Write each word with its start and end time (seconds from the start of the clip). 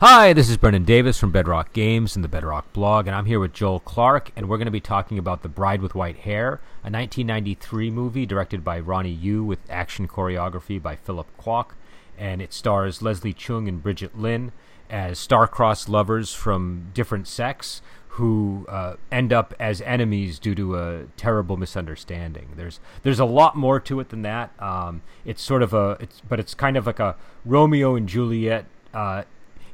Hi, 0.00 0.32
this 0.32 0.48
is 0.48 0.56
Brendan 0.56 0.84
Davis 0.84 1.18
from 1.18 1.32
Bedrock 1.32 1.72
Games 1.72 2.14
and 2.14 2.24
the 2.24 2.28
Bedrock 2.28 2.72
blog, 2.72 3.08
and 3.08 3.16
I'm 3.16 3.24
here 3.24 3.40
with 3.40 3.52
Joel 3.52 3.80
Clark, 3.80 4.30
and 4.36 4.48
we're 4.48 4.56
going 4.56 4.66
to 4.66 4.70
be 4.70 4.78
talking 4.78 5.18
about 5.18 5.42
The 5.42 5.48
Bride 5.48 5.82
with 5.82 5.96
White 5.96 6.18
Hair, 6.18 6.60
a 6.84 6.86
1993 6.88 7.90
movie 7.90 8.24
directed 8.24 8.62
by 8.62 8.78
Ronnie 8.78 9.10
Yu 9.10 9.42
with 9.42 9.58
action 9.68 10.06
choreography 10.06 10.80
by 10.80 10.94
Philip 10.94 11.26
Kwok, 11.36 11.70
and 12.16 12.40
it 12.40 12.52
stars 12.52 13.02
Leslie 13.02 13.34
Cheung 13.34 13.66
and 13.66 13.82
Brigitte 13.82 14.16
Lin 14.16 14.52
as 14.88 15.18
star-crossed 15.18 15.88
lovers 15.88 16.32
from 16.32 16.92
different 16.94 17.26
sects 17.26 17.82
who 18.10 18.66
uh, 18.68 18.94
end 19.10 19.32
up 19.32 19.52
as 19.58 19.80
enemies 19.80 20.38
due 20.38 20.54
to 20.54 20.78
a 20.78 21.06
terrible 21.16 21.56
misunderstanding. 21.56 22.50
There's 22.54 22.78
there's 23.02 23.18
a 23.18 23.24
lot 23.24 23.56
more 23.56 23.80
to 23.80 23.98
it 23.98 24.10
than 24.10 24.22
that. 24.22 24.52
Um, 24.62 25.02
it's 25.24 25.42
sort 25.42 25.60
of 25.60 25.74
a 25.74 25.96
it's 25.98 26.22
but 26.28 26.38
it's 26.38 26.54
kind 26.54 26.76
of 26.76 26.86
like 26.86 27.00
a 27.00 27.16
Romeo 27.44 27.96
and 27.96 28.08
Juliet 28.08 28.66
uh, 28.94 29.24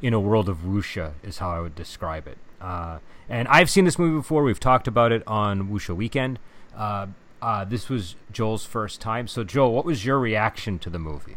in 0.03 0.13
a 0.13 0.21
world 0.21 0.49
of 0.49 0.59
wuxia 0.59 1.13
is 1.23 1.39
how 1.39 1.51
I 1.51 1.61
would 1.61 1.75
describe 1.75 2.27
it. 2.27 2.39
Uh, 2.61 2.99
and 3.29 3.49
I've 3.49 3.71
seen 3.71 3.85
this 3.85 3.99
movie 3.99 4.17
before. 4.17 4.43
We've 4.43 4.61
talked 4.61 4.89
about 4.89 5.13
it 5.13 5.23
on 5.27 5.69
Wuxia 5.69 5.95
Weekend. 5.95 6.39
Uh, 6.77 7.09
uh, 7.41 7.65
this 7.65 7.89
was 7.89 8.17
Joel's 8.33 8.65
first 8.65 9.01
time. 9.01 9.29
So, 9.29 9.45
Joel, 9.45 9.73
what 9.73 9.85
was 9.85 10.05
your 10.05 10.19
reaction 10.19 10.79
to 10.81 10.91
the 10.91 10.99
movie? 10.99 11.37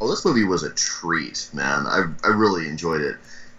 Oh, 0.00 0.08
this 0.08 0.24
movie 0.24 0.44
was 0.44 0.62
a 0.62 0.72
treat, 0.72 1.48
man. 1.52 1.86
I, 1.86 2.04
I 2.24 2.28
really 2.28 2.66
enjoyed 2.66 3.00
it. 3.00 3.16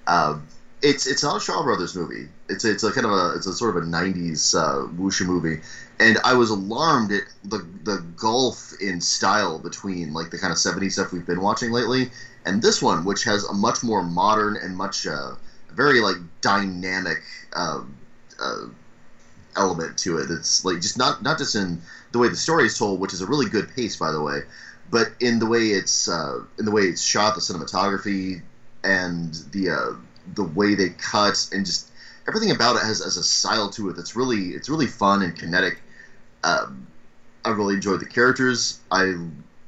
Uh, 0.07 0.39
it's 0.81 1.07
it's 1.07 1.23
not 1.23 1.37
a 1.37 1.39
Shaw 1.39 1.63
Brothers 1.63 1.95
movie. 1.95 2.27
It's 2.49 2.65
it's 2.65 2.83
a 2.83 2.91
kind 2.91 3.05
of 3.05 3.11
a 3.11 3.33
it's 3.35 3.47
a 3.47 3.53
sort 3.53 3.75
of 3.75 3.83
a 3.83 3.85
'90s 3.85 4.53
uh, 4.55 4.87
wuxia 4.93 5.25
movie, 5.25 5.61
and 5.99 6.17
I 6.23 6.33
was 6.33 6.49
alarmed 6.49 7.11
at 7.11 7.23
the 7.43 7.65
the 7.83 8.05
gulf 8.15 8.73
in 8.81 9.01
style 9.01 9.57
between 9.57 10.13
like 10.13 10.29
the 10.29 10.37
kind 10.37 10.51
of 10.51 10.57
'70s 10.57 10.93
stuff 10.93 11.11
we've 11.11 11.25
been 11.25 11.41
watching 11.41 11.71
lately 11.71 12.11
and 12.45 12.61
this 12.61 12.81
one, 12.81 13.03
which 13.03 13.23
has 13.23 13.43
a 13.43 13.53
much 13.53 13.83
more 13.83 14.01
modern 14.01 14.55
and 14.57 14.75
much 14.75 15.07
uh, 15.07 15.31
very 15.71 15.99
like 15.99 16.17
dynamic 16.41 17.19
uh, 17.53 17.81
uh, 18.39 18.65
element 19.55 19.97
to 19.99 20.17
it. 20.17 20.29
It's 20.29 20.63
like 20.65 20.79
just 20.79 20.97
not 20.97 21.21
not 21.21 21.37
just 21.37 21.55
in 21.55 21.79
the 22.11 22.19
way 22.19 22.27
the 22.27 22.37
story 22.37 22.65
is 22.65 22.77
told, 22.77 22.99
which 22.99 23.13
is 23.13 23.21
a 23.21 23.25
really 23.25 23.45
good 23.45 23.67
pace, 23.67 23.95
by 23.95 24.11
the 24.11 24.21
way, 24.21 24.43
but 24.89 25.09
in 25.19 25.39
the 25.39 25.47
way 25.47 25.69
it's 25.71 26.07
uh, 26.07 26.39
in 26.59 26.65
the 26.65 26.71
way 26.71 26.83
it's 26.85 27.01
shot, 27.01 27.33
the 27.35 27.41
cinematography, 27.41 28.41
and 28.83 29.33
the 29.51 29.69
uh, 29.69 29.93
the 30.33 30.43
way 30.43 30.73
they 30.75 30.89
cut, 30.89 31.47
and 31.51 31.65
just 31.65 31.85
everything 32.27 32.51
about 32.51 32.75
it 32.75 32.81
has, 32.83 32.99
has 33.03 33.17
a 33.17 33.23
style 33.23 33.69
to 33.69 33.89
it 33.89 33.95
that's 33.95 34.15
really 34.15 34.49
it's 34.49 34.69
really 34.69 34.87
fun 34.87 35.21
and 35.21 35.35
kinetic. 35.35 35.83
Um, 36.43 36.87
I 37.45 37.49
really 37.51 37.75
enjoyed 37.75 37.99
the 37.99 38.05
characters. 38.05 38.75
I 38.91 39.15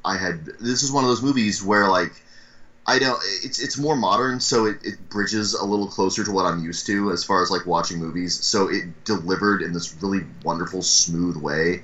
I 0.05 0.17
had 0.17 0.45
this 0.59 0.83
is 0.83 0.91
one 0.91 1.03
of 1.03 1.09
those 1.09 1.21
movies 1.21 1.61
where 1.63 1.87
like 1.87 2.23
I 2.87 2.99
know 2.99 3.17
it's 3.21 3.59
it's 3.59 3.77
more 3.77 3.97
modern, 3.97 4.39
so 4.39 4.65
it, 4.65 4.77
it 4.83 5.09
bridges 5.09 5.53
a 5.53 5.65
little 5.65 5.87
closer 5.87 6.23
to 6.23 6.31
what 6.31 6.45
I'm 6.45 6.63
used 6.63 6.85
to 6.85 7.11
as 7.11 7.21
far 7.21 7.41
as 7.41 7.51
like 7.51 7.65
watching 7.65 7.99
movies. 7.99 8.33
So 8.45 8.69
it 8.69 9.03
delivered 9.03 9.61
in 9.61 9.73
this 9.73 9.93
really 10.01 10.23
wonderful, 10.43 10.81
smooth 10.81 11.35
way. 11.35 11.81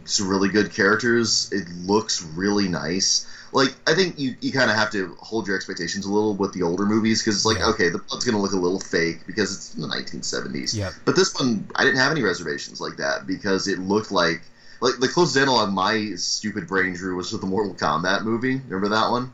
It's 0.00 0.18
really 0.18 0.48
good 0.48 0.72
characters. 0.72 1.50
It 1.52 1.68
looks 1.68 2.22
really 2.22 2.68
nice. 2.68 3.26
Like 3.52 3.74
I 3.86 3.92
think 3.92 4.18
you, 4.18 4.34
you 4.40 4.50
kind 4.50 4.70
of 4.70 4.76
have 4.76 4.90
to 4.92 5.14
hold 5.20 5.46
your 5.46 5.56
expectations 5.56 6.06
a 6.06 6.10
little 6.10 6.34
with 6.34 6.54
the 6.54 6.62
older 6.62 6.86
movies 6.86 7.20
because 7.20 7.36
it's 7.36 7.44
like 7.44 7.58
yeah. 7.58 7.68
okay, 7.68 7.90
the 7.90 7.98
blood's 7.98 8.24
gonna 8.24 8.40
look 8.40 8.52
a 8.52 8.56
little 8.56 8.80
fake 8.80 9.26
because 9.26 9.54
it's 9.54 9.74
in 9.74 9.82
the 9.82 9.88
1970s. 9.88 10.74
Yeah. 10.74 10.90
But 11.04 11.16
this 11.16 11.38
one, 11.38 11.68
I 11.74 11.84
didn't 11.84 11.98
have 11.98 12.12
any 12.12 12.22
reservations 12.22 12.80
like 12.80 12.96
that 12.96 13.26
because 13.26 13.68
it 13.68 13.78
looked 13.78 14.10
like 14.10 14.40
like 14.80 14.98
the 15.00 15.08
closest 15.08 15.36
analog 15.36 15.70
my 15.70 16.14
stupid 16.14 16.66
brain 16.66 16.94
drew 16.94 17.16
was 17.16 17.30
with 17.30 17.42
the 17.42 17.46
Mortal 17.46 17.74
Kombat 17.74 18.22
movie. 18.22 18.54
Remember 18.68 18.88
that 18.88 19.10
one? 19.10 19.32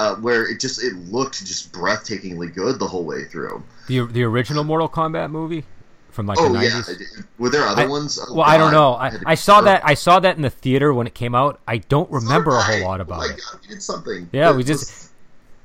Uh, 0.00 0.16
where 0.16 0.48
it 0.48 0.58
just 0.58 0.82
it 0.82 0.94
looked 0.94 1.44
just 1.44 1.72
breathtakingly 1.72 2.52
good 2.52 2.78
the 2.78 2.86
whole 2.86 3.04
way 3.04 3.24
through. 3.24 3.62
The 3.86 4.06
the 4.06 4.22
original 4.22 4.64
Mortal 4.64 4.88
Kombat 4.88 5.30
movie 5.30 5.64
from 6.10 6.26
like 6.26 6.38
oh, 6.40 6.50
the 6.50 6.58
90s. 6.58 7.00
Yeah. 7.00 7.22
Were 7.38 7.50
there 7.50 7.64
other 7.64 7.82
I, 7.82 7.86
ones? 7.86 8.18
Oh, 8.18 8.34
well, 8.34 8.46
God. 8.46 8.50
I 8.50 8.56
don't 8.56 8.72
know. 8.72 8.94
I, 8.94 9.32
I 9.32 9.34
saw 9.34 9.60
that 9.60 9.82
I 9.84 9.92
saw 9.94 10.18
that 10.20 10.36
in 10.36 10.42
the 10.42 10.50
theater 10.50 10.94
when 10.94 11.06
it 11.06 11.14
came 11.14 11.34
out. 11.34 11.60
I 11.68 11.78
don't 11.78 12.10
remember 12.10 12.56
a 12.56 12.62
whole 12.62 12.82
lot 12.82 13.02
about 13.02 13.20
oh 13.20 13.24
it. 13.24 13.40
God, 13.44 13.60
we 13.60 13.68
did 13.68 13.82
something. 13.82 14.30
Yeah, 14.32 14.56
we 14.56 14.64
just. 14.64 15.10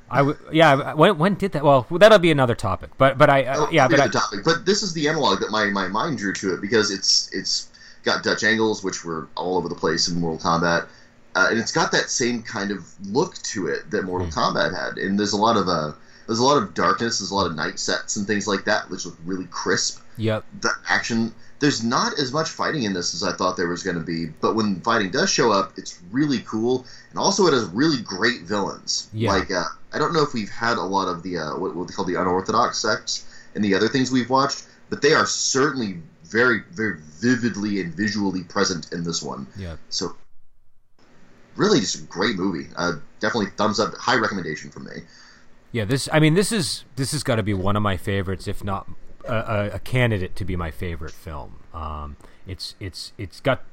I 0.09 0.17
w- 0.17 0.37
yeah. 0.51 0.93
When 0.93 1.17
when 1.17 1.35
did 1.35 1.53
that? 1.53 1.63
Well, 1.63 1.87
that'll 1.89 2.19
be 2.19 2.31
another 2.31 2.55
topic. 2.55 2.91
But 2.97 3.17
but 3.17 3.29
I 3.29 3.45
uh, 3.45 3.69
yeah. 3.71 3.87
But 3.87 4.01
I, 4.01 4.09
topic. 4.09 4.41
But 4.43 4.65
this 4.65 4.83
is 4.83 4.91
the 4.91 5.07
analog 5.07 5.39
that 5.39 5.49
my, 5.49 5.65
my 5.65 5.87
mind 5.87 6.17
drew 6.17 6.33
to 6.33 6.53
it 6.53 6.61
because 6.61 6.91
it's 6.91 7.33
it's 7.33 7.69
got 8.03 8.21
Dutch 8.21 8.43
angles 8.43 8.83
which 8.83 9.05
were 9.05 9.29
all 9.35 9.57
over 9.57 9.69
the 9.69 9.75
place 9.75 10.09
in 10.09 10.19
Mortal 10.19 10.39
Kombat 10.39 10.87
uh, 11.35 11.47
and 11.49 11.59
it's 11.59 11.71
got 11.71 11.91
that 11.91 12.09
same 12.09 12.41
kind 12.41 12.71
of 12.71 12.85
look 13.07 13.35
to 13.43 13.67
it 13.67 13.91
that 13.91 14.03
Mortal 14.03 14.27
mm. 14.27 14.33
Kombat 14.33 14.73
had. 14.73 14.97
And 14.97 15.19
there's 15.19 15.33
a 15.33 15.37
lot 15.37 15.57
of 15.57 15.67
uh, 15.67 15.91
there's 16.25 16.39
a 16.39 16.43
lot 16.43 16.61
of 16.61 16.73
darkness, 16.73 17.19
there's 17.19 17.31
a 17.31 17.35
lot 17.35 17.47
of 17.47 17.55
night 17.55 17.77
sets 17.77 18.15
and 18.15 18.25
things 18.25 18.47
like 18.47 18.65
that, 18.65 18.89
which 18.89 19.05
look 19.05 19.17
really 19.25 19.45
crisp. 19.45 20.01
Yep. 20.17 20.45
The 20.61 20.71
action. 20.89 21.33
There's 21.59 21.83
not 21.83 22.19
as 22.19 22.33
much 22.33 22.49
fighting 22.49 22.83
in 22.83 22.93
this 22.93 23.13
as 23.13 23.23
I 23.23 23.35
thought 23.35 23.55
there 23.55 23.67
was 23.67 23.81
going 23.81 23.97
to 23.97 24.03
be, 24.03 24.25
but 24.25 24.55
when 24.55 24.81
fighting 24.81 25.09
does 25.09 25.29
show 25.29 25.51
up, 25.51 25.73
it's 25.77 26.01
really 26.11 26.39
cool, 26.39 26.85
and 27.09 27.19
also 27.19 27.47
it 27.47 27.53
has 27.53 27.65
really 27.65 28.01
great 28.01 28.41
villains. 28.41 29.09
Yeah. 29.13 29.31
Like 29.31 29.51
uh, 29.51 29.63
I 29.93 29.99
don't 29.99 30.13
know 30.13 30.21
if 30.21 30.33
we've 30.33 30.49
had 30.49 30.77
a 30.77 30.83
lot 30.83 31.07
of 31.07 31.23
the 31.23 31.37
uh, 31.37 31.57
what, 31.57 31.75
what 31.75 31.87
they 31.87 31.93
call 31.93 32.05
the 32.05 32.19
unorthodox 32.19 32.77
sects 32.77 33.25
and 33.55 33.63
the 33.63 33.73
other 33.73 33.87
things 33.87 34.11
we've 34.11 34.29
watched, 34.29 34.65
but 34.89 35.01
they 35.01 35.13
are 35.13 35.25
certainly 35.25 36.01
very 36.23 36.61
very 36.71 36.99
vividly 36.99 37.79
and 37.81 37.93
visually 37.93 38.43
present 38.43 38.91
in 38.91 39.03
this 39.03 39.23
one. 39.23 39.47
Yeah. 39.57 39.77
So 39.89 40.15
really 41.55 41.79
just 41.79 41.95
a 41.95 42.03
great 42.03 42.35
movie. 42.35 42.69
Uh, 42.75 42.93
definitely 43.19 43.51
thumbs 43.57 43.79
up, 43.79 43.93
high 43.95 44.17
recommendation 44.17 44.69
from 44.69 44.85
me. 44.85 45.01
Yeah, 45.71 45.85
this. 45.85 46.07
I 46.11 46.19
mean, 46.19 46.35
this 46.35 46.51
is 46.51 46.85
this 46.95 47.11
has 47.11 47.23
got 47.23 47.35
to 47.35 47.43
be 47.43 47.53
one 47.53 47.75
of 47.75 47.83
my 47.83 47.97
favorites, 47.97 48.47
if 48.47 48.63
not 48.63 48.87
a, 49.27 49.71
a, 49.73 49.79
candidate 49.79 50.35
to 50.37 50.45
be 50.45 50.55
my 50.55 50.71
favorite 50.71 51.11
film. 51.11 51.57
Um, 51.73 52.17
it's 52.47 52.75
it's 52.79 53.11
it's 53.17 53.41
got 53.41 53.63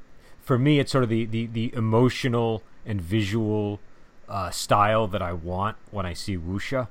for 0.41 0.59
me, 0.59 0.79
it's 0.79 0.91
sort 0.91 1.03
of 1.03 1.09
the 1.09 1.25
the, 1.25 1.45
the 1.47 1.73
emotional 1.73 2.63
and 2.85 3.01
visual 3.01 3.79
uh, 4.27 4.49
style 4.51 5.07
that 5.07 5.21
I 5.21 5.33
want 5.33 5.77
when 5.91 6.05
I 6.05 6.13
see 6.13 6.37
wuxia. 6.37 6.87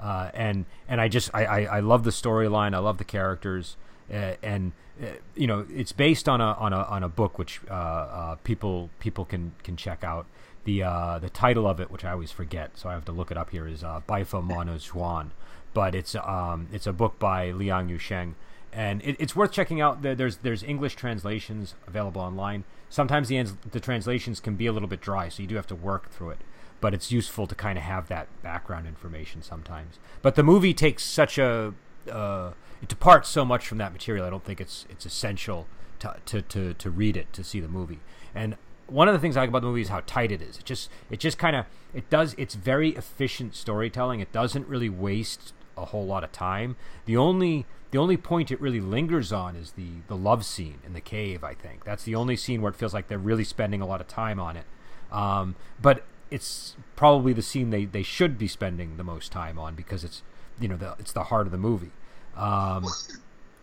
Uh, 0.00 0.30
and 0.34 0.64
and 0.88 1.00
I 1.00 1.08
just 1.08 1.30
I, 1.34 1.44
I, 1.44 1.60
I 1.76 1.80
love 1.80 2.04
the 2.04 2.10
storyline. 2.10 2.74
I 2.74 2.78
love 2.78 2.98
the 2.98 3.04
characters, 3.04 3.76
uh, 4.12 4.34
and 4.42 4.72
uh, 5.02 5.06
you 5.34 5.46
know 5.46 5.66
it's 5.72 5.92
based 5.92 6.28
on 6.28 6.40
a 6.40 6.52
on 6.54 6.72
a 6.72 6.82
on 6.82 7.02
a 7.02 7.08
book 7.08 7.38
which 7.38 7.60
uh, 7.70 7.74
uh, 7.74 8.34
people 8.44 8.90
people 8.98 9.24
can 9.24 9.52
can 9.62 9.76
check 9.76 10.02
out 10.02 10.26
the 10.64 10.82
uh, 10.82 11.18
the 11.18 11.30
title 11.30 11.66
of 11.66 11.80
it, 11.80 11.90
which 11.90 12.04
I 12.04 12.12
always 12.12 12.30
forget, 12.30 12.72
so 12.74 12.88
I 12.88 12.92
have 12.92 13.04
to 13.06 13.12
look 13.12 13.30
it 13.30 13.36
up 13.36 13.50
here, 13.50 13.66
is 13.66 13.84
uh, 13.84 14.00
Baifa 14.08 14.46
Monü 14.46 14.76
Zhuan. 14.76 15.30
But 15.72 15.94
it's 15.94 16.14
um, 16.14 16.68
it's 16.72 16.86
a 16.86 16.92
book 16.92 17.18
by 17.18 17.50
Liang 17.50 17.88
Yusheng, 17.88 18.34
and 18.72 19.02
it, 19.02 19.16
it's 19.18 19.34
worth 19.34 19.52
checking 19.52 19.80
out. 19.80 20.02
There's 20.02 20.38
there's 20.38 20.62
English 20.62 20.96
translations 20.96 21.74
available 21.86 22.20
online. 22.20 22.64
Sometimes 22.88 23.28
the 23.28 23.42
the 23.70 23.80
translations 23.80 24.40
can 24.40 24.54
be 24.54 24.66
a 24.66 24.72
little 24.72 24.88
bit 24.88 25.00
dry, 25.00 25.28
so 25.28 25.42
you 25.42 25.48
do 25.48 25.56
have 25.56 25.66
to 25.68 25.74
work 25.74 26.10
through 26.10 26.30
it. 26.30 26.38
But 26.80 26.94
it's 26.94 27.10
useful 27.10 27.46
to 27.46 27.54
kind 27.54 27.78
of 27.78 27.84
have 27.84 28.08
that 28.08 28.28
background 28.42 28.86
information 28.86 29.42
sometimes. 29.42 29.98
But 30.22 30.34
the 30.34 30.42
movie 30.42 30.74
takes 30.74 31.02
such 31.02 31.38
a 31.38 31.74
uh, 32.10 32.52
it 32.82 32.88
departs 32.88 33.28
so 33.28 33.44
much 33.44 33.66
from 33.66 33.78
that 33.78 33.92
material. 33.92 34.26
I 34.26 34.30
don't 34.30 34.44
think 34.44 34.60
it's 34.60 34.86
it's 34.90 35.06
essential 35.06 35.66
to, 36.00 36.16
to, 36.26 36.42
to, 36.42 36.74
to 36.74 36.90
read 36.90 37.16
it 37.16 37.32
to 37.32 37.44
see 37.44 37.60
the 37.60 37.68
movie. 37.68 38.00
And 38.34 38.56
one 38.94 39.08
of 39.08 39.12
the 39.12 39.18
things 39.18 39.36
I 39.36 39.40
like 39.40 39.48
about 39.48 39.62
the 39.62 39.66
movie 39.66 39.80
is 39.80 39.88
how 39.88 40.02
tight 40.06 40.30
it 40.30 40.40
is. 40.40 40.58
It 40.58 40.64
just 40.64 40.88
it 41.10 41.18
just 41.18 41.36
kind 41.36 41.56
of 41.56 41.66
it 41.92 42.08
does 42.10 42.34
it's 42.38 42.54
very 42.54 42.90
efficient 42.90 43.56
storytelling. 43.56 44.20
It 44.20 44.30
doesn't 44.30 44.68
really 44.68 44.88
waste 44.88 45.52
a 45.76 45.86
whole 45.86 46.06
lot 46.06 46.22
of 46.22 46.30
time. 46.30 46.76
The 47.04 47.16
only 47.16 47.66
the 47.90 47.98
only 47.98 48.16
point 48.16 48.52
it 48.52 48.60
really 48.60 48.80
lingers 48.80 49.32
on 49.32 49.56
is 49.56 49.72
the 49.72 49.88
the 50.06 50.16
love 50.16 50.44
scene 50.44 50.78
in 50.86 50.92
the 50.92 51.00
cave. 51.00 51.42
I 51.42 51.54
think 51.54 51.84
that's 51.84 52.04
the 52.04 52.14
only 52.14 52.36
scene 52.36 52.62
where 52.62 52.70
it 52.70 52.76
feels 52.76 52.94
like 52.94 53.08
they're 53.08 53.18
really 53.18 53.42
spending 53.42 53.80
a 53.80 53.86
lot 53.86 54.00
of 54.00 54.06
time 54.06 54.38
on 54.38 54.56
it. 54.56 54.66
Um, 55.10 55.56
but 55.82 56.04
it's 56.30 56.76
probably 56.94 57.32
the 57.32 57.42
scene 57.42 57.70
they, 57.70 57.84
they 57.84 58.02
should 58.02 58.38
be 58.38 58.48
spending 58.48 58.96
the 58.96 59.04
most 59.04 59.32
time 59.32 59.58
on 59.58 59.74
because 59.74 60.04
it's 60.04 60.22
you 60.60 60.68
know 60.68 60.76
the, 60.76 60.94
it's 61.00 61.12
the 61.12 61.24
heart 61.24 61.46
of 61.46 61.52
the 61.52 61.58
movie. 61.58 61.90
Um, 62.36 62.86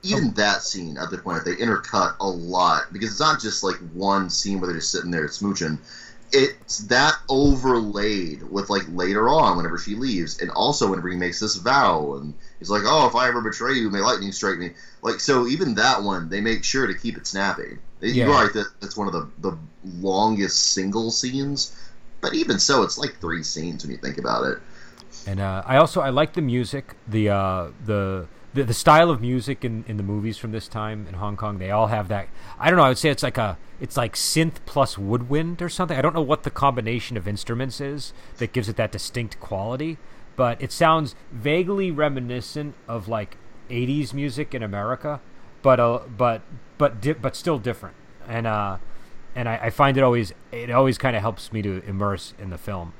even 0.03 0.33
that 0.33 0.63
scene 0.63 0.97
at 0.97 1.11
the 1.11 1.17
point 1.17 1.45
they 1.45 1.55
intercut 1.55 2.15
a 2.19 2.27
lot 2.27 2.91
because 2.91 3.11
it's 3.11 3.19
not 3.19 3.39
just 3.39 3.63
like 3.63 3.75
one 3.93 4.29
scene 4.29 4.59
where 4.59 4.67
they're 4.67 4.79
just 4.79 4.91
sitting 4.91 5.11
there 5.11 5.27
smooching. 5.27 5.77
It's 6.33 6.79
that 6.87 7.13
overlaid 7.27 8.41
with 8.43 8.69
like 8.69 8.83
later 8.89 9.29
on 9.29 9.57
whenever 9.57 9.77
she 9.77 9.95
leaves 9.95 10.39
and 10.39 10.49
also 10.51 10.89
whenever 10.89 11.09
he 11.09 11.17
makes 11.17 11.41
this 11.41 11.57
vow 11.57 12.13
and 12.15 12.33
he's 12.57 12.69
like 12.69 12.83
oh 12.85 13.05
if 13.05 13.15
i 13.15 13.27
ever 13.27 13.41
betray 13.41 13.73
you 13.73 13.89
may 13.89 13.99
lightning 13.99 14.31
strike 14.31 14.57
me. 14.57 14.71
Like 15.01 15.19
so 15.19 15.45
even 15.47 15.75
that 15.75 16.01
one 16.01 16.29
they 16.29 16.41
make 16.41 16.63
sure 16.63 16.87
to 16.87 16.93
keep 16.93 17.17
it 17.17 17.27
snappy. 17.27 17.77
Yeah. 17.99 18.25
you're 18.25 18.29
right 18.29 18.51
that 18.53 18.67
that's 18.79 18.97
one 18.97 19.07
of 19.07 19.13
the 19.13 19.29
the 19.39 19.57
longest 19.99 20.73
single 20.73 21.11
scenes 21.11 21.77
but 22.21 22.33
even 22.33 22.59
so 22.59 22.83
it's 22.83 22.97
like 22.97 23.19
three 23.19 23.43
scenes 23.43 23.83
when 23.83 23.91
you 23.91 23.97
think 23.97 24.17
about 24.17 24.45
it. 24.45 24.59
And 25.27 25.39
uh, 25.39 25.63
i 25.67 25.77
also 25.77 26.01
i 26.01 26.09
like 26.09 26.33
the 26.33 26.41
music 26.41 26.95
the 27.07 27.29
uh 27.29 27.67
the 27.85 28.27
the, 28.53 28.63
the 28.63 28.73
style 28.73 29.09
of 29.09 29.21
music 29.21 29.63
in, 29.63 29.85
in 29.87 29.97
the 29.97 30.03
movies 30.03 30.37
from 30.37 30.51
this 30.51 30.67
time 30.67 31.07
in 31.07 31.15
Hong 31.15 31.37
Kong, 31.37 31.57
they 31.57 31.71
all 31.71 31.87
have 31.87 32.07
that. 32.09 32.27
I 32.59 32.69
don't 32.69 32.77
know. 32.77 32.83
I 32.83 32.89
would 32.89 32.97
say 32.97 33.09
it's 33.09 33.23
like 33.23 33.37
a 33.37 33.57
it's 33.79 33.97
like 33.97 34.15
synth 34.15 34.55
plus 34.65 34.97
woodwind 34.97 35.61
or 35.61 35.69
something. 35.69 35.97
I 35.97 36.01
don't 36.01 36.13
know 36.13 36.21
what 36.21 36.43
the 36.43 36.51
combination 36.51 37.17
of 37.17 37.27
instruments 37.27 37.79
is 37.81 38.13
that 38.37 38.53
gives 38.53 38.69
it 38.69 38.75
that 38.75 38.91
distinct 38.91 39.39
quality, 39.39 39.97
but 40.35 40.61
it 40.61 40.71
sounds 40.71 41.15
vaguely 41.31 41.91
reminiscent 41.91 42.75
of 42.87 43.07
like 43.07 43.37
80s 43.69 44.13
music 44.13 44.53
in 44.53 44.61
America, 44.61 45.21
but 45.61 45.79
uh, 45.79 46.01
but 46.17 46.41
but 46.77 47.01
di- 47.01 47.13
but 47.13 47.35
still 47.35 47.57
different. 47.57 47.95
And 48.27 48.45
uh, 48.45 48.77
and 49.33 49.47
I, 49.47 49.57
I 49.63 49.69
find 49.69 49.97
it 49.97 50.03
always 50.03 50.33
it 50.51 50.69
always 50.69 50.97
kind 50.97 51.15
of 51.15 51.21
helps 51.21 51.53
me 51.53 51.61
to 51.61 51.81
immerse 51.85 52.33
in 52.37 52.49
the 52.49 52.57
film. 52.57 52.93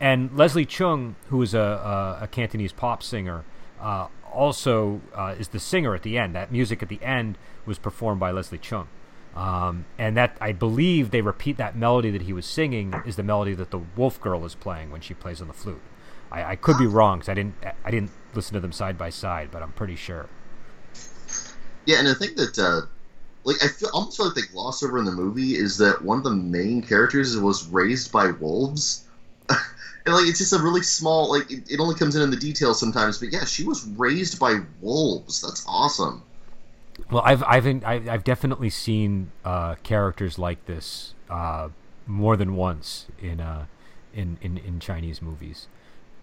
And 0.00 0.36
Leslie 0.36 0.66
Cheung, 0.66 1.14
who 1.28 1.40
is 1.40 1.54
a, 1.54 1.58
a, 1.58 2.24
a 2.24 2.28
Cantonese 2.28 2.72
pop 2.72 3.02
singer, 3.02 3.44
uh, 3.80 4.08
also 4.32 5.00
uh, 5.14 5.34
is 5.38 5.48
the 5.48 5.60
singer 5.60 5.94
at 5.94 6.02
the 6.02 6.18
end. 6.18 6.34
That 6.34 6.52
music 6.52 6.82
at 6.82 6.88
the 6.88 7.02
end 7.02 7.38
was 7.64 7.78
performed 7.78 8.20
by 8.20 8.30
Leslie 8.30 8.58
Cheung. 8.58 8.86
Um, 9.34 9.84
and 9.98 10.16
that 10.16 10.36
I 10.40 10.52
believe 10.52 11.10
they 11.10 11.20
repeat 11.20 11.58
that 11.58 11.76
melody 11.76 12.10
that 12.10 12.22
he 12.22 12.32
was 12.32 12.46
singing 12.46 12.94
is 13.04 13.16
the 13.16 13.22
melody 13.22 13.54
that 13.54 13.70
the 13.70 13.80
Wolf 13.94 14.18
Girl 14.20 14.46
is 14.46 14.54
playing 14.54 14.90
when 14.90 15.02
she 15.02 15.12
plays 15.12 15.42
on 15.42 15.48
the 15.48 15.54
flute. 15.54 15.82
I, 16.32 16.52
I 16.52 16.56
could 16.56 16.78
be 16.78 16.86
wrong 16.86 17.18
because 17.18 17.28
I 17.28 17.34
didn't 17.34 17.54
I 17.84 17.90
didn't 17.90 18.10
listen 18.34 18.54
to 18.54 18.60
them 18.60 18.72
side 18.72 18.96
by 18.96 19.10
side, 19.10 19.50
but 19.50 19.62
I'm 19.62 19.72
pretty 19.72 19.96
sure. 19.96 20.28
Yeah, 21.84 21.98
and 21.98 22.08
I 22.08 22.14
think 22.14 22.36
that 22.36 22.58
uh, 22.58 22.86
like 23.44 23.62
I 23.62 23.68
feel 23.68 23.90
almost 23.92 24.16
feel 24.16 24.26
like 24.26 24.34
they 24.34 24.42
gloss 24.42 24.82
over 24.82 24.98
in 24.98 25.04
the 25.04 25.12
movie 25.12 25.54
is 25.54 25.76
that 25.78 26.02
one 26.02 26.18
of 26.18 26.24
the 26.24 26.34
main 26.34 26.82
characters 26.82 27.36
was 27.38 27.68
raised 27.68 28.10
by 28.10 28.30
wolves. 28.30 29.06
and 30.06 30.14
like 30.14 30.26
it's 30.26 30.38
just 30.38 30.52
a 30.52 30.58
really 30.58 30.82
small 30.82 31.30
like 31.30 31.50
it, 31.50 31.70
it 31.70 31.80
only 31.80 31.96
comes 31.96 32.14
in 32.14 32.22
in 32.22 32.30
the 32.30 32.36
details 32.36 32.78
sometimes, 32.78 33.18
but 33.18 33.32
yeah, 33.32 33.44
she 33.44 33.64
was 33.64 33.84
raised 33.96 34.38
by 34.38 34.60
wolves. 34.80 35.42
That's 35.42 35.64
awesome. 35.68 36.22
Well, 37.10 37.22
I've 37.24 37.42
I've 37.44 37.84
I've 37.84 38.24
definitely 38.24 38.70
seen 38.70 39.32
uh, 39.44 39.74
characters 39.82 40.38
like 40.38 40.64
this 40.66 41.14
uh, 41.28 41.68
more 42.06 42.36
than 42.36 42.54
once 42.54 43.06
in, 43.20 43.40
uh, 43.40 43.66
in 44.14 44.38
in 44.40 44.58
in 44.58 44.80
Chinese 44.80 45.20
movies, 45.20 45.66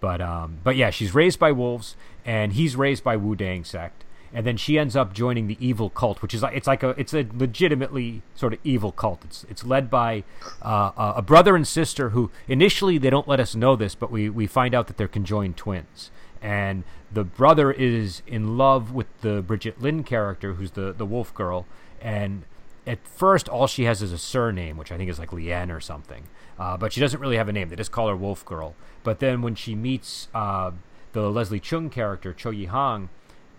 but 0.00 0.20
um, 0.20 0.58
but 0.64 0.76
yeah, 0.76 0.90
she's 0.90 1.14
raised 1.14 1.38
by 1.38 1.52
wolves, 1.52 1.94
and 2.24 2.54
he's 2.54 2.76
raised 2.76 3.04
by 3.04 3.16
Wu 3.16 3.36
Dang 3.36 3.64
sect, 3.64 4.04
and 4.34 4.44
then 4.44 4.56
she 4.56 4.78
ends 4.78 4.96
up 4.96 5.14
joining 5.14 5.46
the 5.46 5.56
evil 5.64 5.88
cult, 5.88 6.20
which 6.20 6.34
is 6.34 6.42
like 6.42 6.56
it's 6.56 6.66
like 6.66 6.82
a 6.82 6.90
it's 6.90 7.14
a 7.14 7.26
legitimately 7.32 8.20
sort 8.34 8.52
of 8.52 8.58
evil 8.64 8.90
cult. 8.90 9.24
It's 9.24 9.46
it's 9.48 9.64
led 9.64 9.88
by 9.88 10.24
uh, 10.60 11.14
a 11.16 11.22
brother 11.22 11.54
and 11.54 11.66
sister 11.66 12.10
who 12.10 12.30
initially 12.48 12.98
they 12.98 13.10
don't 13.10 13.28
let 13.28 13.38
us 13.38 13.54
know 13.54 13.76
this, 13.76 13.94
but 13.94 14.10
we 14.10 14.28
we 14.28 14.48
find 14.48 14.74
out 14.74 14.88
that 14.88 14.96
they're 14.96 15.08
conjoined 15.08 15.56
twins, 15.56 16.10
and 16.42 16.82
the 17.12 17.22
brother 17.22 17.70
is 17.70 18.22
in 18.26 18.58
love 18.58 18.92
with 18.92 19.06
the 19.20 19.40
Brigitte 19.40 19.80
Lin 19.80 20.02
character, 20.02 20.54
who's 20.54 20.72
the 20.72 20.92
the 20.92 21.06
wolf 21.06 21.32
girl, 21.32 21.64
and 22.02 22.42
at 22.86 23.06
first 23.06 23.48
all 23.48 23.68
she 23.68 23.84
has 23.84 24.02
is 24.02 24.12
a 24.12 24.18
surname, 24.18 24.76
which 24.76 24.90
I 24.90 24.96
think 24.96 25.08
is 25.08 25.18
like 25.18 25.32
Lien 25.32 25.70
or 25.70 25.80
something, 25.80 26.24
uh, 26.58 26.76
but 26.76 26.92
she 26.92 27.00
doesn't 27.00 27.20
really 27.20 27.36
have 27.36 27.48
a 27.48 27.52
name. 27.52 27.68
They 27.68 27.76
just 27.76 27.92
call 27.92 28.08
her 28.08 28.16
Wolf 28.16 28.44
Girl. 28.44 28.74
But 29.02 29.20
then 29.20 29.42
when 29.42 29.54
she 29.54 29.74
meets 29.74 30.28
uh, 30.34 30.72
the 31.12 31.30
Leslie 31.30 31.60
Cheung 31.60 31.90
character, 31.90 32.32
Cho 32.32 32.50
Yi 32.50 32.66
Hang, 32.66 33.10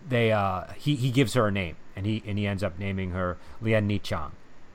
they 0.08 0.32
uh, 0.32 0.66
he 0.78 0.96
he 0.96 1.12
gives 1.12 1.34
her 1.34 1.48
a 1.48 1.52
name, 1.52 1.76
and 1.96 2.06
he 2.06 2.24
and 2.26 2.38
he 2.38 2.48
ends 2.48 2.64
up 2.64 2.78
naming 2.80 3.12
her 3.12 3.38
Lien 3.62 3.88
Ni 3.88 4.00
Chang, 4.00 4.32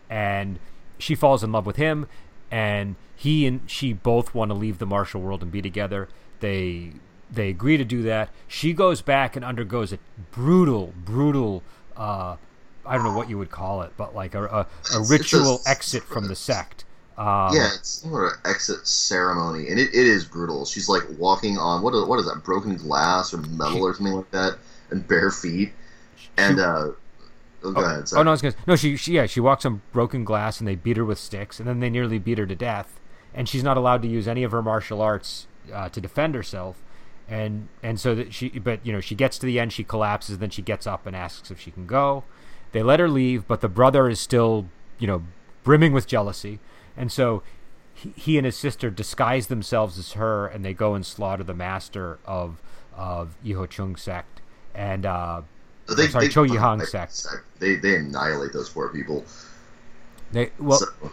and 0.09 0.59
she 0.99 1.15
falls 1.15 1.43
in 1.43 1.53
love 1.53 1.67
with 1.67 1.77
him, 1.77 2.07
and 2.51 2.97
he 3.15 3.47
and 3.47 3.69
she 3.71 3.93
both 3.93 4.35
want 4.35 4.51
to 4.51 4.55
leave 4.55 4.79
the 4.79 4.87
martial 4.87 5.21
world 5.21 5.43
and 5.43 5.53
be 5.53 5.63
together. 5.63 6.09
They 6.41 6.93
they 7.31 7.49
agree 7.49 7.77
to 7.77 7.85
do 7.85 8.03
that. 8.03 8.31
She 8.49 8.73
goes 8.73 9.03
back 9.03 9.37
and 9.37 9.45
undergoes 9.45 9.93
a 9.93 9.99
brutal, 10.31 10.93
brutal. 11.05 11.63
Uh, 11.97 12.37
I 12.85 12.95
don't 12.97 13.05
know 13.05 13.17
what 13.17 13.29
you 13.29 13.39
would 13.39 13.51
call 13.51 13.83
it, 13.83 13.93
but 13.97 14.15
like 14.15 14.35
a, 14.35 14.45
a, 14.45 14.67
a 14.95 15.01
ritual 15.09 15.61
a, 15.67 15.71
exit 15.71 16.03
from 16.03 16.29
the 16.29 16.37
sect. 16.37 16.85
Um, 17.17 17.55
yeah, 17.55 17.69
it's 17.75 17.89
sort 17.89 18.25
of 18.25 18.33
an 18.33 18.51
exit 18.51 18.87
ceremony, 18.87 19.69
and 19.69 19.79
it, 19.79 19.91
it 19.91 20.07
is 20.07 20.25
brutal. 20.25 20.65
She's 20.65 20.89
like 20.89 21.03
walking 21.19 21.59
on 21.59 21.83
what 21.83 21.93
what 22.09 22.19
is 22.19 22.27
that 22.27 22.43
broken 22.43 22.77
glass 22.77 23.35
or 23.35 23.39
metal 23.39 23.77
she, 23.77 23.81
or 23.81 23.95
something 23.95 24.15
like 24.15 24.31
that, 24.31 24.59
and 24.91 25.07
bare 25.07 25.31
feet. 25.31 25.73
And 26.37 26.59
she, 26.59 26.63
uh, 26.63 26.67
oh, 26.69 26.97
go 27.63 27.75
oh, 27.77 27.85
ahead. 27.85 28.09
Sorry. 28.09 28.21
Oh 28.21 28.23
no, 28.23 28.31
I 28.31 28.33
was 28.33 28.43
gonna, 28.43 28.55
no. 28.67 28.77
She, 28.77 28.97
she 28.97 29.13
yeah, 29.13 29.27
she 29.27 29.41
walks 29.41 29.65
on 29.65 29.83
broken 29.93 30.25
glass, 30.25 30.61
and 30.61 30.69
they 30.69 30.77
beat 30.77 30.97
her 30.97 31.05
with 31.05 31.19
sticks, 31.19 31.59
and 31.59 31.69
then 31.69 31.81
they 31.81 31.91
nearly 31.91 32.19
beat 32.19 32.39
her 32.39 32.47
to 32.47 32.55
death, 32.55 33.01
and 33.35 33.49
she's 33.49 33.65
not 33.65 33.77
allowed 33.77 34.03
to 34.03 34.09
use 34.09 34.29
any 34.29 34.43
of 34.43 34.53
her 34.53 34.63
martial 34.63 35.01
arts 35.01 35.47
uh, 35.73 35.89
to 35.89 36.01
defend 36.01 36.35
herself 36.35 36.83
and 37.31 37.69
and 37.83 38.01
so 38.01 38.15
that 38.15 38.35
she 38.35 38.49
but 38.49 38.85
you 38.85 38.93
know 38.93 39.01
she 39.01 39.15
gets 39.15 39.39
to 39.39 39.47
the 39.47 39.59
end 39.59 39.73
she 39.73 39.85
collapses 39.85 40.39
then 40.39 40.51
she 40.51 40.61
gets 40.61 40.87
up 40.87 41.07
and 41.07 41.15
asks 41.15 41.51
if 41.51 41.61
she 41.61 41.71
can 41.71 41.87
go 41.87 42.25
they 42.73 42.83
let 42.83 42.99
her 42.99 43.09
leave 43.09 43.47
but 43.47 43.61
the 43.61 43.69
brother 43.69 44.09
is 44.09 44.19
still 44.19 44.67
you 44.99 45.07
know 45.07 45.23
brimming 45.63 45.93
with 45.93 46.07
jealousy 46.07 46.59
and 46.97 47.13
so 47.13 47.43
he, 47.95 48.13
he 48.17 48.37
and 48.37 48.45
his 48.45 48.57
sister 48.57 48.91
disguise 48.91 49.47
themselves 49.47 49.97
as 49.97 50.13
her 50.13 50.47
and 50.47 50.65
they 50.65 50.75
go 50.75 50.95
and 50.95 51.07
slaughter 51.07 51.45
the 51.45 51.55
master 51.55 52.19
of 52.27 52.61
of 52.93 53.37
Yiho 53.45 53.69
Chung 53.71 53.95
sect 53.95 54.40
and 54.75 55.07
uh 55.07 55.43
they, 55.97 56.09
sorry, 56.09 56.27
they, 56.27 56.33
Cho 56.33 56.45
Yihang 56.45 56.85
sect. 56.87 57.27
They 57.59 57.77
they 57.77 57.97
annihilate 57.97 58.53
those 58.53 58.69
poor 58.69 58.89
people. 58.89 59.25
They 60.33 60.51
well, 60.59 60.79
so, 60.79 61.13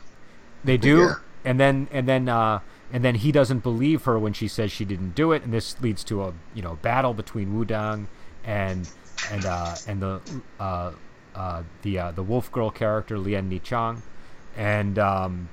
they 0.64 0.78
do, 0.78 1.00
yeah. 1.00 1.16
and 1.46 1.60
then 1.60 1.88
and 1.92 2.08
then 2.08 2.30
uh, 2.30 2.60
and 2.92 3.04
then 3.04 3.16
he 3.16 3.32
doesn't 3.32 3.64
believe 3.64 4.04
her 4.04 4.20
when 4.20 4.34
she 4.34 4.48
says 4.48 4.72
she 4.72 4.86
didn't 4.86 5.16
do 5.16 5.32
it, 5.32 5.44
and 5.44 5.54
this 5.54 5.80
leads 5.82 6.04
to 6.06 6.24
a 6.24 6.34
you 6.54 6.62
know 6.62 6.76
battle 6.82 7.14
between 7.14 7.56
Wu 7.56 7.66
Dang 7.66 8.08
and 8.46 8.90
and 9.32 9.46
uh, 9.46 9.76
and 9.88 10.02
the 10.02 10.22
uh, 10.60 10.92
uh, 11.36 11.64
the 11.82 12.00
uh, 12.00 12.12
the 12.12 12.24
wolf 12.24 12.52
girl 12.52 12.70
character 12.70 13.18
Lien 13.18 13.50
Ni 13.50 13.60
Chang, 13.60 14.04
and 14.56 15.00
um, 15.00 15.50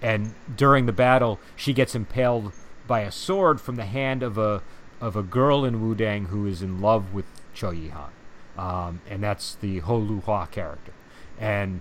and 0.00 0.34
during 0.56 0.86
the 0.86 0.92
battle 0.92 1.40
she 1.56 1.72
gets 1.72 1.94
impaled 1.94 2.52
by 2.86 3.00
a 3.00 3.10
sword 3.10 3.60
from 3.60 3.76
the 3.76 3.84
hand 3.84 4.22
of 4.22 4.38
a 4.38 4.62
of 5.00 5.16
a 5.16 5.22
girl 5.22 5.64
in 5.64 5.80
Wu 5.80 5.94
Dang 5.94 6.26
who 6.26 6.46
is 6.46 6.62
in 6.62 6.80
love 6.80 7.12
with 7.12 7.26
Cho 7.58 7.70
Yi 7.70 7.88
Han, 7.88 8.10
um, 8.56 9.00
and 9.10 9.22
that's 9.22 9.56
the 9.56 9.80
Ho 9.80 9.98
Lu 9.98 10.20
Hua 10.20 10.46
character, 10.46 10.92
and 11.38 11.80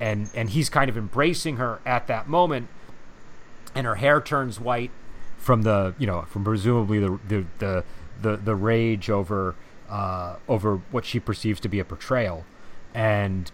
and 0.00 0.30
and 0.34 0.50
he's 0.50 0.68
kind 0.68 0.88
of 0.88 0.96
embracing 0.96 1.56
her 1.58 1.80
at 1.84 2.06
that 2.06 2.28
moment 2.28 2.68
and 3.74 3.86
her 3.86 3.96
hair 3.96 4.20
turns 4.20 4.58
white 4.60 4.90
from 5.36 5.62
the 5.62 5.94
you 5.98 6.06
know 6.06 6.22
from 6.22 6.44
presumably 6.44 6.98
the 6.98 7.18
the 7.28 7.46
the 7.58 7.84
the, 8.20 8.36
the 8.36 8.54
rage 8.56 9.08
over 9.08 9.54
uh, 9.88 10.36
over 10.48 10.80
what 10.90 11.04
she 11.04 11.20
perceives 11.20 11.60
to 11.60 11.68
be 11.68 11.78
a 11.78 11.84
portrayal, 11.84 12.44
and 12.92 13.52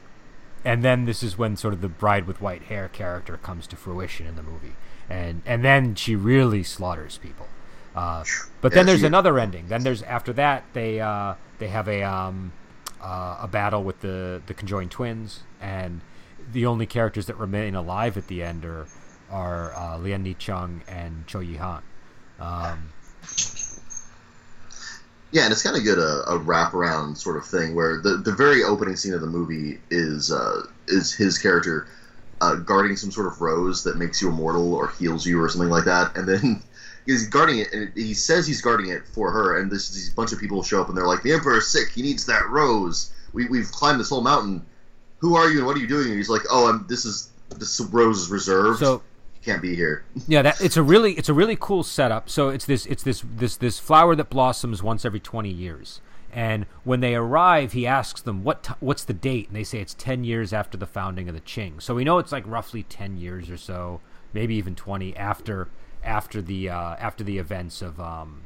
and 0.64 0.82
then 0.82 1.04
this 1.04 1.22
is 1.22 1.36
when 1.36 1.56
sort 1.56 1.74
of 1.74 1.80
the 1.80 1.88
bride 1.88 2.26
with 2.26 2.40
white 2.40 2.64
hair 2.64 2.88
character 2.88 3.36
comes 3.36 3.66
to 3.66 3.76
fruition 3.76 4.26
in 4.26 4.36
the 4.36 4.42
movie, 4.42 4.74
and 5.08 5.42
and 5.44 5.64
then 5.64 5.94
she 5.94 6.16
really 6.16 6.62
slaughters 6.62 7.18
people. 7.18 7.46
Uh, 7.94 8.24
but 8.60 8.72
then 8.72 8.86
there's 8.86 9.04
another 9.04 9.38
ending. 9.38 9.68
Then 9.68 9.84
there's 9.84 10.02
after 10.02 10.32
that 10.34 10.64
they 10.72 11.00
uh, 11.00 11.34
they 11.58 11.68
have 11.68 11.88
a 11.88 12.02
um, 12.02 12.52
uh, 13.00 13.38
a 13.42 13.48
battle 13.48 13.84
with 13.84 14.00
the 14.00 14.42
the 14.46 14.54
conjoined 14.54 14.90
twins, 14.90 15.40
and 15.60 16.00
the 16.52 16.66
only 16.66 16.86
characters 16.86 17.26
that 17.26 17.36
remain 17.38 17.74
alive 17.74 18.16
at 18.16 18.26
the 18.26 18.42
end 18.42 18.64
are 18.64 18.86
are 19.30 19.74
uh, 19.74 19.98
Lien 19.98 20.22
Ni 20.22 20.34
Chung 20.34 20.82
and 20.88 21.26
Cho 21.26 21.40
Yi 21.40 21.56
Han. 21.56 21.82
Um, 22.40 22.92
yeah, 25.30 25.44
and 25.44 25.52
it's 25.52 25.62
kind 25.62 25.76
of 25.76 25.84
good 25.84 25.98
a, 25.98 26.22
a 26.30 26.38
wraparound 26.38 27.16
sort 27.16 27.36
of 27.36 27.44
thing 27.44 27.74
where 27.74 28.00
the, 28.00 28.16
the 28.16 28.32
very 28.32 28.62
opening 28.62 28.96
scene 28.96 29.14
of 29.14 29.20
the 29.20 29.26
movie 29.26 29.80
is 29.90 30.32
uh, 30.32 30.62
is 30.88 31.12
his 31.12 31.38
character 31.38 31.86
uh, 32.40 32.56
guarding 32.56 32.96
some 32.96 33.10
sort 33.10 33.26
of 33.26 33.40
rose 33.40 33.84
that 33.84 33.96
makes 33.96 34.20
you 34.20 34.28
immortal 34.28 34.74
or 34.74 34.90
heals 34.90 35.26
you 35.26 35.40
or 35.40 35.48
something 35.48 35.70
like 35.70 35.84
that, 35.84 36.16
and 36.16 36.28
then 36.28 36.62
he's 37.06 37.28
guarding 37.28 37.58
it, 37.58 37.72
and 37.72 37.92
he 37.94 38.14
says 38.14 38.46
he's 38.46 38.60
guarding 38.60 38.90
it 38.90 39.06
for 39.06 39.30
her, 39.30 39.58
and 39.58 39.70
this 39.70 39.90
these 39.90 40.10
bunch 40.10 40.32
of 40.32 40.38
people 40.38 40.62
show 40.62 40.80
up 40.80 40.88
and 40.88 40.96
they're 40.96 41.06
like, 41.06 41.22
"The 41.22 41.32
Emperor's 41.32 41.68
sick. 41.68 41.90
He 41.90 42.02
needs 42.02 42.26
that 42.26 42.48
rose. 42.48 43.12
We, 43.32 43.46
we've 43.46 43.70
climbed 43.70 44.00
this 44.00 44.10
whole 44.10 44.22
mountain. 44.22 44.64
Who 45.18 45.36
are 45.36 45.48
you 45.48 45.58
and 45.58 45.66
what 45.66 45.76
are 45.76 45.80
you 45.80 45.88
doing?" 45.88 46.08
And 46.08 46.16
he's 46.16 46.28
like, 46.28 46.42
"Oh, 46.50 46.68
I'm. 46.68 46.86
This 46.88 47.04
is 47.04 47.30
this 47.56 47.80
rose 47.80 48.22
is 48.22 48.30
reserved." 48.30 48.80
So 48.80 49.02
you 49.34 49.40
can't 49.44 49.62
be 49.62 49.74
here. 49.74 50.04
yeah, 50.26 50.42
that 50.42 50.60
it's 50.60 50.76
a 50.76 50.82
really 50.82 51.12
it's 51.14 51.28
a 51.28 51.34
really 51.34 51.56
cool 51.58 51.82
setup. 51.82 52.28
So 52.28 52.48
it's 52.48 52.64
this 52.64 52.86
it's 52.86 53.02
this 53.02 53.22
this 53.36 53.56
this 53.56 53.78
flower 53.78 54.14
that 54.16 54.30
blossoms 54.30 54.82
once 54.82 55.04
every 55.04 55.20
twenty 55.20 55.50
years. 55.50 56.00
And 56.36 56.66
when 56.82 56.98
they 56.98 57.14
arrive, 57.14 57.74
he 57.74 57.86
asks 57.86 58.20
them 58.20 58.42
what 58.42 58.64
t- 58.64 58.74
what's 58.80 59.04
the 59.04 59.14
date, 59.14 59.46
and 59.46 59.56
they 59.56 59.62
say 59.62 59.78
it's 59.78 59.94
ten 59.94 60.24
years 60.24 60.52
after 60.52 60.76
the 60.76 60.86
founding 60.86 61.28
of 61.28 61.34
the 61.34 61.40
Qing. 61.40 61.80
So 61.80 61.94
we 61.94 62.02
know 62.02 62.18
it's 62.18 62.32
like 62.32 62.44
roughly 62.44 62.82
ten 62.82 63.16
years 63.16 63.48
or 63.50 63.56
so, 63.56 64.00
maybe 64.32 64.56
even 64.56 64.74
twenty 64.74 65.16
after 65.16 65.68
after 66.04 66.42
the 66.42 66.68
uh, 66.68 66.96
after 66.96 67.24
the 67.24 67.38
events 67.38 67.82
of 67.82 68.00
um, 68.00 68.42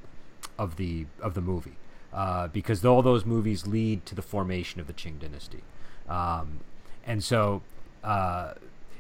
of 0.59 0.77
the 0.77 1.07
of 1.21 1.35
the 1.35 1.41
movie, 1.41 1.77
uh, 2.13 2.49
because 2.49 2.85
all 2.85 3.03
those 3.03 3.25
movies 3.25 3.67
lead 3.67 4.07
to 4.07 4.15
the 4.15 4.23
formation 4.23 4.81
of 4.81 4.87
the 4.87 4.93
Qing 4.93 5.19
dynasty, 5.19 5.63
um, 6.09 6.61
and 7.07 7.23
so 7.23 7.63
uh, 8.05 8.55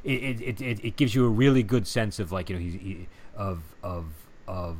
it, 0.04 0.40
it, 0.40 0.60
it, 0.60 0.84
it 0.84 0.96
gives 0.96 1.14
you 1.14 1.24
a 1.24 1.28
really 1.28 1.62
good 1.62 1.86
sense 1.86 2.18
of 2.18 2.32
like 2.32 2.50
you 2.50 2.56
know 2.56 2.62
he, 2.62 2.70
he, 2.70 3.08
of 3.36 3.62
of 3.82 4.06
of 4.46 4.76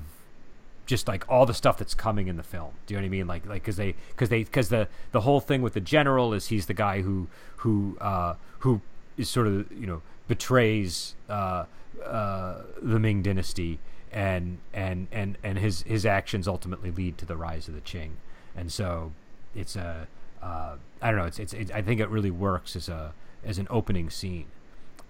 just 0.87 1.07
like 1.07 1.25
all 1.29 1.45
the 1.45 1.55
stuff 1.55 1.77
that's 1.77 1.95
coming 1.95 2.29
in 2.29 2.37
the 2.37 2.43
film. 2.43 2.71
Do 2.87 2.95
you 2.95 3.01
know 3.01 3.05
what 3.05 3.09
I 3.09 3.11
mean? 3.11 3.27
Like 3.27 3.47
like 3.47 3.63
because 3.63 3.77
they 3.77 3.95
because 4.11 4.31
they 4.31 4.45
because 4.45 4.71
the 4.71 4.89
the 5.13 5.21
whole 5.21 5.41
thing 5.41 5.63
with 5.63 5.75
the 5.75 5.81
general 5.81 6.33
is 6.33 6.49
he's 6.49 6.67
the 6.67 6.75
guy 6.75 7.03
who 7.03 7.29
who 7.57 7.97
uh, 8.01 8.35
who 8.61 8.81
is 9.17 9.29
sort 9.29 9.47
of 9.47 9.71
you 9.71 9.87
know 9.87 10.03
betrays 10.29 11.15
uh, 11.29 11.65
uh, 12.05 12.63
the 12.81 12.99
Ming 12.99 13.23
Dynasty 13.23 13.79
and 14.13 14.59
and 14.73 15.09
and 15.13 15.39
and 15.43 15.59
his 15.59 15.83
his 15.83 16.07
actions 16.07 16.49
ultimately 16.49 16.91
lead 16.91 17.19
to 17.19 17.27
the 17.27 17.37
rise 17.37 17.69
of 17.69 17.75
the 17.75 17.81
Qing, 17.81 18.13
and 18.57 18.73
so 18.73 19.13
it's 19.55 19.77
a 19.77 20.07
uh, 20.43 20.77
I 21.03 21.11
don't 21.11 21.19
know 21.19 21.27
it's, 21.27 21.39
it's 21.39 21.53
it's 21.53 21.71
I 21.71 21.83
think 21.83 22.01
it 22.01 22.09
really 22.09 22.31
works 22.31 22.77
as 22.77 22.89
a 22.89 23.13
as 23.45 23.59
an 23.59 23.67
opening 23.71 24.11
scene, 24.11 24.47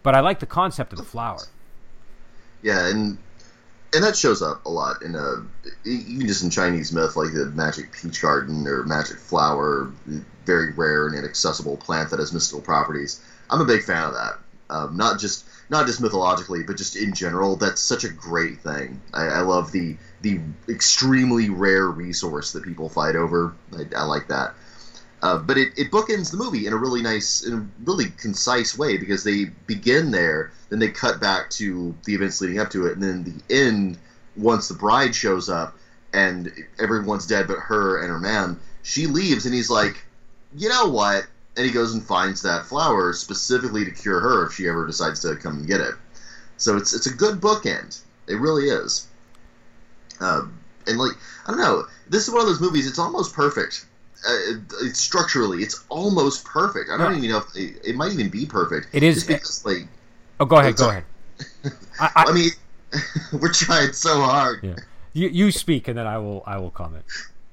but 0.03 0.15
I 0.15 0.21
like 0.21 0.41
the 0.41 0.47
concept 0.47 0.93
of 0.93 0.99
the 0.99 1.05
flower. 1.05 1.43
Yeah, 2.63 2.89
and 2.89 3.19
and 3.95 4.05
that 4.05 4.17
shows 4.17 4.43
up 4.43 4.65
a 4.67 4.69
lot 4.69 5.03
in 5.03 5.15
a 5.15 5.47
even 5.89 6.27
just 6.27 6.43
in 6.43 6.51
Chinese 6.51 6.93
myth, 6.93 7.17
like 7.17 7.33
the 7.33 7.47
magic 7.55 7.93
peach 7.93 8.21
garden 8.21 8.67
or 8.67 8.83
magic 8.85 9.19
flower, 9.19 9.93
very 10.45 10.73
rare 10.73 11.07
and 11.07 11.17
inaccessible 11.17 11.77
plant 11.77 12.11
that 12.11 12.19
has 12.19 12.33
mystical 12.33 12.61
properties. 12.61 13.25
I'm 13.51 13.61
a 13.61 13.65
big 13.65 13.83
fan 13.83 14.05
of 14.05 14.15
that. 14.15 14.39
Um, 14.71 14.97
not 14.97 15.19
just 15.19 15.48
not 15.71 15.87
just 15.87 16.01
mythologically, 16.01 16.63
but 16.63 16.77
just 16.77 16.97
in 16.97 17.13
general. 17.15 17.57
That's 17.57 17.81
such 17.81 18.05
a 18.05 18.09
great 18.09 18.61
thing. 18.61 19.01
I, 19.13 19.25
I 19.27 19.41
love 19.41 19.73
the 19.73 19.97
the 20.23 20.41
extremely 20.69 21.51
rare 21.51 21.87
resource 21.87 22.53
that 22.53 22.65
people 22.65 22.89
fight 22.89 23.17
over. 23.17 23.55
I, 23.77 23.85
I 23.97 24.05
like 24.05 24.29
that. 24.29 24.55
Uh, 25.21 25.39
but 25.39 25.59
it, 25.59 25.77
it 25.77 25.91
bookends 25.91 26.31
the 26.31 26.37
movie 26.37 26.67
in 26.67 26.73
a 26.73 26.77
really 26.77 27.03
nice, 27.03 27.43
in 27.45 27.53
a 27.53 27.67
really 27.85 28.07
concise 28.19 28.79
way 28.79 28.97
because 28.97 29.25
they 29.25 29.47
begin 29.67 30.13
there, 30.13 30.53
then 30.71 30.79
they 30.79 30.89
cut 30.89 31.21
back 31.21 31.51
to 31.51 31.95
the 32.05 32.15
events 32.15 32.41
leading 32.41 32.61
up 32.61 32.71
to 32.71 32.87
it, 32.87 32.95
and 32.95 33.03
then 33.03 33.25
the 33.25 33.55
end, 33.55 33.99
once 34.37 34.69
the 34.69 34.75
bride 34.75 35.15
shows 35.15 35.49
up 35.49 35.77
and 36.13 36.53
everyone's 36.79 37.27
dead 37.27 37.49
but 37.49 37.59
her 37.59 38.01
and 38.01 38.09
her 38.09 38.21
man, 38.21 38.59
she 38.83 39.07
leaves, 39.07 39.45
and 39.45 39.55
he's 39.55 39.71
like, 39.71 40.05
you 40.57 40.69
know 40.69 40.87
what? 40.87 41.27
And 41.59 41.67
he 41.67 41.73
goes 41.73 41.93
and 41.93 42.03
finds 42.03 42.41
that 42.43 42.65
flower 42.65 43.13
specifically 43.13 43.85
to 43.85 43.91
cure 43.91 44.21
her 44.21 44.47
if 44.47 44.55
she 44.55 44.67
ever 44.67 44.87
decides 44.87 45.21
to 45.21 45.37
come 45.37 45.59
and 45.59 45.67
get 45.67 45.81
it. 45.81 45.95
So 46.57 46.77
it's 46.77 46.95
it's 46.95 47.07
a 47.07 47.13
good 47.13 47.41
bookend. 47.41 48.01
It 48.29 48.37
really 48.37 48.69
is. 48.71 49.09
Um, 50.21 50.59
and 50.87 50.99
like 50.99 51.13
I 51.47 51.51
don't 51.51 51.61
know, 51.61 51.85
this 52.09 52.27
is 52.27 52.33
one 52.33 52.43
of 52.43 52.47
those 52.47 52.61
movies. 52.61 52.89
It's 52.89 52.99
almost 52.99 53.35
perfect 53.35 53.85
uh, 54.27 54.55
it's 54.83 55.01
structurally, 55.01 55.63
it's 55.63 55.85
almost 55.89 56.45
perfect. 56.45 56.91
I 56.91 56.97
don't 56.97 57.17
even 57.17 57.31
know 57.31 57.39
if 57.39 57.57
it, 57.57 57.81
it, 57.85 57.97
might 57.97 58.13
even 58.13 58.29
be 58.29 58.47
perfect. 58.47 58.89
It 58.93 59.03
is 59.03 59.25
because 59.25 59.65
like. 59.65 59.87
Oh, 60.41 60.45
go 60.45 60.57
ahead. 60.57 60.77
Go 60.77 60.89
ahead. 60.89 61.05
I, 62.01 62.11
I, 62.17 62.25
I, 62.29 62.33
mean, 62.33 62.51
we're 63.41 63.53
trying 63.53 63.93
so 63.93 64.21
hard. 64.21 64.61
Yeah. 64.63 64.75
You 65.13 65.29
you 65.29 65.51
speak 65.51 65.89
and 65.89 65.97
then 65.97 66.07
I 66.07 66.19
will 66.19 66.43
I 66.47 66.59
will 66.59 66.71
comment. 66.71 67.05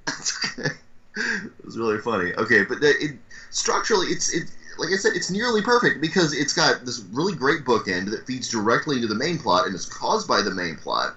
okay. 0.09 0.69
It 1.17 1.63
was 1.63 1.77
really 1.77 1.99
funny. 1.99 2.33
Okay, 2.33 2.65
but 2.65 2.79
it, 2.81 3.15
structurally, 3.49 4.07
it's 4.07 4.29
it 4.33 4.43
like 4.77 4.89
I 4.91 4.95
said, 4.97 5.15
it's 5.15 5.29
nearly 5.29 5.61
perfect 5.61 6.01
because 6.01 6.33
it's 6.33 6.53
got 6.53 6.83
this 6.85 6.99
really 7.13 7.33
great 7.33 7.63
bookend 7.63 8.09
that 8.11 8.25
feeds 8.25 8.47
directly 8.49 8.97
into 8.97 9.07
the 9.07 9.15
main 9.15 9.37
plot 9.37 9.65
and 9.65 9.73
is 9.73 9.85
caused 9.85 10.27
by 10.27 10.41
the 10.41 10.51
main 10.51 10.75
plot, 10.75 11.13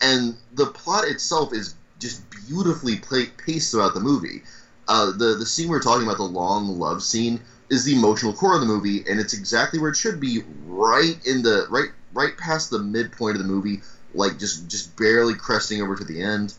and 0.00 0.34
the 0.54 0.66
plot 0.66 1.04
itself 1.04 1.52
is 1.52 1.70
just 1.98 2.20
beautifully 2.30 2.96
paced 2.96 3.70
throughout 3.70 3.94
the 3.94 4.00
movie 4.00 4.42
uh, 4.88 5.06
the 5.12 5.34
the 5.34 5.46
scene 5.46 5.68
we 5.68 5.76
are 5.76 5.80
talking 5.80 6.02
about, 6.02 6.16
the 6.16 6.22
long 6.24 6.66
love 6.78 7.02
scene, 7.02 7.40
is 7.70 7.84
the 7.84 7.92
emotional 7.92 8.32
core 8.32 8.54
of 8.54 8.60
the 8.60 8.66
movie, 8.66 9.02
and 9.06 9.20
it's 9.20 9.32
exactly 9.32 9.78
where 9.78 9.88
it 9.88 9.96
should 9.96 10.18
be, 10.18 10.40
right 10.66 11.16
in 11.24 11.42
the 11.42 11.64
right 11.68 11.88
right 12.12 12.36
past 12.36 12.70
the 12.70 12.78
midpoint 12.78 13.36
of 13.36 13.38
the 13.38 13.44
movie, 13.44 13.78
like 14.14 14.36
just 14.36 14.66
just 14.66 14.94
barely 14.96 15.34
cresting 15.34 15.80
over 15.80 15.94
to 15.94 16.04
the 16.04 16.20
end. 16.20 16.52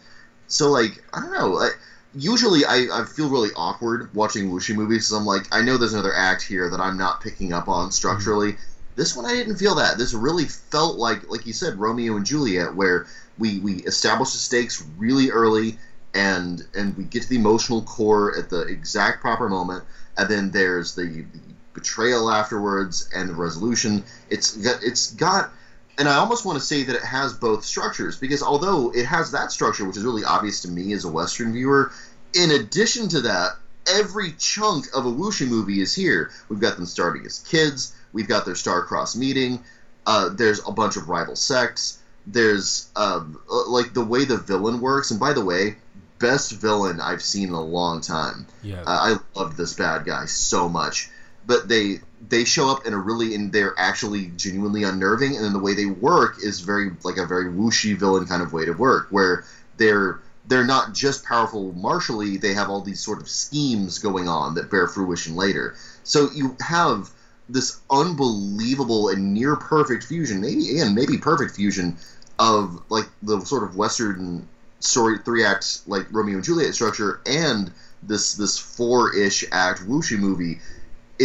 So 0.48 0.70
like 0.70 1.03
I 1.13 1.20
don't 1.20 1.34
know. 1.34 1.58
I, 1.58 1.70
usually 2.15 2.65
I, 2.65 2.88
I 2.91 3.05
feel 3.05 3.29
really 3.29 3.50
awkward 3.55 4.13
watching 4.13 4.50
wuxia 4.51 4.75
movies 4.75 5.10
because 5.10 5.12
I'm 5.13 5.25
like 5.25 5.48
I 5.51 5.62
know 5.62 5.77
there's 5.77 5.93
another 5.93 6.13
act 6.13 6.43
here 6.43 6.70
that 6.70 6.79
I'm 6.79 6.98
not 6.98 7.22
picking 7.22 7.53
up 7.53 7.67
on 7.67 7.91
structurally. 7.91 8.53
Mm-hmm. 8.53 8.62
This 8.96 9.15
one 9.15 9.25
I 9.25 9.34
didn't 9.34 9.58
feel 9.58 9.75
that. 9.75 9.98
This 9.98 10.13
really 10.13 10.46
felt 10.46 10.98
like 10.98 11.29
like 11.29 11.46
you 11.46 11.53
said 11.53 11.79
Romeo 11.79 12.15
and 12.15 12.25
Juliet 12.25 12.75
where 12.75 13.08
we 13.38 13.60
we 13.60 13.75
establish 13.84 14.32
the 14.32 14.38
stakes 14.38 14.86
really 14.98 15.32
early 15.32 15.77
and 16.13 16.65
and 16.75 16.96
we 16.98 17.03
get 17.05 17.24
to 17.24 17.29
the 17.29 17.36
emotional 17.36 17.82
core 17.82 18.38
at 18.38 18.50
the 18.50 18.62
exact 18.62 19.22
proper 19.22 19.50
moment, 19.50 19.84
and 20.17 20.29
then 20.29 20.51
there's 20.51 20.96
the, 20.96 21.03
the 21.05 21.39
betrayal 21.74 22.29
afterwards 22.29 23.10
and 23.15 23.29
the 23.29 23.34
resolution. 23.34 24.03
It's 24.29 24.55
got 24.58 24.84
it's 24.84 25.13
got 25.13 25.51
and 25.98 26.10
I 26.10 26.16
almost 26.16 26.46
want 26.46 26.60
to 26.60 26.66
say 26.66 26.84
that 26.84 26.96
it 26.96 27.04
has 27.04 27.34
both 27.34 27.64
structures 27.64 28.18
because 28.18 28.42
although 28.42 28.92
it 28.92 29.06
has 29.06 29.32
that 29.32 29.52
structure, 29.52 29.86
which 29.86 29.98
is 29.98 30.04
really 30.04 30.24
obvious 30.24 30.62
to 30.64 30.68
me 30.68 30.94
as 30.94 31.06
a 31.06 31.12
Western 31.12 31.54
viewer, 31.54 31.92
in 32.34 32.52
addition 32.52 33.10
to 33.10 33.22
that, 33.22 33.52
every 33.88 34.34
chunk 34.38 34.86
of 34.96 35.06
a 35.06 35.12
wuxia 35.12 35.48
movie 35.48 35.82
is 35.82 35.94
here. 35.94 36.32
We've 36.50 36.60
got 36.60 36.78
them 36.78 36.86
starting 36.86 37.26
as 37.26 37.40
kids. 37.40 37.96
We've 38.12 38.28
got 38.28 38.46
their 38.46 38.56
star-crossed 38.56 39.18
meeting. 39.18 39.64
Uh, 40.06 40.30
there's 40.30 40.68
a 40.68 40.72
bunch 40.72 40.98
of 40.98 41.10
rival 41.10 41.36
sects. 41.36 42.00
There's 42.26 42.90
um, 42.96 43.40
like 43.68 43.94
the 43.94 44.04
way 44.04 44.26
the 44.26 44.38
villain 44.38 44.82
works. 44.82 45.12
And 45.12 45.20
by 45.20 45.34
the 45.34 45.44
way, 45.44 45.76
best 46.20 46.54
villain 46.54 47.02
I've 47.02 47.22
seen 47.22 47.50
in 47.50 47.54
a 47.54 47.62
long 47.62 48.02
time. 48.02 48.48
Yeah, 48.64 48.82
uh, 48.82 49.18
I 49.36 49.40
love 49.40 49.58
this 49.58 49.74
bad 49.74 50.06
guy 50.06 50.26
so 50.26 50.70
much. 50.70 51.10
But 51.46 51.68
they 51.68 52.00
they 52.30 52.46
show 52.46 52.70
up 52.70 52.86
in 52.86 52.94
a 52.94 52.98
really 52.98 53.36
and 53.36 53.51
they're 53.51 53.74
actually 53.77 54.27
genuinely 54.38 54.84
unnerving, 54.84 55.36
and 55.36 55.44
then 55.44 55.53
the 55.53 55.60
way 55.60 55.74
they 55.74 55.86
work 55.86 56.38
is 56.42 56.62
very 56.62 56.92
like 57.03 57.18
a 57.18 57.25
very 57.25 57.46
wuxia 57.46 57.98
villain 57.98 58.25
kind 58.25 58.42
of 58.42 58.53
way 58.53 58.65
to 58.65 58.72
work, 58.74 59.08
where 59.10 59.44
they're 59.77 60.20
they're 60.48 60.65
not 60.65 60.94
just 60.94 61.24
powerful 61.24 61.74
martially; 61.74 62.38
they 62.38 62.53
have 62.53 62.70
all 62.70 62.82
these 62.82 63.00
sort 63.00 63.20
of 63.22 63.30
schemes 63.30 64.00
going 64.00 64.27
on 64.27 64.56
that 64.56 64.70
bear 64.70 64.88
fruition 64.88 65.36
later. 65.36 65.75
So 66.03 66.30
you 66.34 66.56
have 66.60 67.10
this 67.50 67.80
unbelievable 67.89 69.10
and 69.10 69.34
near 69.34 69.56
perfect 69.56 70.03
fusion, 70.03 70.42
maybe 70.42 70.72
again 70.72 70.96
maybe 70.96 71.18
perfect 71.18 71.56
fusion 71.56 71.98
of 72.39 72.82
like 72.89 73.08
the 73.22 73.42
sort 73.42 73.63
of 73.63 73.75
Western 73.75 74.48
story 74.80 75.18
three 75.18 75.44
act 75.44 75.82
like 75.88 76.06
Romeo 76.12 76.36
and 76.36 76.44
Juliet 76.44 76.74
structure 76.74 77.20
and 77.25 77.72
this 78.01 78.36
this 78.36 78.58
four 78.58 79.15
ish 79.15 79.46
act 79.51 79.82
wuxia 79.82 80.20
movie 80.20 80.60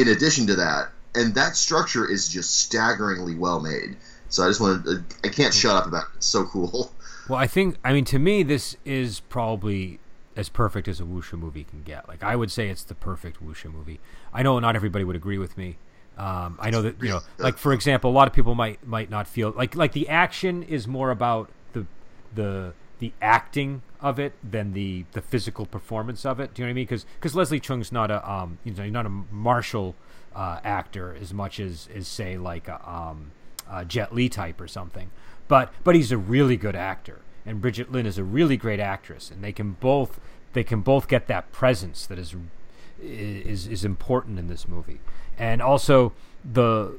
in 0.01 0.09
addition 0.09 0.47
to 0.47 0.57
that, 0.57 0.91
and 1.15 1.35
that 1.35 1.57
structure 1.57 2.09
is 2.09 2.29
just 2.29 2.57
staggeringly 2.61 3.35
well 3.35 3.61
made. 3.61 3.97
So 4.29 4.45
I 4.45 4.49
just 4.49 4.61
want 4.61 4.85
to 4.85 5.05
I 5.25 5.29
can't 5.29 5.55
shut 5.55 5.75
up 5.75 5.87
about 5.87 6.05
it. 6.05 6.17
It's 6.17 6.27
so 6.27 6.45
cool. 6.45 6.93
Well, 7.29 7.39
I 7.39 7.47
think 7.47 7.77
I 7.85 7.93
mean 7.93 8.07
to 8.07 8.19
me 8.19 8.43
this 8.43 8.75
is 8.87 9.21
probably 9.21 10.01
as 10.35 10.49
perfect 10.49 10.89
as 10.89 10.99
a 10.99 11.03
wuxia 11.03 11.39
movie 11.39 11.63
can 11.63 11.83
get. 11.83 12.09
Like 12.09 12.23
I 12.23 12.35
would 12.35 12.51
say 12.51 12.71
it's 12.71 12.83
the 12.83 12.95
perfect 12.95 13.45
wuxia 13.45 13.71
movie. 13.71 14.01
I 14.33 14.43
know 14.43 14.59
not 14.61 14.77
everybody 14.77 15.05
would 15.05 15.15
agree 15.15 15.37
with 15.37 15.59
me. 15.59 15.77
Um, 16.17 16.57
I 16.59 16.71
know 16.71 16.81
that 16.81 17.03
you 17.03 17.11
know, 17.11 17.21
like 17.37 17.59
for 17.59 17.75
example, 17.75 18.11
a 18.11 18.13
lot 18.13 18.29
of 18.29 18.33
people 18.33 18.55
might 18.55 18.87
might 18.87 19.11
not 19.11 19.29
feel 19.29 19.51
like 19.51 19.77
like 19.77 19.93
the 19.93 20.09
action 20.09 20.63
is 20.63 20.89
more 20.89 21.11
about 21.11 21.51
the 21.75 21.85
the 22.35 22.73
the 22.99 23.13
acting 23.21 23.83
of 24.01 24.19
it 24.19 24.33
than 24.49 24.73
the 24.73 25.05
the 25.13 25.23
physical 25.23 25.67
performance 25.67 26.25
of 26.25 26.41
it. 26.41 26.55
Do 26.55 26.63
you 26.63 26.67
know 26.67 26.71
what 26.71 26.73
I 26.73 26.75
mean? 26.75 26.85
Because 26.85 27.07
because 27.17 27.35
Leslie 27.35 27.61
Cheung's 27.61 27.93
not 27.93 28.11
a 28.11 28.29
um 28.31 28.59
you 28.65 28.73
know 28.73 28.89
not 28.89 29.07
a 29.07 29.09
martial 29.09 29.95
uh, 30.35 30.61
actor 30.63 31.17
as 31.21 31.35
much 31.35 31.59
as 31.59 31.89
as 31.95 32.07
say 32.07 32.37
like 32.37 32.69
a, 32.69 32.89
um, 32.89 33.33
a 33.71 33.85
Jet 33.85 34.15
Li 34.15 34.29
type 34.29 34.61
or 34.61 34.69
something. 34.69 35.11
But 35.49 35.73
but 35.85 35.95
he's 35.95 36.13
a 36.13 36.19
really 36.19 36.57
good 36.57 36.77
actor, 36.77 37.21
and 37.47 37.61
Brigitte 37.61 37.91
Lin 37.91 38.07
is 38.07 38.19
a 38.19 38.25
really 38.25 38.57
great 38.57 38.81
actress, 38.81 39.31
and 39.31 39.43
they 39.43 39.53
can 39.53 39.73
both 39.73 40.21
they 40.53 40.65
can 40.65 40.81
both 40.81 41.09
get 41.09 41.27
that 41.27 41.51
presence 41.53 42.07
that 42.07 42.19
is 42.19 42.37
is 43.01 43.67
is 43.67 43.85
important 43.85 44.39
in 44.39 44.49
this 44.49 44.69
movie, 44.69 45.01
and 45.39 45.63
also 45.63 46.13
the 46.45 46.99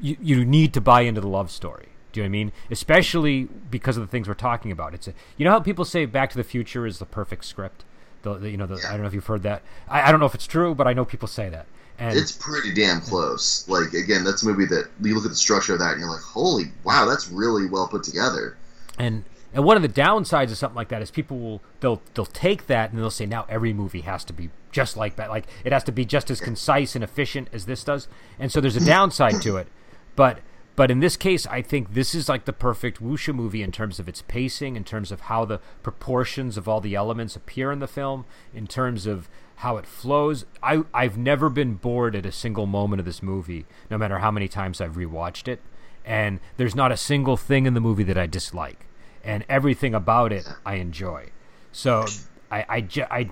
you 0.00 0.16
you 0.20 0.44
need 0.44 0.72
to 0.74 0.80
buy 0.80 1.02
into 1.02 1.20
the 1.20 1.28
love 1.28 1.50
story 1.50 1.88
do 2.12 2.20
you 2.20 2.24
know 2.24 2.28
what 2.28 2.28
I 2.28 2.32
mean? 2.32 2.52
Especially 2.70 3.44
because 3.70 3.96
of 3.96 4.02
the 4.02 4.06
things 4.06 4.28
we're 4.28 4.34
talking 4.34 4.72
about. 4.72 4.94
It's 4.94 5.08
a, 5.08 5.14
you 5.36 5.44
know 5.44 5.50
how 5.50 5.60
people 5.60 5.84
say 5.84 6.04
Back 6.06 6.30
to 6.30 6.36
the 6.36 6.44
Future 6.44 6.86
is 6.86 6.98
the 6.98 7.06
perfect 7.06 7.44
script. 7.44 7.84
The, 8.22 8.34
the 8.34 8.50
you 8.50 8.56
know 8.56 8.66
the. 8.66 8.82
I 8.86 8.92
don't 8.92 9.02
know 9.02 9.08
if 9.08 9.14
you've 9.14 9.26
heard 9.26 9.42
that. 9.42 9.62
I, 9.88 10.02
I 10.02 10.10
don't 10.10 10.20
know 10.20 10.26
if 10.26 10.34
it's 10.34 10.46
true, 10.46 10.74
but 10.74 10.86
I 10.86 10.92
know 10.92 11.04
people 11.04 11.28
say 11.28 11.48
that. 11.50 11.66
And 11.98 12.16
it's 12.16 12.32
pretty 12.32 12.72
damn 12.72 13.00
close. 13.00 13.68
Like 13.68 13.92
again, 13.92 14.24
that's 14.24 14.42
a 14.42 14.46
movie 14.46 14.66
that 14.66 14.88
you 15.02 15.14
look 15.14 15.24
at 15.24 15.30
the 15.30 15.36
structure 15.36 15.72
of 15.74 15.80
that 15.80 15.92
and 15.92 16.00
you're 16.00 16.10
like, 16.10 16.22
holy 16.22 16.66
wow, 16.84 17.06
that's 17.06 17.28
really 17.28 17.66
well 17.66 17.88
put 17.88 18.04
together. 18.04 18.56
And 18.98 19.24
and 19.52 19.64
one 19.64 19.76
of 19.76 19.82
the 19.82 19.88
downsides 19.88 20.50
of 20.50 20.58
something 20.58 20.76
like 20.76 20.88
that 20.88 21.02
is 21.02 21.10
people 21.10 21.38
will 21.38 21.62
they'll 21.80 22.00
they'll 22.14 22.26
take 22.26 22.66
that 22.66 22.90
and 22.90 22.98
they'll 22.98 23.10
say 23.10 23.26
now 23.26 23.46
every 23.48 23.72
movie 23.72 24.02
has 24.02 24.24
to 24.24 24.32
be 24.32 24.50
just 24.70 24.96
like 24.96 25.16
that. 25.16 25.28
Like 25.28 25.46
it 25.64 25.72
has 25.72 25.82
to 25.84 25.92
be 25.92 26.04
just 26.04 26.30
as 26.30 26.40
concise 26.40 26.94
and 26.94 27.02
efficient 27.02 27.48
as 27.52 27.66
this 27.66 27.82
does. 27.82 28.06
And 28.38 28.52
so 28.52 28.60
there's 28.60 28.76
a 28.76 28.84
downside 28.84 29.42
to 29.42 29.56
it. 29.56 29.66
But 30.14 30.38
but 30.78 30.92
in 30.92 31.00
this 31.00 31.16
case, 31.16 31.44
I 31.44 31.60
think 31.60 31.94
this 31.94 32.14
is 32.14 32.28
like 32.28 32.44
the 32.44 32.52
perfect 32.52 33.02
wuxia 33.02 33.34
movie 33.34 33.64
in 33.64 33.72
terms 33.72 33.98
of 33.98 34.08
its 34.08 34.22
pacing, 34.22 34.76
in 34.76 34.84
terms 34.84 35.10
of 35.10 35.22
how 35.22 35.44
the 35.44 35.58
proportions 35.82 36.56
of 36.56 36.68
all 36.68 36.80
the 36.80 36.94
elements 36.94 37.34
appear 37.34 37.72
in 37.72 37.80
the 37.80 37.88
film, 37.88 38.26
in 38.54 38.68
terms 38.68 39.04
of 39.04 39.28
how 39.56 39.76
it 39.76 39.86
flows. 39.86 40.44
I, 40.62 40.84
I've 40.94 41.18
never 41.18 41.50
been 41.50 41.74
bored 41.74 42.14
at 42.14 42.24
a 42.24 42.30
single 42.30 42.66
moment 42.66 43.00
of 43.00 43.06
this 43.06 43.24
movie, 43.24 43.66
no 43.90 43.98
matter 43.98 44.20
how 44.20 44.30
many 44.30 44.46
times 44.46 44.80
I've 44.80 44.94
rewatched 44.94 45.48
it. 45.48 45.60
And 46.04 46.38
there's 46.58 46.76
not 46.76 46.92
a 46.92 46.96
single 46.96 47.36
thing 47.36 47.66
in 47.66 47.74
the 47.74 47.80
movie 47.80 48.04
that 48.04 48.16
I 48.16 48.26
dislike. 48.26 48.86
And 49.24 49.44
everything 49.48 49.96
about 49.96 50.32
it 50.32 50.48
I 50.64 50.76
enjoy. 50.76 51.30
So 51.72 52.06
I, 52.52 52.60
I, 52.68 52.88
I 53.10 53.30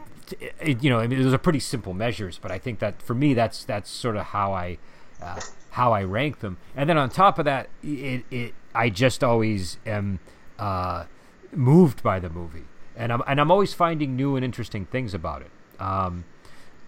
it, 0.61 0.83
you 0.83 0.91
know, 0.91 0.99
I 0.99 1.07
mean, 1.07 1.23
those 1.23 1.33
are 1.33 1.39
pretty 1.39 1.61
simple 1.61 1.95
measures, 1.95 2.41
but 2.43 2.51
I 2.51 2.59
think 2.59 2.81
that 2.81 3.01
for 3.01 3.15
me, 3.15 3.35
that's 3.35 3.63
that's 3.63 3.89
sort 3.89 4.17
of 4.17 4.25
how 4.25 4.53
I 4.53 4.79
uh, 5.23 5.41
how 5.77 5.93
I 5.93 6.03
rank 6.05 6.41
them. 6.41 6.57
And 6.75 6.89
then 6.89 6.97
on 6.97 7.11
top 7.11 7.39
of 7.39 7.45
that, 7.45 7.69
it, 7.83 8.25
it 8.31 8.55
I 8.75 8.89
just 8.89 9.23
always 9.23 9.77
am 9.85 10.21
uh, 10.59 11.05
moved 11.53 12.03
by 12.03 12.19
the 12.19 12.31
movie, 12.31 12.65
and 12.97 13.13
I'm 13.13 13.23
and 13.27 13.39
I'm 13.39 13.51
always 13.51 13.75
finding 13.75 14.17
new 14.17 14.37
and 14.37 14.45
interesting 14.45 14.87
things 14.87 15.13
about 15.13 15.43
it. 15.43 15.51
Um, 15.79 16.25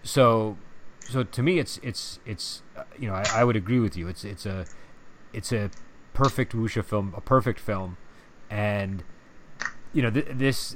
so 0.01 0.57
so 1.01 1.23
to 1.23 1.43
me, 1.43 1.59
it's 1.59 1.79
it's 1.83 2.19
it's 2.25 2.63
uh, 2.75 2.83
you 2.97 3.07
know 3.07 3.13
I, 3.13 3.25
I 3.35 3.43
would 3.43 3.55
agree 3.55 3.79
with 3.79 3.95
you. 3.95 4.07
It's 4.07 4.23
it's 4.23 4.47
a 4.47 4.65
it's 5.33 5.51
a 5.51 5.69
perfect 6.13 6.53
wuxia 6.53 6.83
film, 6.83 7.13
a 7.15 7.21
perfect 7.21 7.59
film, 7.59 7.97
and 8.49 9.03
you 9.93 10.01
know 10.01 10.09
th- 10.09 10.29
this 10.31 10.75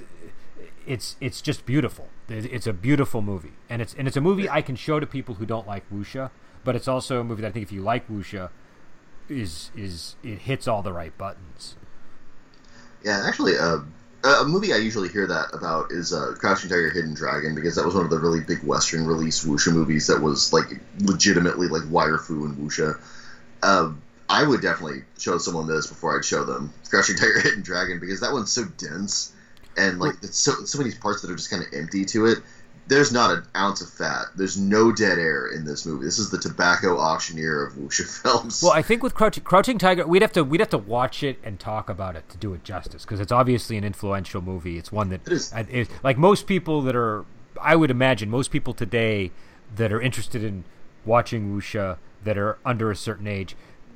it's 0.86 1.16
it's 1.20 1.42
just 1.42 1.66
beautiful. 1.66 2.10
It's 2.30 2.68
a 2.68 2.74
beautiful 2.74 3.24
movie, 3.24 3.54
and 3.72 3.82
it's 3.82 3.96
and 3.96 4.08
it's 4.08 4.18
a 4.18 4.22
movie 4.22 4.48
I 4.48 4.62
can 4.62 4.76
show 4.76 5.00
to 5.00 5.08
people 5.08 5.36
who 5.36 5.48
don't 5.48 5.66
like 5.66 5.84
wuxia, 5.90 6.30
but 6.64 6.76
it's 6.76 6.88
also 6.88 7.20
a 7.20 7.24
movie 7.24 7.42
that 7.42 7.50
I 7.50 7.52
think 7.52 7.64
if 7.64 7.72
you 7.72 7.82
like 7.82 8.08
wuxia, 8.08 8.50
is 9.30 9.72
is 9.76 10.16
it 10.24 10.40
hits 10.40 10.68
all 10.68 10.82
the 10.82 10.94
right 10.94 11.18
buttons. 11.18 11.76
Yeah, 13.04 13.24
actually, 13.28 13.58
uh, 13.58 13.80
a 14.24 14.46
movie 14.46 14.74
I 14.74 14.78
usually 14.78 15.10
hear 15.10 15.28
that 15.28 15.54
about 15.54 15.92
is 15.92 16.14
uh, 16.14 16.36
Crouching 16.40 16.70
Tiger, 16.70 16.90
Hidden 16.90 17.14
Dragon 17.14 17.56
because 17.56 17.76
that 17.76 17.86
was 17.86 17.96
one 17.96 18.06
of 18.06 18.10
the 18.10 18.20
really 18.20 18.40
big 18.40 18.64
Western 18.64 19.06
release 19.06 19.44
wuxia 19.44 19.74
movies 19.74 20.08
that 20.08 20.22
was 20.22 20.54
like 20.54 20.80
legitimately 21.00 21.68
like 21.68 21.84
wire 21.90 22.18
fu 22.18 22.46
and 22.46 22.58
wuxia. 22.58 23.00
Uh, 23.62 23.92
I 24.30 24.46
would 24.46 24.62
definitely 24.62 25.04
show 25.18 25.38
someone 25.38 25.68
this 25.68 25.88
before 25.88 26.18
I'd 26.18 26.26
show 26.26 26.46
them 26.46 26.74
Crouching 26.90 27.18
Tiger, 27.18 27.40
Hidden 27.42 27.64
Dragon 27.64 28.00
because 28.00 28.22
that 28.22 28.32
one's 28.32 28.52
so 28.52 28.64
dense 28.78 29.34
and 29.78 30.00
like 30.00 30.16
it's 30.22 30.38
so 30.38 30.52
so 30.66 30.78
many 30.78 30.92
parts 30.92 31.22
that 31.22 31.32
are 31.32 31.36
just 31.36 31.50
kind 31.50 31.64
of 31.64 31.74
empty 31.74 32.06
to 32.06 32.28
it. 32.28 32.40
There's 32.88 33.12
not 33.14 33.32
an 33.32 33.44
ounce 33.56 33.82
of 33.82 33.90
fat. 33.90 34.26
There's 34.36 34.58
no 34.58 34.92
dead 34.92 35.18
air 35.18 35.48
in 35.48 35.64
this 35.66 35.86
movie. 35.86 36.06
This 36.06 36.20
is 36.20 36.30
the 36.30 36.38
tobacco 36.38 36.98
auctioneer 37.00 37.66
of 37.66 37.74
wuxia 37.74 38.06
films. 38.22 38.62
Well, 38.62 38.74
I 38.74 38.82
think 38.82 39.04
with 39.04 39.14
Crouching, 39.16 39.44
Crouching 39.44 39.78
Tiger, 39.78 40.06
we'd 40.06 40.22
have 40.22 40.34
to 40.34 40.44
we'd 40.44 40.60
have 40.60 40.70
to 40.72 40.78
watch 40.78 41.24
it 41.24 41.40
and 41.44 41.60
talk 41.60 41.90
about 41.90 42.16
it 42.16 42.28
to 42.30 42.38
do 42.38 42.54
it 42.54 42.64
justice 42.64 43.04
because 43.04 43.20
it's 43.20 43.32
obviously 43.32 43.78
an 43.78 43.84
influential 43.84 44.42
movie. 44.42 44.78
It's 44.78 44.92
one 44.92 45.10
that 45.10 45.22
It 45.28 45.32
is. 45.34 45.54
it- 45.54 45.90
like 46.04 46.18
most 46.18 46.46
people 46.48 46.82
that 46.82 46.96
are, 46.96 47.26
I 47.62 47.76
would 47.76 47.90
imagine 47.92 48.30
most 48.30 48.52
people 48.52 48.74
today 48.74 49.32
that 49.76 49.92
are 49.94 50.02
interested 50.02 50.44
in 50.44 50.64
watching 51.06 51.56
wuxia 51.56 51.98
that 52.24 52.38
are 52.38 52.58
under 52.66 52.90
a 52.92 52.96
certain 52.96 53.28
age, 53.28 53.56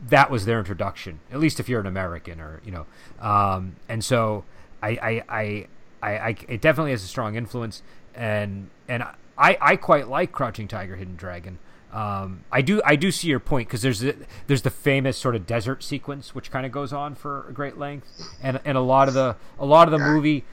that 0.09 0.29
was 0.29 0.45
their 0.45 0.59
introduction. 0.59 1.19
At 1.31 1.39
least 1.39 1.59
if 1.59 1.67
you're 1.69 1.79
an 1.79 1.85
American 1.87 2.39
or 2.39 2.61
you 2.65 2.71
know, 2.71 2.85
um, 3.19 3.75
and 3.89 4.03
so 4.03 4.43
I 4.81 4.89
I, 4.89 5.23
I 5.29 5.67
I 6.01 6.11
I 6.11 6.35
it 6.47 6.61
definitely 6.61 6.91
has 6.91 7.03
a 7.03 7.07
strong 7.07 7.35
influence 7.35 7.81
and 8.15 8.69
and 8.87 9.03
I 9.37 9.57
I 9.61 9.75
quite 9.75 10.07
like 10.07 10.31
Crouching 10.31 10.67
Tiger, 10.67 10.95
Hidden 10.95 11.15
Dragon. 11.15 11.59
Um, 11.93 12.43
I 12.51 12.61
do 12.61 12.81
I 12.85 12.95
do 12.95 13.11
see 13.11 13.27
your 13.27 13.39
point 13.39 13.69
because 13.69 13.81
there's 13.81 14.01
the, 14.01 14.15
there's 14.47 14.61
the 14.61 14.69
famous 14.69 15.17
sort 15.17 15.35
of 15.35 15.47
desert 15.47 15.83
sequence 15.83 16.35
which 16.35 16.51
kind 16.51 16.65
of 16.65 16.71
goes 16.71 16.91
on 16.91 17.15
for 17.15 17.47
a 17.47 17.53
great 17.53 17.77
length, 17.77 18.07
and 18.41 18.59
and 18.65 18.77
a 18.77 18.81
lot 18.81 19.07
of 19.07 19.13
the 19.13 19.35
a 19.57 19.65
lot 19.65 19.87
of 19.87 19.91
the 19.91 19.99
movie. 19.99 20.43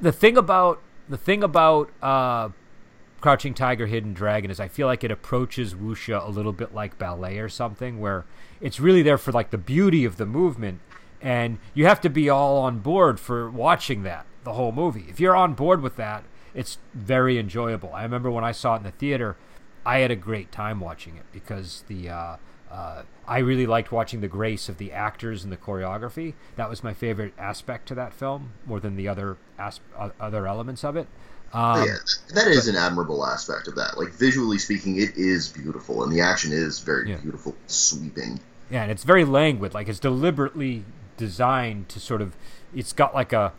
The 0.00 0.12
thing 0.12 0.36
about 0.36 0.80
the 1.08 1.16
thing 1.16 1.42
about 1.42 1.90
uh, 2.02 2.48
Crouching 3.20 3.54
Tiger, 3.54 3.86
Hidden 3.86 4.12
Dragon 4.12 4.50
is 4.50 4.58
I 4.58 4.68
feel 4.68 4.86
like 4.86 5.04
it 5.04 5.10
approaches 5.10 5.74
wuxia 5.74 6.26
a 6.26 6.30
little 6.30 6.52
bit 6.52 6.74
like 6.74 6.98
ballet 6.98 7.38
or 7.38 7.48
something, 7.48 8.00
where 8.00 8.24
it's 8.60 8.80
really 8.80 9.02
there 9.02 9.18
for 9.18 9.32
like 9.32 9.50
the 9.50 9.58
beauty 9.58 10.04
of 10.04 10.16
the 10.16 10.26
movement, 10.26 10.80
and 11.20 11.58
you 11.74 11.86
have 11.86 12.00
to 12.00 12.10
be 12.10 12.28
all 12.28 12.58
on 12.58 12.80
board 12.80 13.20
for 13.20 13.50
watching 13.50 14.02
that 14.02 14.26
the 14.50 14.54
whole 14.56 14.72
movie. 14.72 15.06
If 15.08 15.20
you're 15.20 15.36
on 15.36 15.54
board 15.54 15.80
with 15.80 15.94
that, 15.96 16.24
it's 16.54 16.78
very 16.92 17.38
enjoyable. 17.38 17.94
I 17.94 18.02
remember 18.02 18.30
when 18.30 18.42
I 18.42 18.50
saw 18.52 18.74
it 18.74 18.78
in 18.78 18.82
the 18.82 18.90
theater, 18.90 19.36
I 19.86 19.98
had 19.98 20.10
a 20.10 20.16
great 20.16 20.50
time 20.50 20.80
watching 20.80 21.16
it 21.16 21.22
because 21.32 21.84
the 21.86 22.08
uh, 22.08 22.36
uh, 22.70 23.02
I 23.28 23.38
really 23.38 23.66
liked 23.66 23.92
watching 23.92 24.20
the 24.20 24.28
grace 24.28 24.68
of 24.68 24.78
the 24.78 24.90
actors 24.92 25.44
and 25.44 25.52
the 25.52 25.56
choreography. 25.56 26.34
That 26.56 26.68
was 26.68 26.82
my 26.82 26.92
favorite 26.94 27.32
aspect 27.38 27.86
to 27.88 27.94
that 27.94 28.12
film, 28.12 28.52
more 28.66 28.80
than 28.80 28.96
the 28.96 29.06
other 29.06 29.36
as- 29.58 29.80
other 30.18 30.46
elements 30.48 30.82
of 30.84 30.96
it. 30.96 31.06
Um, 31.52 31.84
yeah, 31.86 31.96
that 32.34 32.48
is 32.48 32.66
an 32.68 32.76
admirable 32.76 33.24
aspect 33.24 33.68
of 33.68 33.76
that. 33.76 33.96
Like 33.98 34.10
visually 34.10 34.58
speaking, 34.58 34.98
it 35.00 35.16
is 35.16 35.48
beautiful, 35.48 36.02
and 36.02 36.12
the 36.12 36.20
action 36.20 36.52
is 36.52 36.80
very 36.80 37.10
Yeah. 37.10 37.16
beautiful, 37.18 37.54
sweeping. 37.68 38.40
Yeah, 38.68 38.82
and 38.82 38.90
it's 38.90 39.04
very 39.04 39.24
languid. 39.24 39.74
Like 39.74 39.88
it's 39.88 39.98
deliberately 40.00 40.84
designed 41.16 41.88
to 41.90 42.00
sort 42.00 42.20
of. 42.20 42.34
It's 42.74 42.92
got 42.92 43.14
like 43.14 43.32
a. 43.32 43.52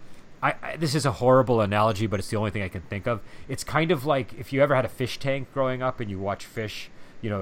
I, 0.44 0.56
I, 0.64 0.76
this 0.78 0.96
is 0.96 1.06
a 1.06 1.12
horrible 1.12 1.62
analogy, 1.62 2.08
but 2.08 2.20
it's 2.20 2.30
the 2.30 2.38
only 2.38 2.52
thing 2.52 2.64
I 2.64 2.68
can 2.68 2.82
think 2.82 3.08
of. 3.08 3.22
It's 3.48 3.64
kind 3.64 3.92
of 3.92 4.06
like 4.06 4.34
if 4.40 4.52
you 4.52 4.62
ever 4.62 4.76
had 4.76 4.86
a 4.86 4.90
fish 4.90 5.20
tank 5.20 5.54
growing 5.54 5.82
up 5.82 6.00
and 6.00 6.10
you 6.10 6.20
watch 6.20 6.46
fish. 6.46 6.90
You 7.22 7.30
know, 7.30 7.42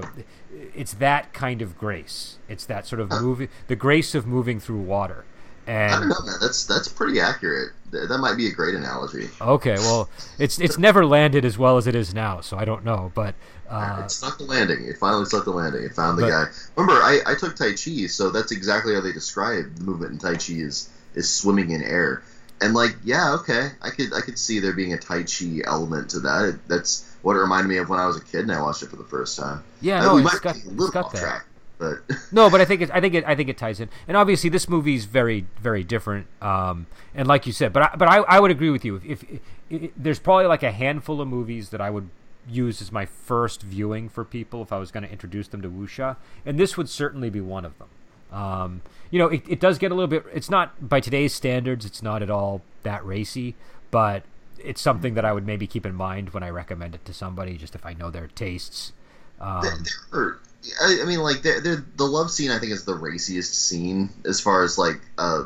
it's 0.74 0.92
that 0.94 1.32
kind 1.32 1.62
of 1.62 1.78
grace. 1.78 2.36
It's 2.50 2.66
that 2.66 2.86
sort 2.86 3.00
of 3.00 3.08
moving, 3.10 3.48
the 3.66 3.76
grace 3.76 4.14
of 4.14 4.26
moving 4.26 4.60
through 4.60 4.80
water. 4.80 5.24
I 5.66 5.88
don't 5.88 6.08
know, 6.10 6.16
man. 6.26 6.34
That's 6.40 6.64
that's 6.66 6.88
pretty 6.88 7.18
accurate. 7.20 7.72
Th- 7.90 8.06
That 8.08 8.18
might 8.18 8.36
be 8.36 8.48
a 8.48 8.52
great 8.52 8.74
analogy. 8.74 9.30
okay, 9.40 9.76
well, 9.76 10.10
it's 10.38 10.58
it's 10.60 10.76
never 10.76 11.06
landed 11.06 11.44
as 11.46 11.56
well 11.56 11.78
as 11.78 11.86
it 11.86 11.94
is 11.94 12.12
now, 12.12 12.40
so 12.42 12.58
I 12.58 12.64
don't 12.66 12.84
know. 12.84 13.10
But 13.14 13.34
uh, 13.70 14.02
it 14.04 14.10
stuck 14.10 14.36
the 14.36 14.44
landing. 14.44 14.84
It 14.84 14.98
finally 14.98 15.24
stuck 15.24 15.44
the 15.44 15.50
landing. 15.52 15.82
It 15.84 15.94
found 15.94 16.18
the 16.18 16.22
But- 16.22 16.30
guy. 16.30 16.44
Remember, 16.76 17.00
I, 17.00 17.20
I 17.26 17.34
took 17.34 17.54
Tai 17.56 17.70
Chi, 17.72 18.06
so 18.08 18.28
that's 18.30 18.52
exactly 18.52 18.94
how 18.94 19.00
they 19.00 19.12
describe 19.12 19.76
the 19.76 19.84
movement 19.84 20.12
in 20.12 20.18
Tai 20.18 20.34
Chi 20.34 20.54
is 20.54 20.90
is 21.14 21.32
swimming 21.32 21.70
in 21.70 21.82
air. 21.82 22.22
And 22.60 22.74
like, 22.74 22.96
yeah, 23.04 23.34
okay, 23.34 23.70
I 23.80 23.90
could 23.90 24.12
I 24.12 24.20
could 24.20 24.38
see 24.38 24.60
there 24.60 24.74
being 24.74 24.92
a 24.92 24.98
Tai 24.98 25.22
Chi 25.22 25.60
element 25.64 26.10
to 26.10 26.20
that. 26.20 26.44
It, 26.44 26.68
that's 26.68 27.10
what 27.22 27.36
it 27.36 27.40
reminded 27.40 27.68
me 27.68 27.78
of 27.78 27.88
when 27.88 27.98
I 27.98 28.06
was 28.06 28.16
a 28.16 28.24
kid 28.24 28.40
and 28.40 28.52
I 28.52 28.60
watched 28.60 28.82
it 28.82 28.90
for 28.90 28.96
the 28.96 29.04
first 29.04 29.38
time. 29.38 29.62
yeah, 29.80 30.00
Uh, 30.00 30.18
no, 30.18 30.18
it's 30.18 30.40
got 30.40 30.56
it's 30.56 30.90
got 30.90 31.06
off 31.06 31.12
that. 31.12 31.20
track, 31.20 31.46
but 31.78 31.98
No, 32.32 32.50
but 32.50 32.60
I 32.60 32.64
think 32.64 32.82
it, 32.82 32.90
I 32.92 33.00
think 33.00 33.14
it, 33.14 33.24
I 33.26 33.34
think 33.34 33.48
it 33.48 33.56
ties 33.56 33.80
in, 33.80 33.88
and 34.06 34.16
obviously 34.16 34.50
this 34.50 34.68
movie's 34.68 35.06
very, 35.06 35.46
very 35.60 35.82
different. 35.82 36.26
Um, 36.42 36.86
and 37.14 37.26
like 37.26 37.46
you 37.46 37.52
said, 37.52 37.72
but 37.72 37.82
I, 37.82 37.96
but 37.96 38.08
I, 38.08 38.18
I 38.18 38.40
would 38.40 38.50
agree 38.50 38.70
with 38.70 38.84
you. 38.84 38.96
If, 38.96 39.24
if, 39.24 39.40
if, 39.70 39.90
there's 39.96 40.18
probably 40.18 40.46
like 40.46 40.62
a 40.62 40.72
handful 40.72 41.20
of 41.20 41.28
movies 41.28 41.70
that 41.70 41.80
I 41.80 41.90
would 41.90 42.10
use 42.48 42.82
as 42.82 42.90
my 42.90 43.06
first 43.06 43.62
viewing 43.62 44.08
for 44.08 44.24
people 44.24 44.62
if 44.62 44.72
I 44.72 44.78
was 44.78 44.90
going 44.90 45.04
to 45.04 45.10
introduce 45.10 45.48
them 45.48 45.62
to 45.62 45.68
wuxia, 45.68 46.16
and 46.44 46.58
this 46.58 46.76
would 46.76 46.88
certainly 46.88 47.30
be 47.30 47.40
one 47.40 47.64
of 47.64 47.78
them. 47.78 47.88
Um, 48.32 48.82
you 49.10 49.18
know, 49.18 49.28
it, 49.28 49.42
it 49.48 49.60
does 49.60 49.78
get 49.78 49.90
a 49.90 49.94
little 49.94 50.08
bit. 50.08 50.24
It's 50.32 50.50
not 50.50 50.88
by 50.88 51.00
today's 51.00 51.32
standards. 51.34 51.84
It's 51.84 52.02
not 52.02 52.22
at 52.22 52.30
all 52.30 52.62
that 52.82 53.04
racy, 53.04 53.54
but 53.90 54.22
it's 54.58 54.80
something 54.80 55.14
that 55.14 55.24
I 55.24 55.32
would 55.32 55.46
maybe 55.46 55.66
keep 55.66 55.84
in 55.86 55.94
mind 55.94 56.30
when 56.30 56.42
I 56.42 56.50
recommend 56.50 56.94
it 56.94 57.04
to 57.06 57.14
somebody, 57.14 57.56
just 57.56 57.74
if 57.74 57.84
I 57.84 57.94
know 57.94 58.10
their 58.10 58.28
tastes. 58.28 58.92
Um, 59.40 59.64
are- 60.12 60.40
I, 60.80 61.00
I 61.02 61.04
mean, 61.06 61.20
like, 61.20 61.40
they're, 61.40 61.60
they're, 61.60 61.84
the 61.96 62.04
love 62.04 62.30
scene 62.30 62.50
I 62.50 62.58
think 62.58 62.72
is 62.72 62.84
the 62.84 62.94
raciest 62.94 63.54
scene 63.54 64.10
as 64.26 64.40
far 64.40 64.62
as 64.62 64.76
like, 64.76 65.00
uh, 65.16 65.44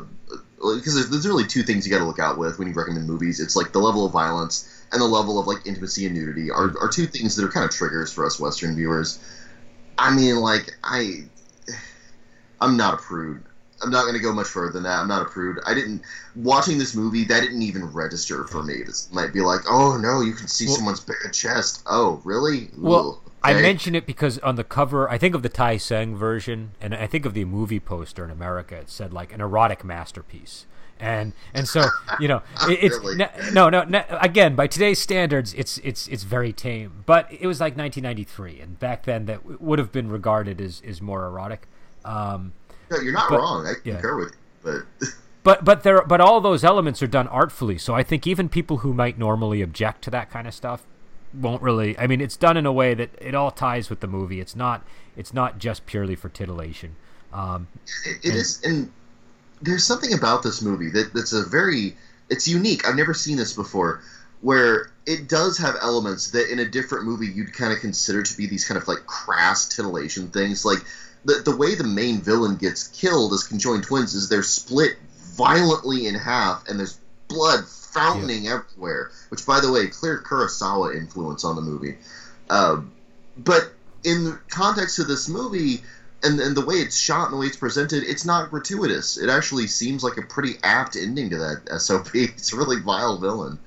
because 0.57 0.95
there's, 0.95 1.09
there's 1.09 1.25
really 1.25 1.45
two 1.45 1.63
things 1.63 1.87
you 1.87 1.91
got 1.91 1.99
to 1.99 2.05
look 2.05 2.19
out 2.19 2.37
with 2.37 2.59
when 2.59 2.67
you 2.67 2.73
recommend 2.73 3.07
movies. 3.07 3.39
It's 3.39 3.55
like 3.55 3.71
the 3.71 3.79
level 3.79 4.05
of 4.05 4.11
violence 4.11 4.69
and 4.91 5.01
the 5.01 5.05
level 5.05 5.39
of 5.39 5.47
like 5.47 5.65
intimacy 5.65 6.05
and 6.05 6.15
nudity 6.15 6.51
are, 6.51 6.73
are 6.81 6.89
two 6.89 7.05
things 7.05 7.37
that 7.37 7.45
are 7.45 7.49
kind 7.49 7.63
of 7.63 7.71
triggers 7.71 8.11
for 8.11 8.25
us 8.25 8.39
Western 8.41 8.75
viewers. 8.75 9.17
I 9.97 10.13
mean, 10.13 10.35
like, 10.35 10.75
I, 10.83 11.23
I'm 12.61 12.77
not 12.77 12.93
a 12.95 12.97
prude. 12.97 13.43
I'm 13.83 13.91
not 13.91 14.03
going 14.03 14.13
to 14.15 14.21
go 14.21 14.31
much 14.33 14.47
further 14.47 14.71
than 14.71 14.83
that. 14.83 14.99
I'm 14.99 15.07
not 15.07 15.21
a 15.21 15.25
prude. 15.25 15.59
I 15.65 15.73
didn't 15.73 16.01
watching 16.35 16.77
this 16.77 16.95
movie. 16.95 17.25
That 17.25 17.41
didn't 17.41 17.61
even 17.61 17.85
register 17.91 18.45
for 18.45 18.63
me. 18.63 18.83
This 18.85 19.09
might 19.11 19.33
be 19.33 19.41
like, 19.41 19.61
oh 19.69 19.97
no, 19.97 20.21
you 20.21 20.33
can 20.33 20.47
see 20.47 20.65
Well- 20.65 20.75
someone's 20.77 21.01
bare 21.01 21.29
chest. 21.31 21.83
Oh, 21.85 22.21
really? 22.23 22.69
Well, 22.77 23.21
Ooh, 23.25 23.31
I 23.43 23.53
mention 23.53 23.93
it 23.93 24.05
because 24.07 24.39
on 24.39 24.55
the 24.55 24.63
cover, 24.63 25.09
I 25.09 25.17
think 25.17 25.35
of 25.35 25.43
the 25.43 25.49
Tai 25.49 25.77
Seng 25.77 26.15
version, 26.15 26.71
and 26.81 26.95
I 26.95 27.05
think 27.05 27.25
of 27.25 27.33
the 27.33 27.45
movie 27.45 27.79
poster 27.81 28.23
in 28.23 28.31
America. 28.31 28.75
It 28.77 28.89
said 28.89 29.13
like 29.13 29.33
an 29.33 29.41
erotic 29.41 29.83
masterpiece, 29.83 30.65
and 30.99 31.33
and 31.53 31.67
so 31.67 31.83
you 32.19 32.27
know 32.29 32.41
it, 32.67 32.79
it's 32.81 32.97
Really? 32.97 33.17
no, 33.53 33.69
no 33.69 33.83
no 33.83 34.03
again 34.09 34.55
by 34.55 34.65
today's 34.67 34.99
standards, 34.99 35.53
it's 35.53 35.77
it's 35.79 36.07
it's 36.07 36.23
very 36.23 36.53
tame. 36.53 37.03
But 37.05 37.27
it 37.29 37.45
was 37.45 37.59
like 37.59 37.77
1993, 37.77 38.61
and 38.61 38.79
back 38.79 39.03
then 39.03 39.25
that 39.25 39.61
would 39.61 39.77
have 39.79 39.91
been 39.91 40.09
regarded 40.09 40.59
as 40.61 40.79
is 40.81 41.01
more 41.01 41.25
erotic. 41.27 41.67
Um, 42.05 42.53
No, 42.91 42.97
you're 42.99 43.13
not 43.13 43.29
But- 43.29 43.39
wrong. 43.39 43.65
I 43.67 43.73
yeah. 43.83 43.93
concur 43.95 44.15
with 44.17 44.31
you, 44.63 44.83
but 44.99 45.07
but 45.43 45.65
but 45.65 45.83
there 45.83 46.01
but 46.03 46.21
all 46.21 46.39
those 46.39 46.63
elements 46.63 47.01
are 47.03 47.07
done 47.07 47.27
artfully. 47.27 47.77
So 47.77 47.93
I 47.95 48.03
think 48.03 48.25
even 48.27 48.47
people 48.47 48.77
who 48.77 48.93
might 48.93 49.17
normally 49.17 49.61
object 49.61 50.03
to 50.03 50.11
that 50.11 50.29
kind 50.31 50.47
of 50.47 50.53
stuff 50.53 50.83
won't 51.33 51.61
really. 51.61 51.97
I 51.97 52.07
mean, 52.07 52.21
it's 52.21 52.37
done 52.37 52.57
in 52.57 52.65
a 52.65 52.71
way 52.71 52.93
that 52.93 53.09
it 53.19 53.33
all 53.35 53.51
ties 53.51 53.89
with 53.89 53.99
the 54.01 54.07
movie. 54.07 54.39
It's 54.39 54.55
not 54.55 54.85
it's 55.17 55.33
not 55.33 55.57
just 55.57 55.85
purely 55.85 56.15
for 56.15 56.29
titillation. 56.29 56.95
Um, 57.33 57.67
it, 58.05 58.17
it 58.23 58.35
is. 58.35 58.61
And 58.63 58.91
there's 59.61 59.83
something 59.83 60.13
about 60.13 60.43
this 60.43 60.61
movie 60.61 60.89
that 60.91 61.13
that's 61.13 61.33
a 61.33 61.43
very 61.43 61.97
it's 62.29 62.47
unique. 62.47 62.87
I've 62.87 62.95
never 62.95 63.13
seen 63.13 63.37
this 63.37 63.53
before, 63.53 64.01
where 64.41 64.91
it 65.05 65.27
does 65.27 65.57
have 65.57 65.75
elements 65.81 66.31
that 66.31 66.51
in 66.51 66.59
a 66.59 66.65
different 66.65 67.05
movie 67.05 67.27
you'd 67.27 67.53
kind 67.53 67.73
of 67.73 67.79
consider 67.79 68.23
to 68.23 68.37
be 68.37 68.45
these 68.47 68.65
kind 68.65 68.77
of 68.81 68.87
like 68.87 69.05
crass 69.05 69.67
titillation 69.67 70.29
things. 70.29 70.63
Like 70.65 70.79
the 71.25 71.41
the 71.43 71.55
way 71.55 71.75
the 71.75 71.83
main 71.83 72.21
villain 72.21 72.55
gets 72.55 72.87
killed 72.87 73.33
as 73.33 73.43
conjoined 73.43 73.83
twins 73.83 74.13
is 74.13 74.29
they're 74.29 74.43
split 74.43 74.97
violently 75.35 76.07
in 76.07 76.15
half, 76.15 76.67
and 76.67 76.79
there's 76.79 76.97
blood 77.27 77.65
fountaining 77.67 78.47
everywhere. 78.47 79.11
Which, 79.29 79.45
by 79.45 79.59
the 79.59 79.71
way, 79.71 79.87
clear 79.87 80.21
Kurosawa 80.21 80.95
influence 80.95 81.43
on 81.43 81.55
the 81.55 81.61
movie. 81.61 81.97
Um, 82.49 82.91
but 83.37 83.73
in 84.03 84.23
the 84.23 84.39
context 84.49 84.99
of 84.99 85.07
this 85.07 85.27
movie, 85.27 85.81
and 86.23 86.39
and 86.39 86.55
the 86.55 86.65
way 86.65 86.75
it's 86.75 86.97
shot 86.97 87.25
and 87.25 87.33
the 87.33 87.37
way 87.37 87.47
it's 87.47 87.57
presented, 87.57 88.03
it's 88.03 88.25
not 88.25 88.51
gratuitous. 88.51 89.17
It 89.17 89.29
actually 89.29 89.67
seems 89.67 90.03
like 90.03 90.17
a 90.17 90.21
pretty 90.21 90.55
apt 90.63 90.95
ending 90.95 91.31
to 91.31 91.37
that 91.37 91.79
SOP. 91.81 92.09
It's 92.13 92.53
a 92.53 92.57
really 92.57 92.79
vile 92.81 93.17
villain. 93.17 93.59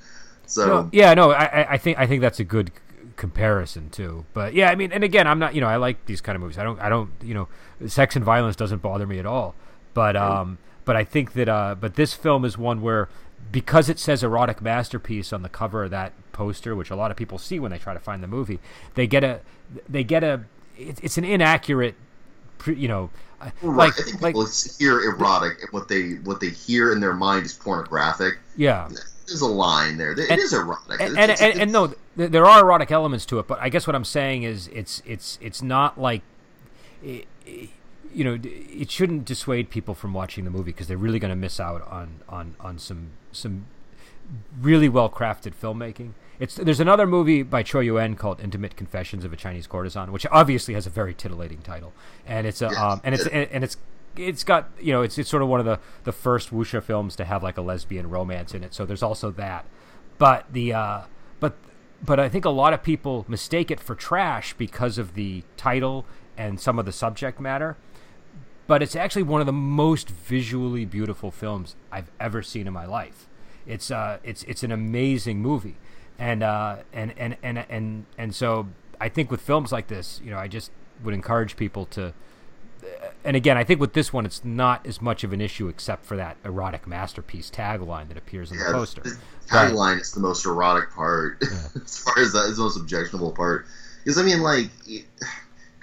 So 0.46 0.66
no, 0.66 0.90
yeah, 0.92 1.12
no, 1.12 1.32
I, 1.32 1.74
I 1.74 1.78
think 1.78 1.98
I 1.98 2.06
think 2.06 2.22
that's 2.22 2.40
a 2.40 2.44
good 2.44 2.70
comparison 3.18 3.90
too. 3.90 4.24
But 4.32 4.54
yeah, 4.54 4.70
I 4.70 4.74
mean, 4.74 4.92
and 4.92 5.04
again, 5.04 5.26
I'm 5.26 5.38
not, 5.38 5.54
you 5.54 5.60
know, 5.60 5.66
I 5.66 5.76
like 5.76 6.06
these 6.06 6.22
kind 6.22 6.36
of 6.36 6.40
movies. 6.40 6.56
I 6.56 6.64
don't, 6.64 6.80
I 6.80 6.88
don't, 6.88 7.10
you 7.22 7.34
know, 7.34 7.48
sex 7.86 8.16
and 8.16 8.24
violence 8.24 8.56
doesn't 8.56 8.80
bother 8.80 9.06
me 9.06 9.18
at 9.18 9.26
all. 9.26 9.54
But 9.92 10.16
um, 10.16 10.58
but 10.84 10.96
I 10.96 11.04
think 11.04 11.32
that 11.32 11.48
uh, 11.48 11.74
but 11.78 11.96
this 11.96 12.14
film 12.14 12.44
is 12.44 12.56
one 12.56 12.80
where 12.80 13.08
because 13.50 13.88
it 13.88 13.98
says 13.98 14.22
erotic 14.22 14.62
masterpiece 14.62 15.32
on 15.32 15.42
the 15.42 15.48
cover 15.48 15.84
of 15.84 15.90
that 15.90 16.12
poster, 16.32 16.74
which 16.74 16.90
a 16.90 16.96
lot 16.96 17.10
of 17.10 17.16
people 17.16 17.36
see 17.36 17.58
when 17.58 17.70
they 17.70 17.78
try 17.78 17.94
to 17.94 18.00
find 18.00 18.22
the 18.22 18.28
movie, 18.28 18.60
they 18.94 19.06
get 19.06 19.24
a 19.24 19.40
they 19.88 20.04
get 20.04 20.22
a 20.22 20.44
it's 20.76 21.18
an 21.18 21.24
inaccurate, 21.24 21.96
you 22.66 22.86
know, 22.86 23.10
uh, 23.40 23.50
right. 23.62 23.88
like 23.88 24.00
I 24.00 24.04
think 24.04 24.20
people 24.20 24.46
hear 24.78 25.00
erotic 25.00 25.60
and 25.62 25.70
what 25.72 25.88
they 25.88 26.12
what 26.24 26.40
they 26.40 26.50
hear 26.50 26.92
in 26.92 27.00
their 27.00 27.14
mind 27.14 27.46
is 27.46 27.54
pornographic. 27.54 28.38
Yeah. 28.56 28.88
There's 29.28 29.42
a 29.42 29.46
line 29.46 29.96
there. 29.96 30.12
It 30.12 30.30
and, 30.30 30.40
is 30.40 30.52
erotic. 30.52 31.00
And, 31.00 31.18
and, 31.18 31.30
and, 31.30 31.60
and, 31.60 31.72
no, 31.72 31.94
there 32.16 32.46
are 32.46 32.60
erotic 32.60 32.90
elements 32.90 33.26
to 33.26 33.38
it, 33.38 33.46
but 33.46 33.60
I 33.60 33.68
guess 33.68 33.86
what 33.86 33.94
I'm 33.94 34.04
saying 34.04 34.42
is 34.42 34.68
it's 34.68 35.02
it's 35.06 35.38
it's 35.40 35.62
not 35.62 36.00
like. 36.00 36.22
It, 37.02 37.26
you 38.14 38.24
know, 38.24 38.38
it 38.42 38.90
shouldn't 38.90 39.26
dissuade 39.26 39.70
people 39.70 39.94
from 39.94 40.14
watching 40.14 40.44
the 40.44 40.50
movie 40.50 40.72
because 40.72 40.88
they're 40.88 40.96
really 40.96 41.18
going 41.18 41.30
to 41.30 41.36
miss 41.36 41.60
out 41.60 41.86
on, 41.88 42.20
on, 42.28 42.54
on 42.58 42.78
some 42.78 43.10
some 43.32 43.66
really 44.60 44.88
well 44.88 45.10
crafted 45.10 45.52
filmmaking. 45.54 46.12
It's 46.40 46.54
there's 46.54 46.80
another 46.80 47.06
movie 47.06 47.42
by 47.42 47.62
Chor 47.62 47.82
Yuen 47.82 48.14
called 48.14 48.40
Intimate 48.40 48.76
Confessions 48.76 49.24
of 49.24 49.32
a 49.32 49.36
Chinese 49.36 49.66
Courtesan, 49.66 50.12
which 50.12 50.26
obviously 50.30 50.74
has 50.74 50.86
a 50.86 50.90
very 50.90 51.12
titillating 51.12 51.58
title, 51.62 51.92
and 52.26 52.46
it's 52.46 52.62
a 52.62 52.68
um, 52.68 53.00
and 53.02 53.14
it's 53.14 53.26
and 53.26 53.64
it's 53.64 53.76
it's 54.16 54.44
got 54.44 54.70
you 54.80 54.92
know 54.92 55.02
it's 55.02 55.18
it's 55.18 55.30
sort 55.30 55.42
of 55.42 55.48
one 55.48 55.60
of 55.60 55.66
the 55.66 55.78
the 56.04 56.12
first 56.12 56.50
wuxia 56.50 56.82
films 56.82 57.16
to 57.16 57.24
have 57.24 57.42
like 57.42 57.56
a 57.56 57.62
lesbian 57.62 58.10
romance 58.10 58.54
in 58.54 58.64
it. 58.64 58.74
So 58.74 58.84
there's 58.84 59.02
also 59.02 59.30
that, 59.32 59.64
but 60.18 60.46
the 60.52 60.72
uh, 60.72 61.02
but 61.40 61.56
but 62.04 62.20
I 62.20 62.28
think 62.28 62.44
a 62.44 62.50
lot 62.50 62.72
of 62.72 62.82
people 62.82 63.24
mistake 63.28 63.70
it 63.70 63.80
for 63.80 63.94
trash 63.94 64.54
because 64.54 64.98
of 64.98 65.14
the 65.14 65.42
title 65.56 66.04
and 66.36 66.60
some 66.60 66.78
of 66.78 66.86
the 66.86 66.92
subject 66.92 67.40
matter. 67.40 67.76
But 68.66 68.82
it's 68.82 68.94
actually 68.94 69.22
one 69.22 69.40
of 69.40 69.46
the 69.46 69.52
most 69.52 70.10
visually 70.10 70.84
beautiful 70.84 71.30
films 71.30 71.74
I've 71.90 72.10
ever 72.20 72.42
seen 72.42 72.66
in 72.66 72.72
my 72.72 72.84
life. 72.84 73.26
It's 73.66 73.90
uh, 73.90 74.18
it's 74.22 74.42
it's 74.44 74.62
an 74.62 74.72
amazing 74.72 75.40
movie, 75.40 75.76
and 76.18 76.42
uh, 76.42 76.76
and 76.92 77.14
and 77.16 77.36
and 77.42 77.64
and 77.68 78.06
and 78.16 78.34
so 78.34 78.68
I 79.00 79.08
think 79.08 79.30
with 79.30 79.40
films 79.40 79.72
like 79.72 79.88
this, 79.88 80.20
you 80.24 80.30
know, 80.30 80.38
I 80.38 80.48
just 80.48 80.70
would 81.02 81.14
encourage 81.14 81.56
people 81.56 81.86
to. 81.86 82.14
And 83.24 83.36
again, 83.36 83.56
I 83.56 83.64
think 83.64 83.80
with 83.80 83.92
this 83.92 84.12
one, 84.12 84.24
it's 84.24 84.44
not 84.44 84.86
as 84.86 85.02
much 85.02 85.24
of 85.24 85.32
an 85.32 85.40
issue, 85.40 85.68
except 85.68 86.04
for 86.04 86.16
that 86.16 86.36
erotic 86.44 86.86
masterpiece 86.86 87.50
tagline 87.50 88.08
that 88.08 88.16
appears 88.16 88.50
in 88.50 88.58
yeah, 88.58 88.68
the 88.68 88.72
poster. 88.72 89.02
The 89.02 89.18
tagline 89.48 89.96
but, 89.96 90.02
is 90.02 90.12
the 90.12 90.20
most 90.20 90.46
erotic 90.46 90.90
part, 90.90 91.38
yeah. 91.42 91.48
as 91.82 91.98
far 91.98 92.18
as 92.18 92.32
that 92.32 92.46
is 92.46 92.56
the 92.56 92.62
most 92.62 92.76
objectionable 92.76 93.32
part. 93.32 93.66
Because 94.04 94.18
I 94.18 94.22
mean, 94.22 94.40
like, 94.40 94.70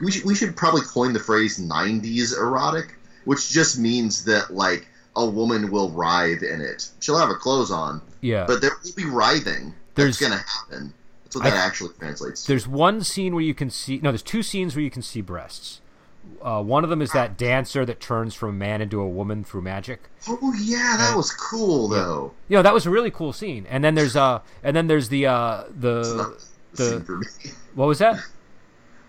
we 0.01 0.11
should, 0.11 0.23
we 0.23 0.35
should 0.35 0.55
probably 0.55 0.81
coin 0.81 1.13
the 1.13 1.19
phrase 1.19 1.59
'90s 1.59 2.35
erotic, 2.37 2.95
which 3.25 3.49
just 3.51 3.77
means 3.77 4.25
that 4.25 4.53
like 4.53 4.87
a 5.15 5.25
woman 5.25 5.71
will 5.71 5.89
writhe 5.91 6.43
in 6.43 6.61
it. 6.61 6.89
She'll 6.99 7.17
have 7.17 7.29
her 7.29 7.35
clothes 7.35 7.71
on. 7.71 8.01
Yeah. 8.21 8.45
But 8.47 8.61
there 8.61 8.71
will 8.83 8.93
be 8.95 9.05
writhing. 9.05 9.73
There's, 9.95 10.19
That's 10.19 10.29
going 10.29 10.39
to 10.39 10.49
happen. 10.49 10.93
That's 11.23 11.35
what 11.35 11.43
that 11.45 11.53
I, 11.53 11.65
actually 11.65 11.93
translates. 11.99 12.45
There's 12.45 12.67
one 12.67 13.01
scene 13.01 13.33
where 13.33 13.43
you 13.43 13.53
can 13.53 13.69
see. 13.69 13.99
No, 14.01 14.11
there's 14.11 14.21
two 14.21 14.43
scenes 14.43 14.75
where 14.75 14.83
you 14.83 14.91
can 14.91 15.01
see 15.01 15.21
breasts. 15.21 15.81
Uh, 16.41 16.61
one 16.61 16.83
of 16.83 16.89
them 16.89 17.01
is 17.01 17.11
that 17.11 17.37
dancer 17.37 17.85
that 17.85 17.99
turns 17.99 18.35
from 18.35 18.49
a 18.49 18.53
man 18.53 18.81
into 18.81 19.01
a 19.01 19.07
woman 19.07 19.43
through 19.43 19.61
magic. 19.61 20.01
Oh 20.27 20.53
yeah, 20.61 20.95
that 20.97 21.09
and, 21.09 21.17
was 21.17 21.31
cool 21.31 21.87
though. 21.87 22.33
Yeah, 22.47 22.53
you 22.53 22.57
know, 22.59 22.63
that 22.63 22.73
was 22.73 22.85
a 22.85 22.89
really 22.89 23.11
cool 23.11 23.33
scene. 23.33 23.65
And 23.69 23.83
then 23.83 23.95
there's 23.95 24.15
uh, 24.15 24.41
and 24.63 24.75
then 24.75 24.87
there's 24.87 25.09
the 25.09 25.27
uh, 25.27 25.63
the 25.79 26.37
the. 26.73 27.25
What 27.75 27.87
was 27.87 27.99
that? 27.99 28.23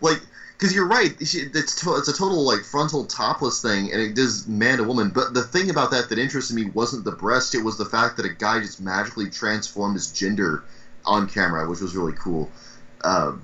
Like 0.00 0.20
because 0.56 0.74
you're 0.74 0.86
right. 0.86 1.14
It's 1.20 1.80
to, 1.80 1.96
it's 1.96 2.08
a 2.08 2.12
total 2.12 2.44
like 2.44 2.60
frontal 2.60 3.04
topless 3.04 3.60
thing, 3.60 3.92
and 3.92 4.00
it 4.00 4.14
does 4.14 4.48
man 4.48 4.78
to 4.78 4.84
woman. 4.84 5.10
But 5.10 5.34
the 5.34 5.42
thing 5.42 5.70
about 5.70 5.90
that 5.90 6.08
that 6.08 6.18
interested 6.18 6.54
me 6.54 6.70
wasn't 6.70 7.04
the 7.04 7.12
breast; 7.12 7.54
it 7.54 7.62
was 7.62 7.76
the 7.76 7.84
fact 7.84 8.16
that 8.16 8.26
a 8.26 8.32
guy 8.32 8.60
just 8.60 8.80
magically 8.80 9.28
transformed 9.30 9.94
his 9.94 10.10
gender 10.12 10.64
on 11.04 11.28
camera, 11.28 11.68
which 11.68 11.80
was 11.80 11.94
really 11.94 12.14
cool. 12.18 12.50
Um, 13.04 13.42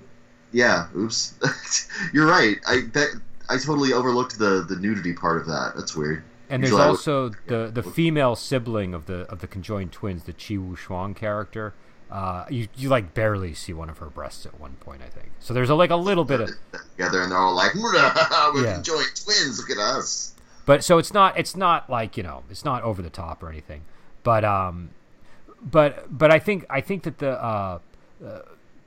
yeah, 0.53 0.89
oops. 0.97 1.35
you're 2.13 2.27
right. 2.27 2.59
I 2.67 2.83
that 2.93 3.21
I 3.53 3.59
totally 3.59 3.93
overlooked 3.93 4.39
the 4.39 4.65
the 4.69 4.77
nudity 4.77 5.13
part 5.13 5.41
of 5.41 5.47
that. 5.47 5.73
That's 5.77 5.97
weird. 5.97 6.25
And 6.49 6.63
there's 6.63 6.75
also 6.75 7.31
the 7.47 7.71
the 7.73 7.83
female 7.83 8.37
sibling 8.37 8.95
of 8.95 9.07
the 9.07 9.21
of 9.31 9.41
the 9.41 9.47
conjoined 9.47 9.93
twins, 9.93 10.25
the 10.25 10.33
Qi 10.33 10.77
Shuang 10.77 11.17
character 11.17 11.75
uh, 12.13 12.45
you 12.51 12.69
you 12.77 12.91
like 12.91 13.15
barely 13.15 13.55
see 13.55 13.73
one 13.73 13.89
of 13.89 13.97
her 13.97 14.11
breasts 14.11 14.45
at 14.45 14.61
one 14.61 14.75
point, 14.81 15.01
I 15.01 15.09
think. 15.09 15.31
So 15.41 15.55
there's 15.55 15.71
a, 15.71 15.75
like 15.75 15.89
a 15.89 15.97
little 15.97 16.25
bit 16.25 16.43
of 16.43 16.51
together, 16.71 17.23
and 17.23 17.33
they're 17.33 17.39
all 17.39 17.55
like, 17.55 17.75
"We're 17.75 17.95
yeah. 17.97 18.83
joint 18.83 19.23
twins. 19.25 19.59
Look 19.59 19.71
at 19.71 19.79
us." 19.79 20.35
But 20.67 20.85
so 20.85 20.99
it's 20.99 21.15
not 21.15 21.39
it's 21.39 21.57
not 21.57 21.89
like 21.89 22.19
you 22.19 22.23
know 22.23 22.43
it's 22.51 22.67
not 22.67 22.83
over 22.83 23.01
the 23.01 23.09
top 23.09 23.43
or 23.43 23.49
anything, 23.49 23.81
but 24.25 24.45
um, 24.45 24.91
but 25.63 26.07
but 26.17 26.31
I 26.31 26.39
think 26.39 26.67
I 26.69 26.83
think 26.83 27.05
that 27.05 27.17
the 27.17 27.31
uh, 27.43 27.79
uh 28.23 28.39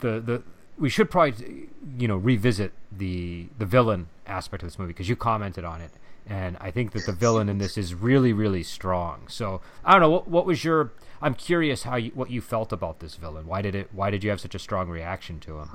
the 0.02 0.20
the 0.20 0.44
we 0.78 0.90
should 0.90 1.10
probably 1.10 1.70
you 1.98 2.08
know 2.08 2.18
revisit 2.18 2.74
the 2.92 3.48
the 3.58 3.66
villain 3.66 4.08
aspect 4.28 4.64
of 4.64 4.70
this 4.70 4.80
movie 4.80 4.94
because 4.94 5.10
you 5.10 5.16
commented 5.16 5.64
on 5.64 5.82
it 5.82 5.92
and 6.28 6.58
I 6.60 6.72
think 6.72 6.94
that 6.94 7.06
the 7.06 7.12
villain 7.12 7.50
in 7.50 7.60
this 7.60 7.78
is 7.78 7.94
really 7.94 8.34
really 8.34 8.64
strong. 8.64 9.28
So 9.28 9.62
I 9.84 9.92
don't 9.92 10.02
know 10.02 10.10
what 10.10 10.28
what 10.28 10.46
was 10.46 10.64
your 10.64 10.92
I'm 11.22 11.34
curious 11.34 11.84
how 11.84 11.96
you, 11.96 12.12
what 12.14 12.30
you 12.30 12.42
felt 12.42 12.72
about 12.72 13.00
this 13.00 13.16
villain. 13.16 13.48
Why 13.48 13.62
did 13.62 13.76
it? 13.76 13.90
Why 13.92 14.10
did 14.10 14.24
you 14.24 14.30
have 14.30 14.40
such 14.40 14.56
a 14.56 14.60
strong 14.60 14.90
reaction 14.90 15.40
to 15.42 15.60
him? 15.60 15.70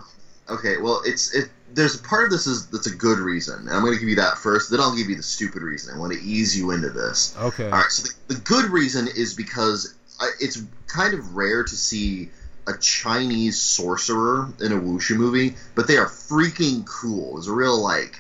Okay, 0.49 0.79
well, 0.79 1.03
it's 1.05 1.35
it. 1.35 1.51
There's 1.73 1.95
a 1.95 2.03
part 2.03 2.25
of 2.25 2.31
this 2.31 2.47
is 2.47 2.67
that's 2.69 2.87
a 2.87 2.95
good 2.95 3.19
reason, 3.19 3.61
and 3.61 3.71
I'm 3.71 3.83
going 3.83 3.95
to 3.95 4.01
give 4.01 4.09
you 4.09 4.17
that 4.17 4.39
first. 4.39 4.71
Then 4.71 4.81
I'll 4.81 4.97
give 4.97 5.09
you 5.09 5.17
the 5.17 5.23
stupid 5.23 5.63
reason. 5.63 5.95
I 5.95 5.99
want 5.99 6.13
to 6.13 6.21
ease 6.21 6.59
you 6.59 6.73
into 6.73 6.91
this. 6.91 7.37
Okay. 7.39 7.65
All 7.65 7.71
right. 7.71 7.91
So 7.91 8.09
the, 8.09 8.35
the 8.35 8.41
good 8.41 8.67
reason 8.67 9.09
is 9.09 9.35
because 9.35 9.95
uh, 10.21 10.27
it's 10.41 10.63
kind 10.89 11.15
of 11.15 11.35
rare 11.35 11.63
to 11.63 11.77
see 11.77 12.31
a 12.67 12.77
Chinese 12.79 13.61
sorcerer 13.61 14.53
in 14.61 14.73
a 14.73 14.77
wuxia 14.77 15.17
movie, 15.17 15.55
but 15.75 15.87
they 15.87 15.97
are 15.97 16.07
freaking 16.07 16.85
cool. 16.87 17.35
There's 17.35 17.49
a 17.49 17.53
real 17.53 17.81
like 17.83 18.20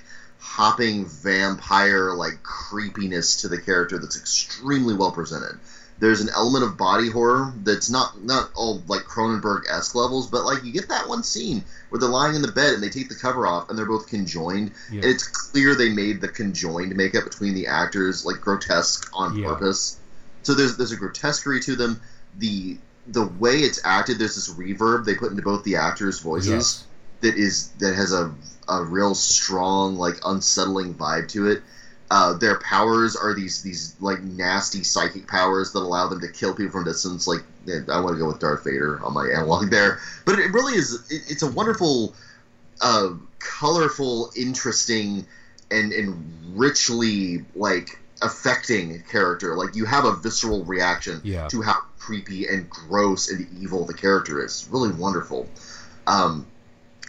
hopping 0.51 1.07
vampire 1.07 2.13
like 2.13 2.43
creepiness 2.43 3.37
to 3.37 3.49
the 3.49 3.59
character 3.59 3.99
that's 3.99 4.17
extremely 4.17 4.95
well 4.95 5.13
presented 5.13 5.57
there's 6.01 6.23
an 6.23 6.31
element 6.35 6.65
of 6.65 6.77
body 6.77 7.09
horror 7.09 7.53
that's 7.63 7.91
not 7.91 8.21
not 8.25 8.51
all 8.55 8.83
like 8.89 9.03
Cronenberg 9.03 9.69
esque 9.69 9.95
levels, 9.95 10.27
but 10.27 10.45
like 10.45 10.65
you 10.65 10.73
get 10.73 10.89
that 10.89 11.07
one 11.07 11.23
scene 11.23 11.63
where 11.91 11.99
they're 11.99 12.09
lying 12.09 12.35
in 12.35 12.43
the 12.43 12.51
bed 12.51 12.73
and 12.73 12.83
they 12.83 12.89
take 12.89 13.09
the 13.09 13.15
cover 13.15 13.47
off 13.47 13.69
and 13.69 13.79
they're 13.79 13.87
both 13.87 14.09
conjoined, 14.09 14.73
yeah. 14.91 15.03
and 15.03 15.05
it's 15.05 15.29
clear 15.29 15.75
they 15.75 15.91
made 15.91 16.23
the 16.23 16.29
conjoined 16.29 16.97
makeup 16.97 17.25
between 17.25 17.55
the 17.55 17.67
actors 17.67 18.25
like 18.25 18.41
grotesque 18.41 19.09
on 19.13 19.37
yeah. 19.37 19.49
purpose. 19.49 20.01
So 20.43 20.55
there's 20.55 20.77
there's 20.77 20.93
a 20.93 20.97
grotesquerie 20.97 21.61
to 21.61 21.77
them. 21.77 22.01
The 22.39 22.79
the 23.07 23.25
way 23.25 23.59
it's 23.59 23.81
acted, 23.85 24.19
there's 24.19 24.37
this 24.37 24.53
reverb 24.55 25.05
they 25.05 25.15
put 25.15 25.31
into 25.31 25.43
both 25.43 25.65
the 25.65 25.77
actors' 25.77 26.21
voices 26.21 26.49
yes. 26.51 26.87
that 27.21 27.37
is 27.37 27.69
that 27.79 27.95
has 27.95 28.15
a 28.15 28.33
a 28.71 28.85
real 28.85 29.15
strong 29.15 29.97
like 29.97 30.15
unsettling 30.25 30.95
vibe 30.95 31.29
to 31.29 31.49
it 31.49 31.63
uh, 32.11 32.35
their 32.35 32.59
powers 32.59 33.15
are 33.15 33.35
these 33.35 33.63
these 33.63 33.95
like 34.01 34.21
nasty 34.21 34.83
psychic 34.83 35.29
powers 35.29 35.73
that 35.73 35.79
allow 35.79 36.09
them 36.09 36.21
to 36.21 36.29
kill 36.29 36.53
people 36.55 36.73
from 36.73 36.85
distance. 36.85 37.29
Like 37.29 37.45
I 37.89 38.01
want 38.01 38.15
to 38.15 38.19
go 38.19 38.27
with 38.27 38.41
Darth 38.41 38.65
Vader 38.65 39.01
on 39.05 39.15
my 39.15 39.29
analog 39.29 39.71
there, 39.71 40.01
but 40.27 40.39
it 40.39 40.53
really 40.53 40.77
is. 40.77 40.95
It, 41.09 41.23
it's 41.29 41.43
a 41.43 41.51
wonderful, 41.51 42.13
uh, 42.81 43.11
colorful, 43.39 44.33
interesting, 44.37 45.25
and 45.71 45.93
and 45.93 46.59
richly 46.59 47.45
like 47.55 48.01
affecting 48.23 49.01
character. 49.05 49.55
Like 49.55 49.77
you 49.77 49.85
have 49.85 50.05
a 50.05 50.17
visceral 50.17 50.65
reaction 50.65 51.21
yeah. 51.23 51.47
to 51.47 51.63
how 51.63 51.81
creepy 51.97 52.49
and 52.49 52.69
gross 52.69 53.31
and 53.31 53.47
evil 53.63 53.85
the 53.85 53.95
character 53.95 54.45
is. 54.45 54.69
Really 54.69 54.93
wonderful. 54.93 55.49
Um, 56.09 56.45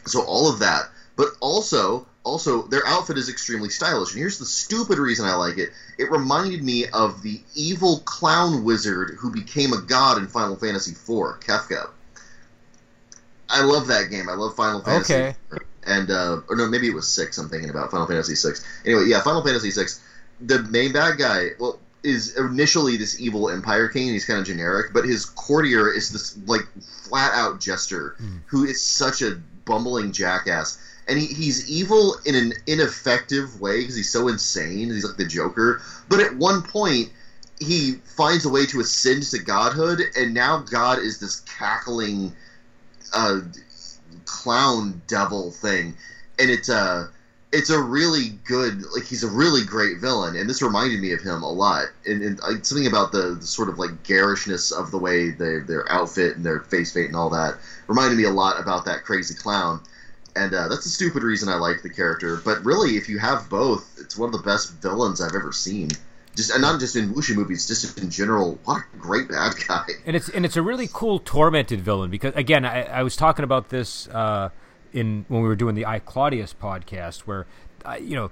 so 0.05 0.21
all 0.21 0.47
of 0.47 0.59
that, 0.59 0.89
but 1.21 1.37
also 1.39 2.07
also 2.23 2.63
their 2.63 2.81
outfit 2.87 3.15
is 3.15 3.29
extremely 3.29 3.69
stylish. 3.69 4.09
And 4.09 4.17
here's 4.17 4.39
the 4.39 4.45
stupid 4.45 4.97
reason 4.97 5.27
i 5.27 5.35
like 5.35 5.59
it. 5.59 5.69
It 5.99 6.09
reminded 6.09 6.63
me 6.63 6.87
of 6.87 7.21
the 7.21 7.39
evil 7.53 7.99
clown 8.05 8.63
wizard 8.63 9.17
who 9.19 9.31
became 9.31 9.71
a 9.71 9.81
god 9.83 10.17
in 10.17 10.25
final 10.25 10.55
fantasy 10.55 10.93
iv 10.93 11.39
kefka. 11.39 11.91
I 13.47 13.61
love 13.61 13.85
that 13.87 14.09
game. 14.09 14.29
I 14.29 14.33
love 14.33 14.55
final 14.55 14.81
fantasy 14.81 15.13
okay. 15.13 15.35
and 15.85 16.09
uh 16.09 16.41
or 16.49 16.55
no 16.55 16.67
maybe 16.67 16.87
it 16.87 16.95
was 16.95 17.07
six 17.07 17.37
i'm 17.37 17.49
thinking 17.49 17.69
about 17.69 17.91
final 17.91 18.07
fantasy 18.07 18.33
six. 18.33 18.65
Anyway 18.83 19.03
yeah 19.05 19.21
final 19.21 19.43
fantasy 19.43 19.69
six. 19.69 20.01
The 20.39 20.63
main 20.63 20.91
bad 20.91 21.19
guy 21.19 21.49
well 21.59 21.77
is 22.01 22.35
initially 22.35 22.97
this 22.97 23.21
evil 23.21 23.47
empire 23.47 23.87
king 23.89 24.07
and 24.07 24.13
he's 24.13 24.25
kind 24.25 24.39
of 24.39 24.45
generic 24.47 24.91
but 24.91 25.05
his 25.05 25.25
courtier 25.25 25.93
is 25.93 26.11
this 26.11 26.35
like 26.47 26.67
flat 26.81 27.31
out 27.35 27.59
jester 27.59 28.15
mm. 28.19 28.39
who 28.47 28.63
is 28.63 28.81
such 28.81 29.21
a 29.21 29.39
bumbling 29.65 30.11
jackass 30.11 30.79
and 31.07 31.19
he, 31.19 31.27
he's 31.27 31.69
evil 31.69 32.15
in 32.25 32.35
an 32.35 32.53
ineffective 32.67 33.59
way 33.59 33.79
because 33.79 33.95
he's 33.95 34.09
so 34.09 34.27
insane. 34.27 34.89
He's 34.89 35.05
like 35.05 35.17
the 35.17 35.25
Joker, 35.25 35.81
but 36.09 36.19
at 36.19 36.35
one 36.35 36.61
point 36.61 37.09
he 37.59 37.93
finds 38.15 38.45
a 38.45 38.49
way 38.49 38.65
to 38.67 38.79
ascend 38.79 39.23
to 39.23 39.39
godhood, 39.39 40.01
and 40.17 40.33
now 40.33 40.57
God 40.57 40.99
is 40.99 41.19
this 41.19 41.41
cackling, 41.41 42.33
uh, 43.13 43.41
clown 44.25 45.01
devil 45.07 45.51
thing, 45.51 45.95
and 46.39 46.49
it's 46.49 46.69
uh 46.69 47.07
it's 47.51 47.69
a 47.69 47.79
really 47.79 48.29
good 48.45 48.83
like 48.93 49.03
he's 49.03 49.23
a 49.23 49.29
really 49.29 49.63
great 49.63 49.97
villain 49.97 50.37
and 50.37 50.49
this 50.49 50.61
reminded 50.61 51.01
me 51.01 51.11
of 51.11 51.21
him 51.21 51.43
a 51.43 51.51
lot. 51.51 51.87
And, 52.05 52.21
and 52.21 52.65
something 52.65 52.87
about 52.87 53.11
the, 53.11 53.35
the, 53.39 53.45
sort 53.45 53.67
of 53.67 53.77
like 53.77 54.03
garishness 54.03 54.71
of 54.71 54.89
the 54.91 54.97
way 54.97 55.31
they, 55.31 55.59
their 55.59 55.89
outfit 55.91 56.37
and 56.37 56.45
their 56.45 56.61
face 56.61 56.93
paint 56.93 57.07
and 57.07 57.15
all 57.15 57.29
that 57.31 57.57
reminded 57.87 58.17
me 58.17 58.23
a 58.23 58.31
lot 58.31 58.59
about 58.59 58.85
that 58.85 59.03
crazy 59.03 59.33
clown 59.33 59.81
and 60.35 60.53
uh, 60.53 60.67
that's 60.67 60.85
a 60.85 60.89
stupid 60.89 61.23
reason 61.23 61.49
i 61.49 61.55
like 61.55 61.81
the 61.81 61.89
character 61.89 62.41
but 62.43 62.63
really 62.63 62.95
if 62.95 63.09
you 63.09 63.19
have 63.19 63.49
both 63.49 63.97
it's 63.99 64.17
one 64.17 64.27
of 64.27 64.33
the 64.33 64.43
best 64.43 64.73
villains 64.81 65.21
i've 65.21 65.35
ever 65.35 65.51
seen. 65.51 65.89
Just 66.35 66.51
and 66.51 66.61
not 66.61 66.79
just 66.79 66.95
in 66.95 67.13
wuxia 67.13 67.35
movies 67.35 67.67
just 67.67 67.97
in 67.97 68.09
general. 68.09 68.57
What 68.63 68.83
a 68.93 68.97
great 68.97 69.27
bad 69.27 69.53
guy. 69.67 69.85
And 70.05 70.15
it's 70.15 70.29
and 70.29 70.45
it's 70.45 70.55
a 70.55 70.61
really 70.61 70.87
cool 70.91 71.19
tormented 71.19 71.81
villain 71.81 72.09
because 72.09 72.33
again 72.35 72.63
i, 72.63 72.83
I 72.83 73.03
was 73.03 73.17
talking 73.17 73.43
about 73.43 73.67
this 73.69 74.07
uh, 74.07 74.49
in 74.93 75.25
when 75.27 75.41
we 75.41 75.47
were 75.47 75.55
doing 75.55 75.75
the 75.75 75.85
I 75.85 75.99
Claudius 75.99 76.53
podcast, 76.53 77.21
where 77.21 77.47
uh, 77.85 77.95
you 77.95 78.15
know 78.15 78.31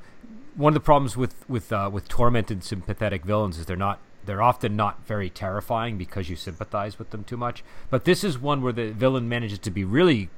one 0.56 0.72
of 0.72 0.76
the 0.76 0.80
problems 0.80 1.18
with 1.18 1.48
with 1.50 1.72
uh, 1.72 1.90
with 1.92 2.08
tormented 2.08 2.64
sympathetic 2.64 3.24
villains 3.24 3.58
is 3.58 3.66
they're 3.66 3.76
not 3.76 4.00
they're 4.26 4.42
often 4.42 4.76
not 4.76 5.06
very 5.06 5.30
terrifying 5.30 5.98
because 5.98 6.30
you 6.30 6.36
sympathize 6.36 7.00
with 7.00 7.10
them 7.10 7.24
too 7.24 7.38
much. 7.38 7.64
But 7.90 8.06
this 8.06 8.24
is 8.24 8.38
one 8.38 8.62
where 8.62 8.74
the 8.74 8.92
villain 8.92 9.28
manages 9.28 9.60
to 9.60 9.72
be 9.72 9.84
really 9.84 10.30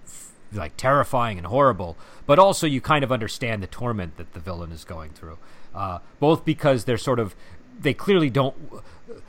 like 0.54 0.76
terrifying 0.78 1.38
and 1.38 1.48
horrible, 1.48 1.98
but 2.26 2.40
also 2.40 2.68
you 2.68 2.82
kind 2.82 3.04
of 3.04 3.12
understand 3.12 3.64
the 3.64 3.68
torment 3.68 4.18
that 4.18 4.34
the 4.34 4.40
villain 4.40 4.72
is 4.72 4.84
going 4.84 5.12
through. 5.12 5.38
Uh, 5.74 6.00
both 6.20 6.44
because 6.44 6.84
they're 6.86 6.98
sort 6.98 7.20
of 7.20 7.36
they 7.80 7.94
clearly 7.94 8.30
don't. 8.30 8.56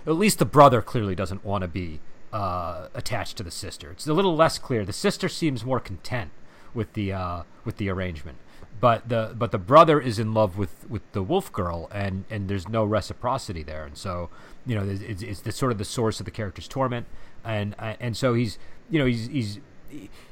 At 0.06 0.14
least 0.14 0.38
the 0.38 0.44
brother 0.44 0.82
clearly 0.82 1.14
doesn't 1.14 1.44
want 1.44 1.62
to 1.62 1.68
be 1.68 2.00
uh, 2.32 2.88
attached 2.94 3.36
to 3.36 3.42
the 3.42 3.50
sister. 3.50 3.90
It's 3.90 4.06
a 4.06 4.14
little 4.14 4.34
less 4.34 4.58
clear. 4.58 4.84
The 4.84 4.92
sister 4.92 5.28
seems 5.28 5.64
more 5.64 5.80
content 5.80 6.30
with 6.74 6.92
the 6.94 7.12
uh, 7.12 7.42
with 7.64 7.76
the 7.76 7.88
arrangement. 7.88 8.38
But 8.80 9.08
the 9.08 9.32
but 9.36 9.52
the 9.52 9.58
brother 9.58 10.00
is 10.00 10.18
in 10.18 10.34
love 10.34 10.58
with, 10.58 10.90
with 10.90 11.02
the 11.12 11.22
wolf 11.22 11.52
girl, 11.52 11.88
and, 11.92 12.24
and 12.28 12.48
there's 12.48 12.68
no 12.68 12.84
reciprocity 12.84 13.62
there, 13.62 13.84
and 13.84 13.96
so 13.96 14.28
you 14.66 14.74
know 14.74 14.82
it's, 14.84 15.22
it's 15.22 15.40
the 15.40 15.52
sort 15.52 15.70
of 15.70 15.78
the 15.78 15.84
source 15.84 16.18
of 16.18 16.24
the 16.24 16.32
character's 16.32 16.66
torment, 16.66 17.06
and 17.44 17.76
and 17.78 18.16
so 18.16 18.34
he's 18.34 18.58
you 18.90 18.98
know 18.98 19.06
he's 19.06 19.28
he's 19.28 19.60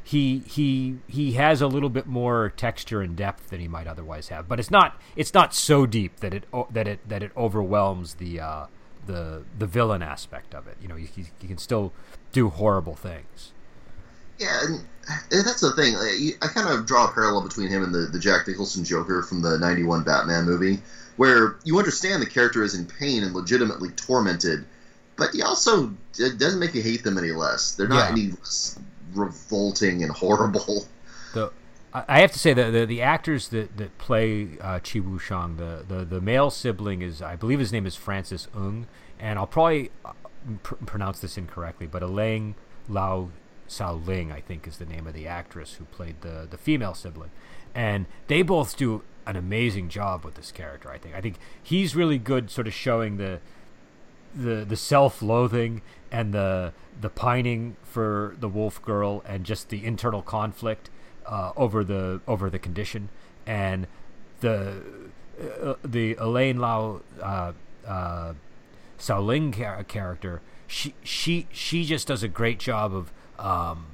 he 0.03 0.39
he 0.41 0.97
he 1.07 1.33
has 1.33 1.61
a 1.61 1.67
little 1.67 1.89
bit 1.89 2.07
more 2.07 2.53
texture 2.57 3.01
and 3.01 3.17
depth 3.17 3.51
than 3.51 3.61
he 3.61 3.69
might 3.69 3.87
otherwise 3.87 4.29
have, 4.29 4.49
but 4.49 4.59
it's 4.59 4.71
not 4.71 5.01
it's 5.17 5.33
not 5.33 5.55
so 5.55 5.87
deep 5.87 6.21
that 6.21 6.35
it 6.35 6.45
that 6.71 6.89
it 6.89 7.09
that 7.09 7.23
it 7.23 7.33
overwhelms 7.37 8.15
the 8.15 8.41
uh, 8.41 8.67
the 9.07 9.45
the 9.59 9.67
villain 9.67 10.03
aspect 10.03 10.55
of 10.55 10.67
it. 10.67 10.77
You 10.81 10.89
know, 10.89 10.97
he, 10.97 11.09
he 11.41 11.47
can 11.47 11.59
still 11.59 11.93
do 12.33 12.49
horrible 12.49 12.95
things. 12.95 13.53
Yeah, 14.39 14.59
and, 14.65 14.85
that's 15.31 15.61
the 15.61 15.73
thing. 15.73 15.95
I, 15.97 16.31
I 16.43 16.49
kind 16.49 16.69
of 16.69 16.87
draw 16.87 17.09
a 17.09 17.13
parallel 17.13 17.43
between 17.43 17.69
him 17.69 17.83
and 17.83 17.93
the, 17.93 18.09
the 18.11 18.19
Jack 18.19 18.49
Nicholson 18.49 18.85
Joker 18.85 19.23
from 19.23 19.43
the 19.43 19.59
91 19.59 20.03
Batman 20.05 20.47
movie, 20.47 20.79
where 21.17 21.57
you 21.65 21.79
understand 21.79 22.23
the 22.23 22.27
character 22.27 22.63
is 22.63 22.75
in 22.75 22.87
pain 22.87 23.23
and 23.23 23.35
legitimately 23.35 23.91
tormented, 23.91 24.65
but 25.17 25.31
he 25.35 25.43
also 25.43 25.95
it 26.19 26.39
doesn't 26.39 26.59
make 26.59 26.75
you 26.75 26.83
hate 26.83 27.05
them 27.05 27.19
any 27.19 27.33
less. 27.33 27.75
They're 27.75 27.89
not 27.89 28.07
yeah. 28.07 28.13
any 28.13 28.31
less 28.31 28.79
revolting 29.15 30.03
and 30.03 30.13
horrible. 30.13 30.87
The, 31.35 31.53
I 31.93 32.21
have 32.21 32.33
to 32.33 32.39
say 32.39 32.53
the, 32.53 32.87
the 32.87 33.03
actors 33.03 33.49
that, 33.49 33.77
that 33.77 33.99
play 33.99 34.59
uh, 34.61 34.79
Chi 34.79 35.01
Wuxiang, 35.01 35.57
the, 35.57 35.85
the, 35.87 36.05
the 36.05 36.21
male 36.21 36.51
sibling 36.51 37.03
is, 37.03 37.21
I 37.21 37.37
believe 37.37 37.59
his 37.59 37.73
name 37.73 37.87
is 37.87 37.97
Francis 37.97 38.47
Ng, 38.55 38.87
and 39.19 39.39
I'll 39.39 39.47
probably 39.47 39.91
uh, 40.05 40.13
pr- 40.63 40.77
pronounce 40.87 41.19
this 41.19 41.37
incorrectly, 41.37 41.87
but 41.87 42.03
Elaine 42.03 42.55
Lau 42.89 43.31
Sao 43.71 43.95
Ling, 43.95 44.33
I 44.33 44.41
think, 44.41 44.67
is 44.67 44.79
the 44.79 44.85
name 44.85 45.07
of 45.07 45.15
the 45.15 45.29
actress 45.29 45.75
who 45.75 45.85
played 45.85 46.23
the 46.23 46.47
the 46.51 46.59
female 46.59 46.93
sibling, 46.93 47.31
and 47.73 48.07
they 48.27 48.43
both 48.43 48.77
do 48.77 49.03
an 49.27 49.37
amazing 49.37 49.89
job 49.89 50.25
with 50.25 50.35
this 50.35 50.51
character. 50.51 50.91
I 50.91 50.99
think. 50.99 51.15
I 51.15 51.21
think 51.21 51.37
he's 51.63 51.95
really 51.95 52.19
good, 52.19 52.51
sort 52.51 52.67
of 52.67 52.75
showing 52.75 53.17
the 53.17 53.39
the 54.35 54.65
the 54.65 54.77
self-loathing 54.77 55.83
and 56.11 56.33
the 56.35 56.73
the 57.01 57.09
pining 57.09 57.77
for 57.83 58.37
the 58.39 58.49
wolf 58.49 58.83
girl 58.83 59.23
and 59.27 59.45
just 59.45 59.69
the 59.69 59.85
internal 59.85 60.23
conflict 60.23 60.91
uh, 61.27 61.53
over 61.57 61.85
the 61.85 62.21
over 62.27 62.51
the 62.51 62.59
condition. 62.59 63.09
And 63.47 63.87
the 64.41 64.83
uh, 65.63 65.75
the 65.85 66.15
Elaine 66.17 66.59
Lau 66.59 67.01
uh, 67.23 67.53
uh, 67.87 68.35
character 69.87 70.43
she 70.71 70.95
she 71.03 71.49
she 71.51 71.85
just 71.85 72.07
does 72.07 72.23
a 72.23 72.29
great 72.29 72.61
job 72.61 72.95
of 72.95 73.13
um, 73.39 73.87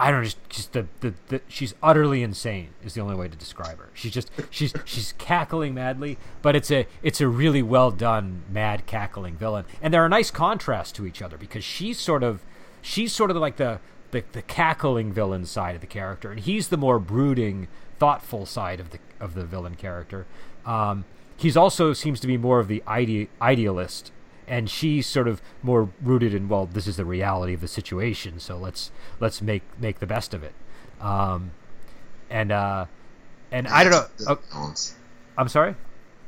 I 0.00 0.10
don't 0.10 0.20
know, 0.20 0.24
just, 0.24 0.48
just 0.48 0.72
the, 0.72 0.86
the, 1.00 1.14
the, 1.28 1.42
she's 1.46 1.74
utterly 1.82 2.22
insane 2.22 2.70
is 2.82 2.94
the 2.94 3.02
only 3.02 3.14
way 3.14 3.28
to 3.28 3.36
describe 3.36 3.78
her. 3.78 3.90
She's 3.92 4.12
just 4.12 4.30
she's 4.48 4.72
she's 4.86 5.12
cackling 5.18 5.74
madly, 5.74 6.16
but 6.40 6.56
it's 6.56 6.70
a 6.70 6.86
it's 7.02 7.20
a 7.20 7.28
really 7.28 7.62
well 7.62 7.90
done 7.90 8.42
mad 8.50 8.86
cackling 8.86 9.36
villain, 9.36 9.66
and 9.82 9.92
they're 9.92 10.06
a 10.06 10.08
nice 10.08 10.30
contrast 10.30 10.94
to 10.94 11.06
each 11.06 11.20
other 11.20 11.36
because 11.36 11.64
she's 11.64 12.00
sort 12.00 12.22
of 12.22 12.40
she's 12.80 13.12
sort 13.12 13.30
of 13.30 13.36
like 13.36 13.56
the 13.56 13.78
the, 14.10 14.24
the 14.32 14.40
cackling 14.40 15.12
villain 15.12 15.44
side 15.44 15.74
of 15.74 15.82
the 15.82 15.86
character, 15.86 16.30
and 16.30 16.40
he's 16.40 16.68
the 16.68 16.78
more 16.78 16.98
brooding, 16.98 17.68
thoughtful 17.98 18.46
side 18.46 18.80
of 18.80 18.90
the 18.90 18.98
of 19.20 19.34
the 19.34 19.44
villain 19.44 19.74
character. 19.74 20.24
Um, 20.64 21.04
he's 21.36 21.58
also 21.58 21.92
seems 21.92 22.20
to 22.20 22.26
be 22.26 22.38
more 22.38 22.58
of 22.58 22.68
the 22.68 22.82
ide- 22.86 23.28
idealist 23.42 24.12
and 24.50 24.68
she's 24.68 25.06
sort 25.06 25.28
of 25.28 25.40
more 25.62 25.88
rooted 26.02 26.34
in 26.34 26.48
well, 26.48 26.66
this 26.66 26.88
is 26.88 26.96
the 26.96 27.04
reality 27.04 27.54
of 27.54 27.60
the 27.60 27.68
situation, 27.68 28.40
so 28.40 28.58
let's 28.58 28.90
let's 29.20 29.40
make 29.40 29.62
make 29.78 30.00
the 30.00 30.06
best 30.06 30.34
of 30.34 30.42
it. 30.42 30.52
Um, 31.00 31.52
and 32.28 32.50
uh, 32.50 32.86
and 33.52 33.68
I 33.68 33.84
don't 33.84 33.92
know. 33.92 34.06
Oh, 34.26 34.38
balance. 34.52 34.96
I'm 35.38 35.48
sorry. 35.48 35.76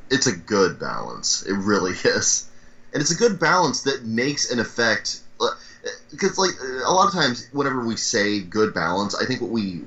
It's 0.09 0.25
a 0.25 0.35
good 0.35 0.79
balance. 0.79 1.45
It 1.45 1.53
really 1.53 1.91
is, 2.05 2.49
and 2.93 3.01
it's 3.01 3.11
a 3.11 3.15
good 3.15 3.39
balance 3.39 3.83
that 3.83 4.05
makes 4.05 4.49
an 4.49 4.59
effect. 4.59 5.19
Because 6.11 6.37
like 6.37 6.51
a 6.85 6.91
lot 6.91 7.07
of 7.07 7.13
times, 7.13 7.49
whenever 7.51 7.85
we 7.85 7.97
say 7.97 8.39
good 8.39 8.73
balance, 8.73 9.13
I 9.21 9.25
think 9.25 9.41
what 9.41 9.51
we 9.51 9.81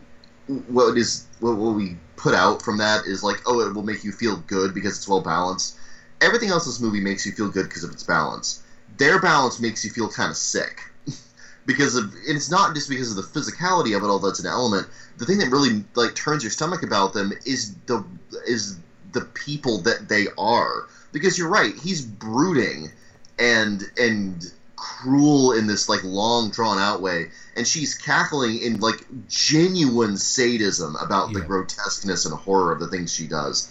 what 0.69 0.99
is 0.99 1.27
what, 1.41 1.57
what 1.57 1.75
we 1.75 1.97
put 2.17 2.35
out 2.35 2.61
from 2.61 2.77
that 2.79 3.07
is 3.07 3.23
like, 3.23 3.41
oh, 3.47 3.61
it 3.61 3.75
will 3.75 3.83
make 3.83 4.05
you 4.05 4.13
feel 4.13 4.37
good 4.47 4.75
because 4.75 4.99
it's 4.99 5.09
well 5.09 5.23
balanced 5.23 5.79
everything 6.21 6.49
else 6.49 6.67
in 6.67 6.71
this 6.71 6.81
movie 6.81 7.01
makes 7.01 7.27
you 7.27 7.33
feel 7.33 7.49
good 7.49 7.69
because 7.69 7.85
of 7.85 7.91
its 7.91 8.03
balance. 8.03 8.57
Their 8.99 9.19
balance 9.19 9.59
makes 9.61 9.85
you 9.85 9.91
feel 9.91 10.09
kind 10.09 10.31
of 10.31 10.37
sick 10.37 10.89
because 11.67 11.95
of 11.95 12.15
it's 12.27 12.51
not 12.51 12.75
just 12.75 12.89
because 12.89 13.11
of 13.11 13.17
the 13.17 13.23
physicality 13.23 13.97
of 13.97 14.03
it 14.03 14.07
all 14.07 14.19
that's 14.19 14.39
an 14.39 14.47
element. 14.47 14.87
The 15.19 15.27
thing 15.27 15.39
that 15.39 15.51
really 15.51 15.85
like 15.95 16.15
turns 16.15 16.43
your 16.43 16.51
stomach 16.51 16.83
about 16.83 17.13
them 17.13 17.33
is 17.45 17.73
the 17.87 18.03
is 18.47 18.77
the 19.13 19.21
people 19.21 19.79
that 19.79 20.09
they 20.09 20.27
are. 20.39 20.85
Because 21.13 21.39
you're 21.39 21.49
right, 21.49 21.75
he's 21.75 22.01
brooding 22.01 22.91
and 23.39 23.89
and 23.99 24.53
cruel 24.77 25.53
in 25.53 25.67
this 25.67 25.89
like 25.89 26.03
long 26.05 26.51
drawn 26.51 26.79
out 26.79 27.01
way 27.01 27.27
and 27.57 27.67
she's 27.67 27.95
cackling 27.95 28.59
in 28.59 28.79
like 28.79 29.03
genuine 29.27 30.17
sadism 30.19 30.95
about 30.97 31.29
yeah. 31.29 31.39
the 31.39 31.41
grotesqueness 31.41 32.27
and 32.27 32.35
horror 32.35 32.71
of 32.71 32.79
the 32.79 32.87
things 32.87 33.11
she 33.11 33.27
does 33.27 33.67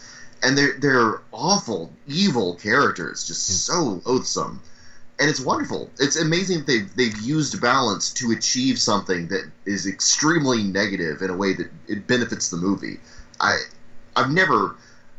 and 0.46 0.58
they're 0.58 0.78
they're 0.80 1.22
awful, 1.32 1.92
evil 2.08 2.56
characters, 2.56 3.26
just 3.26 3.48
hmm. 3.48 3.74
so 3.74 4.02
loathsome. 4.06 4.62
And 5.18 5.30
it's 5.30 5.40
wonderful. 5.40 5.90
It's 5.98 6.18
amazing 6.18 6.60
that 6.60 6.68
they've 6.68 6.96
they've 6.96 7.20
used 7.22 7.60
balance 7.62 8.12
to 8.14 8.32
achieve 8.32 8.78
something 8.78 9.28
that 9.30 9.50
is 9.66 9.88
extremely 9.88 10.64
negative 10.64 11.22
in 11.22 11.30
a 11.30 11.36
way 11.36 11.54
that 11.54 11.70
it 11.88 12.06
benefits 12.06 12.50
the 12.50 12.58
movie. 12.58 13.00
I 13.40 13.58
I've 14.16 14.32
never 14.32 14.76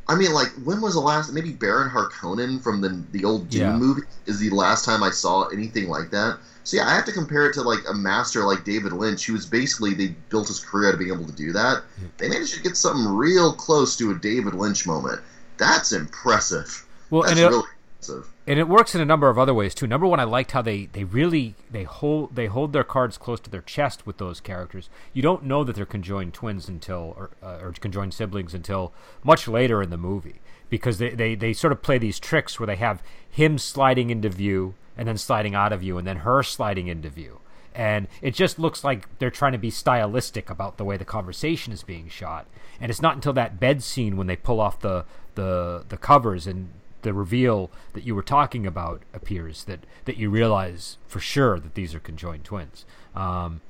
I 0.08 0.14
mean, 0.14 0.32
like, 0.32 0.48
when 0.64 0.80
was 0.80 0.94
the 0.94 1.00
last? 1.00 1.32
Maybe 1.32 1.50
Baron 1.50 1.90
Harkonnen 1.90 2.62
from 2.62 2.80
the 2.80 3.02
the 3.10 3.24
old 3.24 3.50
Dune 3.50 3.62
yeah. 3.62 3.76
movie 3.76 4.02
is 4.26 4.38
the 4.38 4.50
last 4.50 4.84
time 4.84 5.02
I 5.02 5.10
saw 5.10 5.48
anything 5.48 5.88
like 5.88 6.10
that. 6.10 6.38
So 6.66 6.79
yeah, 6.79 6.88
I 6.88 6.96
have 6.96 7.05
to 7.05 7.12
compare 7.12 7.46
it 7.46 7.55
to 7.55 7.62
like 7.62 7.79
a 7.88 7.94
master 7.94 8.44
like 8.44 8.64
David 8.64 8.92
Lynch, 8.92 9.24
who 9.24 9.35
was 9.35 9.46
basically 9.46 9.94
they 9.94 10.09
built 10.31 10.48
his 10.48 10.59
career 10.59 10.88
out 10.88 10.94
of 10.94 10.98
being 10.98 11.12
able 11.12 11.24
to 11.24 11.33
do 11.33 11.52
that. 11.52 11.85
They 12.18 12.29
managed 12.29 12.55
to 12.55 12.62
get 12.62 12.76
something 12.76 13.14
real 13.14 13.52
close 13.52 13.96
to 13.98 14.11
a 14.11 14.14
David 14.16 14.52
Lynch 14.52 14.85
moment. 14.85 15.20
That's 15.59 15.92
impressive. 15.92 16.85
Well, 17.09 17.22
That's 17.22 17.35
and 17.35 17.40
it, 17.40 17.48
really 17.50 17.68
impressive. 18.00 18.33
And 18.48 18.59
it 18.59 18.66
works 18.66 18.96
in 18.96 19.00
a 19.00 19.05
number 19.05 19.29
of 19.29 19.38
other 19.38 19.55
ways 19.55 19.76
too. 19.76 19.87
Number 19.87 20.09
one, 20.09 20.18
I 20.18 20.24
liked 20.24 20.50
how 20.50 20.61
they, 20.61 20.87
they 20.87 21.05
really 21.05 21.55
they 21.70 21.85
hold 21.85 22.35
they 22.35 22.46
hold 22.46 22.72
their 22.72 22.83
cards 22.83 23.16
close 23.16 23.38
to 23.40 23.50
their 23.50 23.62
chest 23.62 24.05
with 24.05 24.18
those 24.18 24.40
characters. 24.40 24.90
You 25.12 25.22
don't 25.22 25.44
know 25.44 25.62
that 25.62 25.76
they're 25.76 25.87
conjoined 25.87 26.35
twins 26.35 26.68
until 26.68 27.14
or, 27.16 27.31
uh, 27.40 27.59
or 27.62 27.72
conjoined 27.79 28.12
siblings 28.12 28.55
until 28.55 28.92
much 29.22 29.46
later 29.46 29.83
in 29.83 29.90
the 29.90 29.96
movie 29.96 30.40
because 30.68 30.98
they, 30.98 31.11
they, 31.11 31.37
they 31.37 31.52
sort 31.52 31.72
of 31.72 31.81
play 31.81 31.96
these 31.96 32.18
tricks 32.18 32.59
where 32.59 32.66
they 32.66 32.74
have 32.74 33.05
him 33.31 33.57
sliding 33.57 34.11
into 34.11 34.29
view 34.29 34.74
and 34.96 35.06
then 35.06 35.18
sliding 35.18 35.54
out 35.54 35.72
of 35.72 35.80
view, 35.80 35.98
and 35.98 36.06
then 36.06 36.18
her 36.18 36.42
sliding 36.42 36.88
into 36.88 37.09
view. 37.11 37.40
and 37.74 38.09
it 38.22 38.35
just 38.35 38.59
looks 38.59 38.82
like 38.82 39.06
they're 39.18 39.30
trying 39.30 39.52
to 39.52 39.59
be 39.59 39.70
stylistic 39.70 40.48
about 40.48 40.78
the 40.78 40.85
way 40.85 40.96
the 40.96 41.04
conversation 41.04 41.72
is 41.74 41.82
being 41.82 42.09
shot. 42.09 42.46
And 42.80 42.90
it's 42.90 43.02
not 43.02 43.14
until 43.14 43.35
that 43.35 43.61
bed 43.61 43.82
scene 43.82 44.16
when 44.16 44.26
they 44.26 44.37
pull 44.37 44.61
off 44.61 44.80
the 44.80 45.04
the 45.35 45.85
the 45.88 45.98
covers 45.98 46.46
and 46.46 46.70
the 47.02 47.12
reveal 47.12 47.70
that 47.92 48.04
you 48.04 48.14
were 48.14 48.22
talking 48.22 48.66
about 48.66 49.02
appears 49.12 49.64
that 49.64 49.80
that 50.06 50.16
you 50.16 50.30
realize 50.30 50.96
for 51.06 51.20
sure 51.20 51.61
that 51.61 51.74
these 51.74 51.94
are 51.94 52.00
conjoined 52.00 52.44
twins. 52.44 52.87
Um, 53.14 53.61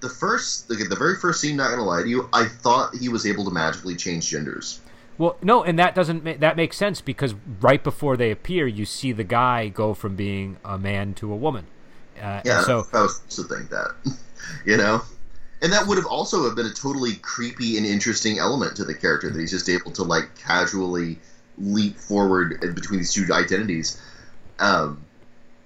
the 0.00 0.08
first, 0.08 0.68
the, 0.68 0.74
the 0.76 0.96
very 0.96 1.16
first 1.16 1.40
scene, 1.40 1.56
not 1.56 1.70
gonna 1.70 1.84
lie 1.84 2.02
to 2.02 2.08
you, 2.08 2.28
I 2.32 2.46
thought 2.46 2.94
he 2.94 3.08
was 3.08 3.26
able 3.26 3.44
to 3.44 3.50
magically 3.50 3.96
change 3.96 4.30
genders. 4.30 4.80
Well, 5.18 5.36
no, 5.42 5.62
and 5.62 5.78
that 5.78 5.94
doesn't 5.94 6.24
ma- 6.24 6.34
that 6.38 6.56
makes 6.56 6.76
sense 6.76 7.00
because 7.00 7.34
right 7.60 7.82
before 7.82 8.16
they 8.16 8.30
appear, 8.30 8.66
you 8.66 8.84
see 8.84 9.12
the 9.12 9.24
guy 9.24 9.68
go 9.68 9.94
from 9.94 10.16
being 10.16 10.58
a 10.64 10.78
man 10.78 11.14
to 11.14 11.32
a 11.32 11.36
woman. 11.36 11.66
Uh, 12.20 12.40
yeah, 12.44 12.62
so 12.62 12.86
I 12.92 13.02
was 13.02 13.20
to 13.30 13.42
think 13.44 13.70
that, 13.70 13.94
you 14.64 14.76
know, 14.76 15.02
and 15.62 15.72
that 15.72 15.86
would 15.86 15.96
have 15.96 16.06
also 16.06 16.44
have 16.44 16.54
been 16.54 16.66
a 16.66 16.72
totally 16.72 17.14
creepy 17.16 17.76
and 17.76 17.86
interesting 17.86 18.38
element 18.38 18.76
to 18.76 18.84
the 18.84 18.94
character 18.94 19.30
that 19.30 19.38
he's 19.38 19.50
just 19.50 19.68
able 19.68 19.90
to 19.92 20.02
like 20.02 20.36
casually 20.36 21.18
leap 21.58 21.96
forward 21.96 22.60
between 22.74 23.00
these 23.00 23.12
two 23.12 23.26
identities. 23.32 24.00
Um, 24.58 25.04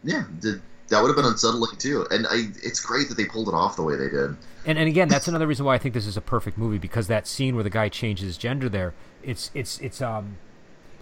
yeah, 0.05 0.25
the, 0.41 0.61
that 0.91 1.01
would 1.01 1.09
have 1.09 1.17
been 1.17 1.25
unsettling 1.25 1.77
too. 1.79 2.07
And 2.11 2.27
I, 2.29 2.49
it's 2.63 2.81
great 2.81 3.09
that 3.09 3.17
they 3.17 3.25
pulled 3.25 3.49
it 3.49 3.55
off 3.55 3.77
the 3.77 3.83
way 3.83 3.97
they 3.97 4.09
did. 4.09 4.37
And 4.67 4.79
and 4.79 4.89
again, 4.89 5.09
that's 5.09 5.29
another 5.29 5.47
reason 5.47 5.65
why 5.65 5.75
I 5.75 5.79
think 5.79 5.95
this 5.95 6.07
is 6.07 6.17
a 6.17 6.21
perfect 6.21 6.59
movie 6.59 6.79
because 6.79 7.07
that 7.07 7.27
scene 7.27 7.55
where 7.55 7.65
the 7.65 7.71
guy 7.71 7.89
changes 7.89 8.27
his 8.27 8.37
gender 8.37 8.69
there, 8.69 8.93
it's 9.23 9.51
it's 9.55 9.79
it's 9.81 10.03
um 10.03 10.37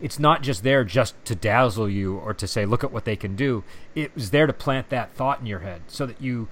it's 0.01 0.19
not 0.19 0.43
just 0.43 0.63
there 0.63 0.85
just 0.85 1.15
to 1.25 1.35
dazzle 1.35 1.89
you 1.89 2.17
or 2.19 2.33
to 2.35 2.47
say 2.47 2.65
look 2.65 2.85
at 2.85 2.93
what 2.93 3.05
they 3.05 3.17
can 3.17 3.35
do. 3.35 3.65
It 3.95 4.15
was 4.15 4.31
there 4.31 4.47
to 4.47 4.53
plant 4.53 4.91
that 4.91 5.13
thought 5.13 5.41
in 5.41 5.47
your 5.47 5.61
head 5.61 5.83
so 5.89 6.07
that 6.07 6.21
you 6.21 6.49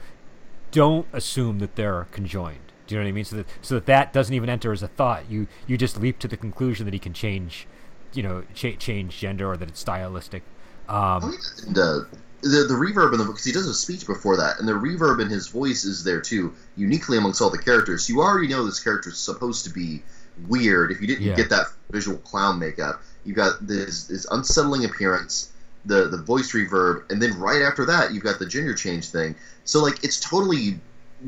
don't 0.73 1.07
assume 1.13 1.59
that 1.61 1.77
they're 1.77 2.09
conjoined. 2.11 2.59
Do 2.87 2.95
you 2.95 3.01
know 3.01 3.05
what 3.05 3.11
I 3.11 3.13
mean? 3.13 3.25
So 3.25 3.37
that 3.37 3.47
so 3.63 3.75
that 3.77 3.87
that 3.87 4.13
doesn't 4.13 4.35
even 4.35 4.49
enter 4.49 4.73
as 4.73 4.83
a 4.83 4.89
thought. 4.89 5.31
You 5.31 5.47
you 5.67 5.77
just 5.77 6.01
leap 6.01 6.19
to 6.21 6.29
the 6.29 6.37
conclusion 6.37 6.87
that 6.87 6.95
he 6.95 7.01
can 7.01 7.13
change, 7.13 7.67
you 8.15 8.23
know, 8.23 8.45
cha- 8.55 8.77
change 8.79 9.19
gender 9.19 9.51
or 9.51 9.57
that 9.57 9.69
it's 9.69 9.81
stylistic. 9.81 10.43
Um, 10.89 11.37
and, 11.67 11.79
uh, 11.79 12.01
the 12.43 12.65
the 12.65 12.75
reverb 12.75 13.13
in 13.13 13.19
the 13.19 13.25
because 13.25 13.45
he 13.45 13.53
does 13.53 13.67
a 13.67 13.75
speech 13.75 14.07
before 14.07 14.37
that, 14.37 14.59
and 14.59 14.69
the 14.69 14.73
reverb 14.73 15.21
in 15.21 15.29
his 15.29 15.49
voice 15.49 15.85
is 15.85 16.05
there 16.05 16.21
too, 16.21 16.53
uniquely 16.77 17.17
amongst 17.17 17.41
all 17.41 17.51
the 17.51 17.59
characters. 17.59 18.09
You 18.09 18.21
already 18.21 18.49
know 18.49 18.65
this 18.65 18.81
character 18.81 19.11
is 19.11 19.17
supposed 19.19 19.65
to 19.65 19.71
be 19.71 20.03
weird. 20.49 20.91
If 20.91 21.01
you 21.01 21.07
didn't 21.07 21.25
Yeah. 21.25 21.35
get 21.35 21.49
that 21.51 21.67
visual 21.93 22.19
clown 22.19 22.59
makeup, 22.59 22.97
you've 23.25 23.37
got 23.37 23.55
this 23.67 24.05
this 24.05 24.27
unsettling 24.31 24.85
appearance, 24.85 25.47
the 25.85 26.09
the 26.09 26.19
voice 26.19 26.53
reverb, 26.53 26.99
and 27.11 27.21
then 27.23 27.33
right 27.39 27.63
after 27.63 27.85
that, 27.87 28.11
you've 28.11 28.23
got 28.23 28.39
the 28.39 28.47
gender 28.47 28.75
change 28.75 29.09
thing. 29.09 29.35
So 29.65 29.81
like, 29.81 30.03
it's 30.05 30.19
totally 30.19 30.77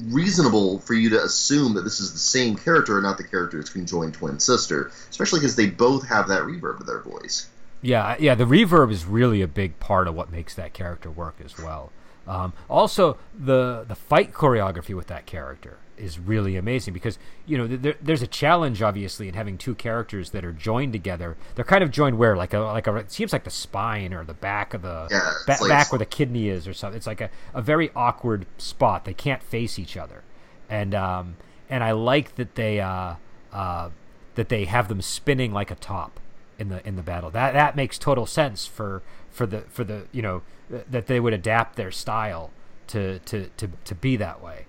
reasonable 0.09 0.79
for 0.81 0.92
you 0.94 1.09
to 1.11 1.23
assume 1.25 1.75
that 1.75 1.85
this 1.85 1.99
is 2.01 2.12
the 2.12 2.18
same 2.18 2.55
character 2.57 2.97
and 2.99 3.03
not 3.05 3.16
the 3.16 3.25
character's 3.25 3.71
conjoined 3.71 4.14
twin 4.14 4.38
sister, 4.38 4.87
especially 5.11 5.40
because 5.40 5.55
they 5.55 5.66
both 5.66 6.07
have 6.07 6.27
that 6.27 6.42
reverb 6.42 6.79
to 6.79 6.85
their 6.85 6.99
voice. 7.01 7.47
Yeah, 7.81 8.17
yeah, 8.19 8.35
the 8.35 8.45
reverb 8.45 8.91
is 8.91 9.05
really 9.07 9.41
a 9.43 9.49
big 9.49 9.79
part 9.79 10.09
of 10.09 10.14
what 10.14 10.31
makes 10.33 10.55
that 10.57 10.73
character 10.73 11.11
work 11.11 11.37
as 11.45 11.57
well. 11.59 11.93
Um, 12.27 12.53
also, 12.69 13.17
the 13.38 13.85
the 13.88 13.95
fight 13.95 14.33
choreography 14.33 14.95
with 14.95 15.07
that 15.07 15.27
character 15.27 15.79
is 15.97 16.19
really 16.19 16.57
amazing 16.57 16.95
because 16.95 17.19
you 17.47 17.57
know 17.59 17.67
there, 17.67 17.95
there's 18.01 18.23
a 18.23 18.27
challenge 18.27 18.83
obviously 18.83 19.27
in 19.27 19.35
having 19.35 19.59
two 19.59 19.75
characters 19.75 20.31
that 20.31 20.45
are 20.45 20.53
joined 20.53 20.93
together. 20.93 21.37
They're 21.55 21.64
kind 21.64 21.83
of 21.83 21.91
joined 21.91 22.19
where 22.19 22.37
like 22.37 22.53
a 22.53 22.59
like 22.59 22.87
a 22.87 22.97
it 22.97 23.11
seems 23.11 23.33
like 23.33 23.45
the 23.45 23.51
spine 23.51 24.12
or 24.12 24.25
the 24.25 24.35
back 24.35 24.75
of 24.75 24.83
the 24.83 25.09
Yeah, 25.11 25.31
ba- 25.47 25.57
like- 25.61 25.69
back 25.71 25.91
where 25.93 25.99
the 25.99 26.05
kidney 26.07 26.49
is 26.49 26.69
or 26.69 26.75
something. 26.75 26.97
It's 26.99 27.07
like 27.07 27.21
a, 27.21 27.31
a 27.55 27.62
very 27.62 27.91
awkward 27.97 28.45
spot. 28.59 29.05
They 29.07 29.14
can't 29.14 29.43
face 29.43 29.79
each 29.79 29.97
other, 29.97 30.23
and 30.69 30.95
um, 30.95 31.37
and 31.71 31.83
I 31.83 31.93
like 31.93 32.35
that 32.37 32.57
they 32.57 32.81
uh, 32.81 33.14
uh, 33.53 33.88
that 34.35 34.51
they 34.51 34.67
have 34.67 34.88
them 34.88 35.01
spinning 35.01 35.53
like 35.53 35.71
a 35.71 35.77
top 35.77 36.21
in 36.59 36.68
the 36.68 36.87
in 36.87 36.97
the 36.97 37.03
battle. 37.03 37.31
That 37.31 37.53
that 37.53 37.77
makes 37.77 37.99
total 37.99 38.27
sense 38.27 38.66
for 38.66 39.03
for 39.31 39.47
the 39.47 39.61
for 39.62 39.85
the 39.85 40.07
you 40.12 40.23
know 40.23 40.42
that 40.68 41.07
they 41.07 41.21
would 41.21 41.33
adapt 41.33 41.77
their 41.77 41.90
style 41.90 42.51
to 42.88 43.18
to 43.21 43.49
to, 43.57 43.71
to 43.85 43.94
be 43.94 44.16
that 44.16 44.42
way. 44.42 44.66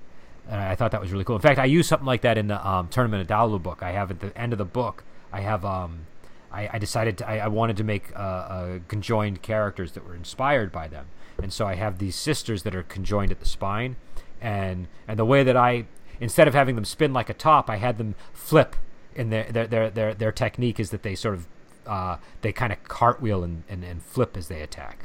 And 0.48 0.60
I 0.60 0.76
thought 0.76 0.92
that 0.92 1.02
was 1.02 1.12
really 1.12 1.24
cool. 1.24 1.36
In 1.36 1.42
fact, 1.42 1.60
I 1.60 1.66
use 1.66 1.88
something 1.88 2.08
like 2.08 2.22
that 2.22 2.38
in 2.38 2.48
the 2.48 2.68
um, 2.68 2.88
Tournament 2.88 3.22
of 3.22 3.28
Dalu 3.28 3.62
book. 3.62 3.84
I 3.84 3.92
have 3.92 4.10
at 4.10 4.20
the 4.20 4.36
end 4.38 4.52
of 4.52 4.58
the 4.58 4.66
book, 4.66 5.04
I 5.32 5.42
have 5.42 5.64
um, 5.64 6.08
I, 6.52 6.70
I 6.74 6.80
decided 6.80 7.20
to, 7.20 7.30
I, 7.30 7.38
I 7.38 7.48
wanted 7.48 7.78
to 7.78 7.84
make 7.84 8.12
uh, 8.16 8.20
uh, 8.20 8.80
conjoined 8.88 9.42
characters 9.42 9.92
that 9.92 10.06
were 10.06 10.16
inspired 10.16 10.72
by 10.72 10.88
them, 10.88 11.08
and 11.42 11.54
so 11.54 11.68
I 11.68 11.76
have 11.76 12.00
these 12.00 12.16
sisters 12.16 12.64
that 12.64 12.76
are 12.76 12.84
conjoined 12.84 13.32
at 13.32 13.40
the 13.40 13.46
spine, 13.46 13.96
and 14.42 14.88
and 15.08 15.20
the 15.20 15.26
way 15.26 15.44
that 15.44 15.58
I 15.58 15.86
instead 16.20 16.48
of 16.48 16.54
having 16.54 16.76
them 16.76 16.86
spin 16.86 17.14
like 17.14 17.30
a 17.30 17.34
top, 17.34 17.70
I 17.70 17.78
had 17.78 17.98
them 17.98 18.16
flip. 18.34 18.76
And 19.16 19.32
their 19.32 19.52
their 19.52 19.68
their 19.68 19.90
their, 19.90 20.14
their 20.14 20.32
technique 20.32 20.80
is 20.80 20.92
that 20.92 21.04
they 21.04 21.16
sort 21.16 21.34
of 21.34 21.48
uh, 21.90 22.18
they 22.42 22.52
kind 22.52 22.72
of 22.72 22.80
cartwheel 22.88 23.44
and, 23.44 23.64
and, 23.68 23.84
and 23.84 24.02
flip 24.04 24.38
as 24.38 24.48
they 24.48 24.62
attack. 24.62 24.98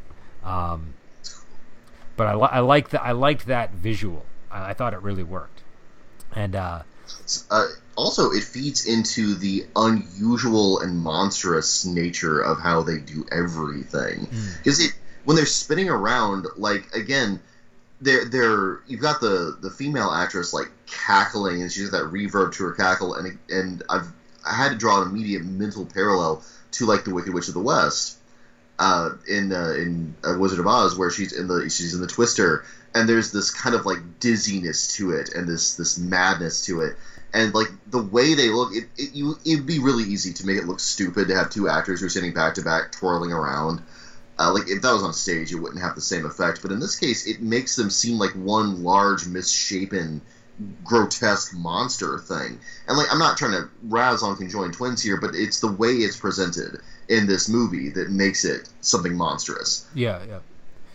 Um, 0.45 0.95
but 2.17 2.27
I, 2.27 2.35
li- 2.35 2.53
I 2.53 2.61
like 2.61 2.91
that 2.91 3.03
I 3.03 3.13
liked 3.13 3.47
that 3.47 3.73
visual. 3.73 4.25
I, 4.51 4.71
I 4.71 4.75
thought 4.75 4.93
it 4.95 5.03
really 5.03 5.25
worked. 5.25 5.63
And 6.35 6.55
uh, 6.55 6.83
Uh, 7.51 7.67
also, 7.97 8.31
it 8.31 8.43
feeds 8.43 8.87
into 8.87 9.35
the 9.35 9.67
unusual 9.77 10.81
and 10.81 10.99
monstrous 10.99 11.85
nature 11.85 12.41
of 12.41 12.61
how 12.61 12.83
they 12.83 12.99
do 12.99 13.25
everything. 13.33 14.29
Because 14.59 14.81
it 14.85 14.93
when 15.25 15.37
they're 15.37 15.47
spinning 15.47 15.89
around, 15.89 16.47
like 16.57 16.85
again, 16.95 17.41
they're 18.01 18.25
they're 18.27 18.81
you've 18.87 19.01
got 19.01 19.21
the 19.21 19.57
the 19.61 19.71
female 19.71 20.11
actress 20.11 20.53
like 20.53 20.71
cackling, 20.87 21.63
and 21.63 21.73
she's 21.73 21.89
got 21.91 21.99
that 22.03 22.13
reverb 22.13 22.53
to 22.55 22.65
her 22.65 22.73
cackle, 22.73 23.15
and 23.15 23.39
and 23.49 23.83
I've 23.89 24.09
I 24.45 24.55
had 24.55 24.71
to 24.73 24.77
draw 24.77 25.01
an 25.03 25.09
immediate 25.09 25.45
mental 25.45 25.87
parallel 25.87 26.43
to 26.75 26.87
like 26.87 27.05
the 27.05 27.11
Wicked 27.11 27.33
Witch 27.33 27.49
of 27.49 27.55
the 27.55 27.61
West. 27.61 28.17
Uh, 28.77 29.11
in 29.29 29.53
uh, 29.53 29.73
in 29.79 30.13
uh, 30.29 30.35
Wizard 30.35 30.59
of 30.59 30.67
Oz, 30.67 30.97
where 30.97 31.09
she's 31.09 31.31
in 31.31 31.47
the 31.47 31.69
she's 31.71 31.95
in 31.95 32.01
the 32.01 32.09
Twister, 32.09 32.61
and 32.93 33.09
there's 33.09 33.31
this 33.31 33.49
kind 33.49 33.73
of 33.73 33.87
like 33.87 34.01
dizziness 34.19 34.89
to 34.97 35.13
it, 35.13 35.29
and 35.33 35.47
this 35.47 35.75
this 35.75 35.97
madness 35.97 36.61
to 36.63 36.81
it, 36.81 36.93
and 37.33 37.55
like 37.55 37.69
the 37.87 38.01
way 38.01 38.35
they 38.35 38.51
look, 38.51 38.75
it, 38.75 38.85
it 38.97 39.15
you 39.15 39.37
it'd 39.45 39.65
be 39.65 39.79
really 39.79 40.03
easy 40.03 40.33
to 40.33 40.45
make 40.45 40.59
it 40.59 40.65
look 40.65 40.81
stupid 40.81 41.29
to 41.29 41.37
have 41.37 41.49
two 41.49 41.69
actors 41.69 42.01
who 42.01 42.07
are 42.07 42.09
sitting 42.09 42.33
back 42.33 42.55
to 42.55 42.63
back 42.63 42.91
twirling 42.91 43.33
around. 43.33 43.81
Uh, 44.41 44.51
like 44.51 44.69
if 44.69 44.81
that 44.81 44.91
was 44.91 45.05
on 45.05 45.13
stage, 45.13 45.53
it 45.53 45.57
wouldn't 45.57 45.81
have 45.81 45.95
the 45.95 46.01
same 46.01 46.25
effect. 46.25 46.61
But 46.61 46.73
in 46.73 46.81
this 46.81 46.97
case, 46.97 47.25
it 47.27 47.41
makes 47.41 47.77
them 47.77 47.91
seem 47.91 48.19
like 48.19 48.33
one 48.33 48.83
large, 48.83 49.25
misshapen, 49.25 50.21
grotesque 50.85 51.55
monster 51.55 52.19
thing. 52.19 52.59
And 52.87 52.97
like 52.97 53.07
I'm 53.11 53.19
not 53.19 53.37
trying 53.37 53.53
to 53.53 53.69
razz 53.85 54.23
on 54.23 54.37
conjoined 54.37 54.75
twins 54.75 55.03
here, 55.03 55.21
but 55.21 55.35
it's 55.35 55.61
the 55.61 55.73
way 55.73 55.91
it's 55.91 56.17
presented 56.17 56.81
in 57.09 57.27
this 57.27 57.49
movie 57.49 57.91
that 57.91 58.11
makes 58.11 58.45
it 58.45 58.69
something 58.81 59.17
monstrous. 59.17 59.87
yeah, 59.95 60.25
yeah. 60.27 60.39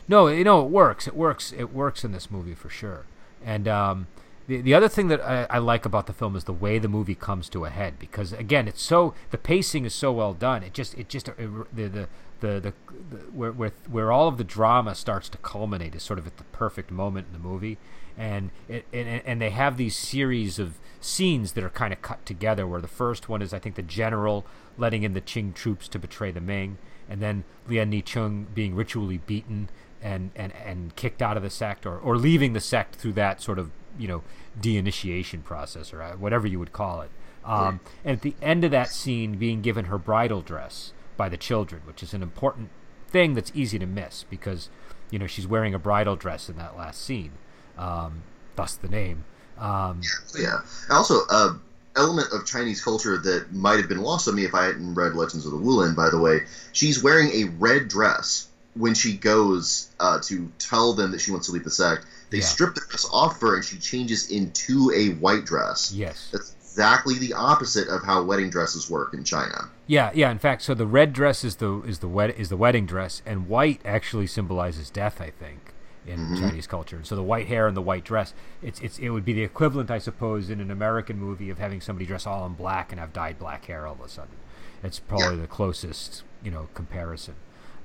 No, 0.07 0.27
you 0.27 0.43
know 0.43 0.65
it 0.65 0.71
works. 0.71 1.07
It 1.07 1.15
works. 1.15 1.53
It 1.55 1.71
works 1.71 2.03
in 2.03 2.11
this 2.11 2.31
movie 2.31 2.55
for 2.55 2.67
sure. 2.67 3.05
And 3.45 3.67
um, 3.67 4.07
the 4.47 4.59
the 4.59 4.73
other 4.73 4.89
thing 4.89 5.07
that 5.09 5.21
I, 5.21 5.45
I 5.49 5.57
like 5.59 5.85
about 5.85 6.07
the 6.07 6.13
film 6.13 6.35
is 6.35 6.45
the 6.45 6.53
way 6.53 6.79
the 6.79 6.87
movie 6.87 7.13
comes 7.13 7.47
to 7.49 7.65
a 7.65 7.69
head 7.69 7.99
because 7.99 8.33
again, 8.33 8.67
it's 8.67 8.81
so 8.81 9.13
the 9.29 9.37
pacing 9.37 9.85
is 9.85 9.93
so 9.93 10.11
well 10.11 10.33
done. 10.33 10.63
It 10.63 10.73
just 10.73 10.97
it 10.97 11.09
just 11.09 11.27
it, 11.27 11.37
the, 11.37 11.87
the 11.87 12.07
the 12.39 12.59
the 12.59 12.73
the 13.11 13.17
where 13.31 13.51
where 13.51 13.71
where 13.87 14.11
all 14.11 14.27
of 14.27 14.37
the 14.39 14.43
drama 14.43 14.95
starts 14.95 15.29
to 15.29 15.37
culminate 15.37 15.93
is 15.93 16.01
sort 16.01 16.17
of 16.17 16.25
at 16.25 16.37
the 16.37 16.43
perfect 16.45 16.89
moment 16.89 17.27
in 17.27 17.33
the 17.33 17.47
movie. 17.47 17.77
And 18.19 18.51
it, 18.67 18.85
and 18.93 19.21
and 19.25 19.41
they 19.41 19.49
have 19.49 19.77
these 19.77 19.95
series 19.95 20.59
of 20.59 20.77
scenes 20.99 21.53
that 21.53 21.63
are 21.63 21.69
kind 21.69 21.93
of 21.93 22.01
cut 22.01 22.25
together. 22.25 22.67
Where 22.67 22.81
the 22.81 22.87
first 22.87 23.29
one 23.29 23.41
is, 23.41 23.53
I 23.53 23.59
think, 23.59 23.75
the 23.75 23.81
general 23.81 24.45
letting 24.77 25.03
in 25.03 25.13
the 25.13 25.21
Qing 25.21 25.55
troops 25.55 25.87
to 25.87 25.99
betray 25.99 26.31
the 26.31 26.41
Ming, 26.41 26.77
and 27.09 27.21
then 27.21 27.45
Lian 27.67 27.91
Nicheng 27.91 28.53
being 28.53 28.75
ritually 28.75 29.19
beaten 29.25 29.69
and, 30.01 30.31
and, 30.35 30.53
and 30.65 30.95
kicked 30.95 31.21
out 31.21 31.37
of 31.37 31.43
the 31.43 31.49
sect 31.49 31.85
or, 31.85 31.97
or 31.97 32.17
leaving 32.17 32.53
the 32.53 32.59
sect 32.59 32.95
through 32.95 33.13
that 33.13 33.41
sort 33.41 33.59
of 33.59 33.71
you 33.97 34.07
know 34.07 34.23
de-initiation 34.59 35.41
process 35.41 35.93
or 35.93 36.01
uh, 36.01 36.15
whatever 36.15 36.47
you 36.47 36.59
would 36.59 36.71
call 36.71 37.01
it 37.01 37.09
um, 37.43 37.79
and 38.05 38.17
at 38.17 38.21
the 38.21 38.35
end 38.41 38.63
of 38.63 38.71
that 38.71 38.89
scene 38.89 39.37
being 39.37 39.61
given 39.61 39.85
her 39.85 39.97
bridal 39.97 40.41
dress 40.41 40.93
by 41.17 41.27
the 41.27 41.37
children 41.37 41.81
which 41.85 42.03
is 42.03 42.13
an 42.13 42.23
important 42.23 42.69
thing 43.07 43.33
that's 43.33 43.51
easy 43.55 43.79
to 43.79 43.85
miss 43.85 44.23
because 44.29 44.69
you 45.09 45.19
know 45.19 45.27
she's 45.27 45.47
wearing 45.47 45.73
a 45.73 45.79
bridal 45.79 46.15
dress 46.15 46.49
in 46.49 46.55
that 46.57 46.77
last 46.77 47.01
scene 47.01 47.31
um, 47.79 48.21
thus 48.55 48.75
the 48.75 48.89
name 48.89 49.23
um, 49.57 50.01
Yeah. 50.39 50.59
Also, 50.91 51.15
a 51.29 51.59
element 51.95 52.27
of 52.31 52.45
Chinese 52.45 52.81
culture 52.83 53.17
that 53.17 53.51
might 53.51 53.77
have 53.79 53.89
been 53.89 54.01
lost 54.01 54.27
on 54.27 54.35
me 54.35 54.45
if 54.45 54.53
I 54.53 54.65
hadn't 54.65 54.93
read 54.95 55.15
Legends 55.15 55.45
of 55.45 55.51
the 55.51 55.57
Wulin. 55.57 55.95
By 55.95 56.09
the 56.09 56.19
way, 56.19 56.41
she's 56.71 57.03
wearing 57.03 57.29
a 57.33 57.45
red 57.57 57.87
dress 57.89 58.47
when 58.75 58.93
she 58.93 59.17
goes 59.17 59.89
uh, 59.99 60.19
to 60.23 60.49
tell 60.59 60.93
them 60.93 61.11
that 61.11 61.19
she 61.19 61.31
wants 61.31 61.47
to 61.47 61.51
leave 61.53 61.63
the 61.65 61.71
sect. 61.71 62.05
They 62.29 62.37
Yeah. 62.37 62.43
strip 62.45 62.75
the 62.75 62.81
dress 62.87 63.05
off 63.11 63.41
her, 63.41 63.55
and 63.55 63.65
she 63.65 63.77
changes 63.79 64.29
into 64.29 64.91
a 64.95 65.09
white 65.15 65.45
dress. 65.45 65.91
yes 65.91 66.29
That's 66.31 66.55
exactly 66.61 67.15
the 67.19 67.33
opposite 67.33 67.87
of 67.89 68.03
how 68.03 68.23
wedding 68.23 68.49
dresses 68.49 68.89
work 68.89 69.13
in 69.13 69.23
China. 69.25 69.69
Yeah, 69.87 70.11
yeah. 70.13 70.29
In 70.31 70.37
fact, 70.39 70.61
so 70.61 70.73
the 70.73 70.85
red 70.87 71.11
dress 71.11 71.43
is 71.43 71.55
the 71.57 71.81
is 71.81 71.99
the 71.99 72.07
wed- 72.07 72.35
is 72.37 72.47
the 72.49 72.55
wedding 72.57 72.85
dress, 72.85 73.21
and 73.25 73.47
white 73.49 73.81
actually 73.83 74.27
symbolizes 74.27 74.89
death. 74.89 75.19
I 75.19 75.31
think 75.31 75.68
in 76.09 76.19
mm-hmm. 76.19 76.39
Chinese 76.39 76.67
culture. 76.67 76.95
And 76.95 77.05
so 77.05 77.15
the 77.15 77.23
white 77.23 77.47
hair 77.47 77.67
and 77.67 77.77
the 77.77 77.81
white 77.81 78.03
dress, 78.03 78.33
it's 78.61 78.79
it's 78.79 78.99
it 78.99 79.09
would 79.09 79.25
be 79.25 79.33
the 79.33 79.43
equivalent, 79.43 79.91
I 79.91 79.99
suppose, 79.99 80.49
in 80.49 80.59
an 80.59 80.71
American 80.71 81.17
movie 81.17 81.49
of 81.49 81.59
having 81.59 81.81
somebody 81.81 82.05
dress 82.05 82.25
all 82.25 82.45
in 82.45 82.53
black 82.53 82.91
and 82.91 82.99
have 82.99 83.13
dyed 83.13 83.37
black 83.37 83.65
hair 83.65 83.85
all 83.85 83.93
of 83.93 84.01
a 84.01 84.09
sudden. 84.09 84.35
It's 84.83 84.99
probably 84.99 85.35
yeah. 85.35 85.41
the 85.41 85.47
closest 85.47 86.23
you 86.43 86.51
know 86.51 86.69
comparison. 86.73 87.35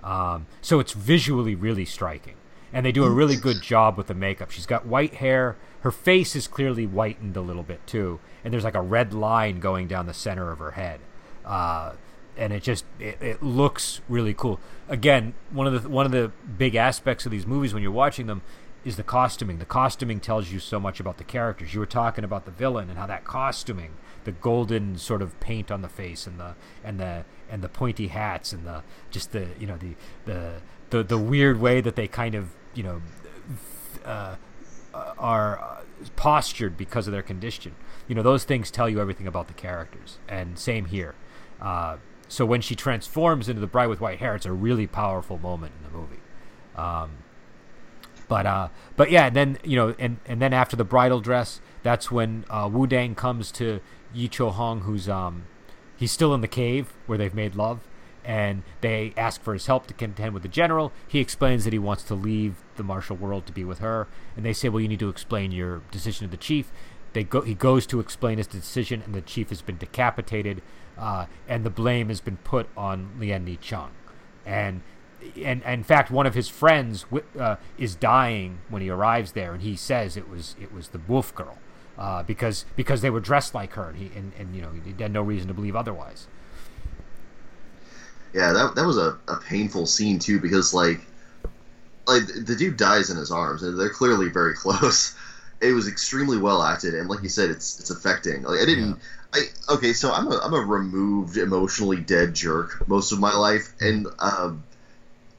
Um, 0.03 0.47
so 0.61 0.81
it's 0.81 0.93
visually 0.93 1.55
really 1.55 1.85
striking, 1.85 2.37
and 2.73 2.85
they 2.85 2.93
do 2.93 3.05
a 3.05 3.11
really 3.11 3.37
good 3.37 3.63
job 3.63 3.97
with 3.97 4.09
the 4.09 4.15
makeup. 4.15 4.51
She's 4.51 4.67
got 4.67 4.87
white 4.87 5.15
hair. 5.15 5.57
Her 5.81 5.91
face 5.91 6.35
is 6.35 6.47
clearly 6.47 6.85
whitened 6.85 7.37
a 7.37 7.41
little 7.41 7.63
bit 7.63 7.87
too, 7.87 8.21
and 8.43 8.53
there's 8.53 8.65
like 8.65 8.75
a 8.75 8.83
red 8.83 9.13
line 9.13 9.61
going 9.61 9.89
down 9.89 10.07
the 10.07 10.15
center 10.15 10.51
of 10.51 10.59
her 10.59 10.73
head. 10.73 11.01
Uh, 11.45 11.93
and 12.37 12.53
it 12.53 12.63
just 12.63 12.85
it, 12.99 13.19
it, 13.21 13.43
looks 13.43 14.01
really 14.09 14.35
cool. 14.35 14.61
Again, 14.89 15.35
one 15.51 15.67
of 15.67 15.83
the 15.83 15.89
one 15.89 16.07
of 16.07 16.13
the 16.13 16.33
big 16.59 16.75
aspects 16.75 17.25
of 17.27 17.33
these 17.33 17.47
movies 17.47 17.73
when 17.73 17.83
you're 17.83 17.93
watching 17.93 18.27
them 18.27 18.43
is 18.85 18.97
the 18.97 19.03
costuming. 19.03 19.59
The 19.59 19.65
costuming 19.65 20.21
tells 20.21 20.51
you 20.51 20.59
so 20.59 20.79
much 20.79 21.01
about 21.01 21.19
the 21.19 21.25
characters. 21.25 21.75
You 21.75 21.81
were 21.81 21.87
talking 21.87 22.25
about 22.25 22.45
the 22.45 22.51
villain 22.51 22.91
and 22.91 22.99
how 22.99 23.07
that 23.07 23.25
costuming, 23.25 23.93
the 24.25 24.33
golden 24.33 24.99
sort 24.99 25.23
of 25.23 25.39
paint 25.41 25.71
on 25.71 25.83
the 25.83 25.89
face 25.89 26.27
and 26.27 26.39
the 26.39 26.55
and 26.83 27.01
the 27.01 27.25
and 27.51 27.63
the 27.63 27.69
pointy 27.69 28.09
hats 28.09 28.53
and 28.53 28.67
the 28.67 28.83
just 29.11 29.33
the 29.33 29.49
you 29.59 29.67
know 29.67 29.77
the 29.77 29.95
the 30.27 30.53
the, 30.91 31.03
the 31.03 31.19
weird 31.19 31.61
way 31.61 31.81
that 31.81 31.97
they 31.97 32.07
kind 32.07 32.35
of 32.35 32.51
you 32.75 32.83
know 32.83 33.03
uh, 34.05 34.37
are 34.93 35.83
postured 36.17 36.77
because 36.77 37.07
of 37.07 37.13
their 37.13 37.23
condition. 37.23 37.75
You 38.07 38.15
know 38.15 38.23
those 38.23 38.45
things 38.45 38.71
tell 38.71 38.89
you 38.89 39.01
everything 39.01 39.27
about 39.27 39.49
the 39.49 39.55
characters. 39.55 40.19
And 40.29 40.59
same 40.59 40.87
here. 40.87 41.15
Uh, 41.61 41.97
so 42.29 42.45
when 42.47 42.61
she 42.61 42.75
transforms 42.75 43.49
into 43.49 43.61
the 43.61 43.67
bride 43.67 43.89
with 43.89 44.01
white 44.01 44.19
hair, 44.19 44.35
it's 44.35 44.47
a 44.47 44.53
really 44.53 44.87
powerful 44.87 45.39
moment 45.39 45.73
in 45.79 45.93
the 45.93 45.99
movie. 45.99 46.21
Um, 46.77 47.11
but 48.29 48.47
uh, 48.47 48.69
but 48.97 49.11
yeah, 49.11 49.27
and 49.27 49.37
then 49.37 49.59
you 49.65 49.77
know, 49.77 49.95
and 49.99 50.19
and 50.27 50.41
then 50.41 50.53
after 50.53 50.77
the 50.77 50.85
bridal 50.85 51.21
dress, 51.21 51.61
that's 51.83 52.11
when 52.11 52.45
uh, 52.51 52.69
Wu 52.73 52.87
Dang 52.87 53.15
comes 53.15 53.53
to 53.53 53.81
Yi 54.13 54.29
Cho 54.29 54.51
Hong, 54.51 54.83
who's 54.83 55.09
um, 55.09 55.45
he's 55.97 56.13
still 56.13 56.35
in 56.35 56.41
the 56.41 56.49
cave 56.49 56.93
where 57.07 57.19
they've 57.19 57.35
made 57.35 57.55
love, 57.55 57.81
and 58.25 58.63
they 58.81 59.13
ask 59.17 59.43
for 59.43 59.53
his 59.53 59.67
help 59.67 59.87
to 59.89 59.95
contend 59.95 60.33
with 60.33 60.43
the 60.43 60.49
general. 60.49 60.93
He 61.07 61.21
explains 61.21 61.65
that 61.65 61.73
he 61.73 61.79
wants 61.79 62.03
to 62.05 62.15
leave 62.15 62.57
the 62.77 62.83
martial 62.83 63.17
world 63.17 63.47
to 63.47 63.53
be 63.53 63.65
with 63.65 63.79
her, 63.81 64.09
and 64.37 64.45
they 64.45 64.53
say, 64.53 64.69
"Well, 64.69 64.81
you 64.81 64.89
need 64.89 65.01
to 65.01 65.09
explain 65.09 65.53
your 65.53 65.83
decision 65.91 66.27
to 66.27 66.31
the 66.31 66.43
chief." 66.43 66.73
They 67.13 67.25
go. 67.25 67.43
He 67.43 67.55
goes 67.55 67.87
to 67.87 68.01
explain 68.01 68.39
his 68.39 68.47
decision, 68.47 69.03
and 69.05 69.15
the 69.15 69.21
chief 69.21 69.51
has 69.51 69.63
been 69.63 69.77
decapitated, 69.77 70.63
uh, 70.99 71.27
and 71.49 71.65
the 71.65 71.71
blame 71.71 72.09
has 72.09 72.21
been 72.21 72.37
put 72.39 72.69
on 72.77 73.11
Lien 73.19 73.45
Ni 73.45 73.57
Chung, 73.57 73.91
and. 74.45 74.83
And, 75.37 75.63
and 75.65 75.81
in 75.81 75.85
fact, 75.85 76.11
one 76.11 76.27
of 76.27 76.35
his 76.35 76.51
friends 76.51 77.07
uh, 77.41 77.57
is 77.79 77.95
dying 77.95 78.59
when 78.69 78.83
he 78.83 78.91
arrives 78.91 79.33
there, 79.33 79.55
and 79.55 79.63
he 79.63 79.75
says 79.75 80.19
it 80.19 80.29
was 80.29 80.55
it 80.61 80.71
was 80.71 80.89
the 80.89 81.01
wolf 81.09 81.35
girl, 81.35 81.57
uh, 81.97 82.25
because 82.25 82.67
because 82.77 83.01
they 83.01 83.09
were 83.09 83.21
dressed 83.21 83.55
like 83.55 83.73
her, 83.73 83.89
and 83.89 83.97
he 83.97 84.11
and, 84.15 84.33
and 84.39 84.55
you 84.55 84.61
know 84.61 84.69
he 84.85 85.03
had 85.03 85.11
no 85.11 85.23
reason 85.23 85.49
to 85.49 85.55
believe 85.55 85.75
otherwise. 85.75 86.27
Yeah, 88.35 88.53
that 88.53 88.75
that 88.75 88.85
was 88.85 88.99
a, 88.99 89.17
a 89.27 89.37
painful 89.37 89.87
scene 89.87 90.19
too, 90.19 90.41
because 90.41 90.75
like 90.75 91.01
like 92.07 92.27
the 92.27 92.57
dude 92.57 92.77
dies 92.77 93.11
in 93.11 93.17
his 93.17 93.31
arms, 93.31 93.63
and 93.63 93.79
they're 93.79 93.89
clearly 93.89 94.29
very 94.29 94.55
close 94.65 95.15
it 95.69 95.73
was 95.73 95.89
extremely 95.89 96.37
well 96.39 96.63
acted, 96.63 96.95
and 96.95 97.09
like 97.09 97.23
you 97.23 97.29
said, 97.29 97.51
it's 97.51 97.79
it's 97.81 97.91
affecting. 97.91 98.43
Like 98.43 98.61
I 98.61 98.65
didn't. 98.65 98.91
Yeah. 98.91 98.95
I 99.69 99.73
okay, 99.75 99.93
so 99.93 100.13
I'm 100.13 100.31
a 100.31 100.39
I'm 100.39 100.55
a 100.55 100.61
removed, 100.61 101.37
emotionally 101.37 101.99
dead 102.01 102.35
jerk 102.35 102.87
most 102.89 103.13
of 103.13 103.19
my 103.19 103.35
life, 103.35 103.73
and 103.81 104.07
um, 104.21 104.63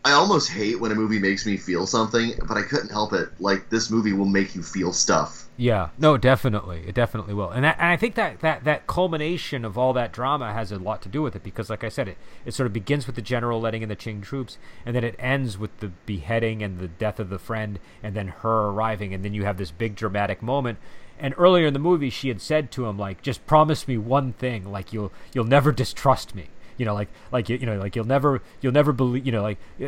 I 0.03 0.11
almost 0.11 0.49
hate 0.49 0.79
when 0.79 0.91
a 0.91 0.95
movie 0.95 1.19
makes 1.19 1.45
me 1.45 1.57
feel 1.57 1.85
something, 1.87 2.33
but 2.47 2.57
I 2.57 2.63
couldn't 2.63 2.91
help 2.91 3.13
it. 3.13 3.29
Like 3.39 3.69
this 3.69 3.89
movie 3.89 4.13
will 4.13 4.25
make 4.25 4.55
you 4.55 4.61
feel 4.63 4.93
stuff. 4.93 5.44
Yeah, 5.57 5.89
no, 5.97 6.17
definitely, 6.17 6.83
it 6.85 6.93
definitely 6.95 7.33
will, 7.33 7.49
and, 7.49 7.63
that, 7.63 7.77
and 7.79 7.87
I 7.87 7.95
think 7.95 8.15
that, 8.15 8.41
that 8.41 8.65
that 8.65 8.87
culmination 8.87 9.63
of 9.63 9.77
all 9.77 9.93
that 9.93 10.11
drama 10.11 10.51
has 10.51 10.69
a 10.69 10.77
lot 10.77 11.01
to 11.03 11.09
do 11.09 11.21
with 11.21 11.33
it 11.33 11.43
because, 11.43 11.69
like 11.69 11.85
I 11.85 11.87
said, 11.87 12.09
it 12.09 12.17
it 12.45 12.53
sort 12.53 12.67
of 12.67 12.73
begins 12.73 13.07
with 13.07 13.15
the 13.15 13.21
general 13.21 13.61
letting 13.61 13.81
in 13.81 13.87
the 13.87 13.95
Qing 13.95 14.21
troops, 14.21 14.57
and 14.85 14.93
then 14.93 15.05
it 15.05 15.15
ends 15.17 15.57
with 15.57 15.77
the 15.79 15.93
beheading 16.05 16.61
and 16.61 16.79
the 16.79 16.89
death 16.89 17.21
of 17.21 17.29
the 17.29 17.39
friend, 17.39 17.79
and 18.03 18.13
then 18.13 18.27
her 18.27 18.67
arriving, 18.67 19.13
and 19.13 19.23
then 19.23 19.33
you 19.33 19.45
have 19.45 19.57
this 19.57 19.71
big 19.71 19.95
dramatic 19.95 20.41
moment. 20.41 20.77
And 21.17 21.33
earlier 21.37 21.67
in 21.67 21.73
the 21.73 21.79
movie, 21.79 22.09
she 22.09 22.27
had 22.27 22.41
said 22.41 22.69
to 22.71 22.87
him, 22.87 22.99
like, 22.99 23.21
"Just 23.21 23.45
promise 23.47 23.87
me 23.87 23.97
one 23.97 24.33
thing, 24.33 24.69
like 24.69 24.91
you'll 24.91 25.13
you'll 25.33 25.45
never 25.45 25.71
distrust 25.71 26.35
me." 26.35 26.49
you 26.77 26.85
know 26.85 26.93
like 26.93 27.07
like 27.31 27.47
you 27.47 27.57
know 27.59 27.77
like 27.77 27.95
you'll 27.95 28.03
never 28.03 28.41
you'll 28.59 28.73
never 28.73 28.91
believe 28.91 29.25
you 29.25 29.31
know 29.31 29.41
like 29.41 29.57
it, 29.79 29.85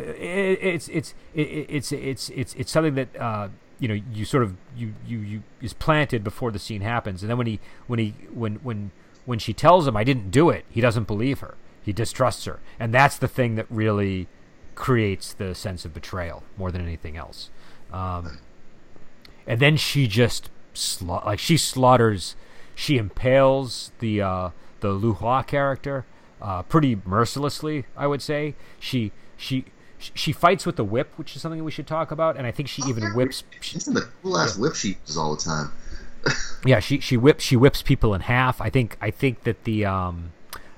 it's 0.62 0.88
it's 0.88 1.14
it, 1.34 1.42
it's 1.68 1.92
it's 1.92 2.30
it's 2.30 2.54
it's 2.54 2.72
something 2.72 2.94
that 2.94 3.14
uh 3.20 3.48
you 3.78 3.88
know 3.88 3.94
you 4.12 4.24
sort 4.24 4.42
of 4.42 4.56
you 4.76 4.94
you 5.06 5.18
you 5.18 5.42
is 5.60 5.72
planted 5.72 6.24
before 6.24 6.50
the 6.50 6.58
scene 6.58 6.80
happens. 6.80 7.22
And 7.22 7.30
then 7.30 7.38
when 7.38 7.46
he 7.46 7.60
when 7.86 7.98
he 7.98 8.14
when 8.32 8.56
when 8.56 8.90
when 9.24 9.38
she 9.38 9.52
tells 9.52 9.86
him 9.86 9.96
I 9.96 10.04
didn't 10.04 10.30
do 10.30 10.50
it 10.50 10.64
he 10.70 10.80
doesn't 10.80 11.06
believe 11.06 11.40
her. 11.40 11.56
He 11.82 11.92
distrusts 11.92 12.44
her. 12.44 12.60
And 12.78 12.92
that's 12.92 13.16
the 13.16 13.28
thing 13.28 13.54
that 13.54 13.66
really 13.70 14.28
creates 14.74 15.32
the 15.32 15.54
sense 15.54 15.84
of 15.84 15.94
betrayal 15.94 16.42
more 16.56 16.70
than 16.70 16.82
anything 16.82 17.16
else. 17.16 17.50
Um, 17.92 18.40
and 19.46 19.60
then 19.60 19.76
she 19.76 20.06
just 20.06 20.50
sla- 20.74 21.24
like 21.24 21.38
she 21.38 21.56
slaughters 21.56 22.36
she 22.78 22.96
impales 22.96 23.90
the 23.98 24.22
uh, 24.22 24.50
the 24.80 24.90
Lu 24.90 25.14
Hua 25.14 25.42
character 25.42 26.04
uh, 26.40 26.62
pretty 26.62 26.96
mercilessly, 27.04 27.86
I 27.96 28.06
would 28.06 28.22
say. 28.22 28.54
She 28.78 29.10
she 29.36 29.64
she 29.98 30.32
fights 30.32 30.64
with 30.64 30.76
the 30.76 30.84
whip, 30.84 31.12
which 31.16 31.34
is 31.34 31.42
something 31.42 31.62
we 31.64 31.70
should 31.70 31.86
talk 31.86 32.10
about, 32.10 32.36
and 32.36 32.46
I 32.46 32.50
think 32.50 32.68
she 32.68 32.82
oh, 32.84 32.88
even 32.88 33.04
whips. 33.14 33.44
She's 33.60 33.86
in 33.88 33.94
the 33.94 34.08
cool 34.22 34.38
ass 34.38 34.56
yeah. 34.56 34.62
whip 34.62 34.74
she 34.74 34.96
uses 35.00 35.16
all 35.16 35.34
the 35.34 35.42
time. 35.42 35.72
yeah, 36.66 36.80
she 36.80 37.00
she 37.00 37.16
whips 37.16 37.44
she 37.44 37.56
whips 37.56 37.82
people 37.82 38.14
in 38.14 38.22
half. 38.22 38.60
I 38.60 38.70
think 38.70 38.96
I 39.00 39.10
think 39.10 39.44
that 39.44 39.64
the 39.64 39.84
um 39.84 40.32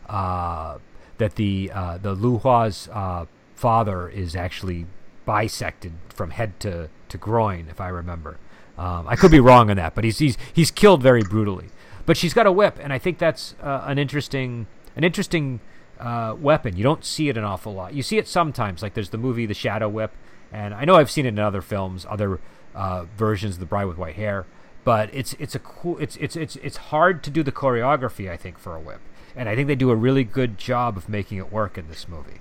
uh 0.09 0.79
that 1.21 1.37
the 1.37 1.71
uh, 1.73 1.99
the 1.99 2.13
Lu 2.15 2.39
Hua's 2.39 2.89
uh, 2.93 3.27
father 3.55 4.09
is 4.09 4.35
actually 4.35 4.87
bisected 5.25 5.93
from 6.09 6.31
head 6.31 6.59
to, 6.61 6.89
to 7.09 7.19
groin, 7.19 7.69
if 7.71 7.81
I 7.81 7.89
remember. 7.89 8.39
Um, 8.77 9.07
I 9.07 9.15
could 9.15 9.31
be 9.31 9.39
wrong 9.39 9.71
on 9.71 9.77
that, 9.77 9.95
but 9.95 10.03
he's 10.03 10.19
he's 10.19 10.37
he's 10.53 10.73
killed 10.73 11.03
very 11.03 11.23
brutally. 11.23 11.69
But 12.07 12.17
she's 12.17 12.35
got 12.35 12.47
a 12.47 12.53
whip, 12.53 12.79
and 12.81 12.93
I 12.93 12.99
think 12.99 13.19
that's 13.19 13.55
uh, 13.63 13.85
an 13.87 13.99
interesting 13.99 14.67
an 14.97 15.05
interesting 15.05 15.61
uh, 16.01 16.35
weapon. 16.35 16.77
You 16.77 16.83
don't 16.83 17.05
see 17.05 17.29
it 17.29 17.37
an 17.37 17.45
awful 17.45 17.75
lot. 17.75 17.95
You 17.95 18.03
see 18.03 18.19
it 18.19 18.27
sometimes, 18.27 18.83
like 18.83 18.95
there's 18.95 19.11
the 19.11 19.19
movie 19.19 19.47
The 19.47 19.55
Shadow 19.55 19.89
Whip, 19.89 20.13
and 20.53 20.75
I 20.75 20.85
know 20.85 20.97
I've 20.97 21.11
seen 21.11 21.27
it 21.27 21.31
in 21.31 21.39
other 21.39 21.63
films, 21.63 22.07
other 22.09 22.41
uh, 22.75 23.05
versions 23.17 23.55
of 23.55 23.61
The 23.61 23.67
Bride 23.67 23.85
with 23.85 23.99
White 23.99 24.17
Hair. 24.17 24.47
But 24.83 25.11
it's 25.13 25.35
it's 25.35 25.55
a 25.55 25.59
cool 25.59 25.99
it's 25.99 26.17
it's 26.17 26.37
it's 26.37 26.57
it's 26.57 26.77
hard 26.79 27.23
to 27.25 27.31
do 27.31 27.43
the 27.43 27.53
choreography 27.53 28.31
I 28.31 28.37
think 28.39 28.59
for 28.59 28.75
a 28.75 28.81
whip, 28.81 29.01
and 29.37 29.49
I 29.49 29.55
think 29.55 29.69
they 29.69 29.75
do 29.75 29.91
a 29.91 29.97
really 29.97 30.25
good 30.25 30.57
job 30.57 30.97
of 30.97 31.09
making 31.09 31.37
it 31.37 31.53
work 31.53 31.77
in 31.77 31.89
this 31.89 32.09
movie. 32.09 32.41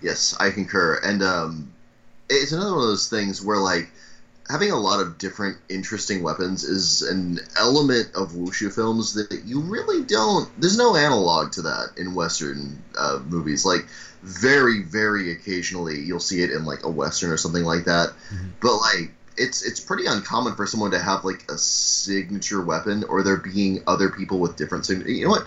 Yes, 0.00 0.34
I 0.40 0.50
concur, 0.50 1.00
and 1.04 1.22
um, 1.22 1.72
it's 2.30 2.52
another 2.52 2.72
one 2.72 2.84
of 2.84 2.88
those 2.88 3.08
things 3.08 3.44
where 3.44 3.58
like 3.58 3.90
having 4.48 4.70
a 4.70 4.78
lot 4.78 5.00
of 5.00 5.16
different 5.18 5.56
interesting 5.68 6.22
weapons 6.22 6.64
is 6.64 7.02
an 7.02 7.40
element 7.58 8.10
of 8.14 8.32
wushu 8.32 8.72
films 8.72 9.14
that 9.14 9.42
you 9.44 9.60
really 9.60 10.04
don't 10.04 10.48
there's 10.60 10.76
no 10.76 10.96
analog 10.96 11.52
to 11.52 11.62
that 11.62 11.88
in 11.96 12.14
western 12.14 12.82
uh, 12.98 13.18
movies. 13.26 13.64
Like 13.64 13.86
very 14.22 14.82
very 14.82 15.32
occasionally 15.32 16.00
you'll 16.00 16.20
see 16.20 16.42
it 16.42 16.50
in 16.50 16.64
like 16.64 16.84
a 16.84 16.90
western 16.90 17.30
or 17.30 17.36
something 17.36 17.64
like 17.64 17.84
that. 17.84 18.10
Mm-hmm. 18.10 18.48
but 18.60 18.76
like 18.76 19.10
it's 19.36 19.62
it's 19.62 19.80
pretty 19.80 20.06
uncommon 20.06 20.54
for 20.54 20.66
someone 20.66 20.92
to 20.92 20.98
have 20.98 21.24
like 21.24 21.50
a 21.50 21.58
signature 21.58 22.62
weapon 22.62 23.04
or 23.04 23.22
there 23.22 23.36
being 23.36 23.82
other 23.86 24.08
people 24.10 24.38
with 24.38 24.56
different 24.56 24.88
you 24.88 25.24
know 25.24 25.30
what 25.30 25.46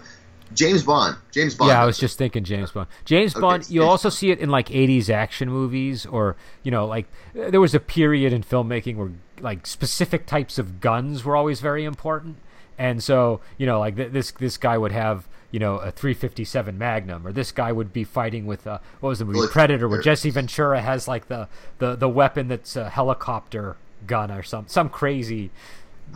James 0.53 0.83
Bond. 0.83 1.17
James 1.31 1.55
Bond. 1.55 1.69
Yeah, 1.69 1.81
I 1.81 1.85
was 1.85 1.97
just 1.97 2.17
thinking 2.17 2.43
James 2.43 2.71
Bond. 2.71 2.87
James 3.05 3.35
okay, 3.35 3.41
Bond. 3.41 3.69
You 3.69 3.83
also 3.83 4.09
see 4.09 4.31
it 4.31 4.39
in 4.39 4.49
like 4.49 4.69
'80s 4.69 5.09
action 5.09 5.49
movies, 5.49 6.05
or 6.05 6.35
you 6.63 6.71
know, 6.71 6.85
like 6.85 7.07
there 7.33 7.61
was 7.61 7.75
a 7.75 7.79
period 7.79 8.33
in 8.33 8.43
filmmaking 8.43 8.95
where 8.95 9.11
like 9.39 9.67
specific 9.67 10.25
types 10.25 10.57
of 10.57 10.79
guns 10.79 11.23
were 11.23 11.35
always 11.35 11.59
very 11.59 11.83
important, 11.83 12.37
and 12.77 13.03
so 13.03 13.41
you 13.57 13.65
know, 13.65 13.79
like 13.79 13.95
th- 13.95 14.11
this 14.11 14.31
this 14.31 14.57
guy 14.57 14.77
would 14.77 14.91
have 14.91 15.27
you 15.51 15.59
know 15.59 15.75
a 15.75 15.91
357 15.91 16.77
Magnum, 16.77 17.25
or 17.25 17.31
this 17.31 17.51
guy 17.51 17.71
would 17.71 17.93
be 17.93 18.03
fighting 18.03 18.45
with 18.45 18.65
uh, 18.67 18.79
what 18.99 19.09
was 19.09 19.19
the 19.19 19.25
movie 19.25 19.47
Predator, 19.51 19.87
where 19.87 20.01
Jesse 20.01 20.29
Ventura 20.29 20.81
has 20.81 21.07
like 21.07 21.27
the 21.27 21.47
the 21.79 21.95
the 21.95 22.09
weapon 22.09 22.47
that's 22.47 22.75
a 22.75 22.89
helicopter 22.89 23.77
gun 24.05 24.31
or 24.31 24.43
some 24.43 24.65
some 24.67 24.89
crazy 24.89 25.51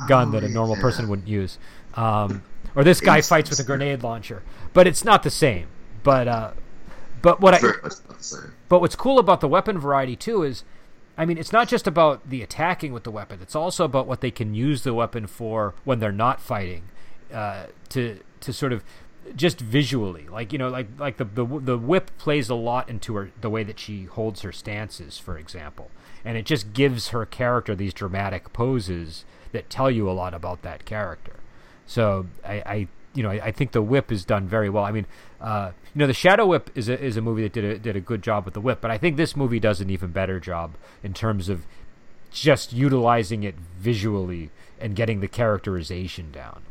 gun 0.08 0.30
oh, 0.30 0.32
that 0.32 0.44
a 0.44 0.50
normal 0.50 0.76
yeah. 0.76 0.82
person 0.82 1.10
wouldn't 1.10 1.28
use. 1.28 1.58
Um, 1.96 2.44
or 2.76 2.84
this 2.84 3.02
guy 3.02 3.22
fights 3.22 3.50
with 3.50 3.60
a 3.60 3.64
grenade 3.64 4.04
launcher, 4.04 4.44
but 4.74 4.88
it's 4.88 5.04
not 5.04 5.24
the 5.24 5.30
same. 5.30 5.68
But 6.04 6.28
uh, 6.28 6.52
but 7.22 7.42
what 7.42 7.54
I 7.54 7.60
but 8.70 8.80
what's 8.80 8.96
cool 8.96 9.20
about 9.20 9.42
the 9.42 9.48
weapon 9.48 9.78
variety 9.78 10.16
too 10.16 10.44
is, 10.44 10.64
I 11.18 11.26
mean, 11.26 11.38
it's 11.38 11.52
not 11.52 11.68
just 11.68 11.88
about 11.88 12.30
the 12.30 12.42
attacking 12.42 12.94
with 12.94 13.04
the 13.04 13.12
weapon. 13.12 13.40
It's 13.42 13.56
also 13.56 13.86
about 13.86 14.08
what 14.08 14.22
they 14.22 14.32
can 14.32 14.54
use 14.54 14.84
the 14.84 14.94
weapon 14.94 15.28
for 15.28 15.74
when 15.84 16.00
they're 16.00 16.12
not 16.12 16.42
fighting, 16.42 16.84
uh, 17.34 17.66
to 17.90 18.20
to 18.40 18.54
sort 18.54 18.74
of 18.74 18.84
just 19.36 19.60
visually, 19.60 20.28
like 20.28 20.52
you 20.52 20.58
know, 20.58 20.70
like 20.70 20.88
like 20.98 21.18
the 21.18 21.26
the 21.26 21.46
the 21.46 21.78
whip 21.78 22.12
plays 22.18 22.50
a 22.50 22.56
lot 22.56 22.90
into 22.90 23.16
her 23.16 23.32
the 23.40 23.50
way 23.50 23.64
that 23.64 23.80
she 23.80 24.06
holds 24.06 24.42
her 24.42 24.52
stances, 24.52 25.20
for 25.20 25.38
example, 25.38 25.92
and 26.26 26.38
it 26.38 26.46
just 26.46 26.74
gives 26.74 27.10
her 27.10 27.26
character 27.26 27.76
these 27.76 27.94
dramatic 27.94 28.52
poses 28.54 29.26
that 29.52 29.70
tell 29.70 29.92
you 29.92 30.10
a 30.10 30.14
lot 30.14 30.34
about 30.34 30.64
that 30.64 30.86
character. 30.86 31.34
So 31.92 32.26
I, 32.46 32.54
I 32.54 32.88
you 33.14 33.22
know, 33.22 33.30
I, 33.30 33.48
I, 33.48 33.52
think 33.52 33.74
the 33.74 33.82
whip 33.82 34.14
is 34.14 34.24
done 34.24 34.48
very 34.48 34.70
well. 34.70 34.86
I 34.86 34.94
mean, 34.94 35.06
uh, 35.42 35.72
you 35.94 36.00
know, 36.00 36.08
the 36.08 36.14
Shadow 36.14 36.46
Whip 36.46 36.70
is 36.74 36.88
a, 36.88 36.98
is 36.98 37.18
a 37.18 37.22
movie 37.22 37.42
that 37.44 37.52
did 37.52 37.66
a, 37.66 37.78
did 37.78 37.98
a 37.98 38.00
good 38.00 38.22
job 38.22 38.46
with 38.46 38.54
the 38.54 38.62
whip, 38.62 38.80
but 38.80 38.90
I 38.90 38.98
think 38.98 39.18
this 39.18 39.36
movie 39.36 39.60
does 39.60 39.82
an 39.82 39.90
even 39.90 40.12
better 40.12 40.40
job 40.40 40.76
in 41.04 41.14
terms 41.14 41.50
of 41.50 41.66
just 42.32 42.72
utilizing 42.72 43.44
it 43.44 43.56
visually 43.78 44.52
and 44.80 44.96
getting 44.96 45.20
the 45.20 45.28
characterization 45.28 46.32
down. 46.32 46.62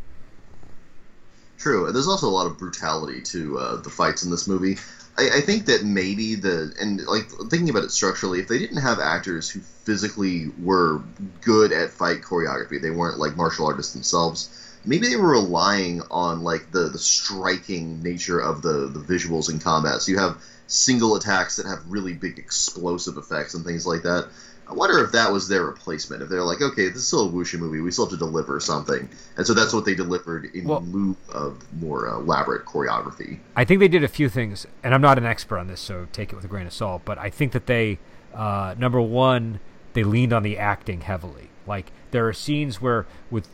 True, 1.58 1.92
there's 1.92 2.08
also 2.08 2.26
a 2.26 2.30
lot 2.30 2.46
of 2.46 2.56
brutality 2.56 3.20
to 3.20 3.58
uh, 3.58 3.76
the 3.76 3.90
fights 3.90 4.22
in 4.22 4.30
this 4.30 4.48
movie. 4.48 4.78
I, 5.18 5.28
I, 5.36 5.40
think 5.42 5.66
that 5.66 5.84
maybe 5.84 6.34
the 6.34 6.72
and 6.80 7.04
like 7.04 7.28
thinking 7.50 7.68
about 7.68 7.84
it 7.84 7.90
structurally, 7.90 8.40
if 8.40 8.48
they 8.48 8.58
didn't 8.58 8.78
have 8.80 8.98
actors 8.98 9.50
who 9.50 9.60
physically 9.60 10.50
were 10.62 11.02
good 11.42 11.72
at 11.72 11.90
fight 11.90 12.22
choreography, 12.22 12.80
they 12.80 12.90
weren't 12.90 13.18
like 13.18 13.36
martial 13.36 13.66
artists 13.66 13.92
themselves 13.92 14.69
maybe 14.84 15.08
they 15.08 15.16
were 15.16 15.32
relying 15.32 16.02
on 16.10 16.42
like 16.42 16.70
the 16.70 16.88
the 16.88 16.98
striking 16.98 18.02
nature 18.02 18.38
of 18.38 18.62
the 18.62 18.88
the 18.88 19.00
visuals 19.00 19.50
in 19.50 19.58
combat. 19.58 20.02
So 20.02 20.12
you 20.12 20.18
have 20.18 20.42
single 20.66 21.16
attacks 21.16 21.56
that 21.56 21.66
have 21.66 21.80
really 21.88 22.14
big 22.14 22.38
explosive 22.38 23.16
effects 23.16 23.54
and 23.54 23.64
things 23.64 23.86
like 23.86 24.02
that. 24.02 24.28
I 24.68 24.72
wonder 24.72 25.02
if 25.02 25.10
that 25.12 25.32
was 25.32 25.48
their 25.48 25.64
replacement. 25.64 26.22
If 26.22 26.28
they're 26.28 26.44
like, 26.44 26.62
okay, 26.62 26.86
this 26.86 26.98
is 26.98 27.06
still 27.08 27.28
a 27.28 27.32
wuxia 27.32 27.58
movie, 27.58 27.80
we 27.80 27.90
still 27.90 28.04
have 28.04 28.12
to 28.12 28.16
deliver 28.16 28.60
something, 28.60 29.08
and 29.36 29.44
so 29.44 29.52
that's 29.52 29.72
what 29.72 29.84
they 29.84 29.96
delivered 29.96 30.44
in 30.54 30.64
well, 30.68 30.82
lieu 30.82 31.16
of 31.28 31.60
more 31.80 32.08
uh, 32.08 32.18
elaborate 32.18 32.66
choreography. 32.66 33.40
I 33.56 33.64
think 33.64 33.80
they 33.80 33.88
did 33.88 34.04
a 34.04 34.08
few 34.08 34.28
things, 34.28 34.68
and 34.84 34.94
I'm 34.94 35.00
not 35.00 35.18
an 35.18 35.26
expert 35.26 35.58
on 35.58 35.66
this, 35.66 35.80
so 35.80 36.06
take 36.12 36.32
it 36.32 36.36
with 36.36 36.44
a 36.44 36.48
grain 36.48 36.68
of 36.68 36.72
salt. 36.72 37.02
But 37.04 37.18
I 37.18 37.30
think 37.30 37.50
that 37.50 37.66
they, 37.66 37.98
uh, 38.32 38.76
number 38.78 39.00
one, 39.00 39.58
they 39.94 40.04
leaned 40.04 40.32
on 40.32 40.44
the 40.44 40.56
acting 40.56 41.00
heavily. 41.00 41.50
Like 41.66 41.90
there 42.12 42.28
are 42.28 42.32
scenes 42.32 42.80
where 42.80 43.06
with 43.28 43.48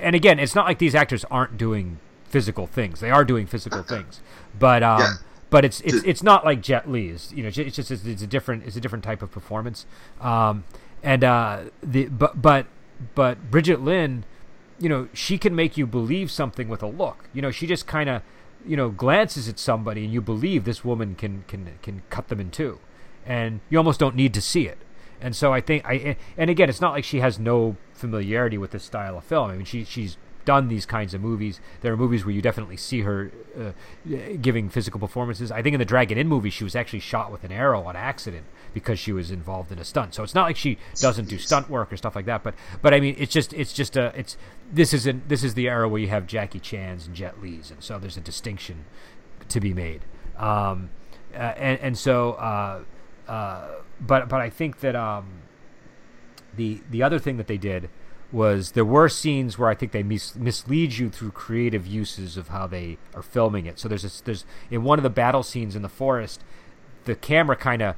and 0.00 0.14
again, 0.14 0.38
it's 0.38 0.54
not 0.54 0.66
like 0.66 0.78
these 0.78 0.94
actors 0.94 1.24
aren't 1.30 1.56
doing 1.56 1.98
physical 2.24 2.66
things. 2.66 3.00
They 3.00 3.10
are 3.10 3.24
doing 3.24 3.46
physical 3.46 3.82
things, 3.82 4.20
but 4.58 4.82
um, 4.82 5.00
yeah. 5.00 5.12
but 5.50 5.64
it's 5.64 5.80
it's 5.82 6.02
it's 6.04 6.22
not 6.22 6.44
like 6.44 6.60
Jet 6.60 6.90
Li's. 6.90 7.32
You 7.34 7.42
know, 7.42 7.48
it's 7.48 7.76
just 7.76 7.90
it's 7.90 8.22
a 8.22 8.26
different 8.26 8.64
it's 8.64 8.76
a 8.76 8.80
different 8.80 9.04
type 9.04 9.22
of 9.22 9.30
performance. 9.30 9.86
Um, 10.20 10.64
and 11.02 11.24
uh, 11.24 11.64
the 11.82 12.06
but 12.06 12.40
but 12.40 12.66
but 13.14 13.50
Brigitte 13.50 13.80
Lin, 13.80 14.24
you 14.78 14.88
know, 14.88 15.08
she 15.12 15.38
can 15.38 15.54
make 15.54 15.76
you 15.76 15.86
believe 15.86 16.30
something 16.30 16.68
with 16.68 16.82
a 16.82 16.86
look. 16.88 17.24
You 17.32 17.42
know, 17.42 17.50
she 17.50 17.66
just 17.66 17.86
kind 17.86 18.08
of 18.08 18.22
you 18.66 18.76
know 18.76 18.90
glances 18.90 19.48
at 19.48 19.58
somebody 19.58 20.04
and 20.04 20.12
you 20.12 20.20
believe 20.20 20.64
this 20.64 20.84
woman 20.84 21.14
can 21.14 21.44
can 21.48 21.78
can 21.82 22.02
cut 22.10 22.28
them 22.28 22.40
in 22.40 22.50
two, 22.50 22.78
and 23.26 23.60
you 23.68 23.78
almost 23.78 23.98
don't 24.00 24.14
need 24.14 24.34
to 24.34 24.40
see 24.40 24.66
it. 24.66 24.78
And 25.20 25.36
so 25.36 25.52
I 25.52 25.60
think 25.60 25.84
I 25.84 26.16
and 26.36 26.50
again, 26.50 26.68
it's 26.68 26.80
not 26.80 26.92
like 26.92 27.04
she 27.04 27.20
has 27.20 27.38
no 27.38 27.76
familiarity 27.92 28.58
with 28.58 28.70
this 28.70 28.84
style 28.84 29.18
of 29.18 29.24
film. 29.24 29.50
I 29.50 29.56
mean, 29.56 29.64
she 29.64 29.84
she's 29.84 30.16
done 30.44 30.68
these 30.68 30.86
kinds 30.86 31.14
of 31.14 31.20
movies. 31.20 31.60
There 31.80 31.92
are 31.92 31.96
movies 31.96 32.24
where 32.24 32.34
you 32.34 32.42
definitely 32.42 32.76
see 32.76 33.02
her 33.02 33.30
uh, 33.58 33.72
giving 34.40 34.68
physical 34.68 34.98
performances. 34.98 35.52
I 35.52 35.62
think 35.62 35.74
in 35.74 35.78
the 35.78 35.84
Dragon 35.84 36.18
Inn 36.18 36.28
movie, 36.28 36.50
she 36.50 36.64
was 36.64 36.74
actually 36.74 37.00
shot 37.00 37.30
with 37.30 37.44
an 37.44 37.52
arrow 37.52 37.82
on 37.84 37.96
accident 37.96 38.46
because 38.72 38.98
she 38.98 39.12
was 39.12 39.30
involved 39.30 39.70
in 39.70 39.78
a 39.78 39.84
stunt. 39.84 40.14
So 40.14 40.22
it's 40.22 40.34
not 40.34 40.44
like 40.44 40.56
she 40.56 40.78
doesn't 40.96 41.28
do 41.28 41.38
stunt 41.38 41.68
work 41.68 41.92
or 41.92 41.96
stuff 41.96 42.16
like 42.16 42.26
that. 42.26 42.42
But 42.42 42.54
but 42.82 42.94
I 42.94 43.00
mean, 43.00 43.16
it's 43.18 43.32
just 43.32 43.52
it's 43.52 43.72
just 43.72 43.96
a 43.96 44.12
it's 44.16 44.36
this 44.72 44.92
isn't 44.92 45.28
this 45.28 45.44
is 45.44 45.54
the 45.54 45.68
era 45.68 45.88
where 45.88 46.00
you 46.00 46.08
have 46.08 46.26
Jackie 46.26 46.60
Chan's 46.60 47.06
and 47.06 47.14
Jet 47.14 47.40
Li's, 47.42 47.70
and 47.70 47.82
so 47.82 47.98
there's 47.98 48.16
a 48.16 48.22
distinction 48.22 48.84
to 49.48 49.60
be 49.60 49.74
made. 49.74 50.02
Um, 50.36 50.90
uh, 51.34 51.38
and 51.38 51.78
and 51.80 51.98
so. 51.98 52.32
Uh, 52.32 52.84
uh 53.28 53.68
but 54.00 54.28
but 54.28 54.40
I 54.40 54.50
think 54.50 54.80
that 54.80 54.96
um, 54.96 55.42
the 56.56 56.80
the 56.90 57.02
other 57.02 57.18
thing 57.18 57.36
that 57.36 57.46
they 57.46 57.58
did 57.58 57.88
was 58.32 58.72
there 58.72 58.84
were 58.84 59.08
scenes 59.08 59.58
where 59.58 59.68
I 59.68 59.74
think 59.74 59.92
they 59.92 60.04
mis- 60.04 60.36
mislead 60.36 60.98
you 60.98 61.10
through 61.10 61.32
creative 61.32 61.86
uses 61.86 62.36
of 62.36 62.48
how 62.48 62.66
they 62.66 62.96
are 63.14 63.22
filming 63.22 63.66
it. 63.66 63.78
So 63.78 63.88
there's 63.88 64.04
a, 64.04 64.24
there's 64.24 64.44
in 64.70 64.84
one 64.84 64.98
of 64.98 65.02
the 65.02 65.10
battle 65.10 65.42
scenes 65.42 65.74
in 65.74 65.82
the 65.82 65.88
forest, 65.88 66.44
the 67.04 67.16
camera 67.16 67.56
kind 67.56 67.82
of 67.82 67.96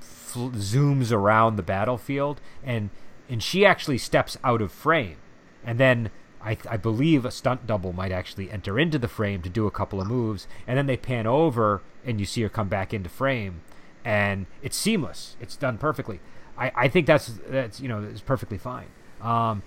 fl- 0.00 0.50
zooms 0.50 1.10
around 1.10 1.56
the 1.56 1.62
battlefield, 1.62 2.40
and 2.62 2.90
and 3.28 3.42
she 3.42 3.66
actually 3.66 3.98
steps 3.98 4.36
out 4.44 4.62
of 4.62 4.72
frame, 4.72 5.16
and 5.64 5.78
then 5.78 6.10
I, 6.40 6.56
I 6.70 6.76
believe 6.76 7.24
a 7.24 7.30
stunt 7.30 7.66
double 7.66 7.92
might 7.92 8.12
actually 8.12 8.50
enter 8.50 8.78
into 8.78 8.98
the 8.98 9.08
frame 9.08 9.42
to 9.42 9.48
do 9.48 9.66
a 9.66 9.72
couple 9.72 10.00
of 10.00 10.06
moves, 10.06 10.46
and 10.66 10.78
then 10.78 10.86
they 10.86 10.96
pan 10.96 11.26
over 11.26 11.82
and 12.04 12.20
you 12.20 12.26
see 12.26 12.42
her 12.42 12.48
come 12.48 12.68
back 12.68 12.94
into 12.94 13.08
frame, 13.08 13.62
and 14.08 14.46
it's 14.62 14.74
seamless. 14.74 15.36
It's 15.38 15.54
done 15.54 15.76
perfectly. 15.76 16.20
I, 16.56 16.72
I 16.74 16.88
think 16.88 17.06
that's 17.06 17.26
that's 17.46 17.78
you 17.78 17.88
know 17.88 17.98
is 17.98 18.22
perfectly 18.22 18.56
fine. 18.56 18.86
Um, 19.20 19.62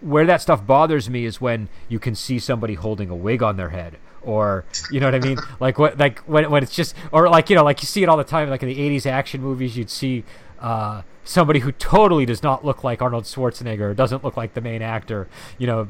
where 0.00 0.24
that 0.26 0.40
stuff 0.40 0.64
bothers 0.64 1.10
me 1.10 1.24
is 1.24 1.40
when 1.40 1.68
you 1.88 1.98
can 1.98 2.14
see 2.14 2.38
somebody 2.38 2.74
holding 2.74 3.10
a 3.10 3.16
wig 3.16 3.42
on 3.42 3.56
their 3.56 3.70
head 3.70 3.96
or 4.22 4.64
you 4.92 5.00
know 5.00 5.06
what 5.06 5.14
I 5.16 5.18
mean 5.18 5.38
like 5.60 5.76
what 5.76 5.98
like 5.98 6.20
when, 6.20 6.48
when 6.52 6.62
it's 6.62 6.74
just 6.74 6.94
or 7.10 7.28
like 7.28 7.50
you 7.50 7.56
know 7.56 7.64
like 7.64 7.82
you 7.82 7.86
see 7.86 8.04
it 8.04 8.08
all 8.08 8.16
the 8.16 8.22
time 8.22 8.48
like 8.48 8.62
in 8.62 8.68
the 8.68 8.76
80s 8.76 9.06
action 9.06 9.42
movies 9.42 9.76
you'd 9.76 9.90
see 9.90 10.22
uh, 10.60 11.02
somebody 11.24 11.58
who 11.58 11.72
totally 11.72 12.26
does 12.26 12.44
not 12.44 12.64
look 12.64 12.84
like 12.84 13.02
Arnold 13.02 13.24
Schwarzenegger 13.24 13.80
or 13.80 13.94
doesn't 13.94 14.22
look 14.22 14.36
like 14.36 14.54
the 14.54 14.60
main 14.60 14.82
actor 14.82 15.28
you 15.58 15.66
know 15.66 15.88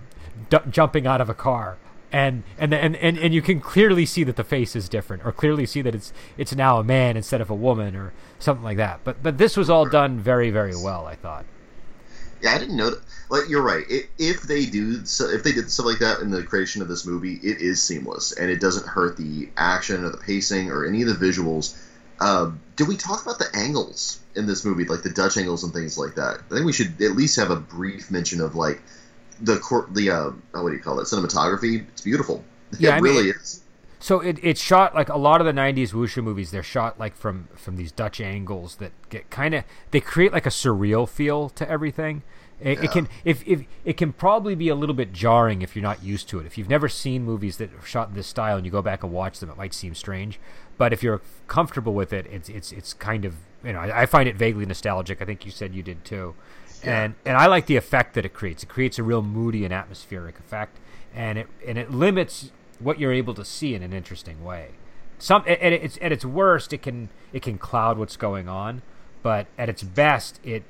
d- 0.48 0.58
jumping 0.70 1.06
out 1.06 1.20
of 1.20 1.28
a 1.28 1.34
car 1.34 1.76
and 2.12 2.42
and, 2.58 2.72
and 2.72 2.96
and 2.96 3.18
and 3.18 3.34
you 3.34 3.42
can 3.42 3.60
clearly 3.60 4.06
see 4.06 4.24
that 4.24 4.36
the 4.36 4.44
face 4.44 4.74
is 4.74 4.88
different 4.88 5.24
or 5.24 5.32
clearly 5.32 5.66
see 5.66 5.82
that 5.82 5.94
it's 5.94 6.12
it's 6.36 6.54
now 6.54 6.78
a 6.78 6.84
man 6.84 7.16
instead 7.16 7.40
of 7.40 7.50
a 7.50 7.54
woman 7.54 7.94
or 7.94 8.12
something 8.38 8.64
like 8.64 8.78
that. 8.78 9.00
But 9.04 9.22
but 9.22 9.38
this 9.38 9.56
was 9.56 9.68
all 9.68 9.84
done 9.84 10.18
very 10.18 10.50
very 10.50 10.74
well 10.74 11.06
i 11.06 11.14
thought. 11.14 11.44
Yeah 12.42 12.54
i 12.54 12.58
didn't 12.58 12.76
know 12.76 12.90
that. 12.90 13.00
like 13.28 13.48
you're 13.48 13.62
right. 13.62 13.84
If 14.18 14.42
they 14.42 14.64
do 14.66 15.02
if 15.02 15.42
they 15.42 15.52
did 15.52 15.70
stuff 15.70 15.86
like 15.86 15.98
that 15.98 16.20
in 16.20 16.30
the 16.30 16.42
creation 16.42 16.80
of 16.82 16.88
this 16.88 17.06
movie 17.06 17.34
it 17.34 17.60
is 17.60 17.82
seamless 17.82 18.32
and 18.32 18.50
it 18.50 18.60
doesn't 18.60 18.86
hurt 18.86 19.16
the 19.16 19.50
action 19.56 20.04
or 20.04 20.10
the 20.10 20.18
pacing 20.18 20.70
or 20.70 20.86
any 20.86 21.02
of 21.02 21.08
the 21.08 21.26
visuals. 21.26 21.76
Uh, 22.20 22.50
did 22.74 22.88
we 22.88 22.96
talk 22.96 23.22
about 23.22 23.38
the 23.38 23.48
angles 23.54 24.18
in 24.34 24.46
this 24.46 24.64
movie 24.64 24.84
like 24.84 25.02
the 25.02 25.10
dutch 25.10 25.36
angles 25.36 25.62
and 25.62 25.72
things 25.72 25.96
like 25.96 26.16
that? 26.16 26.40
I 26.50 26.54
think 26.54 26.66
we 26.66 26.72
should 26.72 27.00
at 27.00 27.12
least 27.12 27.36
have 27.36 27.50
a 27.50 27.56
brief 27.56 28.10
mention 28.10 28.40
of 28.40 28.56
like 28.56 28.82
the 29.40 29.58
court, 29.58 29.94
the 29.94 30.10
uh, 30.10 30.30
oh, 30.54 30.62
what 30.62 30.70
do 30.70 30.76
you 30.76 30.82
call 30.82 30.98
it? 31.00 31.04
Cinematography. 31.04 31.86
It's 31.88 32.02
beautiful. 32.02 32.44
Yeah, 32.78 32.90
it 32.90 32.94
I 32.96 32.98
really 32.98 33.22
mean, 33.22 33.34
is. 33.34 33.62
So 33.98 34.20
it, 34.20 34.38
it's 34.42 34.60
shot 34.60 34.94
like 34.94 35.08
a 35.08 35.16
lot 35.16 35.40
of 35.40 35.46
the 35.46 35.54
'90s 35.54 35.92
wuxia 35.92 36.22
movies. 36.22 36.50
They're 36.50 36.62
shot 36.62 36.98
like 36.98 37.16
from 37.16 37.48
from 37.56 37.76
these 37.76 37.90
Dutch 37.90 38.20
angles 38.20 38.76
that 38.76 38.92
get 39.08 39.30
kind 39.30 39.54
of 39.54 39.64
they 39.90 40.00
create 40.00 40.32
like 40.32 40.44
a 40.44 40.50
surreal 40.50 41.08
feel 41.08 41.48
to 41.50 41.68
everything. 41.68 42.22
It, 42.60 42.78
yeah. 42.78 42.84
it, 42.84 42.90
can 42.90 43.08
if, 43.24 43.46
if 43.46 43.62
it 43.84 43.96
can 43.96 44.12
probably 44.12 44.54
be 44.54 44.68
a 44.68 44.74
little 44.74 44.94
bit 44.94 45.12
jarring 45.12 45.62
if 45.62 45.76
you're 45.76 45.82
not 45.82 46.02
used 46.02 46.28
to 46.28 46.40
it. 46.40 46.46
If 46.46 46.58
you've 46.58 46.68
never 46.68 46.88
seen 46.88 47.24
movies 47.24 47.56
that 47.58 47.72
are 47.72 47.86
shot 47.86 48.08
in 48.08 48.14
this 48.14 48.26
style 48.26 48.56
and 48.56 48.66
you 48.66 48.72
go 48.72 48.82
back 48.82 49.02
and 49.02 49.12
watch 49.12 49.38
them, 49.38 49.48
it 49.48 49.56
might 49.56 49.72
seem 49.72 49.94
strange. 49.94 50.40
But 50.76 50.92
if 50.92 51.02
you're 51.02 51.22
comfortable 51.46 51.94
with 51.94 52.12
it, 52.12 52.26
it's 52.30 52.48
it's 52.48 52.70
it's 52.72 52.92
kind 52.92 53.24
of 53.24 53.36
you 53.64 53.72
know 53.72 53.80
I, 53.80 54.02
I 54.02 54.06
find 54.06 54.28
it 54.28 54.36
vaguely 54.36 54.66
nostalgic. 54.66 55.22
I 55.22 55.24
think 55.24 55.46
you 55.46 55.52
said 55.52 55.74
you 55.74 55.82
did 55.82 56.04
too 56.04 56.34
and 56.82 57.14
and 57.24 57.36
I 57.36 57.46
like 57.46 57.66
the 57.66 57.76
effect 57.76 58.14
that 58.14 58.24
it 58.24 58.34
creates. 58.34 58.62
It 58.62 58.68
creates 58.68 58.98
a 58.98 59.02
real 59.02 59.22
moody 59.22 59.64
and 59.64 59.72
atmospheric 59.72 60.38
effect, 60.38 60.78
and 61.14 61.38
it 61.38 61.48
and 61.66 61.78
it 61.78 61.90
limits 61.90 62.50
what 62.78 62.98
you're 62.98 63.12
able 63.12 63.34
to 63.34 63.44
see 63.44 63.74
in 63.74 63.82
an 63.82 63.92
interesting 63.92 64.44
way. 64.44 64.70
Some 65.18 65.42
at, 65.46 65.60
its 65.60 65.98
at 66.00 66.12
its 66.12 66.24
worst, 66.24 66.72
it 66.72 66.82
can 66.82 67.08
it 67.32 67.42
can 67.42 67.58
cloud 67.58 67.98
what's 67.98 68.16
going 68.16 68.48
on, 68.48 68.82
but 69.22 69.46
at 69.56 69.68
its 69.68 69.82
best, 69.82 70.40
it 70.44 70.62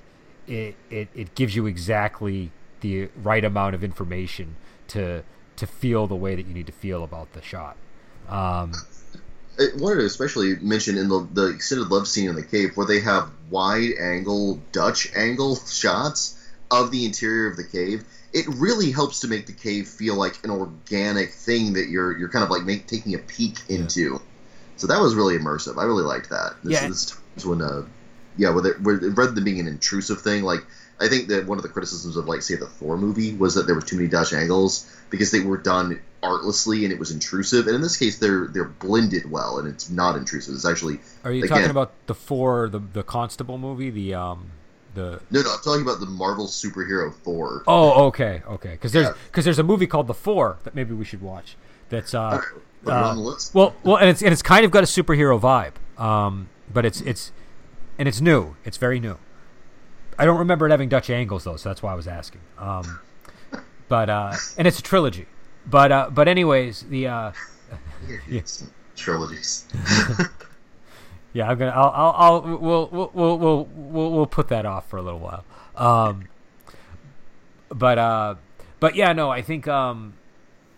it 0.46 0.74
it, 0.90 1.08
it 1.14 1.34
gives 1.34 1.54
you 1.54 1.66
exactly 1.66 2.50
the 2.80 3.08
right 3.22 3.44
amount 3.44 3.74
of 3.74 3.84
information 3.84 4.56
to 4.88 5.22
to 5.56 5.66
feel 5.66 6.06
the 6.06 6.16
way 6.16 6.34
that 6.34 6.46
you 6.46 6.54
need 6.54 6.66
to 6.66 6.72
feel 6.72 7.04
about 7.04 7.32
the 7.32 7.42
shot. 7.42 7.76
Um, 8.28 8.72
I 9.58 9.68
wanted 9.76 10.00
to 10.00 10.06
especially 10.06 10.56
mention 10.56 10.96
in 10.96 11.08
the, 11.08 11.26
the 11.32 11.46
extended 11.46 11.88
love 11.88 12.06
scene 12.06 12.28
in 12.28 12.36
the 12.36 12.44
cave 12.44 12.76
where 12.76 12.86
they 12.86 13.00
have 13.00 13.30
wide 13.50 13.92
angle 14.00 14.60
Dutch 14.72 15.08
angle 15.16 15.56
shots 15.56 16.38
of 16.70 16.90
the 16.90 17.04
interior 17.04 17.48
of 17.48 17.56
the 17.56 17.64
cave. 17.64 18.04
It 18.32 18.46
really 18.46 18.90
helps 18.90 19.20
to 19.20 19.28
make 19.28 19.46
the 19.46 19.52
cave 19.52 19.88
feel 19.88 20.14
like 20.14 20.44
an 20.44 20.50
organic 20.50 21.32
thing 21.32 21.72
that 21.74 21.88
you're 21.88 22.16
you're 22.16 22.28
kind 22.28 22.44
of 22.44 22.50
like 22.50 22.62
make, 22.62 22.86
taking 22.86 23.14
a 23.14 23.18
peek 23.18 23.58
into. 23.68 24.20
So 24.76 24.86
that 24.86 25.00
was 25.00 25.14
really 25.14 25.36
immersive. 25.36 25.78
I 25.78 25.84
really 25.84 26.04
liked 26.04 26.30
that. 26.30 26.54
This, 26.62 26.80
yeah. 26.80 26.88
This 26.88 27.06
times 27.06 27.46
when 27.46 27.62
uh, 27.62 27.84
yeah, 28.36 28.50
where, 28.50 28.74
where 28.74 28.96
rather 28.96 29.32
than 29.32 29.44
being 29.44 29.60
an 29.60 29.66
intrusive 29.66 30.22
thing, 30.22 30.42
like 30.44 30.64
I 31.00 31.08
think 31.08 31.28
that 31.28 31.46
one 31.46 31.58
of 31.58 31.62
the 31.62 31.68
criticisms 31.68 32.16
of 32.16 32.28
like 32.28 32.42
say 32.42 32.54
the 32.54 32.66
Thor 32.66 32.96
movie 32.96 33.34
was 33.34 33.54
that 33.54 33.66
there 33.66 33.74
were 33.74 33.82
too 33.82 33.96
many 33.96 34.08
Dutch 34.08 34.32
angles 34.32 34.88
because 35.10 35.30
they 35.30 35.40
were 35.40 35.56
done 35.56 36.00
artlessly 36.22 36.84
and 36.84 36.92
it 36.92 36.98
was 36.98 37.10
intrusive. 37.10 37.66
And 37.66 37.74
in 37.74 37.82
this 37.82 37.96
case, 37.96 38.18
they're 38.18 38.46
they're 38.48 38.64
blended 38.64 39.30
well 39.30 39.58
and 39.58 39.68
it's 39.68 39.90
not 39.90 40.16
intrusive. 40.16 40.54
It's 40.54 40.66
actually. 40.66 41.00
Are 41.24 41.32
you 41.32 41.44
again, 41.44 41.56
talking 41.56 41.70
about 41.70 41.92
the 42.06 42.14
four 42.14 42.68
the 42.68 42.78
the 42.78 43.02
Constable 43.02 43.58
movie, 43.58 43.90
the 43.90 44.14
um 44.14 44.50
the? 44.94 45.20
No, 45.30 45.42
no, 45.42 45.52
I'm 45.52 45.60
talking 45.60 45.82
about 45.82 46.00
the 46.00 46.06
Marvel 46.06 46.46
superhero 46.46 47.12
Thor. 47.12 47.62
Oh, 47.66 48.06
okay, 48.06 48.42
okay. 48.48 48.70
Because 48.70 48.92
there's 48.92 49.08
because 49.08 49.42
yeah. 49.42 49.44
there's 49.44 49.58
a 49.58 49.64
movie 49.64 49.86
called 49.86 50.06
The 50.06 50.14
Four 50.14 50.58
that 50.64 50.74
maybe 50.74 50.94
we 50.94 51.04
should 51.04 51.22
watch 51.22 51.56
That's 51.88 52.14
uh, 52.14 52.40
it 52.84 52.88
uh, 52.88 53.10
on 53.10 53.16
the 53.16 53.22
list. 53.22 53.54
well, 53.54 53.74
well, 53.84 53.96
and 53.96 54.08
it's 54.08 54.22
and 54.22 54.32
it's 54.32 54.42
kind 54.42 54.64
of 54.64 54.70
got 54.70 54.82
a 54.82 54.86
superhero 54.86 55.40
vibe. 55.40 55.74
Um, 56.02 56.48
but 56.72 56.84
it's 56.84 57.00
it's 57.00 57.32
and 57.98 58.08
it's 58.08 58.20
new. 58.20 58.56
It's 58.64 58.76
very 58.76 59.00
new. 59.00 59.18
I 60.18 60.24
don't 60.24 60.38
remember 60.38 60.66
it 60.66 60.70
having 60.70 60.88
Dutch 60.88 61.10
angles 61.10 61.44
though, 61.44 61.56
so 61.56 61.68
that's 61.68 61.82
why 61.82 61.92
I 61.92 61.94
was 61.94 62.08
asking. 62.08 62.40
Um, 62.58 63.00
but 63.88 64.10
uh, 64.10 64.34
and 64.56 64.66
it's 64.66 64.78
a 64.78 64.82
trilogy. 64.82 65.26
But 65.70 65.92
uh, 65.92 66.10
but 66.10 66.28
anyways, 66.28 66.82
the 66.82 67.06
uh, 67.08 67.32
yeah. 68.28 68.40
Trilogies. 68.96 69.66
yeah, 71.32 71.48
I'm 71.48 71.58
gonna 71.58 71.70
I'll 71.70 71.92
I'll, 71.94 72.14
I'll 72.16 72.58
we'll, 72.58 72.88
we'll 72.90 73.10
we'll 73.12 73.38
we'll 73.38 73.64
we'll 73.64 74.10
we'll 74.12 74.26
put 74.26 74.48
that 74.48 74.66
off 74.66 74.88
for 74.88 74.96
a 74.96 75.02
little 75.02 75.20
while. 75.20 75.44
Um, 75.76 76.28
but 77.68 77.98
uh, 77.98 78.34
but 78.80 78.94
yeah, 78.96 79.12
no, 79.12 79.30
I 79.30 79.42
think 79.42 79.68
um, 79.68 80.14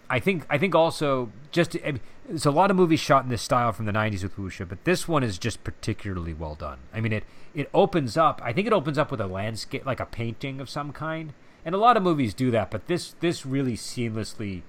I 0.09 0.19
think 0.19 0.45
I 0.51 0.59
think 0.59 0.75
also 0.75 1.31
just 1.53 1.77
I 1.85 1.93
mean, 1.93 2.01
there's 2.29 2.47
a 2.47 2.51
lot 2.51 2.71
of 2.71 2.77
movies 2.77 3.01
shot 3.01 3.23
in 3.23 3.31
this 3.31 3.43
style 3.43 3.73
from 3.73 3.87
the 3.87 3.93
'90s 3.93 4.23
with 4.23 4.37
wuxia, 4.37 4.69
but 4.69 4.85
this 4.85 5.07
one 5.07 5.23
is 5.23 5.39
just 5.39 5.63
particularly 5.65 6.35
well 6.35 6.57
done. 6.57 6.79
I 6.93 7.01
mean, 7.01 7.13
it 7.13 7.25
it 7.55 7.71
opens 7.73 8.17
up. 8.17 8.41
I 8.45 8.53
think 8.53 8.67
it 8.67 8.73
opens 8.73 8.99
up 8.99 9.11
with 9.11 9.21
a 9.21 9.27
landscape, 9.27 9.87
like 9.87 10.01
a 10.01 10.07
painting 10.07 10.61
of 10.61 10.69
some 10.69 10.93
kind, 10.93 11.33
and 11.65 11.75
a 11.75 11.79
lot 11.79 11.97
of 11.97 12.03
movies 12.03 12.35
do 12.35 12.51
that. 12.51 12.71
But 12.71 12.87
this 12.87 13.15
this 13.21 13.47
really 13.47 13.77
seamlessly 13.77 14.63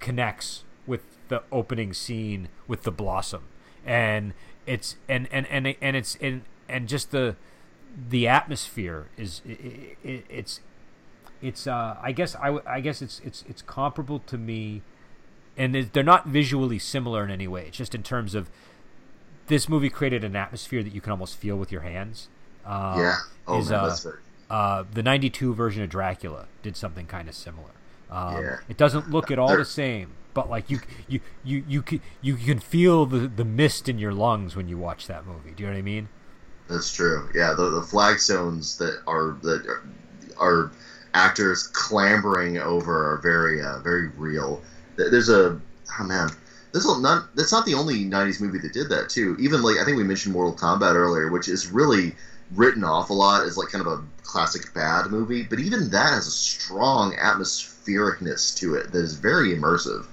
connects 0.00 0.64
with 0.86 1.02
the 1.28 1.42
opening 1.52 1.92
scene 1.92 2.48
with 2.66 2.82
the 2.82 2.90
blossom, 2.90 3.42
and 3.84 4.34
it's 4.66 4.96
and 5.08 5.28
and 5.30 5.46
and 5.48 5.74
and 5.80 5.96
it's 5.96 6.16
and 6.20 6.42
and 6.68 6.88
just 6.88 7.10
the 7.10 7.36
the 8.10 8.28
atmosphere 8.28 9.06
is 9.16 9.40
it, 9.46 9.96
it, 10.04 10.24
it's 10.28 10.60
it's 11.40 11.66
uh 11.66 11.96
I 12.02 12.12
guess 12.12 12.36
i 12.36 12.58
i 12.66 12.80
guess 12.80 13.00
it's 13.00 13.20
it's 13.24 13.44
it's 13.48 13.62
comparable 13.62 14.18
to 14.20 14.36
me 14.36 14.82
and 15.56 15.74
they're 15.74 16.04
not 16.04 16.26
visually 16.26 16.78
similar 16.78 17.24
in 17.24 17.30
any 17.30 17.48
way 17.48 17.66
it's 17.68 17.78
just 17.78 17.94
in 17.94 18.02
terms 18.02 18.34
of 18.34 18.50
this 19.46 19.68
movie 19.68 19.88
created 19.88 20.22
an 20.22 20.36
atmosphere 20.36 20.82
that 20.82 20.94
you 20.94 21.00
can 21.00 21.10
almost 21.10 21.36
feel 21.36 21.56
with 21.56 21.72
your 21.72 21.80
hands 21.80 22.28
uh, 22.68 22.96
yeah. 22.98 23.16
Oh 23.46 23.58
is, 23.58 23.70
man, 23.70 23.80
uh, 23.80 23.86
that's 23.88 24.06
uh, 24.50 24.84
the 24.92 25.02
92 25.02 25.54
version 25.54 25.82
of 25.82 25.88
Dracula 25.88 26.46
did 26.62 26.76
something 26.76 27.06
kind 27.06 27.28
of 27.28 27.34
similar. 27.34 27.70
Um, 28.10 28.42
Yeah. 28.42 28.56
It 28.68 28.76
doesn't 28.76 29.10
look 29.10 29.30
at 29.30 29.38
all 29.38 29.56
the 29.56 29.64
same, 29.82 30.16
but 30.34 30.48
like 30.50 30.70
you 30.70 30.80
you 31.08 31.20
you 31.44 31.64
you 31.66 31.82
can, 31.82 32.00
you 32.20 32.36
can 32.36 32.58
feel 32.58 33.06
the, 33.06 33.28
the 33.28 33.44
mist 33.44 33.88
in 33.88 33.98
your 33.98 34.12
lungs 34.12 34.56
when 34.56 34.68
you 34.68 34.78
watch 34.78 35.06
that 35.06 35.26
movie. 35.26 35.52
Do 35.54 35.62
you 35.62 35.68
know 35.68 35.74
what 35.74 35.78
I 35.78 35.82
mean? 35.82 36.08
That's 36.68 36.92
true. 36.92 37.28
Yeah, 37.34 37.54
the 37.54 37.70
the 37.70 37.82
flagstones 37.82 38.76
that 38.78 39.02
are 39.06 39.38
that 39.42 39.66
are, 39.66 39.82
are 40.38 40.72
actors 41.14 41.66
clambering 41.68 42.58
over 42.58 43.12
are 43.12 43.18
very 43.18 43.62
uh, 43.62 43.78
very 43.80 44.08
real. 44.08 44.62
There's 44.96 45.28
a 45.28 45.60
oh 46.00 46.04
man, 46.04 46.28
this 46.72 46.84
will 46.84 46.98
not 47.00 47.34
that's 47.34 47.52
not 47.52 47.64
the 47.64 47.74
only 47.74 48.04
'90s 48.04 48.40
movie 48.40 48.58
that 48.58 48.72
did 48.72 48.88
that 48.90 49.08
too. 49.08 49.36
Even 49.40 49.62
like 49.62 49.76
I 49.78 49.84
think 49.84 49.96
we 49.96 50.04
mentioned 50.04 50.34
Mortal 50.34 50.54
Kombat 50.54 50.94
earlier, 50.94 51.30
which 51.30 51.48
is 51.48 51.70
really 51.70 52.14
written 52.52 52.84
off 52.84 53.10
a 53.10 53.12
lot 53.14 53.44
as 53.44 53.56
like 53.56 53.68
kind 53.68 53.86
of 53.86 53.92
a 53.92 54.04
classic 54.22 54.72
bad 54.74 55.06
movie, 55.10 55.42
but 55.44 55.58
even 55.60 55.90
that 55.90 56.12
has 56.12 56.26
a 56.26 56.30
strong 56.30 57.14
atmosphericness 57.88 58.56
to 58.58 58.74
it 58.74 58.92
that 58.92 58.98
is 58.98 59.14
very 59.14 59.54
immersive. 59.56 60.06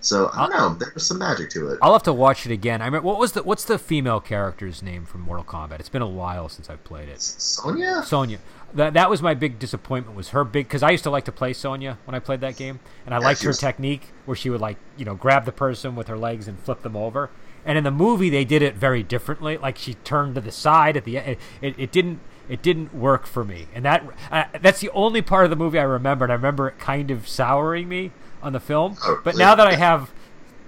So 0.00 0.30
I 0.32 0.48
don't 0.48 0.50
know, 0.50 0.74
there's 0.74 1.06
some 1.06 1.18
magic 1.20 1.50
to 1.50 1.68
it. 1.68 1.78
I'll 1.80 1.92
have 1.92 2.02
to 2.04 2.12
watch 2.12 2.44
it 2.44 2.50
again. 2.50 2.82
I 2.82 2.90
mean, 2.90 3.04
what 3.04 3.20
was 3.20 3.32
the 3.32 3.42
what's 3.44 3.64
the 3.64 3.78
female 3.78 4.18
character's 4.20 4.82
name 4.82 5.04
from 5.04 5.20
Mortal 5.20 5.44
Kombat? 5.44 5.78
It's 5.78 5.88
been 5.88 6.02
a 6.02 6.08
while 6.08 6.48
since 6.48 6.68
I've 6.68 6.82
played 6.82 7.08
it. 7.08 7.20
Sonya, 7.20 8.02
Sonya. 8.04 8.38
That 8.74 8.94
that 8.94 9.08
was 9.08 9.22
my 9.22 9.34
big 9.34 9.60
disappointment. 9.60 10.16
Was 10.16 10.30
her 10.30 10.42
big 10.42 10.66
because 10.66 10.82
I 10.82 10.90
used 10.90 11.04
to 11.04 11.10
like 11.10 11.24
to 11.26 11.32
play 11.32 11.52
Sonya 11.52 11.98
when 12.04 12.16
I 12.16 12.18
played 12.18 12.40
that 12.40 12.56
game, 12.56 12.80
and 13.06 13.14
I 13.14 13.18
Yeah, 13.18 13.24
liked 13.26 13.42
her 13.42 13.50
was- 13.50 13.58
technique 13.58 14.08
where 14.24 14.36
she 14.36 14.50
would 14.50 14.60
like 14.60 14.78
you 14.96 15.04
know 15.04 15.14
grab 15.14 15.44
the 15.44 15.52
person 15.52 15.94
with 15.94 16.08
her 16.08 16.18
legs 16.18 16.48
and 16.48 16.58
flip 16.58 16.82
them 16.82 16.96
over. 16.96 17.30
And 17.64 17.78
in 17.78 17.84
the 17.84 17.92
movie, 17.92 18.28
they 18.28 18.44
did 18.44 18.60
it 18.60 18.74
very 18.74 19.04
differently. 19.04 19.56
Like 19.56 19.78
she 19.78 19.94
turned 19.94 20.34
to 20.34 20.40
the 20.40 20.50
side 20.50 20.96
at 20.96 21.04
the 21.04 21.16
end. 21.18 21.36
It, 21.60 21.76
it 21.78 21.92
didn't 21.92 22.18
it 22.48 22.62
didn't 22.62 22.94
work 22.94 23.26
for 23.26 23.44
me, 23.44 23.66
and 23.74 23.84
that 23.84 24.04
uh, 24.30 24.44
that's 24.60 24.80
the 24.80 24.90
only 24.90 25.22
part 25.22 25.44
of 25.44 25.50
the 25.50 25.56
movie 25.56 25.78
I 25.78 25.82
remember. 25.84 26.24
And 26.24 26.32
I 26.32 26.36
remember 26.36 26.68
it 26.68 26.78
kind 26.78 27.10
of 27.10 27.28
souring 27.28 27.88
me 27.88 28.10
on 28.42 28.52
the 28.52 28.60
film. 28.60 28.96
Oh, 29.04 29.20
but 29.24 29.36
now 29.36 29.54
that 29.54 29.66
I 29.66 29.74
have 29.76 30.10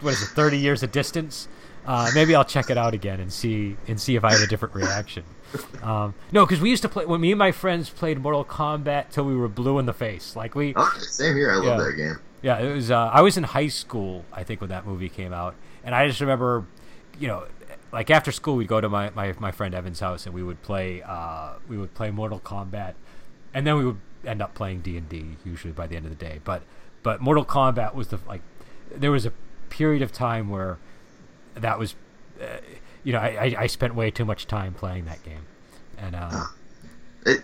what 0.00 0.12
is 0.14 0.22
it, 0.22 0.26
thirty 0.28 0.58
years 0.58 0.82
of 0.82 0.92
distance, 0.92 1.48
uh, 1.86 2.10
maybe 2.14 2.34
I'll 2.34 2.44
check 2.44 2.70
it 2.70 2.78
out 2.78 2.94
again 2.94 3.20
and 3.20 3.32
see 3.32 3.76
and 3.88 4.00
see 4.00 4.16
if 4.16 4.24
I 4.24 4.32
have 4.32 4.40
a 4.42 4.46
different 4.46 4.74
reaction. 4.74 5.24
Um, 5.82 6.14
no, 6.32 6.44
because 6.44 6.60
we 6.60 6.70
used 6.70 6.82
to 6.82 6.88
play 6.88 7.06
when 7.06 7.20
me 7.20 7.30
and 7.32 7.38
my 7.38 7.52
friends 7.52 7.88
played 7.88 8.18
Mortal 8.20 8.44
Kombat 8.44 9.10
till 9.10 9.24
we 9.24 9.36
were 9.36 9.48
blue 9.48 9.78
in 9.78 9.86
the 9.86 9.92
face. 9.92 10.34
Like 10.34 10.54
we, 10.56 10.74
Okay, 10.74 10.98
same 11.00 11.36
here. 11.36 11.52
I 11.52 11.56
love 11.56 11.64
Yeah. 11.64 11.76
that 11.84 11.96
game. 11.96 12.18
yeah, 12.42 12.58
it 12.58 12.74
was. 12.74 12.90
Uh, 12.90 13.10
I 13.12 13.20
was 13.22 13.36
in 13.36 13.44
high 13.44 13.68
school, 13.68 14.24
I 14.32 14.42
think, 14.42 14.60
when 14.60 14.70
that 14.70 14.84
movie 14.86 15.08
came 15.08 15.32
out, 15.32 15.54
and 15.84 15.94
I 15.94 16.08
just 16.08 16.20
remember, 16.20 16.64
you 17.20 17.28
know, 17.28 17.44
like 17.94 18.10
after 18.10 18.32
school 18.32 18.56
we'd 18.56 18.68
go 18.68 18.80
to 18.80 18.88
my 18.88 19.10
my, 19.10 19.34
my 19.38 19.52
friend 19.52 19.74
Evan's 19.74 20.00
house 20.00 20.26
and 20.26 20.34
we 20.34 20.42
would 20.42 20.60
play 20.62 21.00
uh, 21.02 21.54
we 21.68 21.78
would 21.78 21.94
play 21.94 22.10
Mortal 22.10 22.40
Kombat, 22.40 22.94
and 23.54 23.66
then 23.66 23.76
we 23.78 23.86
would 23.86 24.00
end 24.26 24.42
up 24.42 24.54
playing 24.54 24.80
D 24.80 24.96
and 24.96 25.08
D 25.08 25.36
usually 25.44 25.72
by 25.72 25.86
the 25.86 25.96
end 25.96 26.04
of 26.04 26.10
the 26.10 26.22
day. 26.22 26.40
But 26.44 26.62
but 27.02 27.20
Mortal 27.20 27.44
Kombat 27.44 27.94
was 27.94 28.08
the 28.08 28.18
like 28.26 28.42
there 28.94 29.10
was 29.12 29.24
a 29.24 29.32
period 29.70 30.02
of 30.02 30.12
time 30.12 30.50
where 30.50 30.78
that 31.54 31.78
was, 31.78 31.94
uh, 32.40 32.58
you 33.02 33.12
know, 33.12 33.18
I, 33.18 33.54
I 33.58 33.66
spent 33.66 33.94
way 33.94 34.10
too 34.10 34.24
much 34.24 34.46
time 34.46 34.74
playing 34.74 35.04
that 35.04 35.22
game, 35.22 35.46
and 35.96 36.16
uh, 36.16 36.44
It 37.26 37.42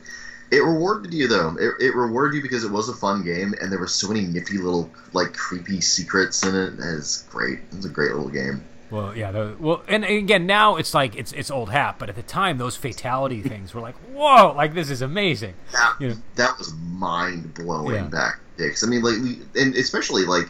it 0.51 0.65
rewarded 0.65 1.15
you 1.15 1.29
though. 1.29 1.57
It, 1.59 1.75
it 1.81 1.95
rewarded 1.95 2.37
you 2.37 2.43
because 2.43 2.65
it 2.65 2.71
was 2.71 2.89
a 2.89 2.95
fun 2.95 3.25
game, 3.25 3.55
and 3.61 3.71
there 3.71 3.79
were 3.79 3.87
so 3.87 4.09
many 4.09 4.23
nifty 4.23 4.59
little 4.59 4.91
like 5.13 5.33
creepy 5.33 5.81
secrets 5.81 6.45
in 6.45 6.55
it. 6.55 6.75
It's 6.79 7.23
great. 7.23 7.61
It's 7.73 7.87
a 7.87 7.89
great 7.89 8.13
little 8.13 8.29
game. 8.29 8.65
Well, 8.91 9.17
yeah. 9.17 9.31
The, 9.31 9.57
well, 9.59 9.83
and 9.89 10.05
again, 10.05 10.47
now 10.47 10.77
it's 10.77 10.93
like 10.95 11.15
it's 11.17 11.33
it's 11.33 11.51
old 11.51 11.71
hat, 11.71 11.97
but 11.99 12.09
at 12.09 12.17
the 12.17 12.23
time, 12.23 12.59
those 12.59 12.77
fatality 12.77 13.41
things 13.53 13.73
were 13.75 13.81
like, 13.81 13.95
whoa, 14.13 14.53
like 14.57 14.75
this 14.75 14.91
is 14.91 15.03
amazing. 15.03 15.55
That, 15.73 15.95
You 16.01 16.09
know. 16.11 16.17
that 16.37 16.59
was 16.59 16.73
mind 16.75 17.55
blowing 17.55 17.95
Yeah. 17.95 18.03
back 18.09 18.41
dicks. 18.57 18.83
I 18.85 18.87
mean, 18.89 19.03
like, 19.03 19.17
we, 19.23 19.39
and 19.61 19.75
especially 19.75 20.25
like. 20.25 20.49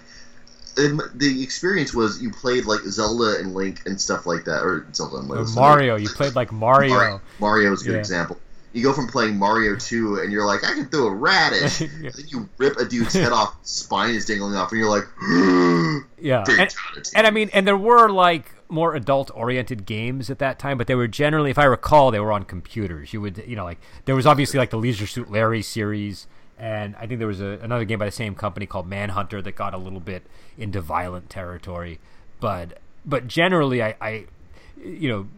The 0.76 1.42
experience 1.42 1.92
was 1.92 2.22
you 2.22 2.30
played 2.30 2.64
like 2.64 2.80
Zelda 2.82 3.38
and 3.38 3.54
Link 3.54 3.82
and 3.84 4.00
stuff 4.00 4.24
like 4.24 4.44
that, 4.44 4.62
or 4.62 4.86
Zelda 4.94 5.16
and 5.18 5.28
Link. 5.28 5.46
Or 5.46 5.52
Mario, 5.52 5.96
you 5.96 6.08
played 6.08 6.34
like 6.34 6.52
Mario. 6.66 6.94
Mario, 6.94 7.20
Mario 7.38 7.72
is 7.72 7.82
a 7.82 7.84
good 7.84 7.92
Yeah. 7.94 7.98
example. 7.98 8.38
You 8.72 8.82
go 8.82 8.92
from 8.92 9.08
playing 9.08 9.36
Mario 9.36 9.74
2 9.76 10.20
and 10.20 10.32
you're 10.32 10.46
like, 10.46 10.62
I 10.64 10.74
can 10.74 10.88
throw 10.88 11.06
a 11.08 11.14
radish. 11.14 11.80
Yeah. 11.80 11.88
and 11.94 12.14
then 12.14 12.24
you 12.28 12.48
rip 12.58 12.76
a 12.76 12.84
dude's 12.84 13.14
head 13.14 13.32
off, 13.32 13.56
spine 13.62 14.14
is 14.14 14.26
dangling 14.26 14.54
off, 14.54 14.70
and 14.70 14.80
you're 14.80 14.88
like, 14.88 15.04
Yeah, 16.20 16.44
and, 16.48 16.74
and 17.14 17.26
I 17.26 17.30
mean, 17.30 17.50
and 17.52 17.66
there 17.66 17.76
were 17.76 18.08
like 18.08 18.52
more 18.68 18.94
adult-oriented 18.94 19.86
games 19.86 20.30
at 20.30 20.38
that 20.38 20.58
time, 20.58 20.78
but 20.78 20.86
they 20.86 20.94
were 20.94 21.08
generally, 21.08 21.50
if 21.50 21.58
I 21.58 21.64
recall, 21.64 22.10
they 22.10 22.20
were 22.20 22.32
on 22.32 22.44
computers. 22.44 23.12
You 23.12 23.20
would, 23.20 23.38
you 23.46 23.56
know, 23.56 23.64
like 23.64 23.78
there 24.04 24.14
was 24.14 24.26
obviously 24.26 24.58
like 24.58 24.70
the 24.70 24.78
Leisure 24.78 25.06
Suit 25.06 25.30
Larry 25.30 25.62
series, 25.62 26.26
and 26.58 26.94
I 26.96 27.06
think 27.06 27.18
there 27.18 27.28
was 27.28 27.40
a, 27.40 27.58
another 27.62 27.84
game 27.84 27.98
by 27.98 28.04
the 28.04 28.12
same 28.12 28.34
company 28.34 28.66
called 28.66 28.86
Manhunter 28.86 29.42
that 29.42 29.52
got 29.56 29.74
a 29.74 29.78
little 29.78 30.00
bit 30.00 30.22
into 30.56 30.80
violent 30.80 31.30
territory, 31.30 31.98
but 32.38 32.78
but 33.04 33.26
generally, 33.26 33.82
I, 33.82 33.96
I 34.00 34.26
you 34.82 35.08
know, 35.08 35.28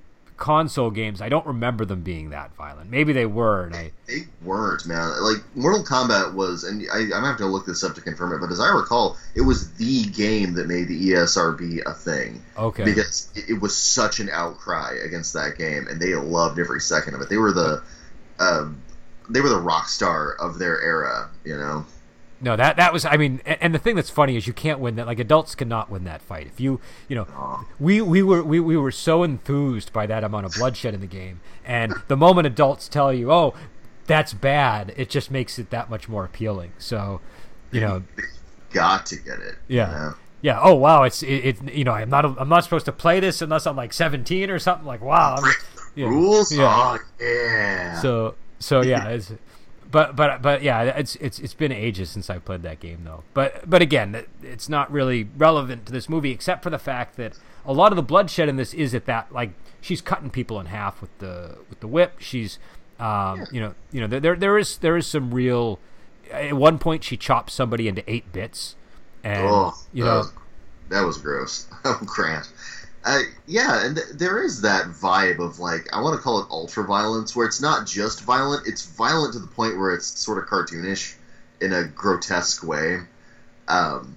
console 0.42 0.90
games, 0.90 1.22
I 1.22 1.28
don't 1.28 1.46
remember 1.46 1.84
them 1.84 2.02
being 2.02 2.30
that 2.30 2.52
violent. 2.56 2.90
Maybe 2.90 3.12
they 3.12 3.26
were, 3.26 3.66
and 3.66 3.76
I 3.76 3.92
They 4.08 4.24
weren't, 4.42 4.84
man. 4.86 5.22
Like 5.22 5.36
Mortal 5.54 5.84
Kombat 5.84 6.34
was, 6.34 6.64
and 6.64 6.84
I, 6.92 7.02
I'm 7.02 7.10
gonna 7.10 7.28
have 7.28 7.36
to 7.36 7.46
look 7.46 7.64
this 7.64 7.84
up 7.84 7.94
to 7.94 8.00
confirm 8.00 8.32
it. 8.32 8.40
But 8.40 8.50
as 8.50 8.58
I 8.58 8.68
recall, 8.70 9.16
it 9.36 9.42
was 9.42 9.72
the 9.74 10.02
game 10.06 10.54
that 10.54 10.66
made 10.66 10.88
the 10.88 11.10
ESRB 11.10 11.82
a 11.86 11.94
thing 11.94 12.42
okay. 12.58 12.82
because 12.82 13.30
it, 13.36 13.50
it 13.50 13.60
was 13.60 13.76
such 13.76 14.18
an 14.18 14.30
outcry 14.30 14.96
against 15.04 15.32
that 15.34 15.56
game, 15.56 15.86
and 15.86 16.02
they 16.02 16.16
loved 16.16 16.58
every 16.58 16.80
second 16.80 17.14
of 17.14 17.20
it. 17.20 17.28
They 17.28 17.36
were 17.36 17.52
the, 17.52 17.80
um, 18.40 18.82
they 19.30 19.40
were 19.40 19.48
the 19.48 19.60
rock 19.60 19.88
star 19.88 20.32
of 20.40 20.58
their 20.58 20.82
era. 20.82 21.30
You 21.44 21.56
know, 21.56 21.86
No, 22.42 22.56
that 22.56 22.76
that 22.76 22.92
was. 22.92 23.04
I 23.04 23.16
mean, 23.16 23.40
and, 23.46 23.58
and 23.60 23.74
the 23.74 23.78
thing 23.78 23.94
that's 23.94 24.10
funny 24.10 24.36
is 24.36 24.48
you 24.48 24.52
can't 24.52 24.80
win 24.80 24.96
that. 24.96 25.06
Like 25.06 25.20
adults 25.20 25.54
cannot 25.54 25.90
win 25.90 26.02
that 26.04 26.20
fight. 26.20 26.48
If 26.48 26.60
you, 26.60 26.80
you 27.08 27.14
know, 27.14 27.64
we 27.78 28.02
we 28.02 28.20
were 28.22 28.42
we, 28.42 28.58
we 28.58 28.76
were 28.76 28.90
so 28.90 29.22
enthused 29.22 29.92
by 29.92 30.06
that 30.06 30.24
amount 30.24 30.46
of 30.46 30.52
bloodshed 30.54 30.92
in 30.92 31.00
the 31.00 31.06
game, 31.06 31.40
and 31.64 31.94
the 32.08 32.16
moment 32.16 32.48
adults 32.48 32.88
tell 32.88 33.12
you, 33.12 33.30
"Oh, 33.32 33.54
that's 34.06 34.34
bad," 34.34 34.92
it 34.96 35.08
just 35.08 35.30
makes 35.30 35.56
it 35.60 35.70
that 35.70 35.88
much 35.88 36.08
more 36.08 36.24
appealing. 36.24 36.72
So, 36.78 37.20
you 37.70 37.80
know, 37.80 38.02
got 38.72 39.06
to 39.06 39.16
get 39.16 39.38
it. 39.38 39.54
Yeah. 39.68 39.86
You 39.86 39.94
know? 39.94 40.14
yeah. 40.42 40.60
Oh 40.60 40.74
wow, 40.74 41.04
it's 41.04 41.22
it, 41.22 41.44
it. 41.44 41.72
You 41.72 41.84
know, 41.84 41.92
I'm 41.92 42.10
not 42.10 42.24
I'm 42.24 42.48
not 42.48 42.64
supposed 42.64 42.86
to 42.86 42.92
play 42.92 43.20
this 43.20 43.40
unless 43.40 43.68
I'm 43.68 43.76
like 43.76 43.92
17 43.92 44.50
or 44.50 44.58
something. 44.58 44.86
Like 44.86 45.00
wow, 45.00 45.36
I'm, 45.38 45.52
yeah. 45.94 46.06
Rules. 46.06 46.52
Yeah. 46.52 46.98
Oh 46.98 46.98
yeah. 47.20 48.00
So 48.00 48.34
so 48.58 48.82
yeah, 48.82 49.08
it's, 49.10 49.32
but 49.92 50.16
but 50.16 50.42
but 50.42 50.62
yeah, 50.62 50.82
it's 50.82 51.14
it's 51.16 51.38
it's 51.38 51.54
been 51.54 51.70
ages 51.70 52.10
since 52.10 52.28
I 52.28 52.38
played 52.38 52.62
that 52.62 52.80
game 52.80 53.02
though. 53.04 53.22
But 53.34 53.68
but 53.70 53.80
again, 53.82 54.24
it's 54.42 54.68
not 54.68 54.90
really 54.90 55.28
relevant 55.36 55.86
to 55.86 55.92
this 55.92 56.08
movie 56.08 56.32
except 56.32 56.62
for 56.64 56.70
the 56.70 56.78
fact 56.78 57.16
that 57.16 57.38
a 57.64 57.72
lot 57.72 57.92
of 57.92 57.96
the 57.96 58.02
bloodshed 58.02 58.48
in 58.48 58.56
this 58.56 58.74
is 58.74 58.94
at 58.94 59.04
that 59.06 59.32
like 59.32 59.52
she's 59.80 60.00
cutting 60.00 60.30
people 60.30 60.58
in 60.58 60.66
half 60.66 61.00
with 61.00 61.16
the 61.18 61.58
with 61.70 61.78
the 61.80 61.86
whip. 61.86 62.14
She's 62.18 62.58
um, 62.98 63.46
you 63.52 63.60
know 63.60 63.74
you 63.92 64.00
know 64.00 64.06
there- 64.08 64.20
there 64.20 64.36
there 64.36 64.58
is 64.58 64.78
there 64.78 64.96
is 64.96 65.06
some 65.06 65.32
real. 65.32 65.78
At 66.32 66.54
one 66.54 66.78
point, 66.78 67.04
she 67.04 67.16
chops 67.18 67.52
somebody 67.52 67.88
into 67.88 68.02
eight 68.10 68.32
bits, 68.32 68.74
and 69.22 69.46
oh, 69.46 69.74
you 69.92 70.04
that 70.04 70.10
know 70.10 70.16
was 70.18 70.32
that 70.88 71.02
was 71.02 71.18
gross. 71.18 71.66
Oh, 71.84 71.98
Grant. 72.06 72.50
Uh, 73.04 73.18
yeah, 73.46 73.84
and 73.84 73.96
th- 73.96 74.06
there 74.14 74.38
is 74.38 74.60
that 74.60 74.84
vibe 74.84 75.40
of 75.40 75.58
like 75.58 75.88
I 75.92 75.98
want 75.98 76.14
to 76.14 76.18
call 76.18 76.38
it 76.38 76.46
ultra 76.50 76.84
violence, 76.84 77.34
where 77.34 77.44
it's 77.44 77.60
not 77.60 77.84
just 77.84 78.20
violent; 78.20 78.62
it's 78.64 78.82
violent 78.82 79.32
to 79.32 79.40
the 79.40 79.46
point 79.46 79.76
where 79.76 79.90
it's 79.92 80.18
sort 80.20 80.38
of 80.38 80.44
cartoonish 80.44 81.14
in 81.60 81.72
a 81.72 81.82
grotesque 81.82 82.62
way. 82.62 82.98
Um, 83.68 84.16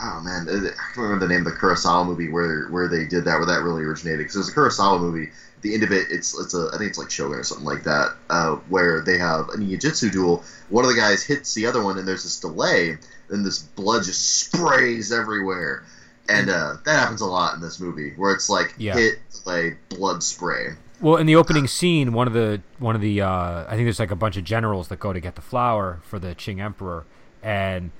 oh 0.00 0.20
man, 0.20 0.48
I 0.48 0.52
can't 0.60 0.96
remember 0.96 1.26
the 1.26 1.32
name 1.32 1.46
of 1.46 1.52
the 1.52 1.58
Kurosawa 1.58 2.06
movie 2.06 2.28
where 2.28 2.64
where 2.66 2.88
they 2.88 3.04
did 3.04 3.24
that, 3.24 3.38
where 3.38 3.46
that 3.46 3.62
really 3.62 3.82
originated. 3.82 4.18
Because 4.20 4.34
there's 4.34 4.48
a 4.48 4.52
Kurosawa 4.52 5.00
movie. 5.00 5.24
At 5.56 5.62
The 5.62 5.74
end 5.74 5.82
of 5.84 5.92
it, 5.92 6.06
it's 6.10 6.38
it's 6.38 6.54
a 6.54 6.68
I 6.72 6.78
think 6.78 6.88
it's 6.90 6.98
like 6.98 7.10
Shogun 7.10 7.38
or 7.38 7.44
something 7.44 7.66
like 7.66 7.84
that, 7.84 8.10
uh, 8.30 8.56
where 8.68 9.00
they 9.00 9.18
have 9.18 9.48
a 9.48 9.56
ninjutsu 9.58 10.10
duel. 10.10 10.40
One 10.68 10.84
of 10.84 10.88
the 10.88 10.94
guys 10.94 11.22
hits 11.22 11.54
the 11.54 11.66
other 11.66 11.80
one, 11.80 11.98
and 11.98 12.06
there's 12.08 12.22
this 12.22 12.36
delay, 12.36 12.92
and 13.30 13.44
this 13.46 13.58
blood 13.58 14.02
just 14.02 14.38
sprays 14.38 15.12
everywhere 15.12 15.80
and 16.28 16.48
uh, 16.48 16.76
that 16.84 16.98
happens 16.98 17.20
a 17.20 17.26
lot 17.26 17.54
in 17.54 17.60
this 17.60 17.78
movie 17.80 18.12
where 18.16 18.32
it's 18.32 18.48
like 18.48 18.74
Yeah. 18.78 18.94
hit 18.94 19.18
like 19.44 19.78
blood 19.90 20.22
spray 20.22 20.68
Well, 21.00 21.16
in 21.16 21.26
the 21.26 21.36
opening 21.36 21.66
scene, 21.66 22.12
one 22.12 22.26
of 22.26 22.32
the 22.32 22.62
one 22.78 22.94
of 22.94 23.00
the 23.02 23.20
uh, 23.20 23.64
I 23.66 23.70
think 23.70 23.84
there's 23.84 23.98
like 23.98 24.10
a 24.10 24.16
bunch 24.16 24.36
of 24.36 24.44
generals 24.44 24.88
that 24.88 24.98
go 24.98 25.12
to 25.12 25.20
get 25.20 25.34
the 25.34 25.42
flower 25.42 26.00
for 26.04 26.18
the 26.18 26.34
Qing 26.34 26.60
emperor, 26.60 27.04
and 27.42 27.90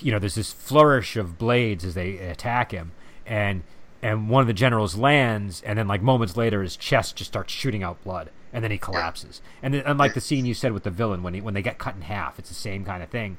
you 0.00 0.10
know 0.12 0.18
there's 0.18 0.34
this 0.34 0.52
flourish 0.52 1.16
of 1.16 1.38
blades 1.38 1.84
as 1.84 1.94
they 1.94 2.16
attack 2.18 2.72
him, 2.72 2.92
and 3.26 3.62
and 4.02 4.28
one 4.28 4.40
of 4.40 4.46
the 4.46 4.52
generals 4.54 4.96
lands, 4.96 5.62
and 5.62 5.78
then 5.78 5.86
like 5.88 6.02
moments 6.02 6.36
later, 6.36 6.62
his 6.62 6.76
chest 6.76 7.16
just 7.16 7.30
starts 7.30 7.52
shooting 7.52 7.82
out 7.82 8.02
blood, 8.04 8.30
and 8.52 8.62
then 8.64 8.70
he 8.70 8.78
collapses. 8.78 9.40
And 9.62 9.74
then, 9.74 9.82
unlike 9.86 10.14
the 10.14 10.20
scene 10.20 10.46
you 10.46 10.54
said 10.54 10.72
with 10.72 10.84
the 10.84 10.90
villain 10.90 11.22
when 11.22 11.34
he 11.34 11.40
when 11.40 11.54
they 11.54 11.62
get 11.62 11.78
cut 11.78 11.94
in 11.96 12.02
half, 12.02 12.38
it's 12.38 12.48
the 12.48 12.54
same 12.54 12.84
kind 12.84 13.02
of 13.02 13.08
thing. 13.10 13.38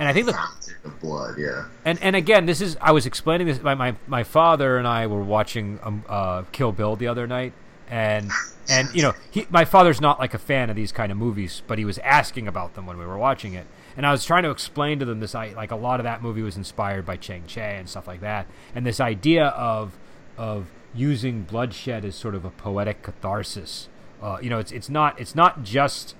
And 0.00 0.08
I 0.08 0.14
think 0.14 0.26
the 0.26 0.32
fountain 0.32 0.74
of 0.82 0.98
blood 0.98 1.34
yeah 1.38 1.66
and 1.84 2.02
and 2.02 2.16
again, 2.16 2.46
this 2.46 2.62
is 2.62 2.76
I 2.80 2.92
was 2.92 3.04
explaining 3.04 3.46
this. 3.46 3.60
My 3.62 3.74
my, 3.74 3.94
my 4.06 4.22
father 4.24 4.78
and 4.78 4.88
I 4.88 5.06
were 5.06 5.22
watching 5.22 5.78
um, 5.82 6.04
uh, 6.08 6.42
Kill 6.52 6.72
Bill 6.72 6.96
the 6.96 7.06
other 7.06 7.26
night, 7.26 7.52
and 7.90 8.30
and 8.68 8.88
you 8.94 9.02
know 9.02 9.12
he 9.30 9.46
my 9.50 9.66
father's 9.66 10.00
not 10.00 10.18
like 10.18 10.32
a 10.32 10.38
fan 10.38 10.70
of 10.70 10.76
these 10.76 10.90
kind 10.90 11.12
of 11.12 11.18
movies, 11.18 11.62
but 11.66 11.78
he 11.78 11.84
was 11.84 11.98
asking 11.98 12.48
about 12.48 12.74
them 12.74 12.86
when 12.86 12.96
we 12.96 13.04
were 13.04 13.18
watching 13.18 13.52
it, 13.52 13.66
and 13.94 14.06
I 14.06 14.12
was 14.12 14.24
trying 14.24 14.42
to 14.44 14.50
explain 14.50 14.98
to 15.00 15.04
them 15.04 15.20
this 15.20 15.34
I 15.34 15.48
like 15.48 15.70
a 15.70 15.76
lot 15.76 16.00
of 16.00 16.04
that 16.04 16.22
movie 16.22 16.42
was 16.42 16.56
inspired 16.56 17.04
by 17.04 17.16
Chang 17.16 17.44
Cheh 17.46 17.60
and 17.60 17.88
stuff 17.88 18.06
like 18.06 18.22
that, 18.22 18.46
and 18.74 18.86
this 18.86 19.00
idea 19.00 19.48
of 19.48 19.98
of 20.38 20.66
using 20.94 21.42
bloodshed 21.42 22.04
as 22.06 22.16
sort 22.16 22.34
of 22.34 22.44
a 22.46 22.50
poetic 22.50 23.02
catharsis. 23.02 23.88
Uh, 24.22 24.38
you 24.40 24.48
know, 24.48 24.58
it's 24.58 24.72
it's 24.72 24.88
not 24.88 25.20
it's 25.20 25.34
not 25.34 25.62
just 25.62 26.14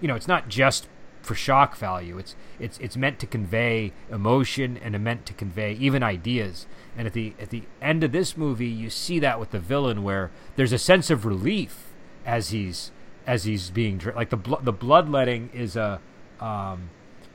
you 0.00 0.08
know 0.08 0.14
it's 0.14 0.28
not 0.28 0.48
just 0.48 0.88
for 1.26 1.34
shock 1.34 1.76
value. 1.76 2.16
It's 2.18 2.36
it's 2.58 2.78
it's 2.78 2.96
meant 2.96 3.18
to 3.18 3.26
convey 3.26 3.92
emotion 4.10 4.78
and 4.78 4.98
meant 5.02 5.26
to 5.26 5.34
convey 5.34 5.72
even 5.74 6.02
ideas. 6.02 6.66
And 6.96 7.06
at 7.06 7.12
the 7.12 7.34
at 7.38 7.50
the 7.50 7.64
end 7.82 8.04
of 8.04 8.12
this 8.12 8.36
movie, 8.36 8.68
you 8.68 8.88
see 8.88 9.18
that 9.18 9.40
with 9.40 9.50
the 9.50 9.58
villain, 9.58 10.02
where 10.02 10.30
there's 10.54 10.72
a 10.72 10.78
sense 10.78 11.10
of 11.10 11.26
relief 11.26 11.88
as 12.24 12.50
he's 12.50 12.92
as 13.26 13.44
he's 13.44 13.70
being 13.70 14.00
like 14.14 14.30
the 14.30 14.36
blo- 14.36 14.60
the 14.62 14.72
bloodletting 14.72 15.50
is 15.52 15.76
a 15.76 16.00
um, 16.40 16.90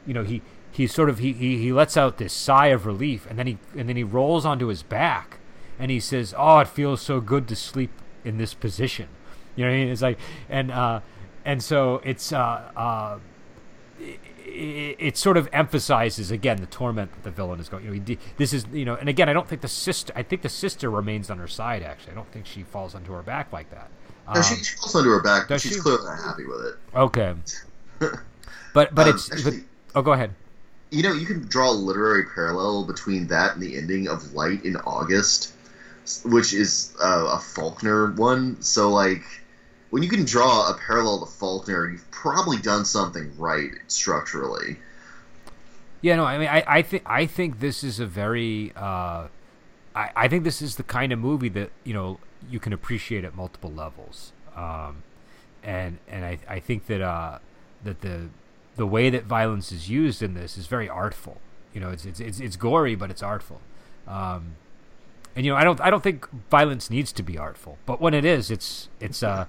you 0.05 0.13
know 0.13 0.23
he 0.23 0.41
he 0.71 0.87
sort 0.87 1.09
of 1.09 1.19
he, 1.19 1.33
he 1.33 1.57
he 1.57 1.73
lets 1.73 1.97
out 1.97 2.17
this 2.17 2.33
sigh 2.33 2.67
of 2.67 2.85
relief 2.85 3.27
and 3.29 3.37
then 3.37 3.47
he 3.47 3.57
and 3.77 3.89
then 3.89 3.97
he 3.97 4.03
rolls 4.03 4.45
onto 4.45 4.67
his 4.67 4.83
back 4.83 5.37
and 5.77 5.91
he 5.91 5.99
says, 5.99 6.33
"Oh, 6.37 6.59
it 6.59 6.67
feels 6.67 7.01
so 7.01 7.19
good 7.19 7.47
to 7.49 7.55
sleep 7.55 7.91
in 8.23 8.37
this 8.37 8.53
position." 8.53 9.09
You 9.55 9.65
know 9.65 9.71
what 9.71 9.75
I 9.75 9.79
mean? 9.79 9.89
It's 9.89 10.01
like 10.01 10.19
and 10.49 10.71
uh 10.71 11.01
and 11.43 11.61
so 11.61 12.01
it's 12.05 12.31
uh 12.31 12.71
uh 12.75 13.19
it, 14.45 14.95
it 14.99 15.17
sort 15.17 15.37
of 15.37 15.47
emphasizes 15.53 16.31
again 16.31 16.57
the 16.57 16.65
torment 16.67 17.11
that 17.13 17.23
the 17.23 17.31
villain 17.31 17.59
is 17.59 17.69
going. 17.69 17.83
You 17.85 17.91
know, 17.95 18.01
he, 18.05 18.17
this 18.37 18.53
is 18.53 18.65
you 18.71 18.85
know, 18.85 18.95
and 18.95 19.07
again, 19.09 19.29
I 19.29 19.33
don't 19.33 19.47
think 19.47 19.61
the 19.61 19.67
sister. 19.67 20.11
I 20.15 20.23
think 20.23 20.41
the 20.41 20.49
sister 20.49 20.89
remains 20.89 21.29
on 21.29 21.37
her 21.39 21.47
side. 21.47 21.83
Actually, 21.83 22.13
I 22.13 22.15
don't 22.15 22.31
think 22.31 22.45
she 22.45 22.63
falls 22.63 22.95
onto 22.95 23.11
her 23.13 23.21
back 23.21 23.51
like 23.53 23.69
that. 23.71 23.89
no, 24.27 24.33
Um, 24.35 24.43
she, 24.43 24.55
she 24.63 24.75
falls 24.77 24.95
onto 24.95 25.09
her 25.09 25.21
back 25.21 25.47
but 25.49 25.59
she's 25.61 25.73
she? 25.73 25.79
clearly 25.79 26.05
not 26.05 26.19
happy 26.23 26.45
with 26.45 26.65
it 26.65 26.75
okay, 26.95 27.33
but 28.73 28.93
but 28.95 29.07
Um, 29.07 29.15
it's 29.15 29.31
actually- 29.31 29.59
but, 29.93 29.99
oh, 29.99 30.01
go 30.01 30.13
ahead. 30.13 30.33
you 30.91 31.03
know 31.03 31.13
you 31.13 31.25
can 31.25 31.45
draw 31.47 31.69
a 31.69 31.73
literary 31.73 32.25
parallel 32.35 32.85
between 32.85 33.27
that 33.27 33.53
and 33.53 33.61
the 33.63 33.77
ending 33.77 34.07
of 34.07 34.33
light 34.33 34.63
in 34.65 34.75
august 34.77 35.53
which 36.25 36.53
is 36.53 36.93
uh, 37.03 37.29
a 37.37 37.39
faulkner 37.39 38.11
one 38.13 38.61
so 38.61 38.89
like 38.89 39.23
when 39.91 40.01
you 40.01 40.09
can 40.09 40.25
draw 40.25 40.69
a 40.69 40.73
parallel 40.73 41.19
to 41.19 41.31
faulkner 41.31 41.89
you've 41.89 42.09
probably 42.11 42.57
done 42.57 42.83
something 42.83 43.31
right 43.37 43.71
structurally 43.87 44.77
Yeah, 46.01 46.15
no, 46.15 46.25
I 46.25 46.37
mean, 46.39 46.47
I, 46.47 46.63
I 46.67 46.81
think 46.81 47.03
I 47.05 47.25
think 47.27 47.59
this 47.59 47.83
is 47.83 47.99
a 47.99 48.07
very, 48.07 48.73
uh, 48.75 49.27
I, 49.95 50.09
I 50.15 50.27
think 50.27 50.43
this 50.43 50.61
is 50.61 50.75
the 50.75 50.83
kind 50.83 51.13
of 51.13 51.19
movie 51.19 51.49
that 51.49 51.69
you 51.83 51.93
know 51.93 52.17
you 52.49 52.59
can 52.59 52.73
appreciate 52.73 53.23
at 53.23 53.35
multiple 53.35 53.71
levels, 53.71 54.33
um, 54.55 55.03
and 55.63 55.99
and 56.07 56.25
I, 56.25 56.39
I 56.47 56.59
think 56.59 56.87
that 56.87 57.01
uh, 57.01 57.37
that 57.83 58.01
the 58.01 58.29
the 58.77 58.87
way 58.87 59.11
that 59.11 59.25
violence 59.25 59.71
is 59.71 59.89
used 59.89 60.23
in 60.23 60.33
this 60.33 60.57
is 60.57 60.65
very 60.65 60.89
artful. 60.89 61.39
You 61.71 61.81
know, 61.81 61.91
it's 61.91 62.05
it's 62.05 62.19
it's, 62.19 62.39
it's 62.39 62.55
gory, 62.55 62.95
but 62.95 63.11
it's 63.11 63.21
artful. 63.21 63.61
Um, 64.07 64.55
and 65.35 65.45
you 65.45 65.51
know, 65.51 65.57
I 65.57 65.63
don't 65.63 65.79
I 65.81 65.91
don't 65.91 66.01
think 66.01 66.27
violence 66.49 66.89
needs 66.89 67.11
to 67.11 67.21
be 67.21 67.37
artful, 67.37 67.77
but 67.85 68.01
when 68.01 68.15
it 68.15 68.25
is, 68.25 68.49
it's 68.49 68.89
it's 68.99 69.21
uh 69.21 69.45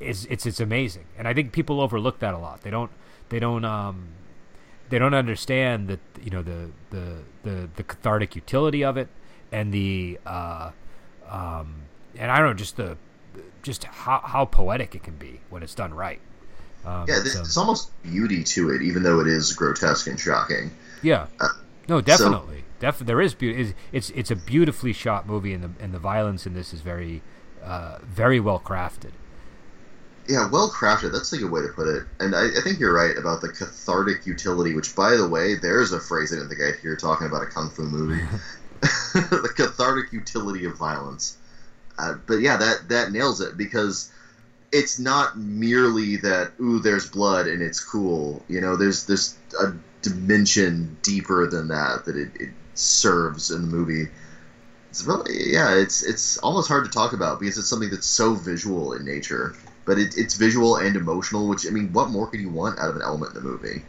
it's 0.00 0.24
it's 0.26 0.46
it's 0.46 0.60
amazing, 0.60 1.04
and 1.18 1.26
I 1.26 1.34
think 1.34 1.52
people 1.52 1.80
overlook 1.80 2.18
that 2.20 2.34
a 2.34 2.38
lot. 2.38 2.62
They 2.62 2.70
don't 2.70 2.90
they 3.28 3.38
don't 3.38 3.64
um 3.64 4.08
they 4.88 4.98
don't 4.98 5.14
understand 5.14 5.88
that 5.88 6.00
you 6.22 6.30
know 6.30 6.42
the 6.42 6.70
the 6.90 7.18
the, 7.42 7.68
the 7.76 7.82
cathartic 7.82 8.36
utility 8.36 8.84
of 8.84 8.96
it 8.96 9.08
and 9.50 9.72
the 9.72 10.18
uh, 10.26 10.70
um, 11.28 11.82
and 12.16 12.30
I 12.30 12.38
don't 12.38 12.48
know 12.48 12.54
just 12.54 12.76
the 12.76 12.96
just 13.62 13.84
how, 13.84 14.20
how 14.24 14.44
poetic 14.44 14.94
it 14.94 15.02
can 15.02 15.16
be 15.16 15.40
when 15.50 15.62
it's 15.62 15.74
done 15.74 15.94
right. 15.94 16.20
Um, 16.84 17.06
yeah 17.08 17.16
so- 17.22 17.22
there's 17.22 17.56
almost 17.56 17.90
beauty 18.02 18.42
to 18.44 18.70
it 18.70 18.82
even 18.82 19.02
though 19.02 19.20
it 19.20 19.28
is 19.28 19.52
grotesque 19.52 20.08
and 20.08 20.18
shocking 20.18 20.72
yeah, 21.02 21.26
uh, 21.40 21.48
no, 21.88 22.00
definitely, 22.00 22.64
Def- 22.78 23.00
there 23.00 23.20
is 23.20 23.34
beauty. 23.34 23.60
It's, 23.60 23.74
it's 23.90 24.10
it's 24.10 24.30
a 24.30 24.36
beautifully 24.36 24.92
shot 24.92 25.26
movie, 25.26 25.52
and 25.52 25.64
the 25.64 25.70
and 25.82 25.92
the 25.92 25.98
violence 25.98 26.46
in 26.46 26.54
this 26.54 26.72
is 26.72 26.80
very 26.80 27.22
uh, 27.62 27.98
very 28.02 28.38
well 28.38 28.60
crafted. 28.60 29.10
Yeah, 30.28 30.44
well 30.44 30.68
crafted. 30.68 31.10
That's 31.10 31.32
a 31.32 31.38
good 31.38 31.50
way 31.50 31.62
to 31.62 31.68
put 31.68 31.88
it. 31.88 32.04
And 32.20 32.34
I, 32.34 32.46
I 32.46 32.60
think 32.60 32.78
you're 32.78 32.92
right 32.92 33.16
about 33.16 33.40
the 33.40 33.48
cathartic 33.48 34.24
utility, 34.24 34.72
which, 34.72 34.94
by 34.94 35.16
the 35.16 35.26
way, 35.26 35.54
there's 35.54 35.90
a 35.92 35.98
phrase 35.98 36.32
I 36.32 36.36
didn't 36.36 36.48
think 36.48 36.60
I'd 36.60 36.76
hear 36.76 36.94
talking 36.94 37.26
about 37.26 37.42
a 37.42 37.46
kung 37.46 37.70
fu 37.70 37.82
movie. 37.82 38.22
the 38.82 39.50
cathartic 39.54 40.12
utility 40.12 40.64
of 40.64 40.74
violence. 40.76 41.34
Uh, 41.98 42.14
but 42.26 42.40
yeah, 42.40 42.56
that 42.56 42.88
that 42.88 43.10
nails 43.10 43.40
it 43.40 43.56
because 43.56 44.06
it's 44.72 44.98
not 44.98 45.36
merely 45.36 46.16
that 46.16 46.48
ooh, 46.60 46.80
there's 46.80 47.06
blood 47.06 47.46
and 47.46 47.62
it's 47.62 47.80
cool. 47.80 48.42
You 48.48 48.60
know, 48.60 48.76
there's 48.76 49.04
there's 49.04 49.34
a 49.60 49.68
dimension 50.02 50.96
deeper 51.02 51.46
than 51.46 51.68
that 51.68 52.04
that 52.06 52.16
it, 52.16 52.28
it 52.40 52.48
serves 52.74 53.50
in 53.50 53.62
the 53.62 53.68
movie. 53.68 54.08
It's 54.90 55.04
really 55.04 55.52
yeah, 55.52 55.74
it's 55.74 56.02
it's 56.02 56.36
almost 56.38 56.68
hard 56.68 56.84
to 56.84 56.90
talk 56.90 57.12
about 57.12 57.38
because 57.38 57.58
it's 57.58 57.68
something 57.68 57.90
that's 57.90 58.06
so 58.06 58.34
visual 58.34 58.92
in 58.92 59.04
nature 59.04 59.52
but 59.84 59.98
it, 59.98 60.14
it's 60.16 60.34
visual 60.34 60.76
and 60.76 60.96
emotional. 60.96 61.48
Which 61.48 61.66
I 61.66 61.70
mean, 61.70 61.92
what 61.92 62.10
more 62.10 62.26
could 62.26 62.40
you 62.40 62.50
want 62.50 62.78
out 62.78 62.90
of 62.90 62.96
an 62.96 63.02
element 63.02 63.34
in 63.36 63.42
the 63.42 63.48
movie? 63.48 63.82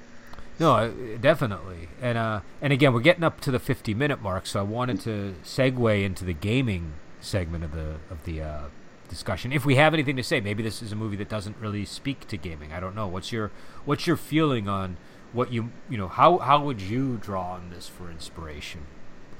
No, 0.59 0.75
uh, 0.75 0.91
definitely, 1.19 1.89
and 2.01 2.17
uh, 2.17 2.41
and 2.61 2.71
again, 2.71 2.93
we're 2.93 3.01
getting 3.01 3.23
up 3.23 3.41
to 3.41 3.51
the 3.51 3.59
fifty 3.59 3.93
minute 3.93 4.21
mark, 4.21 4.45
so 4.45 4.59
I 4.59 4.63
wanted 4.63 4.99
to 5.01 5.35
segue 5.43 6.03
into 6.03 6.23
the 6.25 6.33
gaming 6.33 6.93
segment 7.19 7.63
of 7.63 7.71
the 7.71 7.95
of 8.09 8.23
the 8.25 8.41
uh, 8.41 8.61
discussion. 9.09 9.51
If 9.51 9.65
we 9.65 9.75
have 9.75 9.93
anything 9.93 10.15
to 10.17 10.23
say, 10.23 10.41
maybe 10.41 10.63
this 10.63 10.81
is 10.81 10.91
a 10.91 10.95
movie 10.95 11.15
that 11.17 11.29
doesn't 11.29 11.57
really 11.57 11.85
speak 11.85 12.27
to 12.27 12.37
gaming. 12.37 12.71
I 12.71 12.79
don't 12.79 12.95
know. 12.95 13.07
What's 13.07 13.31
your 13.31 13.51
what's 13.85 14.05
your 14.05 14.17
feeling 14.17 14.67
on 14.67 14.97
what 15.31 15.51
you 15.51 15.71
you 15.89 15.97
know 15.97 16.07
how 16.07 16.37
how 16.37 16.63
would 16.63 16.81
you 16.81 17.17
draw 17.17 17.53
on 17.53 17.69
this 17.69 17.87
for 17.87 18.09
inspiration? 18.09 18.81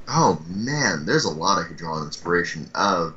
Oh 0.08 0.42
man, 0.48 1.06
there's 1.06 1.26
a 1.26 1.32
lot 1.32 1.60
I 1.60 1.68
could 1.68 1.78
draw 1.78 1.94
on 1.94 2.06
inspiration. 2.06 2.70
Uh, 2.74 3.12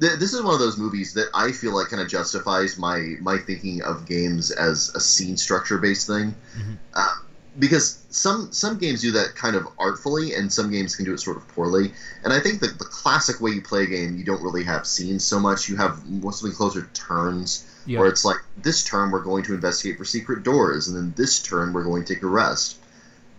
th- 0.00 0.18
this 0.18 0.32
is 0.32 0.40
one 0.42 0.52
of 0.52 0.58
those 0.58 0.76
movies 0.76 1.12
that 1.14 1.28
I 1.34 1.52
feel 1.52 1.72
like 1.74 1.88
kind 1.88 2.00
of 2.00 2.06
justifies 2.08 2.76
my 2.76 3.14
my 3.20 3.38
thinking 3.38 3.82
of 3.82 4.04
games 4.04 4.50
as 4.52 4.90
a 4.94 5.00
scene 5.00 5.36
structure 5.36 5.78
based 5.78 6.06
thing, 6.06 6.34
Mhm. 6.56 6.76
uh, 6.94 7.12
because 7.58 7.94
some 8.10 8.48
some 8.50 8.76
games 8.76 9.00
do 9.00 9.10
that 9.12 9.34
kind 9.34 9.56
of 9.56 9.66
artfully, 9.78 10.34
and 10.34 10.50
some 10.52 10.70
games 10.70 10.94
can 10.94 11.04
do 11.04 11.12
it 11.12 11.20
sort 11.20 11.36
of 11.36 11.46
poorly. 11.48 11.90
And 12.24 12.32
I 12.32 12.40
think 12.40 12.60
that 12.60 12.78
the 12.78 12.84
classic 12.84 13.40
way 13.40 13.50
you 13.50 13.60
play 13.60 13.82
a 13.82 13.86
game, 13.86 14.16
you 14.16 14.24
don't 14.24 14.40
really 14.42 14.62
have 14.62 14.86
scenes 14.86 15.24
so 15.24 15.38
much. 15.38 15.68
You 15.68 15.76
have 15.76 15.96
something 16.32 16.52
closer 16.52 16.80
to 16.82 16.88
turns, 16.92 17.60
Yeah. 17.86 17.98
where 17.98 18.08
it's 18.08 18.24
like 18.24 18.38
this 18.62 18.82
turn 18.82 19.10
we're 19.10 19.20
going 19.20 19.42
to 19.44 19.54
investigate 19.54 19.96
for 19.96 20.04
secret 20.04 20.42
doors, 20.42 20.86
and 20.86 20.96
then 20.96 21.12
this 21.16 21.38
turn 21.38 21.72
we're 21.72 21.82
going 21.82 22.02
to 22.04 22.14
take 22.14 22.22
a 22.22 22.26
rest. 22.28 22.76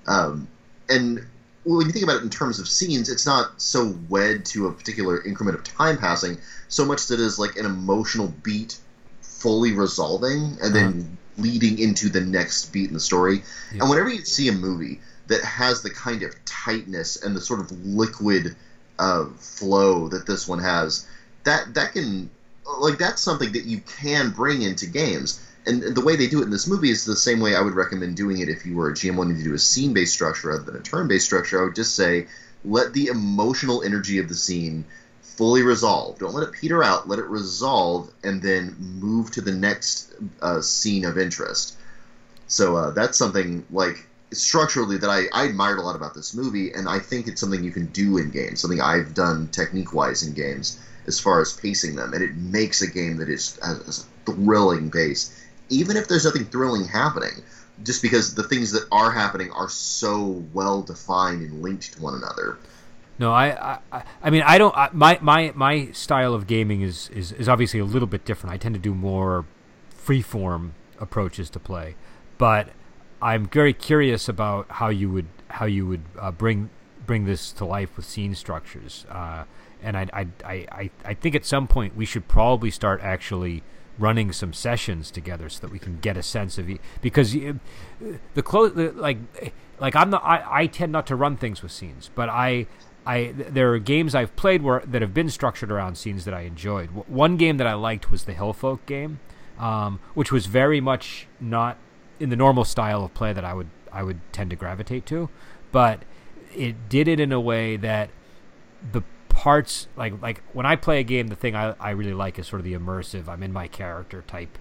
Um, 0.07 0.47
and 0.89 1.21
when 1.63 1.85
you 1.85 1.91
think 1.91 2.03
about 2.03 2.17
it 2.17 2.23
in 2.23 2.29
terms 2.29 2.59
of 2.59 2.67
scenes, 2.67 3.09
it's 3.09 3.25
not 3.25 3.61
so 3.61 3.95
wed 4.09 4.45
to 4.45 4.67
a 4.67 4.71
particular 4.71 5.21
increment 5.23 5.55
of 5.55 5.63
time 5.63 5.97
passing, 5.97 6.37
so 6.67 6.83
much 6.85 7.07
that 7.07 7.19
is 7.19 7.37
like 7.37 7.55
an 7.57 7.65
emotional 7.65 8.27
beat 8.43 8.77
fully 9.21 9.71
resolving 9.71 10.57
and 10.61 10.75
then 10.75 11.17
leading 11.37 11.79
into 11.79 12.09
the 12.09 12.21
next 12.21 12.71
beat 12.71 12.87
in 12.87 12.93
the 12.93 12.99
story. 12.99 13.41
Yeah. 13.71 13.81
And 13.81 13.89
whenever 13.89 14.09
you 14.09 14.21
see 14.21 14.47
a 14.47 14.51
movie 14.51 14.99
that 15.27 15.41
has 15.43 15.81
the 15.81 15.89
kind 15.89 16.23
of 16.23 16.33
tightness 16.45 17.15
and 17.15 17.35
the 17.35 17.41
sort 17.41 17.59
of 17.59 17.71
liquid 17.85 18.53
uh, 18.99 19.25
flow 19.37 20.07
that 20.09 20.25
this 20.25 20.47
one 20.47 20.59
has, 20.59 21.01
that 21.43 21.73
that 21.73 21.91
can 21.91 22.29
like 22.79 22.97
that's 22.97 23.21
something 23.21 23.51
that 23.51 23.65
you 23.65 23.79
can 23.79 24.29
bring 24.29 24.61
into 24.61 24.85
games. 24.85 25.39
And 25.65 25.83
the 25.83 26.01
way 26.01 26.15
they 26.15 26.27
do 26.27 26.39
it 26.39 26.45
in 26.45 26.49
this 26.49 26.67
movie 26.67 26.89
is 26.89 27.05
the 27.05 27.15
same 27.15 27.39
way 27.39 27.55
I 27.55 27.61
would 27.61 27.75
recommend 27.75 28.15
doing 28.15 28.39
it 28.39 28.49
if 28.49 28.65
you 28.65 28.75
were 28.75 28.89
a 28.89 28.93
GM 28.93 29.15
wanting 29.15 29.37
to 29.37 29.43
do 29.43 29.53
a 29.53 29.59
scene 29.59 29.93
based 29.93 30.13
structure 30.13 30.47
rather 30.49 30.63
than 30.63 30.75
a 30.75 30.79
turn 30.79 31.07
based 31.07 31.25
structure. 31.25 31.59
I 31.59 31.63
would 31.63 31.75
just 31.75 31.95
say 31.95 32.25
let 32.65 32.93
the 32.93 33.07
emotional 33.07 33.83
energy 33.83 34.17
of 34.17 34.27
the 34.27 34.35
scene 34.35 34.85
fully 35.21 35.61
resolve. 35.63 36.17
Don't 36.17 36.33
let 36.33 36.43
it 36.43 36.51
peter 36.51 36.83
out. 36.83 37.07
Let 37.07 37.19
it 37.19 37.25
resolve, 37.25 38.09
and 38.23 38.41
then 38.41 38.75
move 38.77 39.31
to 39.31 39.41
the 39.41 39.51
next 39.51 40.13
uh, 40.41 40.61
scene 40.61 41.05
of 41.05 41.17
interest. 41.17 41.75
So 42.47 42.75
uh, 42.75 42.91
that's 42.91 43.17
something 43.17 43.63
like 43.71 44.05
structurally 44.33 44.97
that 44.97 45.09
I, 45.09 45.27
I 45.31 45.45
admired 45.45 45.79
a 45.79 45.81
lot 45.81 45.95
about 45.95 46.13
this 46.13 46.33
movie, 46.33 46.71
and 46.73 46.87
I 46.87 46.99
think 46.99 47.27
it's 47.27 47.39
something 47.39 47.63
you 47.63 47.71
can 47.71 47.87
do 47.87 48.17
in 48.17 48.29
games. 48.29 48.61
Something 48.61 48.81
I've 48.81 49.13
done 49.13 49.47
technique 49.47 49.93
wise 49.93 50.23
in 50.23 50.33
games 50.33 50.77
as 51.07 51.19
far 51.19 51.41
as 51.41 51.53
pacing 51.53 51.95
them, 51.95 52.13
and 52.13 52.23
it 52.23 52.35
makes 52.35 52.81
a 52.81 52.87
game 52.87 53.17
that 53.17 53.29
is 53.29 53.57
has 53.63 54.05
a 54.27 54.31
thrilling 54.31 54.91
pace, 54.91 55.29
even 55.71 55.97
if 55.97 56.07
there's 56.07 56.25
nothing 56.25 56.45
thrilling 56.45 56.85
happening. 56.85 57.43
Just 57.83 58.03
because 58.03 58.35
the 58.35 58.43
things 58.43 58.71
that 58.73 58.85
are 58.91 59.09
happening 59.09 59.49
are 59.51 59.69
so 59.69 60.45
well 60.53 60.83
defined 60.83 61.41
and 61.41 61.63
linked 61.63 61.93
to 61.93 62.01
one 62.01 62.13
another. 62.13 62.59
No, 63.17 63.31
I, 63.31 63.79
I, 63.91 64.03
I 64.21 64.29
mean, 64.29 64.43
I 64.45 64.59
don't. 64.59 64.75
I, 64.77 64.89
my, 64.91 65.17
my, 65.21 65.51
my 65.55 65.91
style 65.91 66.35
of 66.35 66.45
gaming 66.45 66.81
is, 66.81 67.09
is, 67.09 67.31
is 67.31 67.49
obviously 67.49 67.79
a 67.79 67.85
little 67.85 68.07
bit 68.07 68.23
different. 68.23 68.53
I 68.53 68.57
tend 68.57 68.75
to 68.75 68.79
do 68.79 68.93
more 68.93 69.45
freeform 69.95 70.71
approaches 70.99 71.49
to 71.51 71.59
play, 71.59 71.95
but 72.37 72.69
I'm 73.21 73.47
very 73.47 73.73
curious 73.73 74.29
about 74.29 74.65
how 74.69 74.89
you 74.89 75.09
would 75.11 75.27
how 75.47 75.65
you 75.65 75.87
would 75.87 76.03
uh, 76.19 76.31
bring 76.31 76.69
bring 77.05 77.25
this 77.25 77.51
to 77.53 77.65
life 77.65 77.95
with 77.97 78.05
scene 78.05 78.35
structures. 78.35 79.05
Uh, 79.09 79.45
and 79.81 79.97
I, 79.97 80.07
I, 80.13 80.27
I, 80.45 80.89
I 81.03 81.13
think 81.15 81.35
at 81.35 81.45
some 81.45 81.67
point 81.67 81.95
we 81.95 82.05
should 82.05 82.27
probably 82.27 82.69
start 82.69 83.01
actually 83.01 83.63
running 84.01 84.31
some 84.31 84.53
sessions 84.53 85.11
together 85.11 85.49
so 85.49 85.61
that 85.61 85.71
we 85.71 85.79
can 85.79 85.99
get 85.99 86.17
a 86.17 86.23
sense 86.23 86.57
of 86.57 86.67
because 87.01 87.33
the 87.33 88.43
close 88.43 88.75
like 88.95 89.17
like 89.79 89.95
I'm 89.95 90.09
not 90.09 90.23
I, 90.23 90.43
I 90.63 90.67
tend 90.67 90.91
not 90.91 91.07
to 91.07 91.15
run 91.15 91.37
things 91.37 91.61
with 91.61 91.71
scenes, 91.71 92.09
but 92.13 92.29
I 92.29 92.67
I 93.05 93.33
there 93.35 93.73
are 93.73 93.79
games 93.79 94.13
I've 94.15 94.35
played 94.35 94.61
where 94.61 94.81
that 94.85 95.01
have 95.01 95.13
been 95.13 95.29
structured 95.29 95.71
around 95.71 95.97
scenes 95.97 96.25
that 96.25 96.33
I 96.33 96.41
enjoyed. 96.41 96.89
One 97.07 97.37
game 97.37 97.57
that 97.57 97.67
I 97.67 97.73
liked 97.73 98.11
was 98.11 98.25
the 98.25 98.33
Hillfolk 98.33 98.85
game, 98.85 99.19
um, 99.59 99.99
which 100.13 100.31
was 100.31 100.45
very 100.45 100.81
much 100.81 101.27
not 101.39 101.77
in 102.19 102.29
the 102.29 102.35
normal 102.35 102.63
style 102.63 103.03
of 103.03 103.13
play 103.13 103.33
that 103.33 103.43
I 103.43 103.53
would 103.53 103.69
I 103.91 104.03
would 104.03 104.21
tend 104.31 104.51
to 104.51 104.55
gravitate 104.55 105.05
to, 105.07 105.29
but 105.71 106.03
it 106.55 106.89
did 106.89 107.07
it 107.07 107.19
in 107.19 107.31
a 107.31 107.41
way 107.41 107.77
that 107.77 108.09
the 108.91 109.03
parts 109.31 109.87
like 109.95 110.21
like 110.21 110.43
when 110.53 110.65
I 110.65 110.75
play 110.75 110.99
a 110.99 111.03
game, 111.03 111.27
the 111.27 111.35
thing 111.35 111.55
I, 111.55 111.75
I 111.79 111.91
really 111.91 112.13
like 112.13 112.37
is 112.37 112.47
sort 112.47 112.59
of 112.59 112.65
the 112.65 112.73
immersive. 112.73 113.27
I'm 113.27 113.43
in 113.43 113.53
my 113.53 113.67
character 113.67 114.23
type 114.27 114.57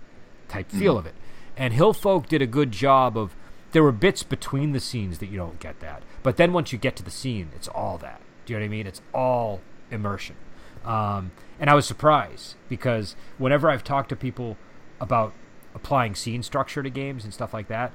type 0.48 0.68
mm-hmm. 0.68 0.78
feel 0.78 0.98
of 0.98 1.06
it, 1.06 1.14
and 1.56 1.74
Hillfolk 1.74 2.28
did 2.28 2.42
a 2.42 2.46
good 2.46 2.72
job 2.72 3.16
of. 3.16 3.34
There 3.72 3.84
were 3.84 3.92
bits 3.92 4.24
between 4.24 4.72
the 4.72 4.80
scenes 4.80 5.18
that 5.20 5.26
you 5.26 5.36
don't 5.36 5.60
get 5.60 5.78
that, 5.78 6.02
but 6.24 6.36
then 6.36 6.52
once 6.52 6.72
you 6.72 6.78
get 6.78 6.96
to 6.96 7.04
the 7.04 7.10
scene, 7.10 7.50
it's 7.54 7.68
all 7.68 7.98
that. 7.98 8.20
Do 8.44 8.52
you 8.52 8.58
know 8.58 8.64
what 8.64 8.66
I 8.66 8.68
mean? 8.68 8.86
It's 8.88 9.00
all 9.14 9.60
immersion. 9.92 10.34
Um, 10.84 11.30
and 11.60 11.70
I 11.70 11.74
was 11.74 11.86
surprised 11.86 12.56
because 12.68 13.14
whenever 13.38 13.70
I've 13.70 13.84
talked 13.84 14.08
to 14.08 14.16
people 14.16 14.56
about 15.00 15.34
applying 15.72 16.16
scene 16.16 16.42
structure 16.42 16.82
to 16.82 16.90
games 16.90 17.22
and 17.22 17.32
stuff 17.32 17.54
like 17.54 17.68
that, 17.68 17.92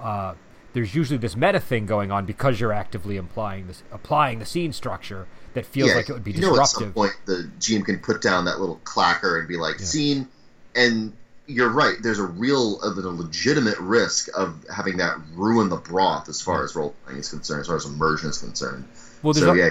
uh, 0.00 0.34
there's 0.72 0.94
usually 0.94 1.18
this 1.18 1.36
meta 1.36 1.60
thing 1.60 1.86
going 1.86 2.10
on 2.10 2.24
because 2.24 2.60
you're 2.60 2.72
actively 2.72 3.16
applying 3.16 3.66
this 3.66 3.82
applying 3.90 4.38
the 4.38 4.46
scene 4.46 4.72
structure 4.72 5.26
that 5.54 5.66
feels 5.66 5.90
yeah, 5.90 5.96
like 5.96 6.08
it 6.08 6.12
would 6.12 6.24
be 6.24 6.32
you 6.32 6.40
disruptive. 6.40 6.56
Know 6.56 6.62
at 6.62 6.68
some 6.68 6.92
point, 6.92 7.12
the 7.26 7.50
GM 7.58 7.84
can 7.84 7.98
put 7.98 8.22
down 8.22 8.44
that 8.46 8.60
little 8.60 8.80
clacker 8.84 9.38
and 9.38 9.48
be 9.48 9.56
like, 9.56 9.78
yeah. 9.78 9.84
"Scene," 9.84 10.28
and 10.74 11.12
you're 11.48 11.70
right. 11.70 11.96
There's 12.00 12.18
a 12.18 12.26
real, 12.26 12.80
a, 12.82 12.88
a 12.88 13.10
legitimate 13.10 13.78
risk 13.78 14.28
of 14.36 14.64
having 14.74 14.98
that 14.98 15.16
ruin 15.34 15.70
the 15.70 15.76
broth 15.76 16.28
as 16.28 16.40
far 16.40 16.62
as 16.62 16.76
role 16.76 16.94
playing 17.04 17.20
is 17.20 17.30
concerned, 17.30 17.62
as 17.62 17.66
far 17.66 17.76
as 17.76 17.86
immersion 17.86 18.30
is 18.30 18.38
concerned. 18.38 18.86
Well, 19.22 19.34
so 19.34 19.54
yeah, 19.54 19.70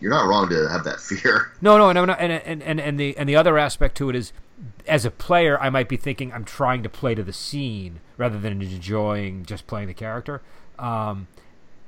you're 0.00 0.10
not 0.10 0.26
wrong 0.26 0.48
to 0.50 0.68
have 0.68 0.84
that 0.84 1.00
fear. 1.00 1.52
No, 1.60 1.78
no, 1.78 1.92
no, 1.92 2.04
no, 2.04 2.12
and 2.12 2.32
and 2.32 2.62
and 2.62 2.80
and 2.80 3.00
the 3.00 3.16
and 3.16 3.28
the 3.28 3.36
other 3.36 3.58
aspect 3.58 3.96
to 3.96 4.10
it 4.10 4.16
is, 4.16 4.32
as 4.86 5.04
a 5.04 5.10
player, 5.10 5.58
I 5.60 5.70
might 5.70 5.88
be 5.88 5.96
thinking 5.96 6.32
I'm 6.32 6.44
trying 6.44 6.82
to 6.82 6.88
play 6.88 7.14
to 7.14 7.22
the 7.22 7.32
scene 7.32 8.00
rather 8.16 8.38
than 8.38 8.60
enjoying 8.60 9.44
just 9.46 9.66
playing 9.66 9.88
the 9.88 9.94
character. 9.94 10.42
Um, 10.78 11.28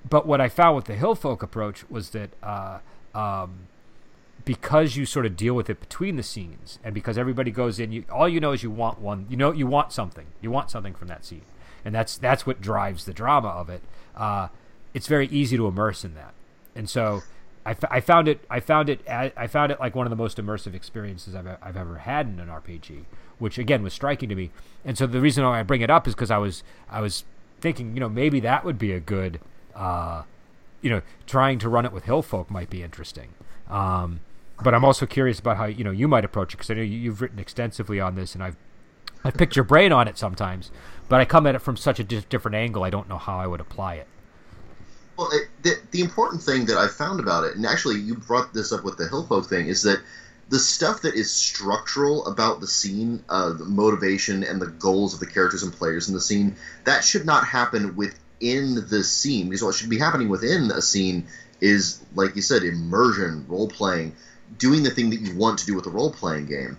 but 0.09 0.27
what 0.27 0.41
I 0.41 0.49
found 0.49 0.77
with 0.77 0.87
the 0.87 0.95
Hillfolk 0.95 1.43
approach 1.43 1.89
was 1.91 2.11
that 2.11 2.31
uh, 2.43 2.79
um, 3.17 3.67
because 4.45 4.97
you 4.97 5.07
sort 5.07 5.27
of 5.27 5.37
deal 5.37 5.55
with 5.55 5.69
it 5.71 5.81
between 5.81 6.17
the 6.17 6.23
scenes, 6.23 6.79
and 6.85 6.95
because 6.95 7.19
everybody 7.19 7.51
goes 7.51 7.81
in, 7.81 7.91
you 7.91 8.05
all 8.11 8.29
you 8.29 8.41
know 8.41 8.53
is 8.53 8.63
you 8.63 8.71
want 8.71 9.01
one. 9.01 9.27
You 9.29 9.37
know 9.37 9.53
you 9.53 9.67
want 9.67 9.93
something. 9.93 10.27
You 10.41 10.51
want 10.51 10.71
something 10.71 10.95
from 10.95 11.09
that 11.09 11.25
scene, 11.25 11.43
and 11.85 11.95
that's 11.95 12.17
that's 12.17 12.47
what 12.47 12.61
drives 12.61 13.05
the 13.07 13.13
drama 13.15 13.49
of 13.49 13.69
it. 13.71 13.83
Uh, 14.17 14.49
it's 14.95 15.07
very 15.09 15.27
easy 15.29 15.57
to 15.57 15.67
immerse 15.67 16.05
in 16.05 16.15
that, 16.15 16.35
and 16.75 16.89
so 16.89 17.23
I, 17.65 17.71
f- 17.71 17.91
I 17.91 18.01
found 18.01 18.29
it 18.29 18.45
I 18.49 18.61
found 18.61 18.89
it 18.89 19.01
I 19.09 19.47
found 19.49 19.73
it 19.73 19.81
like 19.81 19.97
one 19.97 20.07
of 20.07 20.11
the 20.11 20.17
most 20.17 20.37
immersive 20.37 20.75
experiences 20.75 21.35
I've, 21.35 21.49
I've 21.61 21.77
ever 21.77 21.99
had 21.99 22.29
in 22.29 22.39
an 22.39 22.49
RPG, 22.49 23.05
which 23.41 23.59
again 23.59 23.83
was 23.83 23.93
striking 23.93 24.29
to 24.29 24.37
me. 24.37 24.51
And 24.85 24.97
so 24.97 25.07
the 25.07 25.21
reason 25.21 25.45
why 25.45 25.59
I 25.59 25.65
bring 25.65 25.81
it 25.81 25.91
up 25.91 26.07
is 26.07 26.15
because 26.15 26.31
I 26.31 26.39
was 26.39 26.63
I 26.89 27.01
was 27.01 27.25
thinking 27.61 27.95
you 27.95 28.01
know 28.01 28.09
maybe 28.09 28.39
that 28.41 28.65
would 28.65 28.79
be 28.79 28.93
a 28.93 29.01
good 29.01 29.41
uh, 29.75 30.23
you 30.87 30.91
know 30.93 31.03
trying 31.27 31.59
to 31.59 31.69
run 31.69 31.85
it 31.85 31.91
with 31.91 32.05
Hillfolk 32.05 32.49
might 32.49 32.71
be 32.71 32.85
interesting. 32.85 33.35
Um, 33.69 34.21
but 34.63 34.73
I'm 34.73 34.85
also 34.85 35.05
curious 35.05 35.41
about 35.41 35.57
how 35.57 35.65
you 35.65 35.83
know 35.83 35.91
you 35.91 36.07
might 36.07 36.25
approach 36.25 36.55
it 36.55 36.59
because 36.59 36.71
I 36.71 36.75
know 36.75 36.83
you've 36.83 37.21
written 37.21 37.41
extensively 37.41 37.99
on 37.99 38.15
this, 38.15 38.35
and 38.35 38.45
I've 38.45 38.57
I've 39.25 39.35
picked 39.35 39.57
your 39.57 39.65
brain 39.65 39.91
on 39.91 40.07
it 40.07 40.17
sometimes. 40.17 40.71
But 41.09 41.21
I 41.21 41.25
come 41.25 41.45
at 41.49 41.57
it 41.57 41.59
from 41.59 41.77
such 41.77 41.99
a 41.99 42.05
di- 42.05 42.25
different 42.29 42.55
angle. 42.55 42.85
I 42.85 42.91
don't 42.91 43.09
know 43.09 43.19
how 43.19 43.37
I 43.37 43.49
would 43.49 43.61
apply 43.61 43.97
it. 43.97 44.07
Well, 45.17 45.29
it, 45.33 45.49
the, 45.63 45.75
the 45.91 46.01
important 46.03 46.41
thing 46.43 46.67
that 46.67 46.79
I 46.79 46.87
found 46.87 47.19
about 47.19 47.43
it, 47.43 47.57
and 47.57 47.67
actually 47.67 47.97
you 47.97 48.15
brought 48.15 48.55
this 48.55 48.73
up 48.73 48.85
with 48.85 48.97
the 48.97 49.07
Hillfolk 49.07 49.47
thing, 49.47 49.67
is 49.67 49.83
that 49.83 49.99
the 50.51 50.61
stuff 50.61 51.03
that 51.03 51.15
is 51.15 51.33
structural 51.33 52.25
about 52.27 52.61
the 52.61 52.69
scene, 52.69 53.25
uh, 53.29 53.53
the 53.53 53.65
motivation 53.65 54.45
and 54.45 54.63
the 54.63 54.69
goals 54.69 55.15
of 55.15 55.19
the 55.19 55.27
characters 55.27 55.65
and 55.65 55.73
players 55.73 56.07
in 56.07 56.15
the 56.15 56.21
scene, 56.21 56.55
that 56.85 57.03
should 57.03 57.27
not 57.27 57.45
happen 57.45 57.97
within 58.41 58.75
the 58.89 59.05
scene. 59.05 59.49
Because 59.49 59.63
what 59.63 59.75
should 59.75 59.91
be 59.91 59.99
happening 59.99 60.29
within 60.29 60.71
a 60.71 60.83
scene 60.83 61.25
is, 61.61 62.01
like 62.15 62.37
you 62.37 62.43
said, 62.43 62.63
immersion, 62.63 63.47
role 63.49 63.69
playing, 63.69 64.15
doing 64.59 64.83
the 64.83 64.91
thing 64.91 65.11
that 65.11 65.21
you 65.21 65.35
want 65.35 65.59
to 65.61 65.67
do 65.67 65.75
with 65.75 65.87
a 65.87 65.91
role 65.91 66.11
playing 66.11 66.47
game. 66.47 66.77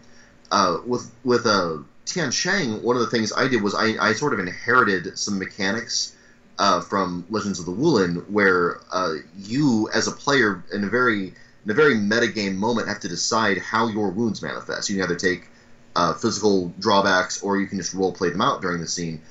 Uh, 0.49 0.77
with 0.85 1.11
with 1.23 1.45
uh, 1.45 1.77
Tian 2.05 2.31
Shang, 2.31 2.81
one 2.81 2.95
of 2.95 3.01
the 3.01 3.07
things 3.09 3.33
I 3.35 3.47
did 3.47 3.61
was 3.61 3.75
I, 3.75 3.95
I 3.99 4.13
sort 4.13 4.33
of 4.33 4.39
inherited 4.39 5.17
some 5.17 5.39
mechanics 5.39 6.15
uh, 6.57 6.81
from 6.81 7.25
Legends 7.29 7.59
of 7.59 7.65
the 7.65 7.71
Wulin, 7.71 8.29
where 8.29 8.79
uh, 8.91 9.15
you, 9.37 9.89
as 9.93 10.07
a 10.07 10.11
player, 10.11 10.63
in 10.73 10.83
a 10.83 10.87
very 10.87 11.33
in 11.65 11.71
a 11.71 11.73
very 11.73 11.95
metagame 11.95 12.55
moment, 12.55 12.87
have 12.87 13.01
to 13.01 13.09
decide 13.09 13.57
how 13.57 13.87
your 13.87 14.09
wounds 14.09 14.41
manifest. 14.41 14.89
You 14.89 14.95
can 14.95 15.03
either 15.03 15.15
take 15.15 15.49
uh, 15.97 16.13
physical 16.13 16.71
drawbacks, 16.79 17.43
or 17.43 17.57
you 17.57 17.67
can 17.67 17.77
just 17.77 17.93
role 17.93 18.13
play 18.13 18.29
them 18.29 18.41
out 18.41 18.61
during 18.61 18.79
the 18.79 18.87
scene. 18.87 19.21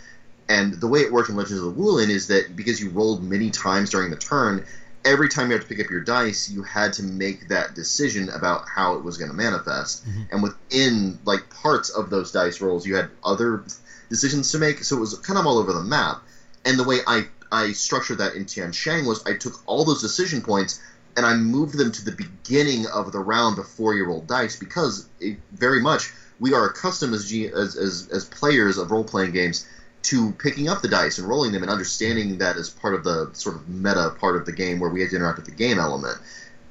And 0.49 0.75
the 0.75 0.87
way 0.87 1.01
it 1.01 1.13
worked 1.13 1.29
in 1.29 1.37
Legends 1.37 1.61
of 1.61 1.75
the 1.75 1.81
Wulin 1.81 2.09
is 2.09 2.29
that 2.29 2.55
because 2.55 2.81
you 2.81 2.91
rolled 2.91 3.23
many 3.23 3.51
times 3.51 3.91
during 3.91 4.11
the 4.11 4.17
turn, 4.17 4.65
every 5.05 5.29
time 5.29 5.49
you 5.49 5.55
had 5.55 5.63
to 5.63 5.69
pick 5.69 5.85
up 5.85 5.91
your 5.91 6.01
dice, 6.01 6.49
you 6.49 6.63
had 6.63 6.93
to 6.95 7.03
make 7.03 7.49
that 7.49 7.75
decision 7.75 8.29
about 8.29 8.69
how 8.69 8.95
it 8.95 9.03
was 9.03 9.19
going 9.19 9.31
to 9.31 9.37
manifest. 9.37 10.07
Mm-hmm. 10.07 10.23
And 10.31 10.43
within 10.43 11.19
like 11.25 11.51
parts 11.51 11.91
of 11.91 12.11
those 12.11 12.31
dice 12.31 12.61
rolls, 12.61 12.87
you 12.87 12.95
had 12.95 13.11
other 13.25 13.65
decisions 14.09 14.53
to 14.53 14.59
make. 14.59 14.85
So 14.85 14.97
it 14.97 15.01
was 15.01 15.19
kind 15.19 15.39
of 15.39 15.47
all 15.47 15.59
over 15.59 15.73
the 15.73 15.83
map 15.83 16.23
and 16.67 16.79
the 16.79 16.85
way 16.85 16.99
I 17.07 17.29
I 17.51 17.73
structured 17.73 18.19
that 18.19 18.35
in 18.35 18.45
Tian 18.45 18.73
Shang 18.73 19.07
was 19.07 19.25
I 19.25 19.35
took 19.35 19.63
all 19.67 19.85
those 19.85 20.03
decision 20.03 20.43
points 20.43 20.83
and 21.17 21.25
I 21.25 21.35
moved 21.35 21.79
them 21.79 21.93
to 21.93 22.05
the 22.05 22.13
beginning 22.13 22.87
of 22.93 23.13
the 23.13 23.21
round 23.21 23.57
before 23.57 23.95
you 23.95 24.05
roll 24.05 24.21
dice 24.21 24.57
because 24.57 25.09
it, 25.21 25.39
very 25.53 25.81
much 25.81 26.13
we 26.39 26.53
are 26.53 26.67
accustomed 26.67 27.15
as, 27.15 27.31
G, 27.31 27.47
as, 27.47 27.77
as, 27.77 28.09
as 28.13 28.27
players 28.27 28.77
of 28.77 28.91
role 28.91 29.05
playing 29.05 29.33
games 29.33 29.67
to 30.07 30.31
picking 30.33 30.69
up 30.69 30.83
the 30.83 30.89
dice 30.89 31.19
and 31.19 31.29
rolling 31.29 31.51
them 31.51 31.63
and 31.63 31.71
understanding 31.71 32.39
that 32.39 32.57
as 32.57 32.71
part 32.71 32.95
of 32.95 33.03
the 33.03 33.29
sort 33.33 33.57
of 33.57 33.69
meta 33.69 34.15
part 34.21 34.37
of 34.37 34.47
the 34.47 34.53
game 34.53 34.79
where 34.79 34.89
we 34.89 35.01
have 35.01 35.11
to 35.11 35.17
interact 35.17 35.39
with 35.39 35.47
the 35.47 35.51
game 35.51 35.81
element. 35.81 36.17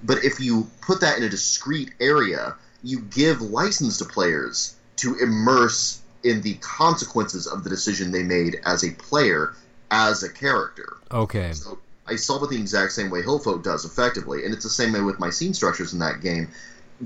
But 0.03 0.23
if 0.23 0.39
you 0.39 0.69
put 0.79 1.01
that 1.01 1.17
in 1.17 1.23
a 1.23 1.29
discrete 1.29 1.91
area, 1.99 2.55
you 2.81 2.99
give 2.99 3.41
license 3.41 3.97
to 3.97 4.05
players 4.05 4.77
to 4.97 5.15
immerse 5.15 6.01
in 6.23 6.41
the 6.43 6.53
consequences 6.55 7.45
of 7.45 7.65
the 7.65 7.69
decision 7.69 8.11
they 8.11 8.23
made 8.23 8.61
as 8.65 8.85
a 8.85 8.91
player 8.91 9.53
as 9.91 10.23
a 10.23 10.31
character. 10.31 10.95
Okay. 11.11 11.51
So 11.51 11.77
I 12.07 12.15
solve 12.15 12.43
it 12.43 12.51
the 12.51 12.57
exact 12.57 12.93
same 12.93 13.09
way 13.09 13.21
Hillfolk 13.21 13.63
does 13.63 13.83
effectively, 13.83 14.45
and 14.45 14.53
it's 14.53 14.63
the 14.63 14.69
same 14.69 14.93
way 14.93 15.01
with 15.01 15.19
my 15.19 15.29
scene 15.29 15.53
structures 15.53 15.91
in 15.91 15.99
that 15.99 16.21
game. 16.21 16.47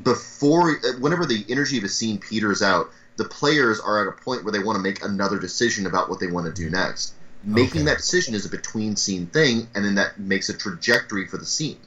Before, 0.04 0.74
whenever 1.00 1.26
the 1.26 1.44
energy 1.50 1.80
of 1.80 1.84
a 1.86 1.90
scene 1.90 2.20
peters 2.20 2.62
out, 2.62 2.92
the 3.20 3.26
players 3.26 3.82
are 3.82 4.02
at 4.02 4.08
a 4.08 4.24
point 4.24 4.46
where 4.46 4.52
they 4.54 4.60
want 4.60 4.78
to 4.78 4.82
make 4.82 5.04
another 5.04 5.38
decision 5.38 5.86
about 5.86 6.10
what 6.10 6.22
they 6.22 6.28
want 6.28 6.46
to 6.48 6.54
do 6.54 6.70
next. 6.70 7.14
Making 7.44 7.82
okay. 7.82 7.92
that 7.92 7.98
decision 7.98 8.34
is 8.34 8.46
a 8.46 8.50
between 8.50 8.96
scene 8.96 9.28
thing, 9.28 9.68
and 9.76 9.84
then 9.84 9.96
that 9.96 10.18
makes 10.18 10.48
a 10.48 10.58
trajectory 10.58 11.28
for 11.28 11.38
the 11.38 11.46
scene. 11.46 11.78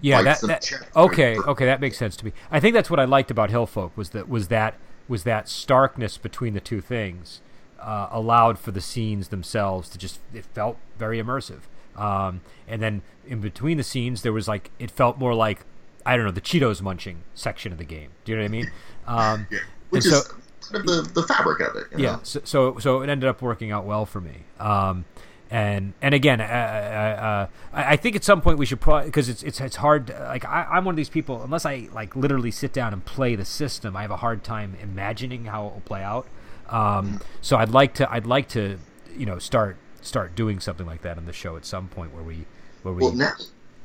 Yeah, 0.00 0.16
Like 0.16 0.24
that, 0.24 0.40
that 0.48 0.62
check- 0.62 0.96
okay, 0.96 1.38
right? 1.38 1.48
okay, 1.48 1.64
that 1.66 1.80
makes 1.80 1.96
sense 1.96 2.16
to 2.16 2.24
me. 2.24 2.32
I 2.50 2.58
think 2.58 2.74
that's 2.74 2.90
what 2.90 2.98
I 2.98 3.04
liked 3.04 3.30
about 3.30 3.50
Hillfolk 3.50 3.92
was 3.94 4.10
that 4.10 4.28
was 4.28 4.48
that 4.48 4.74
was 5.08 5.22
that 5.22 5.48
starkness 5.48 6.18
between 6.18 6.54
the 6.54 6.60
two 6.60 6.80
things 6.80 7.40
uh, 7.80 8.08
allowed 8.10 8.58
for 8.58 8.72
the 8.72 8.80
scenes 8.80 9.28
themselves 9.28 9.88
to 9.90 9.98
just 9.98 10.18
it 10.34 10.44
felt 10.46 10.78
very 10.98 11.22
immersive. 11.22 11.60
Um, 11.96 12.40
and 12.66 12.82
then 12.82 13.02
in 13.24 13.40
between 13.40 13.76
the 13.76 13.84
scenes, 13.84 14.22
there 14.22 14.32
was 14.32 14.48
like 14.48 14.70
it 14.80 14.90
felt 14.90 15.18
more 15.18 15.34
like 15.34 15.60
I 16.04 16.16
don't 16.16 16.26
know 16.26 16.32
the 16.32 16.40
Cheetos 16.40 16.82
munching 16.82 17.22
section 17.34 17.70
of 17.70 17.78
the 17.78 17.84
game. 17.84 18.10
Do 18.24 18.32
you 18.32 18.38
know 18.38 18.42
what 18.42 18.48
I 18.48 18.52
mean? 18.52 18.70
Um, 19.04 19.48
Yeah. 19.50 19.58
Which 19.90 20.06
and 20.06 20.14
is 20.14 20.32
the, 20.80 21.10
the 21.14 21.22
fabric 21.22 21.60
of 21.60 21.76
it. 21.76 21.86
you 21.98 22.04
yeah 22.04 22.18
so, 22.22 22.40
so 22.44 22.78
so 22.78 23.02
it 23.02 23.08
ended 23.10 23.28
up 23.28 23.40
working 23.42 23.70
out 23.70 23.84
well 23.84 24.06
for 24.06 24.20
me. 24.20 24.44
Um 24.58 25.04
and 25.50 25.92
and 26.00 26.14
again 26.14 26.40
uh, 26.40 26.44
uh, 26.44 27.46
I, 27.76 27.92
I 27.92 27.96
think 27.96 28.16
at 28.16 28.24
some 28.24 28.40
point 28.40 28.58
we 28.58 28.64
should 28.66 28.80
probably 28.80 29.06
because 29.06 29.28
it's 29.28 29.42
it's 29.42 29.60
it's 29.60 29.76
hard 29.76 30.06
to- 30.06 30.18
like 30.20 30.44
I, 30.46 30.66
I'm 30.70 30.84
one 30.84 30.94
of 30.94 30.96
these 30.96 31.10
people 31.10 31.42
unless 31.42 31.66
I 31.66 31.88
like 31.92 32.16
literally 32.16 32.50
sit 32.50 32.72
down 32.72 32.92
and 32.92 33.04
play 33.04 33.36
the 33.36 33.44
system 33.44 33.94
I 33.96 34.02
have 34.02 34.10
a 34.10 34.16
hard 34.16 34.42
time 34.44 34.76
imagining 34.82 35.44
how 35.46 35.66
it 35.66 35.72
will 35.74 35.82
play 35.84 36.02
out. 36.02 36.26
Um 36.68 37.20
so 37.42 37.56
I'd 37.58 37.70
like 37.70 37.94
to 37.94 38.10
I'd 38.10 38.26
like 38.26 38.48
to 38.50 38.78
you 39.14 39.26
know 39.26 39.38
start 39.38 39.76
start 40.00 40.34
doing 40.34 40.58
something 40.58 40.86
like 40.86 41.02
that 41.02 41.18
on 41.18 41.26
the 41.26 41.32
show 41.32 41.56
at 41.56 41.64
some 41.66 41.88
point 41.88 42.14
where 42.14 42.24
we 42.24 42.46
where 42.82 42.94
we 42.94 43.02
Well, 43.02 43.12
now, 43.12 43.32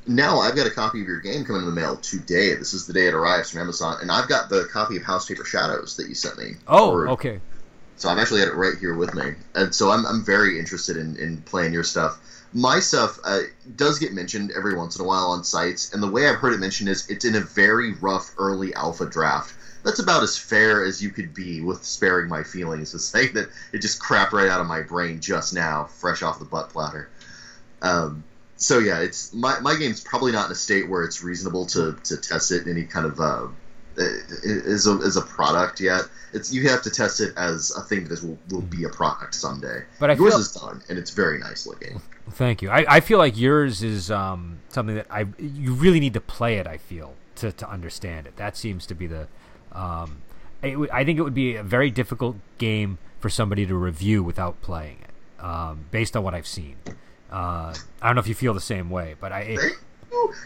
now 0.08 0.40
I've 0.40 0.56
got 0.56 0.68
a 0.68 0.72
copy 0.72 1.02
of 1.02 1.08
your 1.08 1.20
game 1.20 1.44
coming 1.44 1.62
in 1.62 1.68
the 1.68 1.74
mail 1.74 1.98
today. 1.98 2.54
This 2.56 2.74
is 2.74 2.88
the 2.88 2.94
day 2.94 3.08
it 3.08 3.14
arrives 3.14 3.52
from 3.52 3.62
Amazon, 3.62 3.98
and 4.02 4.12
I've 4.12 4.28
got 4.28 4.50
the 4.50 4.66
copy 4.72 4.98
of 4.98 5.04
House 5.04 5.28
Paper 5.28 5.44
Shadows 5.44 5.96
that 5.98 6.08
you 6.08 6.16
sent 6.16 6.38
me. 6.38 6.54
oh 6.68 7.08
okay 7.08 7.40
So 7.98 8.10
I've 8.10 8.18
actually 8.18 8.42
got 8.42 8.50
it 8.50 8.56
right 8.56 8.78
here 8.80 8.96
with 8.96 9.14
me, 9.14 9.34
and 9.56 9.74
so 9.74 9.92
I'm, 9.92 10.06
I'm 10.06 10.24
very 10.24 10.60
interested 10.60 10.98
in, 10.98 11.16
in 11.18 11.42
playing 11.42 11.74
your 11.74 11.84
stuff. 11.84 12.20
My 12.54 12.80
stuff 12.80 13.20
uh, 13.26 13.42
does 13.76 14.00
get 14.00 14.14
mentioned 14.14 14.52
every 14.56 14.76
once 14.76 14.98
in 14.98 15.04
a 15.04 15.08
while 15.08 15.32
on 15.32 15.44
sites, 15.44 15.94
and 15.94 16.02
the 16.02 16.10
way 16.10 16.28
I've 16.28 16.38
heard 16.38 16.54
it 16.54 16.60
mentioned 16.60 16.90
is 16.90 17.10
it's 17.10 17.26
in 17.26 17.36
a 17.36 17.42
very 17.42 17.94
rough 17.94 18.34
early 18.38 18.74
alpha 18.74 19.06
draft. 19.06 19.54
That's 19.84 20.00
about 20.00 20.24
as 20.24 20.38
fair 20.38 20.84
as 20.84 21.02
you 21.02 21.10
could 21.10 21.34
be 21.34 21.62
with 21.62 21.84
sparing 21.84 22.30
my 22.30 22.44
feelings 22.44 22.92
to 22.92 23.00
say 23.14 23.28
that 23.30 23.50
it 23.74 23.82
just 23.82 24.02
crapped 24.02 24.32
right 24.32 24.50
out 24.50 24.62
of 24.62 24.68
my 24.68 24.82
brain 24.82 25.20
just 25.20 25.54
now, 25.54 25.86
fresh 25.86 26.24
off 26.24 26.40
the 26.40 26.46
butt 26.46 26.70
platter. 26.70 27.10
Um, 27.82 28.24
so 28.58 28.80
yeah, 28.80 29.00
it's 29.00 29.34
my, 29.34 29.60
my 29.62 29.76
game's 29.78 30.02
probably 30.02 30.32
not 30.32 30.48
in 30.48 30.52
a 30.52 30.56
state 30.56 30.90
where 30.90 31.04
it's 31.04 31.24
reasonable 31.24 31.66
to, 31.68 31.94
to 32.04 32.18
test 32.18 32.52
it 32.52 32.66
in 32.66 32.72
any 32.72 32.84
kind 32.86 33.06
of 33.06 33.20
uh, 33.20 33.48
as 33.98 34.88
a, 34.88 34.92
as 35.06 35.18
a 35.18 35.22
product 35.22 35.80
yet. 35.80 36.02
It's 36.34 36.54
you 36.54 36.68
have 36.70 36.82
to 36.84 36.90
test 36.90 37.20
it 37.22 37.34
as 37.38 37.72
a 37.76 37.82
thing 37.82 38.04
that 38.04 38.12
is 38.12 38.22
will, 38.22 38.38
will 38.50 38.62
be 38.62 38.84
a 38.84 38.90
product 38.90 39.34
someday. 39.36 39.84
But 40.00 40.12
I 40.12 40.14
yours 40.14 40.34
feel- 40.34 40.40
is 40.42 40.52
done, 40.54 40.82
and 40.90 40.98
it's 41.00 41.12
very 41.12 41.40
nice 41.40 41.66
looking. 41.66 42.02
Thank 42.32 42.62
you. 42.62 42.70
I, 42.70 42.86
I 42.96 43.00
feel 43.00 43.18
like 43.20 43.38
yours 43.38 43.82
is 43.84 44.12
um, 44.12 44.60
something 44.70 44.96
that 44.96 45.08
I 45.10 45.26
you 45.40 45.74
really 45.74 46.00
need 46.00 46.14
to 46.14 46.22
play 46.22 46.58
it. 46.58 46.68
I 46.68 46.78
feel 46.78 47.14
to, 47.36 47.52
to 47.54 47.70
understand 47.70 48.28
it. 48.28 48.36
That 48.36 48.58
seems 48.58 48.86
to 48.88 48.96
be 48.96 49.08
the. 49.08 49.28
Um, 49.72 50.22
would- 50.62 50.90
I 50.90 51.06
think 51.06 51.18
it 51.20 51.22
would 51.22 51.34
be 51.36 51.56
a 51.56 51.64
very 51.64 51.90
difficult 51.90 52.36
game 52.58 52.98
for 53.20 53.30
somebody 53.30 53.66
to 53.66 53.76
review 53.76 54.22
without 54.24 54.62
playing 54.62 54.98
it, 55.02 55.44
um, 55.44 55.86
based 55.90 56.16
on 56.18 56.24
what 56.24 56.34
I've 56.36 56.46
seen. 56.48 56.76
Uh, 57.32 57.74
I 58.02 58.08
don't 58.08 58.16
know 58.16 58.22
if 58.22 58.28
you 58.28 58.36
feel 58.36 58.54
the 58.54 58.62
same 58.62 58.90
way, 58.90 59.16
but 59.20 59.32
I. 59.32 59.40
It, 59.42 59.74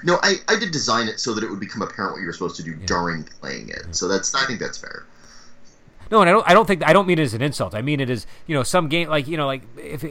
No, 0.04 0.20
I, 0.22 0.36
I 0.48 0.58
did 0.58 0.72
design 0.72 1.08
it 1.08 1.20
so 1.20 1.34
that 1.34 1.44
it 1.44 1.50
would 1.50 1.60
become 1.60 1.82
apparent 1.82 2.14
what 2.14 2.22
you 2.22 2.28
were 2.28 2.34
supposed 2.34 2.56
to 2.58 2.64
do 2.64 2.74
during 2.74 3.24
playing 3.24 3.70
it. 3.70 3.96
So 3.96 4.08
that's 4.08 4.34
I 4.36 4.46
think 4.46 4.60
that's 4.60 4.78
fair. 4.78 5.06
No, 6.10 6.20
and 6.20 6.30
I 6.30 6.34
don't. 6.34 6.50
I 6.50 6.54
don't 6.54 6.66
think. 6.66 6.86
I 6.86 6.92
don't 6.92 7.08
mean 7.08 7.20
it 7.20 7.24
as 7.24 7.34
an 7.34 7.42
insult. 7.42 7.74
I 7.74 7.82
mean 7.82 8.00
it 8.00 8.10
as 8.10 8.28
you 8.48 8.56
know 8.56 8.64
some 8.64 8.90
game 8.90 9.08
like 9.08 9.28
you 9.28 9.38
know 9.38 9.46
like 9.46 9.64
if 9.78 10.04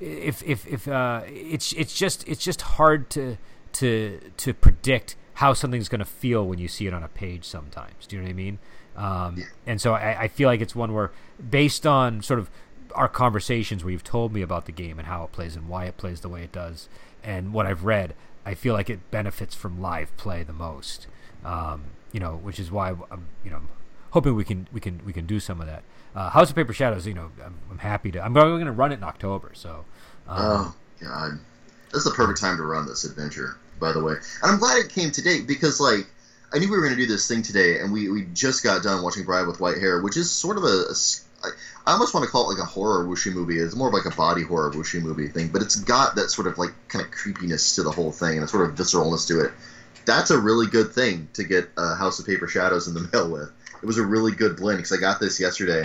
if 0.00 0.42
if 0.42 0.66
if 0.66 0.88
uh, 0.88 1.22
it's 1.26 1.72
it's 1.72 1.94
just 1.94 2.28
it's 2.28 2.44
just 2.44 2.62
hard 2.62 3.08
to 3.10 3.38
to 3.74 4.20
to 4.36 4.52
predict 4.52 5.16
how 5.34 5.54
something's 5.54 5.88
going 5.88 6.00
to 6.00 6.04
feel 6.04 6.46
when 6.46 6.58
you 6.58 6.68
see 6.68 6.86
it 6.86 6.92
on 6.92 7.02
a 7.02 7.08
page. 7.08 7.44
Sometimes, 7.44 8.06
do 8.06 8.16
you 8.16 8.22
know 8.22 8.26
what 8.26 8.30
I 8.30 8.34
mean? 8.34 8.58
Um, 8.96 9.44
and 9.66 9.80
so 9.80 9.94
I, 9.94 10.22
I 10.22 10.28
feel 10.28 10.48
like 10.48 10.60
it's 10.60 10.74
one 10.74 10.92
where, 10.94 11.10
based 11.50 11.86
on 11.86 12.22
sort 12.22 12.38
of 12.38 12.50
our 12.94 13.08
conversations 13.08 13.84
where 13.84 13.92
you've 13.92 14.04
told 14.04 14.32
me 14.32 14.42
about 14.42 14.66
the 14.66 14.72
game 14.72 14.98
and 14.98 15.08
how 15.08 15.24
it 15.24 15.32
plays 15.32 15.56
and 15.56 15.68
why 15.68 15.84
it 15.86 15.96
plays 15.96 16.20
the 16.20 16.28
way 16.28 16.42
it 16.42 16.52
does, 16.52 16.88
and 17.22 17.52
what 17.52 17.66
I've 17.66 17.84
read, 17.84 18.14
I 18.44 18.54
feel 18.54 18.74
like 18.74 18.88
it 18.88 19.10
benefits 19.10 19.54
from 19.54 19.80
live 19.80 20.16
play 20.16 20.42
the 20.42 20.52
most. 20.52 21.06
Um, 21.44 21.84
you 22.12 22.20
know, 22.20 22.36
which 22.36 22.58
is 22.58 22.70
why 22.70 22.90
I'm 23.10 23.26
you 23.44 23.50
know 23.50 23.60
hoping 24.10 24.34
we 24.34 24.44
can 24.44 24.68
we 24.72 24.80
can 24.80 25.00
we 25.04 25.12
can 25.12 25.26
do 25.26 25.40
some 25.40 25.60
of 25.60 25.66
that. 25.66 25.82
Uh, 26.14 26.30
House 26.30 26.48
of 26.48 26.56
Paper 26.56 26.72
Shadows, 26.72 27.06
you 27.06 27.12
know, 27.12 27.30
I'm, 27.44 27.58
I'm 27.70 27.78
happy 27.78 28.10
to. 28.12 28.24
I'm 28.24 28.32
going 28.32 28.64
to 28.64 28.72
run 28.72 28.90
it 28.90 28.94
in 28.94 29.04
October, 29.04 29.50
so. 29.52 29.84
Um, 30.26 30.38
Oh 30.38 30.74
God, 31.02 31.38
this 31.92 31.98
is 31.98 32.04
the 32.04 32.12
perfect 32.12 32.40
time 32.40 32.56
to 32.56 32.62
run 32.62 32.86
this 32.86 33.04
adventure. 33.04 33.58
By 33.78 33.92
the 33.92 34.02
way, 34.02 34.14
and 34.14 34.52
I'm 34.52 34.58
glad 34.58 34.78
it 34.78 34.90
came 34.90 35.10
today 35.10 35.42
because 35.42 35.78
like 35.80 36.06
I 36.54 36.58
knew 36.58 36.70
we 36.70 36.76
were 36.76 36.82
going 36.82 36.96
to 36.96 37.00
do 37.00 37.06
this 37.06 37.28
thing 37.28 37.42
today, 37.42 37.80
and 37.80 37.92
we 37.92 38.08
we 38.08 38.24
just 38.32 38.64
got 38.64 38.82
done 38.82 39.02
watching 39.02 39.24
Bride 39.24 39.46
with 39.46 39.60
White 39.60 39.78
Hair, 39.78 40.00
which 40.00 40.16
is 40.16 40.30
sort 40.30 40.56
of 40.56 40.64
a. 40.64 40.86
a 40.90 40.94
I- 41.86 41.92
almost 41.92 42.14
want 42.14 42.24
to 42.24 42.30
call 42.30 42.50
it 42.50 42.54
like 42.54 42.62
a 42.62 42.68
horror 42.68 43.04
wushu 43.04 43.32
movie. 43.32 43.58
It's 43.58 43.76
more 43.76 43.88
of 43.88 43.94
like 43.94 44.06
a 44.12 44.16
body 44.16 44.42
horror 44.42 44.70
wushu 44.72 45.00
movie 45.00 45.28
thing, 45.28 45.48
but 45.48 45.62
it's 45.62 45.76
got 45.76 46.16
that 46.16 46.30
sort 46.30 46.46
of 46.46 46.58
like 46.58 46.70
kind 46.88 47.04
of 47.04 47.10
creepiness 47.10 47.74
to 47.76 47.82
the 47.82 47.90
whole 47.90 48.12
thing 48.12 48.36
and 48.36 48.44
a 48.44 48.48
sort 48.48 48.68
of 48.68 48.76
visceralness 48.76 49.26
to 49.28 49.40
it. 49.40 49.52
That's 50.04 50.30
a 50.30 50.38
really 50.38 50.66
good 50.66 50.92
thing 50.92 51.28
to 51.34 51.44
get 51.44 51.68
uh, 51.76 51.96
House 51.96 52.18
of 52.18 52.26
Paper 52.26 52.46
Shadows 52.46 52.86
in 52.88 52.94
the 52.94 53.08
mail 53.12 53.30
with. 53.30 53.50
It 53.82 53.86
was 53.86 53.98
a 53.98 54.06
really 54.06 54.32
good 54.32 54.56
blend 54.56 54.78
because 54.78 54.92
I 54.92 54.96
got 55.00 55.20
this 55.20 55.38
yesterday, 55.40 55.84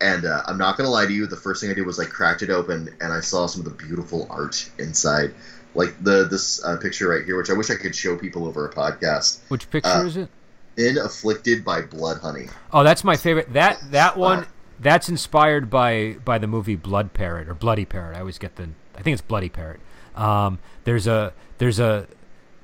and 0.00 0.24
uh, 0.24 0.42
I'm 0.46 0.58
not 0.58 0.76
gonna 0.76 0.90
lie 0.90 1.06
to 1.06 1.12
you. 1.12 1.26
The 1.26 1.36
first 1.36 1.60
thing 1.60 1.70
I 1.70 1.74
did 1.74 1.84
was 1.86 1.98
I 1.98 2.04
cracked 2.04 2.42
it 2.42 2.50
open 2.50 2.94
and 3.00 3.12
I 3.12 3.20
saw 3.20 3.46
some 3.46 3.64
of 3.66 3.76
the 3.76 3.84
beautiful 3.86 4.26
art 4.30 4.70
inside, 4.78 5.34
like 5.74 5.94
the 6.02 6.24
this 6.30 6.64
uh, 6.64 6.76
picture 6.78 7.08
right 7.08 7.24
here, 7.24 7.36
which 7.36 7.50
I 7.50 7.54
wish 7.54 7.70
I 7.70 7.74
could 7.76 7.94
show 7.94 8.16
people 8.16 8.46
over 8.46 8.66
a 8.66 8.72
podcast. 8.72 9.40
which 9.48 9.68
picture 9.70 9.90
uh, 9.90 10.04
is 10.04 10.16
it? 10.16 10.28
In 10.76 10.98
afflicted 10.98 11.64
by 11.64 11.82
blood 11.82 12.18
honey. 12.20 12.48
Oh, 12.72 12.82
that's 12.82 13.04
my 13.04 13.16
favorite. 13.16 13.52
That 13.52 13.78
that 13.90 14.16
one. 14.16 14.46
That's 14.80 15.08
inspired 15.08 15.70
by 15.70 16.16
by 16.24 16.38
the 16.38 16.46
movie 16.46 16.76
Blood 16.76 17.12
Parrot 17.14 17.48
or 17.48 17.54
Bloody 17.54 17.84
Parrot. 17.84 18.16
I 18.16 18.20
always 18.20 18.38
get 18.38 18.56
the. 18.56 18.70
I 18.96 19.02
think 19.02 19.14
it's 19.14 19.22
Bloody 19.22 19.48
Parrot. 19.48 19.80
Um, 20.16 20.58
there's 20.84 21.06
a 21.06 21.32
there's 21.58 21.78
a. 21.80 22.06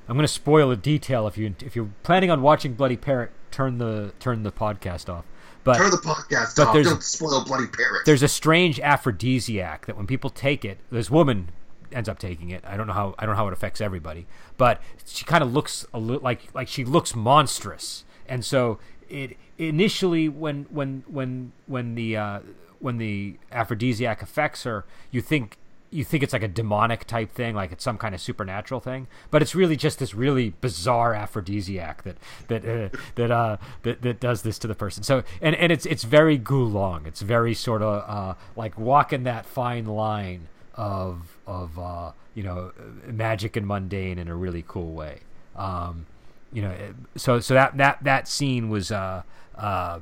I'm 0.08 0.16
going 0.16 0.24
to 0.24 0.28
spoil 0.32 0.70
a 0.72 0.76
detail 0.76 1.26
if 1.28 1.38
you 1.38 1.54
if 1.60 1.76
you're 1.76 1.90
planning 2.02 2.30
on 2.30 2.42
watching 2.42 2.74
Bloody 2.74 2.96
Parrot, 2.96 3.30
turn 3.50 3.78
the 3.78 4.12
turn 4.18 4.42
the 4.42 4.52
podcast 4.52 5.08
off. 5.12 5.24
But 5.62 5.76
Turn 5.76 5.90
the 5.90 5.98
podcast 5.98 6.56
but 6.56 6.68
off. 6.68 6.72
there's- 6.72 6.88
Don't 6.88 7.02
spoil 7.02 7.44
bloody 7.44 7.66
parrot. 7.66 8.06
there's 8.06 8.22
a 8.22 8.28
strange 8.28 8.80
aphrodisiac 8.80 9.84
that 9.84 9.94
when 9.96 10.06
people 10.06 10.30
take 10.30 10.64
it, 10.64 10.78
this 10.90 11.10
woman 11.10 11.50
ends 11.92 12.08
up 12.08 12.18
taking 12.18 12.48
it. 12.50 12.64
I 12.66 12.78
don't 12.78 12.86
know 12.86 12.94
how 12.94 13.14
I 13.18 13.26
don't 13.26 13.34
know 13.34 13.36
how 13.36 13.46
it 13.48 13.52
affects 13.52 13.80
everybody, 13.80 14.26
but 14.56 14.80
she 15.04 15.24
kind 15.26 15.44
of 15.44 15.52
looks 15.52 15.84
a 15.92 15.98
little 15.98 16.22
like 16.22 16.48
like 16.54 16.66
she 16.68 16.84
looks 16.84 17.14
monstrous, 17.14 18.04
and 18.26 18.42
so 18.44 18.78
it 19.08 19.36
initially 19.60 20.28
when 20.28 20.66
when 20.70 21.04
when 21.06 21.52
when 21.66 21.94
the 21.94 22.16
uh, 22.16 22.40
when 22.78 22.96
the 22.96 23.36
aphrodisiac 23.52 24.22
affects 24.22 24.64
her, 24.64 24.84
you 25.10 25.20
think 25.20 25.58
you 25.90 26.04
think 26.04 26.22
it's 26.22 26.32
like 26.32 26.42
a 26.42 26.48
demonic 26.48 27.04
type 27.04 27.32
thing, 27.32 27.54
like 27.54 27.72
it's 27.72 27.82
some 27.82 27.98
kind 27.98 28.14
of 28.14 28.20
supernatural 28.20 28.80
thing, 28.80 29.08
but 29.30 29.42
it's 29.42 29.54
really 29.54 29.76
just 29.76 29.98
this 29.98 30.14
really 30.14 30.50
bizarre 30.60 31.14
aphrodisiac 31.14 32.02
that 32.04 32.16
that 32.48 32.64
uh, 32.64 32.96
that 33.16 33.30
uh 33.30 33.56
that, 33.82 34.02
that 34.02 34.20
does 34.20 34.42
this 34.42 34.58
to 34.60 34.66
the 34.66 34.74
person. 34.74 35.02
So 35.02 35.22
and 35.42 35.54
and 35.56 35.70
it's 35.70 35.84
it's 35.86 36.04
very 36.04 36.38
Gu 36.38 36.64
Long. 36.64 37.06
It's 37.06 37.20
very 37.20 37.54
sort 37.54 37.82
of 37.82 38.04
uh 38.08 38.34
like 38.56 38.78
walking 38.78 39.24
that 39.24 39.44
fine 39.46 39.84
line 39.84 40.48
of 40.74 41.36
of 41.46 41.78
uh 41.78 42.12
you 42.34 42.44
know 42.44 42.72
magic 43.06 43.56
and 43.56 43.66
mundane 43.66 44.18
in 44.18 44.28
a 44.28 44.34
really 44.34 44.64
cool 44.66 44.92
way. 44.92 45.20
Um, 45.56 46.06
you 46.52 46.62
know, 46.62 46.74
so 47.16 47.40
so 47.40 47.54
that 47.54 47.76
that 47.76 48.02
that 48.04 48.28
scene 48.28 48.68
was 48.70 48.90
uh 48.92 49.22
uh 49.56 50.00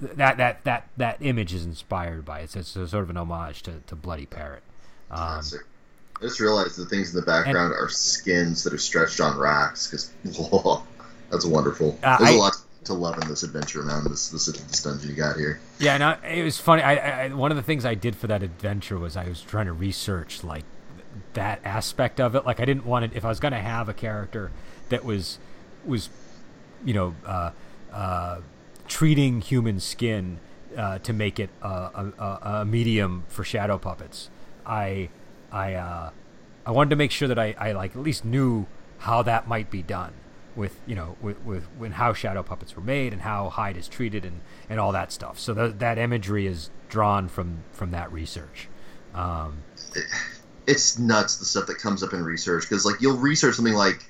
that 0.00 0.36
that 0.38 0.64
that 0.64 0.88
that 0.96 1.16
image 1.20 1.52
is 1.54 1.64
inspired 1.64 2.24
by 2.24 2.40
it. 2.40 2.44
It's, 2.44 2.56
it's 2.56 2.76
a 2.76 2.88
sort 2.88 3.04
of 3.04 3.10
an 3.10 3.16
homage 3.16 3.62
to, 3.64 3.80
to 3.86 3.94
Bloody 3.96 4.26
Parrot. 4.26 4.62
Um. 5.10 5.40
I 6.20 6.26
just 6.26 6.38
realized 6.38 6.76
the 6.78 6.86
things 6.86 7.12
in 7.12 7.16
the 7.20 7.26
background 7.26 7.72
are 7.74 7.88
skins 7.88 8.62
that 8.62 8.72
are 8.72 8.78
stretched 8.78 9.20
on 9.20 9.36
racks. 9.36 9.88
Because 9.90 10.12
that's 11.30 11.44
wonderful. 11.44 11.98
Uh, 12.02 12.18
There's 12.18 12.30
a 12.30 12.34
I- 12.34 12.36
lot 12.36 12.56
to 12.84 12.94
love 12.94 13.18
in 13.20 13.28
this 13.28 13.42
adventure, 13.42 13.82
man. 13.82 14.04
This 14.08 14.28
this, 14.28 14.46
this 14.46 14.82
dungeon 14.82 15.10
you 15.10 15.16
got 15.16 15.36
here. 15.36 15.58
Yeah, 15.80 15.94
and 15.94 16.04
I, 16.04 16.12
it 16.28 16.44
was 16.44 16.58
funny. 16.58 16.82
I, 16.82 16.94
I 16.94 17.24
I- 17.24 17.28
one 17.34 17.50
of 17.50 17.56
the 17.56 17.62
things 17.62 17.84
I 17.84 17.94
did 17.94 18.14
for 18.14 18.26
that 18.28 18.42
adventure 18.42 18.96
was 18.98 19.16
I 19.16 19.26
was 19.28 19.42
trying 19.42 19.66
to 19.66 19.72
research 19.72 20.44
like 20.44 20.64
that 21.34 21.60
aspect 21.64 22.20
of 22.20 22.34
it. 22.36 22.46
Like 22.46 22.60
I 22.60 22.64
didn't 22.64 22.86
want 22.86 23.06
it 23.06 23.10
if 23.14 23.24
I 23.24 23.28
was 23.28 23.40
going 23.40 23.52
to 23.52 23.58
have 23.60 23.88
a 23.88 23.94
character 23.94 24.50
that 24.90 25.04
was 25.04 25.38
was 25.86 26.08
you 26.84 26.94
know 26.94 27.14
uh, 27.26 27.50
uh, 27.92 28.40
treating 28.88 29.40
human 29.40 29.80
skin 29.80 30.38
uh, 30.76 30.98
to 30.98 31.12
make 31.12 31.38
it 31.38 31.50
a, 31.62 31.68
a, 31.68 32.38
a- 32.42 32.64
medium 32.64 33.24
for 33.28 33.44
shadow 33.44 33.78
puppets. 33.78 34.30
I 34.66 35.08
I 35.52 35.74
uh, 35.74 36.10
I 36.66 36.70
wanted 36.70 36.90
to 36.90 36.96
make 36.96 37.10
sure 37.10 37.28
that 37.28 37.38
I, 37.38 37.54
I 37.58 37.72
like 37.72 37.92
at 37.96 38.02
least 38.02 38.24
knew 38.24 38.66
how 38.98 39.22
that 39.22 39.46
might 39.46 39.70
be 39.70 39.82
done 39.82 40.12
with 40.56 40.78
you 40.86 40.94
know 40.94 41.16
with, 41.20 41.40
with 41.44 41.64
when 41.78 41.92
how 41.92 42.12
shadow 42.12 42.42
puppets 42.42 42.76
were 42.76 42.82
made 42.82 43.12
and 43.12 43.22
how 43.22 43.48
hide 43.50 43.76
is 43.76 43.88
treated 43.88 44.24
and, 44.24 44.40
and 44.68 44.80
all 44.80 44.92
that 44.92 45.12
stuff. 45.12 45.38
So 45.38 45.54
th- 45.54 45.74
that 45.78 45.98
imagery 45.98 46.46
is 46.46 46.70
drawn 46.88 47.28
from 47.28 47.58
from 47.72 47.90
that 47.90 48.12
research. 48.12 48.68
Um, 49.14 49.58
it's 50.66 50.98
nuts 50.98 51.36
the 51.36 51.44
stuff 51.44 51.66
that 51.66 51.78
comes 51.78 52.02
up 52.02 52.12
in 52.12 52.22
research 52.24 52.62
because 52.68 52.84
like 52.84 53.00
you'll 53.00 53.16
research 53.18 53.56
something 53.56 53.74
like 53.74 54.04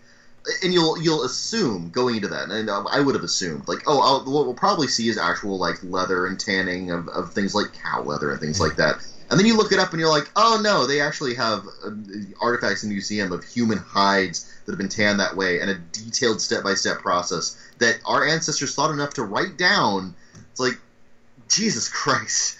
and 0.62 0.72
you'll 0.72 0.98
you'll 0.98 1.22
assume 1.22 1.88
going 1.88 2.16
into 2.16 2.28
that, 2.28 2.50
and 2.50 2.70
I 2.70 3.00
would 3.00 3.14
have 3.14 3.24
assumed 3.24 3.66
like, 3.66 3.82
oh, 3.86 4.00
I'll, 4.00 4.20
what 4.20 4.44
we'll 4.44 4.54
probably 4.54 4.86
see 4.86 5.08
is 5.08 5.16
actual 5.16 5.58
like 5.58 5.76
leather 5.82 6.26
and 6.26 6.38
tanning 6.38 6.90
of, 6.90 7.08
of 7.08 7.30
things 7.30 7.54
like 7.54 7.72
cow 7.72 8.02
leather 8.02 8.30
and 8.30 8.40
things 8.40 8.60
like 8.60 8.76
that. 8.76 8.96
And 9.30 9.38
then 9.38 9.46
you 9.46 9.56
look 9.56 9.72
it 9.72 9.78
up 9.78 9.92
and 9.92 10.00
you're 10.00 10.10
like, 10.10 10.30
oh 10.36 10.58
no, 10.60 10.84
they 10.86 11.00
actually 11.00 11.34
have 11.34 11.66
uh, 11.84 11.90
artifacts 12.40 12.82
in 12.82 12.90
the 12.90 12.94
museum 12.94 13.32
of 13.32 13.42
human 13.42 13.78
hides 13.78 14.40
that 14.64 14.72
have 14.72 14.78
been 14.78 14.88
tanned 14.88 15.18
that 15.20 15.34
way, 15.34 15.60
and 15.60 15.70
a 15.70 15.74
detailed 15.74 16.40
step 16.40 16.62
by 16.62 16.74
step 16.74 16.98
process 16.98 17.56
that 17.78 17.96
our 18.04 18.22
ancestors 18.22 18.74
thought 18.74 18.90
enough 18.90 19.14
to 19.14 19.22
write 19.22 19.56
down. 19.56 20.12
It's 20.50 20.60
like, 20.60 20.76
Jesus 21.48 21.88
Christ. 21.88 22.56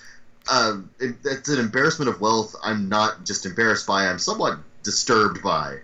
Uh, 0.50 0.74
it's 1.00 1.48
an 1.48 1.58
embarrassment 1.58 2.08
of 2.08 2.20
wealth. 2.20 2.54
I'm 2.62 2.88
not 2.88 3.24
just 3.24 3.46
embarrassed 3.46 3.86
by. 3.86 4.06
I'm 4.06 4.18
somewhat 4.18 4.54
disturbed 4.82 5.42
by. 5.42 5.78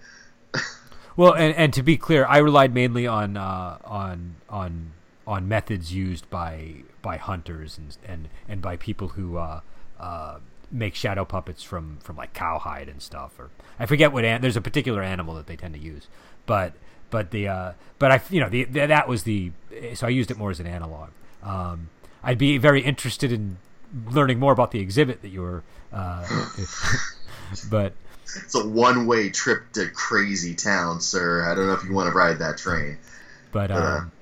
Well, 1.21 1.35
and, 1.35 1.55
and 1.55 1.75
to 1.75 1.83
be 1.83 1.99
clear, 1.99 2.25
I 2.25 2.39
relied 2.39 2.73
mainly 2.73 3.07
on 3.07 3.37
uh, 3.37 3.77
on 3.85 4.37
on 4.49 4.93
on 5.27 5.47
methods 5.47 5.93
used 5.93 6.31
by 6.31 6.77
by 7.03 7.19
hunters 7.19 7.77
and 7.77 7.95
and, 8.07 8.29
and 8.49 8.63
by 8.63 8.79
people 8.79 9.09
who 9.09 9.37
uh, 9.37 9.61
uh, 9.99 10.39
make 10.71 10.95
shadow 10.95 11.27
puppets 11.27 11.63
from 11.63 11.99
from 11.99 12.17
like 12.17 12.33
cowhide 12.33 12.89
and 12.89 13.03
stuff. 13.03 13.39
Or 13.39 13.51
I 13.79 13.85
forget 13.85 14.15
what 14.15 14.25
an- 14.25 14.41
there's 14.41 14.57
a 14.57 14.63
particular 14.63 15.03
animal 15.03 15.35
that 15.35 15.47
they 15.47 15.57
tend 15.57 15.75
to 15.75 15.79
use, 15.79 16.07
but 16.47 16.73
but 17.11 17.33
the 17.33 17.49
uh, 17.49 17.73
but 17.99 18.11
I 18.11 18.23
you 18.31 18.41
know 18.41 18.49
the, 18.49 18.65
the, 18.65 18.87
that 18.87 19.07
was 19.07 19.25
the 19.25 19.53
so 19.93 20.07
I 20.07 20.11
used 20.11 20.31
it 20.31 20.39
more 20.39 20.51
as 20.51 20.59
an 20.59 20.67
analog. 20.67 21.11
Um, 21.43 21.91
I'd 22.23 22.39
be 22.39 22.57
very 22.57 22.81
interested 22.81 23.31
in 23.31 23.59
learning 24.11 24.39
more 24.39 24.55
about 24.55 24.71
the 24.71 24.81
exhibit 24.81 25.21
that 25.21 25.29
you 25.29 25.43
were, 25.43 25.65
uh, 25.93 26.27
but 27.71 27.93
it's 28.37 28.55
a 28.55 28.67
one 28.67 29.07
way 29.07 29.31
trip 29.31 29.73
to 29.73 29.89
crazy 29.91 30.55
town, 30.55 31.01
sir. 31.01 31.51
I 31.51 31.55
don't 31.55 31.67
know 31.67 31.75
if 31.75 31.85
you 31.85 31.93
want 31.93 32.09
to 32.09 32.17
ride 32.17 32.39
that 32.39 32.59
train. 32.59 32.99
But 33.53 33.71
um, 33.71 34.13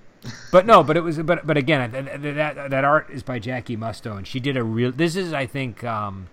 but 0.50 0.66
no, 0.66 0.82
but 0.82 0.96
it 0.96 1.00
was 1.00 1.18
but 1.18 1.46
but 1.46 1.56
again 1.56 1.90
that, 1.92 2.22
that 2.22 2.70
that 2.70 2.84
art 2.84 3.10
is 3.10 3.22
by 3.22 3.38
Jackie 3.38 3.76
Musto, 3.76 4.16
and 4.16 4.26
she 4.26 4.40
did 4.40 4.56
a 4.56 4.62
real. 4.62 4.92
This 4.92 5.16
is 5.16 5.32
I 5.32 5.46
think 5.46 5.84
um, 5.84 6.28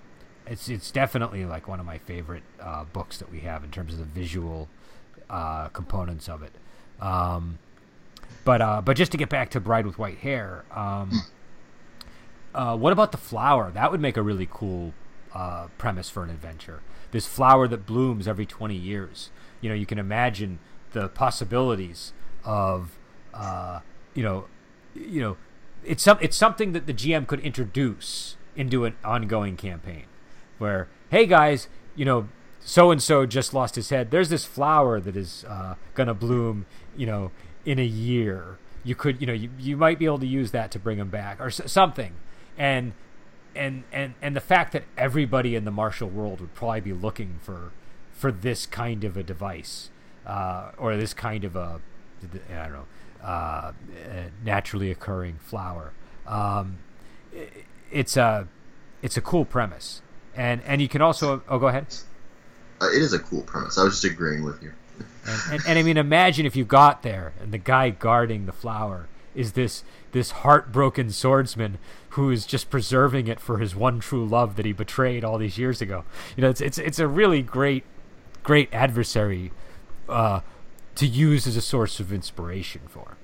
it's 0.48 0.70
it's 0.70 0.92
definitely 0.92 1.46
like 1.46 1.68
one 1.68 1.80
of 1.80 1.86
my 1.86 1.98
favorite 1.98 2.44
uh, 2.60 2.86
books 2.86 3.18
that 3.18 3.32
we 3.32 3.42
have 3.42 3.64
in 3.64 3.72
terms 3.72 3.94
of 3.94 4.00
the 4.00 4.06
visual 4.06 4.68
uh, 5.30 5.68
components 5.70 6.30
of 6.30 6.44
it. 6.44 6.54
Um, 7.02 7.60
but 8.44 8.62
uh, 8.62 8.82
but 8.82 8.96
just 8.96 9.12
to 9.12 9.18
get 9.18 9.30
back 9.30 9.50
to 9.52 9.60
Bride 9.60 9.86
with 9.86 10.00
White 10.00 10.20
Hair, 10.20 10.64
um, 10.72 11.12
uh, 12.54 12.78
what 12.78 12.94
about 12.94 13.12
the 13.12 13.18
flower? 13.18 13.72
That 13.72 13.92
would 13.92 14.02
make 14.02 14.18
a 14.18 14.22
really 14.22 14.48
cool 14.50 14.94
uh, 15.34 15.68
premise 15.78 16.10
for 16.10 16.24
an 16.24 16.30
adventure 16.30 16.82
this 17.16 17.26
flower 17.26 17.66
that 17.66 17.86
blooms 17.86 18.28
every 18.28 18.46
20 18.46 18.76
years. 18.76 19.30
You 19.62 19.70
know, 19.70 19.76
you 19.76 19.86
can 19.86 19.98
imagine 19.98 20.60
the 20.92 21.08
possibilities 21.08 22.12
of, 22.44 22.98
uh, 23.34 23.80
you 24.14 24.22
know, 24.22 24.48
you 24.94 25.22
know, 25.22 25.38
it's 25.86 26.04
some 26.04 26.18
it's 26.20 26.36
something 26.36 26.74
that 26.74 26.88
the 26.88 26.94
GM 26.94 27.26
could 27.26 27.40
introduce 27.40 28.36
into 28.54 28.84
an 28.84 28.98
ongoing 29.02 29.56
campaign, 29.56 30.08
where 30.58 30.90
hey 31.10 31.26
guys, 31.26 31.70
you 31.96 32.04
know, 32.04 32.28
so 32.60 32.92
and 32.92 33.02
so 33.02 33.26
just 33.26 33.54
lost 33.54 33.76
his 33.76 33.92
head. 33.92 34.12
There's 34.12 34.28
this 34.28 34.44
flower 34.44 35.00
that 35.00 35.16
is 35.16 35.46
uh, 35.48 35.76
gonna 35.94 36.14
bloom, 36.14 36.66
you 36.98 37.06
know, 37.06 37.32
in 37.64 37.80
a 37.80 37.86
year. 37.86 38.58
You 38.84 38.94
could, 38.94 39.22
you 39.22 39.28
know, 39.28 39.34
you, 39.34 39.50
you 39.58 39.78
might 39.78 40.00
be 40.00 40.06
able 40.06 40.20
to 40.20 40.28
use 40.28 40.52
that 40.52 40.70
to 40.72 40.80
bring 40.80 40.98
him 40.98 41.10
back 41.10 41.40
or 41.40 41.50
something, 41.50 42.12
and 42.58 42.92
and 43.56 43.84
and 43.92 44.14
and 44.22 44.36
the 44.36 44.42
fact 44.42 44.74
that 44.74 44.84
everybody 44.98 45.56
in 45.56 45.66
the 45.66 45.72
martial 45.72 46.10
world 46.10 46.42
would 46.42 46.54
probably 46.54 46.82
be 46.82 46.94
looking 46.94 47.40
for 47.42 47.72
for 48.12 48.32
this 48.32 48.66
kind 48.66 49.04
of 49.04 49.18
a 49.18 49.24
device 49.24 49.90
uh, 50.26 50.72
or 50.78 50.96
this 50.98 51.14
kind 51.14 51.44
of 51.44 51.56
a 51.56 51.82
I 52.52 52.64
don't 52.64 52.74
know 52.74 52.86
uh, 53.24 53.72
naturally 54.44 54.92
occurring 54.92 55.38
flower. 55.40 55.94
Um, 56.28 56.80
it's 57.92 58.18
a 58.18 58.48
it's 59.02 59.18
a 59.18 59.22
cool 59.22 59.46
premise, 59.46 60.02
and 60.36 60.62
and 60.66 60.82
you 60.82 60.88
can 60.88 61.02
also 61.02 61.44
oh 61.50 61.60
go 61.60 61.68
ahead. 61.68 61.88
Uh, 62.82 62.88
it 62.88 63.02
is 63.02 63.14
a 63.14 63.20
cool 63.20 63.42
premise. 63.42 63.78
I 63.78 63.84
was 63.84 64.02
just 64.02 64.14
agreeing 64.14 64.44
with 64.44 64.62
you. 64.62 64.74
and, 65.26 65.42
and, 65.52 65.64
and 65.68 65.80
I 65.80 65.84
mean, 65.84 65.98
imagine 65.98 66.46
if 66.46 66.56
you 66.56 66.66
got 66.66 67.04
there 67.04 67.34
and 67.42 67.52
the 67.54 67.58
guy 67.58 67.90
guarding 67.90 68.46
the 68.46 68.52
flower 68.52 69.08
is 69.36 69.54
this 69.54 69.84
this 70.12 70.32
heartbroken 70.32 71.12
swordsman 71.12 71.78
who 72.10 72.32
is 72.32 72.46
just 72.46 72.70
preserving 72.70 73.28
it 73.28 73.40
for 73.40 73.58
his 73.58 73.76
one 73.76 74.00
true 74.00 74.26
love 74.26 74.56
that 74.56 74.66
he 74.66 74.72
betrayed 74.72 75.24
all 75.24 75.38
these 75.38 75.58
years 75.58 75.82
ago. 75.82 76.06
You 76.36 76.44
know, 76.44 76.50
it's 76.50 76.62
it's 76.62 76.78
it's 76.78 77.00
a 77.00 77.08
really 77.08 77.42
great 77.42 77.84
great 78.44 78.74
adversary 78.74 79.52
uh, 80.08 80.42
to 80.96 81.06
use 81.06 81.48
as 81.48 81.58
a 81.58 81.62
source 81.62 82.00
of 82.00 82.14
inspiration 82.14 82.82
for. 82.88 83.18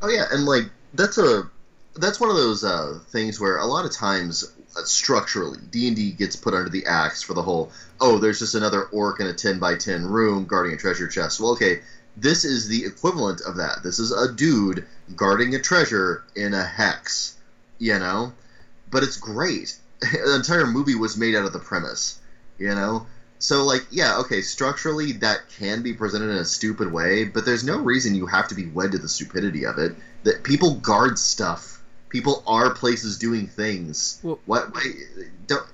Oh 0.00 0.08
yeah, 0.08 0.24
and 0.30 0.44
like 0.44 0.64
that's 0.94 1.18
a 1.18 1.50
that's 1.96 2.20
one 2.20 2.30
of 2.30 2.36
those 2.36 2.64
uh, 2.64 2.98
things 3.08 3.40
where 3.40 3.58
a 3.58 3.66
lot 3.66 3.84
of 3.84 3.92
times 3.92 4.54
uh, 4.76 4.84
structurally 4.84 5.58
D&D 5.70 6.12
gets 6.12 6.36
put 6.36 6.54
under 6.54 6.70
the 6.70 6.86
axe 6.86 7.22
for 7.22 7.34
the 7.34 7.42
whole 7.42 7.72
oh 8.00 8.18
there's 8.18 8.38
just 8.38 8.54
another 8.54 8.84
orc 8.84 9.18
in 9.20 9.26
a 9.26 9.34
10 9.34 9.58
by 9.58 9.74
10 9.74 10.06
room 10.06 10.46
guarding 10.46 10.72
a 10.72 10.76
treasure 10.76 11.08
chest. 11.08 11.40
Well, 11.40 11.52
okay, 11.52 11.80
this 12.20 12.44
is 12.44 12.68
the 12.68 12.84
equivalent 12.84 13.40
of 13.42 13.56
that. 13.56 13.82
This 13.82 13.98
is 13.98 14.12
a 14.12 14.32
dude 14.32 14.86
guarding 15.14 15.54
a 15.54 15.58
treasure 15.58 16.22
in 16.34 16.54
a 16.54 16.64
hex, 16.64 17.36
you 17.78 17.98
know? 17.98 18.32
But 18.90 19.02
it's 19.02 19.16
great. 19.16 19.76
the 20.00 20.34
entire 20.34 20.66
movie 20.66 20.94
was 20.94 21.16
made 21.16 21.34
out 21.34 21.44
of 21.44 21.52
the 21.52 21.58
premise, 21.58 22.18
you 22.58 22.74
know? 22.74 23.06
So, 23.40 23.64
like, 23.64 23.86
yeah, 23.90 24.18
okay, 24.18 24.42
structurally 24.42 25.12
that 25.12 25.48
can 25.48 25.82
be 25.82 25.92
presented 25.92 26.30
in 26.30 26.38
a 26.38 26.44
stupid 26.44 26.92
way, 26.92 27.24
but 27.24 27.44
there's 27.44 27.62
no 27.62 27.78
reason 27.78 28.14
you 28.14 28.26
have 28.26 28.48
to 28.48 28.54
be 28.56 28.66
wed 28.66 28.92
to 28.92 28.98
the 28.98 29.08
stupidity 29.08 29.64
of 29.64 29.78
it. 29.78 29.94
That 30.24 30.42
people 30.42 30.74
guard 30.74 31.18
stuff. 31.18 31.80
People 32.08 32.42
are 32.46 32.70
places 32.70 33.18
doing 33.18 33.46
things. 33.46 34.18
Well, 34.22 34.40
what? 34.46 34.74
Why, 34.74 34.92
don't. 35.46 35.64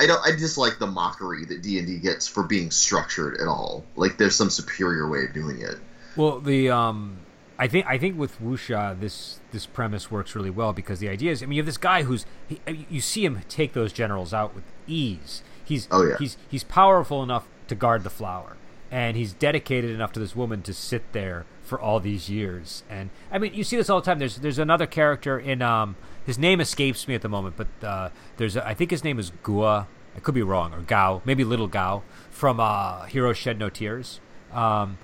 I 0.00 0.06
don't. 0.06 0.20
I 0.24 0.32
dislike 0.32 0.78
the 0.78 0.86
mockery 0.86 1.44
that 1.46 1.62
D 1.62 1.78
and 1.78 1.86
D 1.86 1.98
gets 1.98 2.26
for 2.26 2.42
being 2.42 2.70
structured 2.70 3.40
at 3.40 3.46
all. 3.46 3.84
Like 3.96 4.18
there's 4.18 4.34
some 4.34 4.50
superior 4.50 5.08
way 5.08 5.24
of 5.24 5.32
doing 5.32 5.60
it. 5.60 5.76
Well, 6.16 6.40
the 6.40 6.70
um, 6.70 7.18
I 7.58 7.68
think 7.68 7.86
I 7.86 7.98
think 7.98 8.18
with 8.18 8.40
wuxia 8.40 8.98
this 8.98 9.40
this 9.52 9.66
premise 9.66 10.10
works 10.10 10.34
really 10.34 10.50
well 10.50 10.72
because 10.72 10.98
the 10.98 11.08
idea 11.08 11.30
is 11.30 11.42
I 11.42 11.46
mean 11.46 11.56
you 11.56 11.62
have 11.62 11.66
this 11.66 11.76
guy 11.76 12.02
who's 12.02 12.26
he, 12.48 12.60
you 12.90 13.00
see 13.00 13.24
him 13.24 13.40
take 13.48 13.72
those 13.72 13.92
generals 13.92 14.34
out 14.34 14.54
with 14.54 14.64
ease. 14.86 15.42
He's 15.64 15.86
oh, 15.90 16.04
yeah. 16.04 16.16
he's 16.18 16.36
he's 16.48 16.64
powerful 16.64 17.22
enough 17.22 17.46
to 17.68 17.74
guard 17.74 18.02
the 18.02 18.10
flower, 18.10 18.56
and 18.90 19.16
he's 19.16 19.32
dedicated 19.32 19.90
enough 19.90 20.12
to 20.12 20.20
this 20.20 20.34
woman 20.34 20.62
to 20.62 20.74
sit 20.74 21.12
there 21.12 21.46
for 21.62 21.80
all 21.80 22.00
these 22.00 22.28
years. 22.28 22.82
And 22.90 23.10
I 23.30 23.38
mean 23.38 23.54
you 23.54 23.62
see 23.62 23.76
this 23.76 23.88
all 23.88 24.00
the 24.00 24.06
time. 24.06 24.18
There's 24.18 24.36
there's 24.36 24.58
another 24.58 24.86
character 24.86 25.38
in 25.38 25.62
um 25.62 25.94
his 26.24 26.38
name 26.38 26.60
escapes 26.60 27.06
me 27.06 27.14
at 27.14 27.22
the 27.22 27.28
moment, 27.28 27.56
but 27.56 27.68
uh, 27.86 28.10
there's 28.36 28.56
a, 28.56 28.66
I 28.66 28.74
think 28.74 28.90
his 28.90 29.04
name 29.04 29.18
is 29.18 29.30
Gua. 29.42 29.86
I 30.16 30.20
could 30.20 30.34
be 30.34 30.42
wrong, 30.42 30.72
or 30.72 30.80
Gao, 30.80 31.22
maybe 31.24 31.42
Little 31.42 31.66
Gao 31.66 32.02
from 32.30 32.60
uh, 32.60 33.04
Heroes 33.04 33.36
Shed 33.36 33.58
No 33.58 33.68
Tears. 33.68 34.20
Um, 34.52 34.98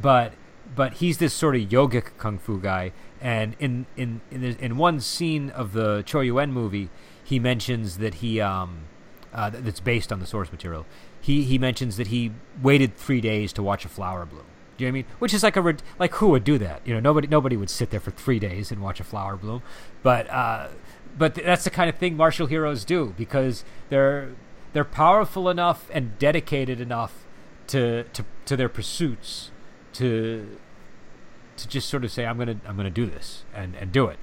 but 0.00 0.32
but 0.74 0.94
he's 0.94 1.18
this 1.18 1.32
sort 1.32 1.56
of 1.56 1.62
yogic 1.62 2.16
kung 2.18 2.38
fu 2.38 2.60
guy, 2.60 2.92
and 3.20 3.54
in 3.58 3.86
in 3.96 4.20
in, 4.30 4.42
in 4.44 4.76
one 4.76 5.00
scene 5.00 5.50
of 5.50 5.72
the 5.72 6.04
Chor 6.10 6.24
Yuen 6.24 6.52
movie, 6.52 6.90
he 7.22 7.38
mentions 7.38 7.98
that 7.98 8.14
he 8.14 8.40
um, 8.40 8.80
uh, 9.32 9.50
that's 9.50 9.80
based 9.80 10.12
on 10.12 10.18
the 10.18 10.26
source 10.26 10.50
material. 10.50 10.84
He 11.20 11.44
he 11.44 11.58
mentions 11.58 11.96
that 11.96 12.08
he 12.08 12.32
waited 12.60 12.96
three 12.96 13.20
days 13.20 13.52
to 13.54 13.62
watch 13.62 13.84
a 13.84 13.88
flower 13.88 14.26
bloom. 14.26 14.46
Do 14.76 14.84
you 14.84 14.90
know 14.90 14.94
what 14.94 14.98
I 14.98 15.02
mean? 15.02 15.04
Which 15.18 15.34
is 15.34 15.42
like 15.42 15.56
a 15.56 15.76
like 15.98 16.14
who 16.14 16.28
would 16.28 16.44
do 16.44 16.58
that? 16.58 16.82
You 16.84 16.94
know, 16.94 17.00
nobody 17.00 17.28
nobody 17.28 17.56
would 17.56 17.70
sit 17.70 17.90
there 17.90 18.00
for 18.00 18.10
three 18.10 18.38
days 18.38 18.70
and 18.70 18.82
watch 18.82 19.00
a 19.00 19.04
flower 19.04 19.36
bloom. 19.36 19.62
But 20.02 20.28
uh, 20.30 20.68
but 21.16 21.34
that's 21.34 21.64
the 21.64 21.70
kind 21.70 21.88
of 21.88 21.96
thing 21.96 22.16
martial 22.16 22.46
heroes 22.46 22.84
do 22.84 23.14
because 23.16 23.64
they're 23.88 24.30
they're 24.72 24.84
powerful 24.84 25.48
enough 25.48 25.88
and 25.92 26.18
dedicated 26.18 26.80
enough 26.80 27.24
to 27.68 28.04
to 28.04 28.24
to 28.44 28.56
their 28.56 28.68
pursuits 28.68 29.50
to 29.94 30.58
to 31.56 31.68
just 31.68 31.88
sort 31.88 32.04
of 32.04 32.12
say 32.12 32.26
I'm 32.26 32.38
gonna 32.38 32.60
I'm 32.66 32.76
gonna 32.76 32.90
do 32.90 33.06
this 33.06 33.44
and 33.54 33.74
and 33.76 33.90
do 33.90 34.06
it 34.06 34.18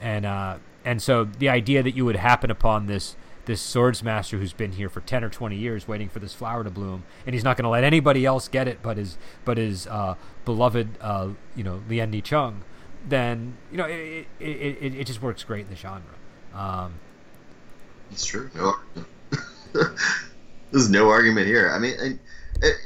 and 0.00 0.24
uh, 0.24 0.58
and 0.84 1.02
so 1.02 1.24
the 1.24 1.48
idea 1.48 1.82
that 1.82 1.96
you 1.96 2.04
would 2.04 2.16
happen 2.16 2.50
upon 2.50 2.86
this 2.86 3.16
this 3.46 3.60
swords 3.60 4.02
master 4.02 4.38
who's 4.38 4.52
been 4.52 4.72
here 4.72 4.88
for 4.88 5.00
10 5.00 5.24
or 5.24 5.30
20 5.30 5.56
years 5.56 5.88
waiting 5.88 6.08
for 6.08 6.18
this 6.18 6.34
flower 6.34 6.62
to 6.62 6.70
bloom 6.70 7.04
and 7.24 7.34
he's 7.34 7.44
not 7.44 7.56
going 7.56 7.64
to 7.64 7.70
let 7.70 7.84
anybody 7.84 8.26
else 8.26 8.48
get 8.48 8.68
it 8.68 8.78
but 8.82 8.96
his 8.96 9.16
but 9.44 9.56
his 9.56 9.86
uh, 9.86 10.14
beloved 10.44 10.88
uh, 11.00 11.28
you 11.54 11.64
know 11.64 11.82
Lien 11.88 12.10
Ni 12.10 12.20
Chung 12.20 12.62
then 13.08 13.56
you 13.70 13.78
know 13.78 13.86
it, 13.86 14.26
it, 14.40 14.46
it, 14.46 14.94
it 14.94 15.06
just 15.06 15.22
works 15.22 15.44
great 15.44 15.64
in 15.64 15.70
the 15.70 15.76
genre. 15.76 16.02
Um, 16.54 16.94
it's 18.10 18.26
true. 18.26 18.50
No 18.54 18.74
there's 20.70 20.90
no 20.90 21.08
argument 21.08 21.46
here. 21.46 21.70
I 21.70 21.78
mean 21.78 21.94
and, 22.00 22.18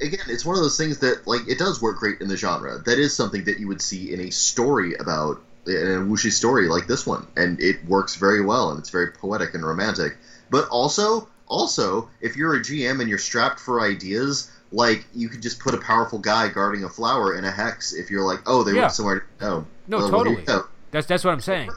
again 0.03 0.27
it's 0.29 0.45
one 0.45 0.57
of 0.57 0.63
those 0.63 0.77
things 0.77 0.99
that 0.99 1.27
like 1.27 1.49
it 1.49 1.59
does 1.59 1.81
work 1.81 1.99
great 1.99 2.21
in 2.21 2.29
the 2.29 2.37
genre. 2.37 2.79
That 2.85 2.99
is 2.99 3.15
something 3.15 3.45
that 3.45 3.59
you 3.59 3.69
would 3.69 3.81
see 3.81 4.13
in 4.13 4.21
a 4.21 4.31
story 4.31 4.95
about 4.95 5.41
in 5.67 5.75
a 5.75 6.05
wuxia 6.05 6.33
story 6.33 6.69
like 6.69 6.87
this 6.87 7.07
one 7.07 7.27
and 7.37 7.61
it 7.61 7.85
works 7.85 8.17
very 8.17 8.45
well 8.45 8.71
and 8.71 8.79
it's 8.79 8.91
very 8.91 9.13
poetic 9.13 9.55
and 9.55 9.65
romantic 9.65 10.17
but 10.51 10.69
also, 10.69 11.29
also, 11.47 12.09
if 12.21 12.37
you're 12.37 12.55
a 12.57 12.61
GM 12.61 13.01
and 13.01 13.09
you're 13.09 13.19
strapped 13.19 13.61
for 13.61 13.81
ideas, 13.81 14.51
like 14.73 15.05
you 15.15 15.29
could 15.29 15.43
just 15.43 15.59
put 15.59 15.75
a 15.75 15.79
powerful 15.79 16.19
guy 16.19 16.49
guarding 16.49 16.85
a 16.85 16.89
flower 16.89 17.37
in 17.37 17.45
a 17.45 17.51
hex 17.51 17.93
if 17.93 18.11
you're 18.11 18.25
like, 18.25 18.41
oh, 18.47 18.63
they 18.63 18.73
Yeah. 18.73 18.83
went 18.83 18.93
somewhere. 18.93 19.27
No, 19.41 19.67
No, 19.89 19.99
Well, 19.99 20.11
totally. 20.11 20.45
That's 20.93 21.07
that's 21.07 21.25
what 21.25 21.33
I'm 21.33 21.41
saying. 21.41 21.71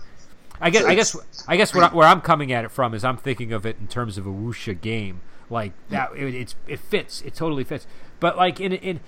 I 0.62 0.70
guess 0.70 0.84
I 0.84 0.96
guess 0.96 1.16
I 1.48 1.58
guess 1.58 1.74
what 1.74 1.92
I, 1.92 1.96
where 1.96 2.08
I'm 2.08 2.22
coming 2.22 2.52
at 2.52 2.64
it 2.66 2.72
from 2.72 2.94
is 2.94 3.04
I'm 3.04 3.18
thinking 3.18 3.52
of 3.52 3.66
it 3.66 3.78
in 3.80 3.88
terms 3.88 4.18
of 4.18 4.26
a 4.26 4.30
wuxia 4.30 4.80
game 4.80 5.22
like 5.50 5.74
that. 5.90 6.12
It, 6.16 6.34
it's 6.34 6.56
it 6.68 6.80
fits. 6.80 7.22
It 7.22 7.34
totally 7.36 7.64
fits. 7.64 7.86
But 8.20 8.38
like 8.38 8.60
in 8.60 8.74
in 8.74 9.00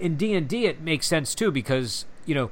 in 0.00 0.16
D 0.16 0.34
and 0.34 0.48
D, 0.48 0.66
it 0.66 0.80
makes 0.80 1.06
sense 1.06 1.34
too 1.34 1.50
because 1.50 2.04
you 2.24 2.34
know. 2.34 2.50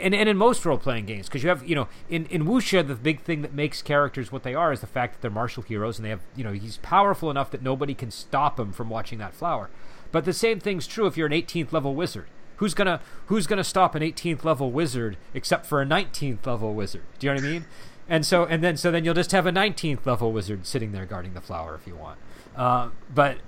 And, 0.00 0.14
and 0.14 0.28
in 0.28 0.36
most 0.36 0.64
role 0.66 0.78
playing 0.78 1.06
games, 1.06 1.26
because 1.26 1.42
you 1.42 1.48
have, 1.48 1.66
you 1.66 1.74
know, 1.74 1.88
in, 2.10 2.26
in 2.26 2.44
Wuxia, 2.44 2.86
the 2.86 2.94
big 2.94 3.22
thing 3.22 3.42
that 3.42 3.54
makes 3.54 3.80
characters 3.82 4.30
what 4.30 4.42
they 4.42 4.54
are 4.54 4.72
is 4.72 4.80
the 4.80 4.86
fact 4.86 5.14
that 5.14 5.22
they're 5.22 5.30
martial 5.30 5.62
heroes 5.62 5.98
and 5.98 6.04
they 6.04 6.10
have, 6.10 6.20
you 6.34 6.44
know, 6.44 6.52
he's 6.52 6.76
powerful 6.78 7.30
enough 7.30 7.50
that 7.50 7.62
nobody 7.62 7.94
can 7.94 8.10
stop 8.10 8.60
him 8.60 8.72
from 8.72 8.90
watching 8.90 9.18
that 9.18 9.32
flower. 9.34 9.70
But 10.12 10.24
the 10.24 10.32
same 10.32 10.60
thing's 10.60 10.86
true 10.86 11.06
if 11.06 11.16
you're 11.16 11.26
an 11.26 11.32
18th 11.32 11.72
level 11.72 11.94
wizard. 11.94 12.26
Who's 12.56 12.72
gonna 12.74 13.00
Who's 13.26 13.46
gonna 13.46 13.64
stop 13.64 13.94
an 13.94 14.02
18th 14.02 14.44
level 14.44 14.70
wizard 14.70 15.16
except 15.34 15.66
for 15.66 15.82
a 15.82 15.84
19th 15.86 16.46
level 16.46 16.72
wizard? 16.74 17.02
Do 17.18 17.26
you 17.26 17.32
know 17.34 17.40
what 17.40 17.46
I 17.48 17.50
mean? 17.52 17.64
And 18.08 18.24
so 18.24 18.44
and 18.44 18.62
then 18.64 18.76
so 18.78 18.90
then 18.90 19.04
you'll 19.04 19.14
just 19.14 19.32
have 19.32 19.46
a 19.46 19.52
19th 19.52 20.06
level 20.06 20.32
wizard 20.32 20.64
sitting 20.66 20.92
there 20.92 21.04
guarding 21.04 21.34
the 21.34 21.40
flower 21.42 21.74
if 21.74 21.86
you 21.86 21.96
want. 21.96 22.18
Uh, 22.56 22.90
but 23.14 23.38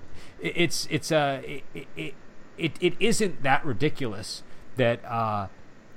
it- 0.40 0.52
it's 0.56 0.86
it's 0.90 1.10
uh, 1.10 1.40
it, 1.44 1.62
it, 1.96 2.14
it, 2.58 2.72
it 2.80 2.94
isn't 3.00 3.42
that 3.42 3.64
ridiculous 3.64 4.42
that 4.76 5.02
uh, 5.06 5.46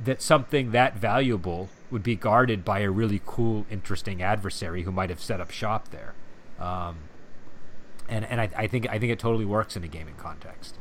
that 0.04 0.22
something 0.22 0.72
that 0.72 0.96
valuable 0.96 1.70
would 1.90 2.04
be 2.04 2.16
guarded 2.16 2.64
by 2.64 2.80
a 2.80 2.90
really 2.90 3.22
cool, 3.26 3.66
interesting 3.70 4.22
adversary 4.22 4.84
who 4.84 4.92
might 4.92 5.10
have 5.10 5.22
set 5.22 5.42
up 5.42 5.52
shop 5.52 5.90
there. 5.92 6.14
Um, 6.60 6.98
and 8.08 8.26
and 8.26 8.42
I, 8.42 8.50
I 8.56 8.68
think 8.68 8.88
I 8.90 9.00
think 9.00 9.12
it 9.12 9.20
totally 9.20 9.46
works 9.46 9.76
in 9.76 9.84
a 9.84 9.88
gaming 9.88 10.16
context. 10.18 10.76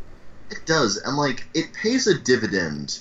It 0.51 0.67
does, 0.67 0.97
and 0.97 1.17
like 1.17 1.45
it 1.55 1.73
pays 1.73 2.07
a 2.07 2.19
dividend 2.19 3.01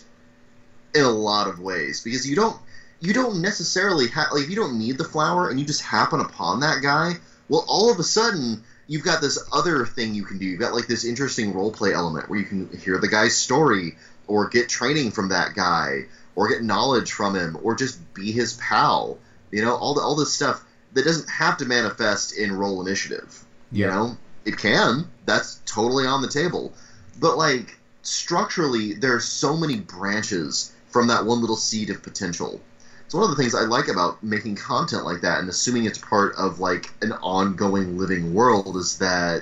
in 0.94 1.04
a 1.04 1.10
lot 1.10 1.48
of 1.48 1.60
ways 1.60 2.04
because 2.04 2.28
you 2.28 2.36
don't 2.36 2.58
you 3.00 3.14
don't 3.14 3.42
necessarily 3.42 4.08
have 4.10 4.28
like 4.34 4.44
if 4.44 4.50
you 4.50 4.56
don't 4.56 4.78
need 4.78 4.98
the 4.98 5.04
flower 5.04 5.50
and 5.50 5.60
you 5.60 5.66
just 5.66 5.82
happen 5.82 6.20
upon 6.20 6.60
that 6.62 6.82
guy, 6.82 7.14
well, 7.48 7.66
all 7.68 7.92
of 7.92 8.00
a 8.00 8.04
sudden 8.04 8.64
you've 8.88 9.04
got 9.04 9.22
this 9.22 9.40
other 9.54 9.86
thing 9.86 10.14
you 10.14 10.26
can 10.26 10.38
do. 10.38 10.46
You've 10.46 10.60
got 10.60 10.74
like 10.74 10.88
this 10.88 11.06
interesting 11.06 11.54
role 11.54 11.72
play 11.72 11.94
element 11.94 12.30
where 12.30 12.40
you 12.40 12.46
can 12.46 12.70
hear 12.78 12.98
the 13.00 13.08
guy's 13.08 13.36
story 13.36 13.96
or 14.30 14.46
get 14.46 14.70
training 14.70 15.12
from 15.12 15.28
that 15.30 15.54
guy 15.54 16.06
or 16.36 16.48
get 16.48 16.62
knowledge 16.62 17.12
from 17.12 17.36
him 17.36 17.58
or 17.62 17.76
just 17.76 17.98
be 18.14 18.32
his 18.32 18.54
pal. 18.54 19.18
You 19.52 19.62
know, 19.62 19.74
all 19.76 19.94
the, 19.94 20.02
all 20.02 20.16
this 20.16 20.30
stuff 20.30 20.62
that 20.94 21.04
doesn't 21.04 21.30
have 21.30 21.58
to 21.58 21.66
manifest 21.66 22.32
in 22.32 22.52
role 22.54 22.80
initiative. 22.80 23.44
You 23.74 23.86
Yeah. 23.86 23.88
know, 23.88 24.18
it 24.46 24.56
can. 24.56 25.08
That's 25.26 25.58
totally 25.66 26.06
on 26.06 26.22
the 26.22 26.28
table. 26.28 26.72
But 27.20 27.38
like 27.38 27.78
structurally, 28.04 28.94
there 28.94 29.14
are 29.16 29.20
so 29.20 29.58
many 29.58 29.76
branches 29.76 30.72
from 30.88 31.08
that 31.08 31.24
one 31.26 31.42
little 31.42 31.56
seed 31.58 31.90
of 31.90 32.02
potential. 32.02 32.62
It's 33.06 33.14
one 33.16 33.24
of 33.24 33.30
the 33.30 33.36
things 33.36 33.56
I 33.56 33.64
like 33.64 33.88
about 33.88 34.16
making 34.22 34.56
content 34.56 35.04
like 35.04 35.22
that 35.22 35.40
and 35.40 35.50
assuming 35.50 35.86
it's 35.86 35.98
part 35.98 36.32
of 36.34 36.60
like 36.60 36.92
an 37.02 37.14
ongoing 37.24 37.98
living 37.98 38.36
world 38.36 38.78
is 38.78 38.96
that 38.98 39.42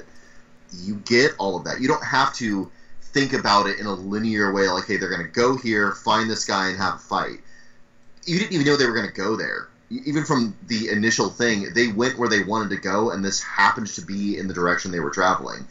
you 0.82 0.96
get 1.06 1.34
all 1.38 1.58
of 1.58 1.66
that. 1.66 1.80
You 1.80 1.88
don't 1.90 2.04
have 2.04 2.32
to 2.34 2.68
think 3.18 3.34
about 3.34 3.66
it 3.66 3.80
in 3.80 3.88
a 3.88 3.92
linear 3.92 4.48
way 4.52 4.70
like, 4.70 4.86
hey, 4.86 4.96
they're 4.96 5.10
going 5.10 5.26
to 5.26 5.34
go 5.34 5.56
here, 5.56 5.92
find 5.92 6.30
this 6.30 6.46
guy, 6.46 6.68
and 6.68 6.78
have 6.78 6.94
a 6.94 7.00
fight. 7.00 7.40
You 8.28 8.38
didn't 8.38 8.54
even 8.54 8.68
know 8.68 8.76
they 8.76 8.86
were 8.86 8.94
going 8.94 9.08
to 9.08 9.12
go 9.12 9.36
there. 9.36 9.66
Even 9.90 10.24
from 10.24 10.54
the 10.68 10.90
initial 10.90 11.32
thing, 11.32 11.70
they 11.74 11.88
went 11.88 12.20
where 12.20 12.30
they 12.30 12.40
wanted 12.40 12.70
to 12.70 12.78
go, 12.78 13.10
and 13.10 13.26
this 13.26 13.40
happened 13.40 13.88
to 13.88 14.04
be 14.04 14.38
in 14.38 14.48
the 14.48 14.54
direction 14.54 14.92
they 14.92 15.00
were 15.00 15.10
traveling. 15.10 15.66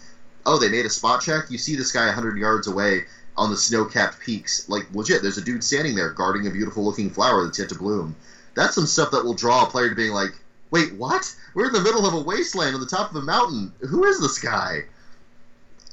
Oh, 0.45 0.59
they 0.59 0.69
made 0.69 0.87
a 0.87 0.91
spot 0.91 1.21
check? 1.21 1.49
You 1.49 1.57
see 1.57 1.77
this 1.77 1.93
guy 1.93 2.07
100 2.07 2.37
yards 2.37 2.67
away 2.67 3.05
on 3.37 3.49
the 3.49 3.57
snow 3.57 3.85
capped 3.85 4.19
peaks. 4.19 4.69
Like, 4.69 4.85
legit, 4.93 5.23
there's 5.23 5.39
a 5.39 5.43
dude 5.43 5.63
standing 5.63 5.95
there 5.95 6.09
guarding 6.09 6.49
a 6.49 6.51
beautiful 6.51 6.85
looking 6.85 7.11
flower 7.11 7.45
that's 7.45 7.61
yet 7.61 7.69
to 7.69 7.77
bloom. 7.77 8.17
That's 8.55 8.75
some 8.75 8.87
stuff 8.87 9.13
that 9.13 9.23
will 9.23 9.35
draw 9.35 9.63
a 9.63 9.67
player 9.67 9.89
to 9.89 9.95
being 9.95 10.13
like, 10.13 10.33
wait, 10.73 10.93
what? 10.95 11.33
We're 11.55 11.67
in 11.67 11.73
the 11.73 11.81
middle 11.81 12.07
of 12.07 12.15
a 12.15 12.21
wasteland 12.21 12.75
on 12.75 12.81
the 12.81 12.87
top 12.87 13.11
of 13.11 13.17
a 13.17 13.23
mountain. 13.23 13.71
Who 13.89 14.05
is 14.05 14.19
this 14.19 14.41
guy? 14.41 14.83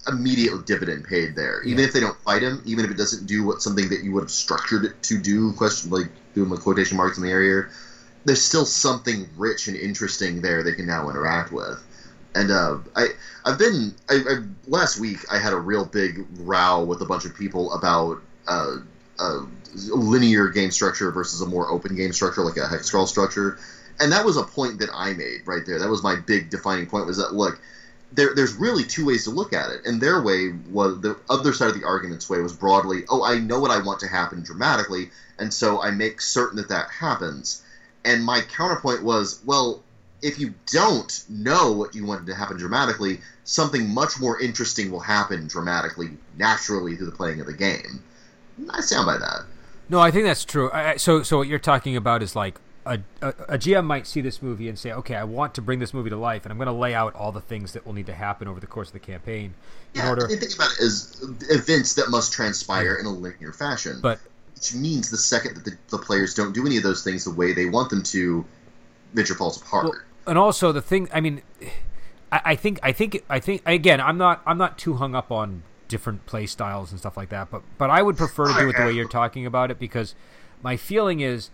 Immediate 0.08 0.66
dividend 0.66 1.06
paid 1.06 1.36
there. 1.36 1.62
Even 1.64 1.80
Yeah. 1.80 1.86
if 1.86 1.94
they 1.94 2.00
don't 2.02 2.18
fight 2.24 2.42
him, 2.42 2.62
even 2.66 2.84
if 2.84 2.92
it 2.92 2.98
doesn't 2.98 3.26
do 3.26 3.44
what 3.44 3.62
something 3.62 3.90
that 3.90 4.04
you 4.04 4.12
would 4.12 4.24
have 4.24 4.32
structured 4.32 4.86
it 4.86 5.02
to 5.04 5.18
do, 5.18 5.54
question 5.54 5.92
like 5.92 6.10
doing 6.36 6.50
my 6.50 6.58
quotation 6.58 6.98
marks 6.98 7.18
in 7.18 7.24
the 7.24 7.30
area, 7.30 7.66
there's 8.26 8.42
still 8.42 8.66
something 8.66 9.30
rich 9.38 9.68
and 9.68 9.78
interesting 9.78 10.42
there 10.42 10.64
they 10.64 10.74
can 10.74 10.86
now 10.86 11.10
interact 11.10 11.52
with. 11.52 11.82
And 12.36 12.52
uh, 12.52 12.78
I, 12.96 13.10
I've 13.46 13.60
been 13.60 13.94
I, 14.10 14.16
I, 14.16 14.36
last 14.68 15.00
week. 15.00 15.20
I 15.32 15.38
had 15.38 15.54
a 15.54 15.58
real 15.58 15.86
big 15.86 16.26
row 16.40 16.84
with 16.84 17.02
a 17.02 17.06
bunch 17.06 17.26
of 17.26 17.36
people 17.36 17.72
about 17.74 18.22
uh, 18.48 18.78
a 19.20 19.40
linear 19.94 20.50
game 20.50 20.72
structure 20.72 21.12
versus 21.12 21.42
a 21.42 21.46
more 21.46 21.70
open 21.70 21.96
game 21.96 22.12
structure, 22.12 22.42
like 22.42 22.58
a 22.58 22.68
hex 22.68 22.88
scroll 22.88 23.06
structure. 23.06 23.58
And 24.00 24.12
that 24.12 24.26
was 24.26 24.38
a 24.38 24.44
point 24.44 24.80
that 24.80 24.90
I 24.94 25.14
made 25.14 25.42
right 25.46 25.64
there. 25.66 25.78
That 25.80 25.90
was 25.90 26.02
my 26.02 26.16
big 26.16 26.50
defining 26.50 26.88
point. 26.88 27.06
Was 27.06 27.18
that 27.18 27.34
look, 27.34 27.62
there, 28.16 28.36
there's 28.36 28.54
really 28.56 28.84
two 28.84 29.06
ways 29.06 29.24
to 29.26 29.32
look 29.32 29.54
at 29.54 29.72
it. 29.72 29.86
And 29.86 30.00
their 30.00 30.22
way 30.22 30.54
was 30.70 31.02
the 31.02 31.18
other 31.30 31.54
side 31.54 31.70
of 31.70 31.80
the 31.80 31.86
argument's 31.86 32.30
way 32.30 32.40
was 32.40 32.54
broadly, 32.54 33.04
oh, 33.10 33.24
I 33.24 33.40
know 33.40 33.60
what 33.60 33.72
I 33.72 33.84
want 33.84 34.00
to 34.02 34.08
happen 34.08 34.44
dramatically, 34.44 35.10
and 35.40 35.54
so 35.54 35.82
I 35.82 35.92
make 35.92 36.22
certain 36.22 36.58
that 36.58 36.70
that 36.70 36.90
happens. 36.90 37.64
And 38.06 38.24
my 38.24 38.42
counterpoint 38.42 39.04
was, 39.04 39.40
well, 39.46 39.82
if 40.22 40.40
you 40.40 40.54
don't 40.68 41.24
know 41.28 41.72
what 41.72 41.96
you 41.96 42.06
want 42.06 42.26
to 42.28 42.36
happen 42.36 42.58
dramatically, 42.58 43.20
something 43.44 43.94
much 43.94 44.20
more 44.20 44.40
interesting 44.40 44.92
will 44.92 45.00
happen 45.00 45.48
dramatically, 45.48 46.12
naturally 46.38 46.96
through 46.96 47.08
the 47.08 47.12
playing 47.12 47.42
of 47.42 47.48
the 47.48 47.54
game. 47.54 48.04
I 48.70 48.82
stand 48.82 49.06
by 49.06 49.18
that. 49.18 49.42
No, 49.90 50.00
I 50.00 50.12
think 50.12 50.26
that's 50.26 50.46
true. 50.46 50.72
I, 50.72 50.98
so, 50.98 51.24
so 51.24 51.38
what 51.38 51.48
you're 51.48 51.60
talking 51.60 51.96
about 51.96 52.24
is 52.24 52.36
like 52.36 52.56
a, 52.86 53.00
a, 53.22 53.28
a 53.50 53.58
GM 53.58 53.86
might 53.86 54.08
see 54.08 54.22
this 54.22 54.42
movie 54.42 54.70
and 54.70 54.78
say, 54.78 54.92
"Okay, 54.92 55.16
I 55.16 55.24
want 55.24 55.54
to 55.56 55.62
bring 55.62 55.80
this 55.80 55.94
movie 55.94 56.10
to 56.10 56.18
life, 56.18 56.44
and 56.44 56.52
I'm 56.52 56.58
going 56.58 56.68
to 56.68 56.74
lay 56.74 56.94
out 56.94 57.16
all 57.16 57.32
the 57.32 57.42
things 57.42 57.74
that 57.74 57.86
will 57.86 57.94
need 57.94 58.08
to 58.08 58.14
happen 58.14 58.48
over 58.48 58.60
the 58.60 58.68
course 58.68 58.90
of 58.90 58.94
the 58.94 59.00
campaign 59.00 59.54
in 59.94 60.06
order." 60.06 60.26
and 60.26 60.40
think 60.40 60.56
about 60.56 60.72
it 60.74 60.80
as 60.84 61.24
events 61.50 61.96
that 61.96 62.10
must 62.10 62.34
transpire 62.34 62.96
in 62.96 63.06
a 63.06 63.12
linear 63.12 63.52
fashion. 63.52 64.00
But 64.02 64.20
which 64.64 64.74
means 64.76 65.10
the 65.10 65.18
second 65.18 65.56
that 65.56 65.66
the, 65.66 65.78
the 65.90 65.98
players 65.98 66.34
don't 66.34 66.54
do 66.54 66.66
any 66.66 66.78
of 66.78 66.84
those 66.84 67.04
things 67.04 67.26
the 67.26 67.34
way 67.34 67.52
they 67.52 67.66
want 67.66 67.90
them 67.90 68.02
to, 68.04 68.46
Venture 69.14 69.36
falls 69.36 69.62
apart. 69.62 69.86
Well, 69.86 69.94
and 70.26 70.38
also 70.38 70.72
the 70.72 70.82
thing, 70.82 71.10
I 71.14 71.20
mean, 71.20 71.42
I, 72.32 72.42
I 72.46 72.56
think, 72.56 72.80
I 72.82 72.94
think, 72.94 73.24
I 73.30 73.40
think. 73.40 73.62
Again, 73.66 74.00
I'm 74.00 74.18
not, 74.18 74.42
I'm 74.46 74.58
not 74.58 74.78
too 74.78 74.96
hung 74.96 75.16
up 75.16 75.32
on 75.32 75.64
different 75.90 76.26
play 76.26 76.46
styles 76.46 76.92
and 76.92 77.00
stuff 77.00 77.18
like 77.18 77.30
that. 77.30 77.52
But, 77.52 77.62
but 77.78 77.90
I 77.90 78.02
would 78.02 78.18
prefer 78.18 78.48
to 78.48 78.60
do 78.60 78.70
it 78.70 78.78
the 78.78 78.86
way 78.86 78.94
you're 78.94 79.08
talking 79.08 79.46
about 79.46 79.70
it 79.70 79.80
because 79.80 80.16
my 80.62 80.78
feeling 80.78 81.20
is 81.20 81.50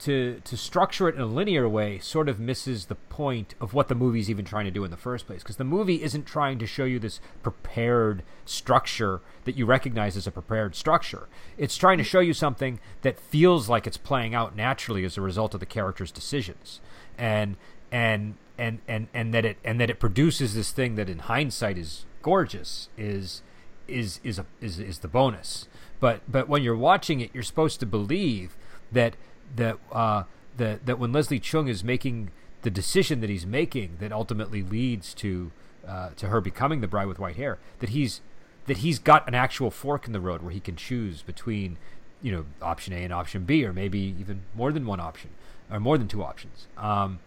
to 0.00 0.40
to 0.44 0.56
structure 0.56 1.08
it 1.08 1.14
in 1.14 1.20
a 1.20 1.26
linear 1.26 1.68
way 1.68 1.98
sort 1.98 2.28
of 2.28 2.40
misses 2.40 2.86
the 2.86 2.94
point 2.94 3.54
of 3.60 3.74
what 3.74 3.88
the 3.88 3.94
movie's 3.94 4.30
even 4.30 4.44
trying 4.44 4.64
to 4.64 4.70
do 4.70 4.84
in 4.84 4.90
the 4.90 4.96
first 4.96 5.26
place. 5.26 5.42
Because 5.42 5.56
the 5.56 5.64
movie 5.64 6.02
isn't 6.02 6.24
trying 6.26 6.58
to 6.58 6.66
show 6.66 6.84
you 6.84 6.98
this 6.98 7.20
prepared 7.42 8.22
structure 8.44 9.20
that 9.44 9.56
you 9.56 9.66
recognize 9.66 10.16
as 10.16 10.26
a 10.26 10.30
prepared 10.30 10.74
structure. 10.74 11.28
It's 11.58 11.76
trying 11.76 11.98
to 11.98 12.04
show 12.04 12.20
you 12.20 12.32
something 12.32 12.80
that 13.02 13.20
feels 13.20 13.68
like 13.68 13.86
it's 13.86 13.96
playing 13.96 14.34
out 14.34 14.56
naturally 14.56 15.04
as 15.04 15.16
a 15.16 15.20
result 15.20 15.54
of 15.54 15.60
the 15.60 15.66
character's 15.66 16.10
decisions. 16.10 16.80
And 17.18 17.56
and 17.92 18.36
and 18.56 18.80
and 18.88 19.08
and 19.12 19.34
that 19.34 19.44
it 19.44 19.58
and 19.64 19.80
that 19.80 19.90
it 19.90 20.00
produces 20.00 20.54
this 20.54 20.70
thing 20.70 20.94
that 20.94 21.08
in 21.08 21.20
hindsight 21.20 21.76
is 21.76 22.06
gorgeous 22.22 22.88
is 22.96 23.42
is 23.86 24.20
is 24.24 24.38
a, 24.38 24.46
is 24.60 24.78
is 24.78 24.98
the 25.00 25.08
bonus. 25.08 25.68
But 25.98 26.22
but 26.26 26.48
when 26.48 26.62
you're 26.62 26.76
watching 26.76 27.20
it 27.20 27.30
you're 27.34 27.42
supposed 27.42 27.80
to 27.80 27.86
believe 27.86 28.56
that 28.92 29.16
that 29.56 29.78
uh, 29.92 30.24
that 30.56 30.86
that 30.86 30.98
when 30.98 31.12
Leslie 31.12 31.40
Cheung 31.40 31.68
is 31.68 31.82
making 31.84 32.30
the 32.62 32.70
decision 32.70 33.20
that 33.20 33.30
he's 33.30 33.46
making 33.46 33.96
that 34.00 34.12
ultimately 34.12 34.62
leads 34.62 35.14
to 35.14 35.50
uh, 35.86 36.10
to 36.16 36.28
her 36.28 36.40
becoming 36.40 36.80
the 36.80 36.88
bride 36.88 37.06
with 37.06 37.18
white 37.18 37.36
hair 37.36 37.58
that 37.78 37.90
he's 37.90 38.20
that 38.66 38.78
he's 38.78 38.98
got 38.98 39.26
an 39.26 39.34
actual 39.34 39.70
fork 39.70 40.06
in 40.06 40.12
the 40.12 40.20
road 40.20 40.42
where 40.42 40.52
he 40.52 40.60
can 40.60 40.76
choose 40.76 41.22
between 41.22 41.78
you 42.22 42.30
know 42.30 42.44
option 42.60 42.92
A 42.92 42.98
and 42.98 43.12
option 43.12 43.44
B 43.44 43.64
or 43.64 43.72
maybe 43.72 43.98
even 43.98 44.42
more 44.54 44.72
than 44.72 44.86
one 44.86 45.00
option 45.00 45.30
or 45.70 45.80
more 45.80 45.96
than 45.96 46.08
two 46.08 46.22
options. 46.22 46.66
Um, 46.76 47.20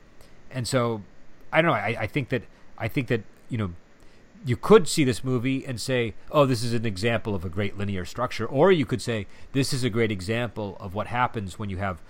and 0.52 0.68
so 0.68 1.02
I 1.52 1.62
don't 1.62 1.72
know 1.72 1.78
I, 1.78 1.98
I 2.02 2.08
think 2.08 2.30
that 2.30 2.44
I 2.78 2.88
think 2.88 3.08
that 3.08 3.22
you 3.50 3.58
know 3.58 3.72
you 4.46 4.58
could 4.58 4.88
see 4.88 5.04
this 5.04 5.24
movie 5.24 5.66
and 5.66 5.80
say, 5.80 6.14
"Oh, 6.32 6.46
this 6.46 6.64
is 6.64 6.74
an 6.74 6.86
example 6.86 7.34
of 7.34 7.46
a 7.46 7.50
great 7.50 7.78
linear 7.78 8.06
structure," 8.06 8.46
or 8.46 8.72
you 8.72 8.86
could 8.86 9.02
say, 9.02 9.28
"This 9.54 9.74
is 9.74 9.84
a 9.84 9.90
great 9.90 10.12
example 10.12 10.78
of 10.80 10.94
what 10.94 11.08
happens 11.08 11.58
when 11.58 11.70
you 11.70 11.78
have 11.78 12.02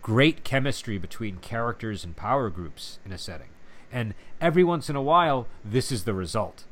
great 0.00 0.44
chemistry 0.44 0.98
between 0.98 1.36
characters 1.38 2.04
and 2.04 2.16
power 2.16 2.48
groups 2.50 2.98
in 3.04 3.12
a 3.12 3.18
setting." 3.18 3.48
And 3.90 4.14
every 4.40 4.64
once 4.64 4.88
in 4.88 4.96
a 4.96 5.02
while, 5.02 5.46
this 5.64 5.92
is 5.92 6.04
the 6.04 6.14
result. 6.14 6.64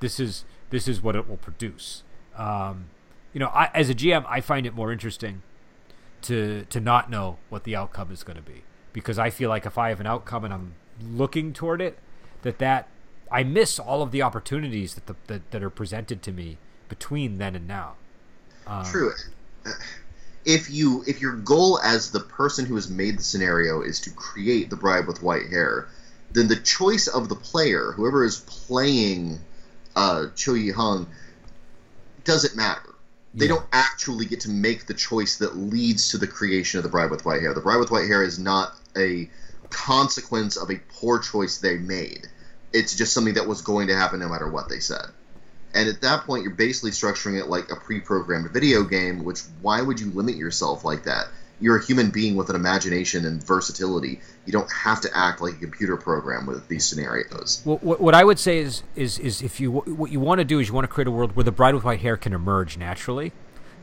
This 0.00 0.20
is 0.20 0.44
this 0.70 0.86
is 0.86 1.02
what 1.02 1.16
it 1.16 1.28
will 1.28 1.38
produce. 1.38 2.02
Um, 2.36 2.86
you 3.32 3.40
know, 3.40 3.48
I, 3.48 3.70
as 3.74 3.88
a 3.88 3.94
GM, 3.94 4.24
I 4.28 4.40
find 4.40 4.66
it 4.66 4.74
more 4.74 4.92
interesting 4.92 5.42
to 6.22 6.66
to 6.66 6.80
not 6.80 7.10
know 7.10 7.38
what 7.48 7.64
the 7.64 7.74
outcome 7.74 8.12
is 8.12 8.22
going 8.22 8.36
to 8.36 8.42
be 8.42 8.62
because 8.92 9.18
I 9.18 9.30
feel 9.30 9.48
like 9.48 9.64
if 9.64 9.78
I 9.78 9.88
have 9.88 10.00
an 10.00 10.06
outcome 10.06 10.44
and 10.44 10.52
I'm 10.52 10.74
looking 11.00 11.52
toward 11.52 11.80
it, 11.80 11.98
that 12.42 12.58
that 12.58 12.88
I 13.30 13.42
miss 13.44 13.78
all 13.78 14.02
of 14.02 14.10
the 14.10 14.22
opportunities 14.22 14.94
that 14.94 15.06
the, 15.06 15.16
that, 15.26 15.50
that 15.50 15.62
are 15.62 15.70
presented 15.70 16.22
to 16.22 16.32
me 16.32 16.58
between 16.88 17.38
then 17.38 17.54
and 17.54 17.66
now. 17.66 17.94
Um, 18.66 18.84
True. 18.84 19.12
If 20.44 20.70
you 20.70 21.04
if 21.06 21.20
your 21.20 21.34
goal 21.34 21.78
as 21.80 22.10
the 22.10 22.20
person 22.20 22.64
who 22.64 22.74
has 22.76 22.88
made 22.88 23.18
the 23.18 23.22
scenario 23.22 23.82
is 23.82 24.00
to 24.02 24.10
create 24.10 24.70
the 24.70 24.76
bride 24.76 25.06
with 25.06 25.22
white 25.22 25.48
hair, 25.48 25.88
then 26.32 26.48
the 26.48 26.56
choice 26.56 27.06
of 27.06 27.28
the 27.28 27.34
player, 27.34 27.92
whoever 27.92 28.24
is 28.24 28.40
playing 28.40 29.40
uh, 29.96 30.26
Cho 30.34 30.54
Yi 30.54 30.70
Hung, 30.70 31.06
doesn't 32.24 32.56
matter. 32.56 32.94
They 33.34 33.46
yeah. 33.46 33.56
don't 33.56 33.66
actually 33.72 34.24
get 34.24 34.40
to 34.40 34.50
make 34.50 34.86
the 34.86 34.94
choice 34.94 35.36
that 35.38 35.56
leads 35.56 36.10
to 36.10 36.18
the 36.18 36.26
creation 36.26 36.78
of 36.78 36.82
the 36.82 36.88
bride 36.88 37.10
with 37.10 37.24
white 37.24 37.40
hair. 37.40 37.52
The 37.52 37.60
bride 37.60 37.78
with 37.78 37.90
white 37.90 38.06
hair 38.06 38.22
is 38.22 38.38
not 38.38 38.74
a 38.96 39.28
consequence 39.70 40.56
of 40.56 40.70
a 40.70 40.80
poor 40.88 41.18
choice 41.18 41.58
they 41.58 41.76
made. 41.76 42.26
It's 42.72 42.96
just 42.96 43.12
something 43.12 43.34
that 43.34 43.46
was 43.46 43.62
going 43.62 43.88
to 43.88 43.96
happen 43.96 44.20
no 44.20 44.28
matter 44.28 44.48
what 44.48 44.68
they 44.68 44.80
said. 44.80 45.06
And 45.74 45.88
at 45.88 46.00
that 46.02 46.24
point, 46.24 46.42
you're 46.42 46.54
basically 46.54 46.92
structuring 46.92 47.38
it 47.38 47.48
like 47.48 47.70
a 47.70 47.76
pre-programmed 47.76 48.50
video 48.50 48.84
game. 48.84 49.24
Which 49.24 49.40
why 49.60 49.82
would 49.82 50.00
you 50.00 50.10
limit 50.10 50.36
yourself 50.36 50.84
like 50.84 51.04
that? 51.04 51.28
You're 51.60 51.76
a 51.76 51.84
human 51.84 52.10
being 52.10 52.36
with 52.36 52.50
an 52.50 52.56
imagination 52.56 53.26
and 53.26 53.42
versatility. 53.42 54.20
You 54.46 54.52
don't 54.52 54.70
have 54.70 55.00
to 55.00 55.10
act 55.12 55.40
like 55.40 55.54
a 55.54 55.58
computer 55.58 55.96
program 55.96 56.46
with 56.46 56.68
these 56.68 56.84
scenarios. 56.84 57.62
Well, 57.64 57.78
what, 57.82 58.00
what 58.00 58.14
I 58.14 58.22
would 58.22 58.38
say 58.38 58.58
is, 58.58 58.84
is, 58.94 59.18
is 59.18 59.42
if 59.42 59.58
you 59.58 59.72
what 59.72 60.12
you 60.12 60.20
want 60.20 60.38
to 60.38 60.44
do 60.44 60.60
is 60.60 60.68
you 60.68 60.74
want 60.74 60.84
to 60.84 60.88
create 60.88 61.08
a 61.08 61.10
world 61.10 61.34
where 61.34 61.44
the 61.44 61.52
bride 61.52 61.74
with 61.74 61.84
white 61.84 62.00
hair 62.00 62.16
can 62.16 62.32
emerge 62.32 62.78
naturally, 62.78 63.32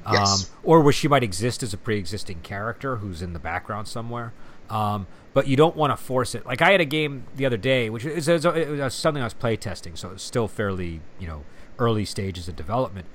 yes. 0.09 0.43
Um, 0.43 0.57
or 0.63 0.81
where 0.81 0.93
she 0.93 1.07
might 1.07 1.23
exist 1.23 1.63
as 1.63 1.73
a 1.73 1.77
pre-existing 1.77 2.41
character 2.41 2.97
who's 2.97 3.21
in 3.21 3.33
the 3.33 3.39
background 3.39 3.87
somewhere. 3.87 4.31
Um, 4.69 5.07
but 5.33 5.47
you 5.47 5.57
don't 5.57 5.75
want 5.75 5.91
to 5.91 5.97
force 5.97 6.33
it. 6.33 6.45
Like 6.45 6.61
I 6.61 6.71
had 6.71 6.81
a 6.81 6.85
game 6.85 7.25
the 7.35 7.45
other 7.45 7.57
day, 7.57 7.89
which 7.89 8.05
is, 8.05 8.27
is, 8.29 8.45
is 8.45 8.93
something 8.93 9.21
I 9.21 9.25
was 9.25 9.33
playtesting, 9.33 9.97
so 9.97 10.11
it's 10.11 10.23
still 10.23 10.47
fairly 10.47 11.01
you 11.19 11.27
know 11.27 11.43
early 11.77 12.05
stages 12.05 12.47
of 12.47 12.55
development. 12.55 13.07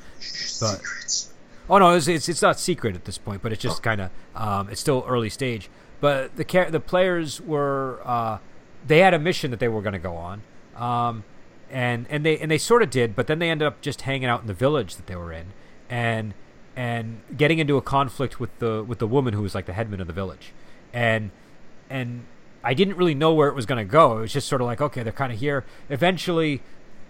But 0.61 0.83
oh 1.71 1.79
no, 1.79 1.95
it's, 1.95 2.09
it's, 2.09 2.29
it's 2.29 2.43
not 2.43 2.61
secret 2.61 2.95
at 2.95 3.07
this 3.07 3.17
point, 3.17 3.43
but 3.43 3.53
it's 3.53 3.63
just 3.63 3.83
kind 3.83 4.03
of 4.03 4.11
um, 4.35 4.69
it's 4.69 4.81
still 4.81 5.05
early 5.09 5.31
stage. 5.31 5.71
But 6.01 6.37
the 6.37 6.69
the 6.71 6.81
players 6.81 7.41
were 7.41 8.01
uh, 8.05 8.39
they 8.87 8.99
had 8.99 9.15
a 9.15 9.19
mission 9.19 9.51
that 9.51 9.61
they 9.61 9.69
were 9.69 9.83
going 9.83 9.95
to 9.95 9.99
go 9.99 10.15
on, 10.17 10.43
um, 10.77 11.25
and 11.71 12.07
and 12.11 12.25
they 12.25 12.39
and 12.39 12.51
they 12.51 12.59
sort 12.59 12.83
of 12.83 12.91
did, 12.91 13.17
but 13.17 13.29
then 13.29 13.39
they 13.39 13.51
ended 13.51 13.67
up 13.67 13.81
just 13.81 14.03
hanging 14.03 14.27
out 14.27 14.43
in 14.43 14.47
the 14.47 14.55
village 14.55 14.97
that 14.97 15.07
they 15.07 15.17
were 15.17 15.33
in, 15.33 15.47
and 15.89 16.35
and 16.77 17.23
getting 17.37 17.59
into 17.59 17.77
a 17.77 17.83
conflict 17.83 18.39
with 18.39 18.59
the 18.59 18.85
with 18.87 18.99
the 18.99 19.07
woman 19.07 19.33
who 19.33 19.43
was 19.43 19.55
like 19.55 19.67
the 19.67 19.73
headman 19.73 20.01
of 20.01 20.07
the 20.07 20.13
village, 20.13 20.53
and 20.93 21.31
and 21.91 22.25
I 22.63 22.73
didn't 22.73 22.97
really 22.97 23.15
know 23.15 23.35
where 23.35 23.49
it 23.49 23.55
was 23.55 23.67
going 23.67 23.85
to 23.85 23.91
go. 23.91 24.19
It 24.19 24.21
was 24.21 24.33
just 24.33 24.49
sort 24.49 24.61
of 24.61 24.67
like, 24.67 24.81
okay, 24.81 25.03
they're 25.03 25.13
kind 25.13 25.33
of 25.33 25.41
here. 25.41 25.65
Eventually, 25.89 26.63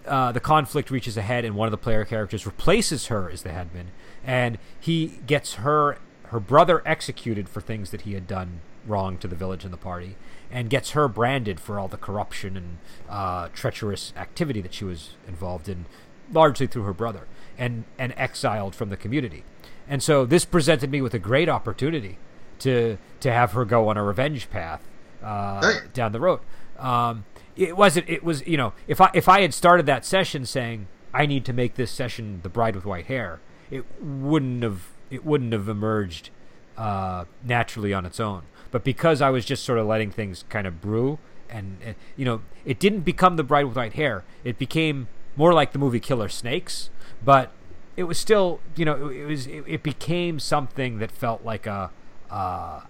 uh, 0.07 0.31
the 0.31 0.39
conflict 0.39 0.89
reaches 0.89 1.15
a 1.17 1.21
head, 1.21 1.45
and 1.45 1.55
one 1.55 1.67
of 1.67 1.71
the 1.71 1.77
player 1.77 2.03
characters 2.05 2.45
replaces 2.45 3.07
her 3.07 3.29
as 3.29 3.43
the 3.43 3.51
headman, 3.51 3.91
and 4.25 4.57
he 4.79 5.19
gets 5.27 5.55
her 5.55 5.97
her 6.25 6.39
brother 6.39 6.81
executed 6.85 7.49
for 7.49 7.59
things 7.59 7.91
that 7.91 8.01
he 8.01 8.13
had 8.13 8.25
done 8.25 8.61
wrong 8.87 9.17
to 9.17 9.27
the 9.27 9.35
village 9.35 9.65
and 9.65 9.73
the 9.73 9.77
party, 9.77 10.15
and 10.49 10.69
gets 10.69 10.91
her 10.91 11.09
branded 11.09 11.59
for 11.59 11.77
all 11.77 11.89
the 11.89 11.97
corruption 11.97 12.55
and 12.55 12.77
uh, 13.09 13.49
treacherous 13.53 14.13
activity 14.15 14.61
that 14.61 14.73
she 14.73 14.85
was 14.85 15.11
involved 15.27 15.67
in, 15.67 15.85
largely 16.31 16.65
through 16.65 16.83
her 16.83 16.93
brother, 16.93 17.27
and 17.57 17.83
and 17.99 18.13
exiled 18.17 18.73
from 18.73 18.89
the 18.89 18.97
community. 18.97 19.43
And 19.87 20.01
so 20.01 20.25
this 20.25 20.45
presented 20.45 20.89
me 20.89 21.01
with 21.01 21.13
a 21.13 21.19
great 21.19 21.49
opportunity 21.49 22.17
to 22.61 22.97
to 23.19 23.31
have 23.31 23.51
her 23.53 23.65
go 23.65 23.89
on 23.89 23.97
a 23.97 24.03
revenge 24.03 24.49
path 24.49 24.87
uh, 25.23 25.79
down 25.93 26.11
the 26.11 26.19
road. 26.19 26.39
Um, 26.79 27.25
it 27.55 27.77
wasn't. 27.77 28.09
It 28.09 28.23
was 28.23 28.45
you 28.47 28.57
know 28.57 28.73
if 28.87 29.01
I 29.01 29.11
if 29.13 29.27
I 29.27 29.41
had 29.41 29.53
started 29.53 29.85
that 29.85 30.05
session 30.05 30.45
saying 30.45 30.87
I 31.13 31.25
need 31.25 31.45
to 31.45 31.53
make 31.53 31.75
this 31.75 31.91
session 31.91 32.39
the 32.43 32.49
bride 32.49 32.75
with 32.75 32.85
white 32.85 33.05
hair, 33.05 33.39
it 33.69 33.85
wouldn't 34.01 34.63
have 34.63 34.87
it 35.09 35.25
wouldn't 35.25 35.53
have 35.53 35.67
emerged 35.67 36.29
uh, 36.77 37.25
naturally 37.43 37.93
on 37.93 38.05
its 38.05 38.19
own. 38.19 38.43
But 38.71 38.83
because 38.83 39.21
I 39.21 39.29
was 39.29 39.45
just 39.45 39.63
sort 39.63 39.77
of 39.77 39.87
letting 39.87 40.11
things 40.11 40.45
kind 40.47 40.65
of 40.65 40.79
brew, 40.79 41.19
and, 41.49 41.77
and 41.83 41.95
you 42.15 42.23
know, 42.23 42.41
it 42.63 42.79
didn't 42.79 43.01
become 43.01 43.35
the 43.35 43.43
bride 43.43 43.65
with 43.65 43.75
white 43.75 43.93
hair. 43.93 44.23
It 44.45 44.57
became 44.57 45.09
more 45.35 45.53
like 45.53 45.73
the 45.73 45.79
movie 45.79 45.99
Killer 45.99 46.29
Snakes, 46.29 46.89
but 47.23 47.51
it 47.97 48.03
was 48.03 48.17
still 48.17 48.61
you 48.75 48.85
know 48.85 49.09
it, 49.09 49.17
it 49.17 49.25
was 49.25 49.47
it, 49.47 49.63
it 49.67 49.83
became 49.83 50.39
something 50.39 50.99
that 50.99 51.11
felt 51.11 51.43
like 51.43 51.67
a 51.67 51.91
uh, 52.31 52.81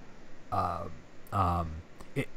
uh, 0.51 0.83
um, 1.33 1.71
it, 2.15 2.27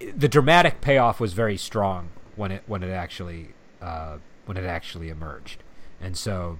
it, 0.00 0.18
the 0.18 0.28
dramatic 0.28 0.80
payoff 0.80 1.20
was 1.20 1.32
very 1.34 1.56
strong 1.56 2.08
when 2.34 2.50
it 2.50 2.62
when 2.66 2.82
it 2.82 2.90
actually 2.90 3.48
uh, 3.82 4.16
when 4.46 4.56
it 4.56 4.64
actually 4.64 5.08
emerged, 5.08 5.62
and 6.00 6.16
so 6.16 6.58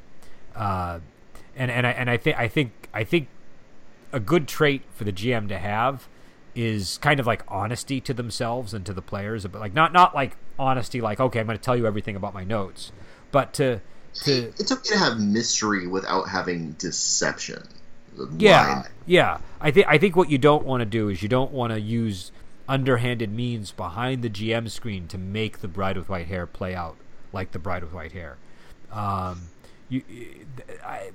uh, 0.54 1.00
and 1.56 1.70
and 1.70 1.86
I 1.86 1.90
and 1.92 2.10
I 2.10 2.16
think 2.16 2.38
I 2.38 2.48
think 2.48 2.88
I 2.92 3.04
think 3.04 3.28
a 4.12 4.20
good 4.20 4.46
trait 4.46 4.82
for 4.94 5.04
the 5.04 5.12
GM 5.12 5.48
to 5.48 5.58
have 5.58 6.08
is 6.54 6.98
kind 6.98 7.20
of 7.20 7.26
like 7.26 7.42
honesty 7.48 8.00
to 8.00 8.14
themselves 8.14 8.72
and 8.72 8.84
to 8.86 8.92
the 8.92 9.02
players, 9.02 9.46
but 9.46 9.60
like 9.60 9.74
not 9.74 9.92
not 9.92 10.14
like 10.14 10.36
honesty 10.58 11.00
like 11.00 11.20
okay 11.20 11.40
I'm 11.40 11.46
going 11.46 11.58
to 11.58 11.62
tell 11.62 11.76
you 11.76 11.86
everything 11.86 12.16
about 12.16 12.34
my 12.34 12.44
notes, 12.44 12.92
but 13.32 13.52
to 13.54 13.80
to 14.24 14.52
it's 14.58 14.72
okay 14.72 14.90
to 14.90 14.98
have 14.98 15.20
mystery 15.20 15.86
without 15.86 16.28
having 16.28 16.72
deception 16.72 17.62
yeah, 18.38 18.74
line. 18.74 18.84
yeah. 19.06 19.38
I 19.60 19.70
think 19.70 19.86
I 19.88 19.98
think 19.98 20.16
what 20.16 20.30
you 20.30 20.38
don't 20.38 20.64
want 20.64 20.80
to 20.80 20.86
do 20.86 21.08
is 21.08 21.22
you 21.22 21.28
don't 21.28 21.52
want 21.52 21.72
to 21.72 21.80
use 21.80 22.32
underhanded 22.68 23.32
means 23.32 23.72
behind 23.72 24.22
the 24.22 24.30
GM 24.30 24.70
screen 24.70 25.08
to 25.08 25.18
make 25.18 25.60
the 25.60 25.68
Bride 25.68 25.96
with 25.96 26.08
White 26.08 26.26
Hair 26.26 26.46
play 26.46 26.74
out 26.74 26.96
like 27.32 27.52
the 27.52 27.58
Bride 27.58 27.82
with 27.82 27.92
White 27.92 28.12
Hair. 28.12 28.36
Um, 28.92 29.48
you, 29.88 30.02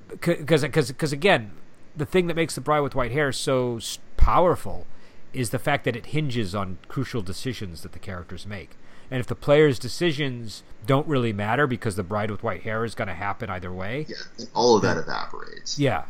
because 0.08 0.62
because 0.62 0.88
because 0.88 1.12
again, 1.12 1.52
the 1.96 2.06
thing 2.06 2.26
that 2.26 2.34
makes 2.34 2.54
the 2.54 2.60
Bride 2.60 2.80
with 2.80 2.94
White 2.94 3.12
Hair 3.12 3.32
so 3.32 3.78
powerful 4.16 4.86
is 5.32 5.50
the 5.50 5.58
fact 5.58 5.84
that 5.84 5.96
it 5.96 6.06
hinges 6.06 6.54
on 6.54 6.78
crucial 6.88 7.22
decisions 7.22 7.82
that 7.82 7.92
the 7.92 7.98
characters 7.98 8.46
make. 8.46 8.70
And 9.10 9.20
if 9.20 9.26
the 9.26 9.34
player's 9.34 9.78
decisions 9.78 10.62
don't 10.86 11.06
really 11.06 11.32
matter 11.32 11.66
because 11.66 11.96
the 11.96 12.02
bride 12.02 12.30
with 12.30 12.42
white 12.42 12.62
hair 12.62 12.84
is 12.84 12.94
going 12.94 13.08
to 13.08 13.14
happen 13.14 13.50
either 13.50 13.72
way, 13.72 14.06
yeah, 14.08 14.46
all 14.54 14.76
of 14.76 14.82
that 14.82 14.96
evaporates. 14.96 15.78
Yeah, 15.78 16.04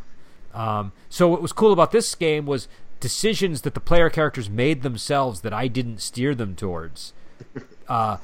um, 0.54 0.92
so 1.08 1.28
what 1.28 1.42
was 1.42 1.52
cool 1.52 1.72
about 1.72 1.92
this 1.92 2.14
game 2.14 2.46
was 2.46 2.68
decisions 3.00 3.62
that 3.62 3.74
the 3.74 3.80
player 3.80 4.08
characters 4.08 4.48
made 4.48 4.82
themselves 4.82 5.40
that 5.40 5.52
I 5.52 5.66
didn't 5.66 6.00
steer 6.00 6.34
them 6.34 6.54
towards 6.54 7.12
uh, 7.88 8.18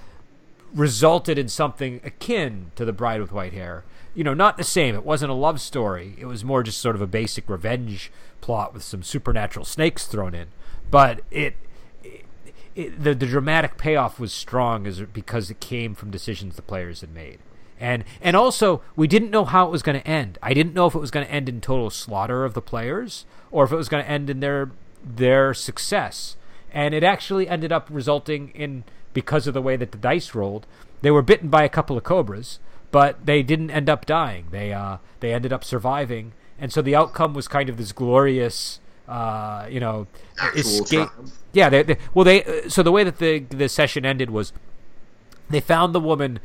resulted 0.73 1.39
in 1.39 1.49
something 1.49 2.01
akin 2.05 2.71
to 2.77 2.85
the 2.85 2.93
Bride 2.93 3.21
with 3.21 3.33
White 3.33 3.53
Hair. 3.53 3.85
You 4.15 4.25
know, 4.25 4.35
not 4.35 4.57
the 4.57 4.65
same. 4.65 4.95
It 4.95 5.05
wasn't 5.05 5.31
a 5.31 5.35
love 5.35 5.61
story. 5.61 6.15
It 6.19 6.27
was 6.27 6.45
more 6.45 6.63
just 6.63 6.79
sort 6.79 6.97
of 6.97 7.03
a 7.03 7.07
basic 7.07 7.49
revenge 7.49 8.11
plot 8.41 8.75
with 8.75 8.83
some 8.83 9.03
supernatural 9.03 9.65
snakes 9.65 10.07
thrown 10.07 10.35
in. 10.35 10.49
But 10.91 11.21
it, 11.31 11.55
it, 12.03 12.25
it 12.75 13.03
the 13.03 13.15
the 13.15 13.27
dramatic 13.27 13.79
payoff 13.79 14.19
was 14.19 14.33
strong 14.33 14.87
as 14.87 15.01
because 15.01 15.51
it 15.51 15.61
came 15.61 15.95
from 15.95 16.11
decisions 16.11 16.57
the 16.57 16.63
players 16.63 17.01
had 17.01 17.13
made 17.13 17.39
and 17.81 18.05
and 18.21 18.37
also 18.37 18.83
we 18.97 19.07
didn't 19.07 19.31
know 19.31 19.45
how 19.45 19.67
it 19.67 19.71
was 19.71 19.83
going 19.83 20.01
to 20.01 20.07
end. 20.07 20.39
I 20.43 20.55
didn't 20.55 20.75
know 20.75 20.87
if 20.87 20.95
it 20.95 20.99
was 20.99 21.11
going 21.11 21.27
to 21.27 21.33
end 21.33 21.49
in 21.49 21.61
total 21.61 21.91
slaughter 21.91 22.45
of 22.45 22.55
the 22.55 22.63
players 22.63 23.25
or 23.51 23.65
if 23.65 23.73
it 23.73 23.77
was 23.77 23.89
going 23.89 24.05
to 24.05 24.11
end 24.11 24.31
in 24.31 24.41
their 24.41 24.71
their 25.05 25.55
success. 25.55 26.37
And 26.73 26.95
it 26.95 27.03
actually 27.03 27.49
ended 27.49 27.73
up 27.73 27.89
resulting 27.91 28.51
in 28.51 28.85
because 29.15 29.47
of 29.47 29.55
the 29.55 29.63
way 29.63 29.77
that 29.77 29.93
the 29.93 29.99
dice 29.99 30.35
rolled, 30.35 30.67
they 31.03 31.11
were 31.11 31.23
bitten 31.23 31.49
by 31.49 31.65
a 31.65 31.69
couple 31.69 31.97
of 31.97 32.05
cobras, 32.05 32.59
but 32.91 33.25
they 33.25 33.43
didn't 33.43 33.71
end 33.71 33.89
up 33.89 34.07
dying. 34.07 34.47
They 34.51 34.73
uh 34.73 34.99
they 35.21 35.33
ended 35.33 35.53
up 35.53 35.65
surviving, 35.65 36.33
and 36.59 36.73
so 36.73 36.83
the 36.83 36.95
outcome 36.95 37.35
was 37.35 37.49
kind 37.49 37.69
of 37.69 37.77
this 37.77 37.93
glorious. 37.93 38.81
Uh, 39.09 39.67
you 39.71 39.81
know, 39.81 40.07
Actual 40.39 40.61
escape. 40.61 41.09
Yeah, 41.55 41.71
they, 41.71 41.83
they, 41.83 41.97
well, 42.13 42.27
they 42.27 42.69
so 42.69 42.83
the 42.83 42.93
way 42.93 43.05
that 43.05 43.17
the 43.17 43.39
the 43.39 43.67
session 43.67 44.05
ended 44.05 44.29
was 44.29 44.53
they 45.49 45.61
found 45.61 45.95
the 45.95 46.01
woman 46.01 46.41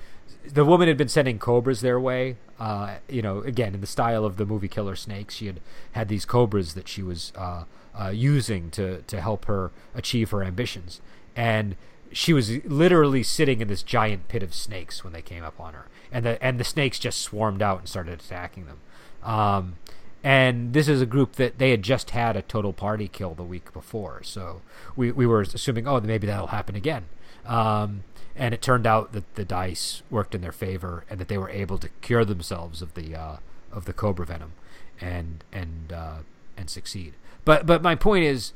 the 0.46 0.66
woman 0.66 0.88
had 0.88 0.98
been 0.98 1.08
sending 1.08 1.40
cobras 1.40 1.82
their 1.82 2.00
way. 2.00 2.38
Uh, 2.60 2.96
you 3.10 3.22
know, 3.22 3.40
again 3.40 3.74
in 3.74 3.82
the 3.82 3.88
style 3.88 4.26
of 4.26 4.38
the 4.38 4.46
movie 4.46 4.68
Killer 4.68 4.96
Snakes, 4.96 5.36
she 5.36 5.48
had 5.48 5.60
had 5.94 6.08
these 6.08 6.26
cobras 6.26 6.74
that 6.76 6.88
she 6.88 7.02
was 7.02 7.34
uh, 7.36 7.64
uh, 8.00 8.10
using 8.10 8.70
to 8.72 9.02
to 9.04 9.22
help 9.22 9.46
her 9.46 9.72
achieve 9.96 10.32
her 10.32 10.44
ambitions, 10.44 11.02
and 11.36 11.76
she 12.12 12.32
was 12.32 12.64
literally 12.66 13.24
sitting 13.24 13.60
in 13.60 13.68
this 13.68 13.84
giant 13.84 14.28
pit 14.28 14.44
of 14.44 14.54
snakes 14.54 15.04
when 15.04 15.14
they 15.14 15.22
came 15.22 15.44
up 15.44 15.60
on 15.60 15.74
her, 15.74 15.88
and 16.12 16.26
the 16.26 16.44
and 16.44 16.60
the 16.60 16.64
snakes 16.64 17.00
just 17.00 17.22
swarmed 17.22 17.62
out 17.62 17.80
and 17.80 17.88
started 17.90 18.20
attacking 18.20 18.66
them. 18.66 18.80
Um, 19.24 19.76
and 20.24 20.74
this 20.74 20.88
is 20.88 21.02
a 21.02 21.06
group 21.06 21.34
that 21.34 21.58
they 21.58 21.72
had 21.72 21.82
just 21.82 22.12
had 22.12 22.38
a 22.38 22.42
total 22.42 22.72
party 22.72 23.08
kill 23.08 23.34
the 23.34 23.44
week 23.44 23.74
before, 23.74 24.24
so 24.24 24.62
we 24.96 25.12
we 25.12 25.26
were 25.26 25.42
assuming, 25.42 25.88
oh, 25.88 26.00
maybe 26.00 26.28
that'll 26.28 26.48
happen 26.48 26.76
again. 26.76 27.06
Um, 27.46 28.04
and 28.36 28.54
it 28.54 28.62
turned 28.62 28.88
out 28.88 29.14
that 29.14 29.36
the 29.36 29.46
dice 29.46 30.02
worked 30.10 30.34
in 30.34 30.42
their 30.42 30.52
favor 30.52 31.06
and 31.10 31.20
that 31.20 31.28
they 31.28 31.38
were 31.38 31.50
able 31.50 31.78
to 31.78 31.90
cure 32.02 32.26
themselves 32.26 32.82
of 32.82 32.94
the 32.94 33.16
uh, 33.16 33.38
of 33.72 33.86
the 33.86 33.94
cobra 33.94 34.26
venom 34.26 34.54
and 35.00 35.44
and 35.52 35.94
uh, 35.94 36.18
and 36.58 36.70
succeed. 36.70 37.14
But 37.46 37.66
but 37.66 37.82
my 37.82 37.96
point 37.96 38.26
is, 38.26 38.54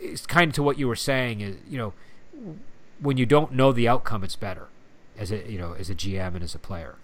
it's 0.00 0.26
kind 0.26 0.48
of 0.48 0.54
to 0.54 0.62
what 0.62 0.78
you 0.78 0.88
were 0.88 0.96
saying 0.96 1.40
is 1.40 1.56
you 1.68 1.78
know 1.78 1.92
when 3.00 3.16
you 3.16 3.26
don't 3.26 3.52
know 3.52 3.72
the 3.72 3.88
outcome, 3.88 4.24
it's 4.24 4.36
better. 4.36 4.68
as 5.16 5.30
a 5.30 5.50
you 5.50 5.58
know 5.58 5.74
as 5.78 5.90
a 5.90 5.94
GM 5.94 6.34
and 6.34 6.42
as 6.42 6.54
a 6.54 6.58
player. 6.58 6.96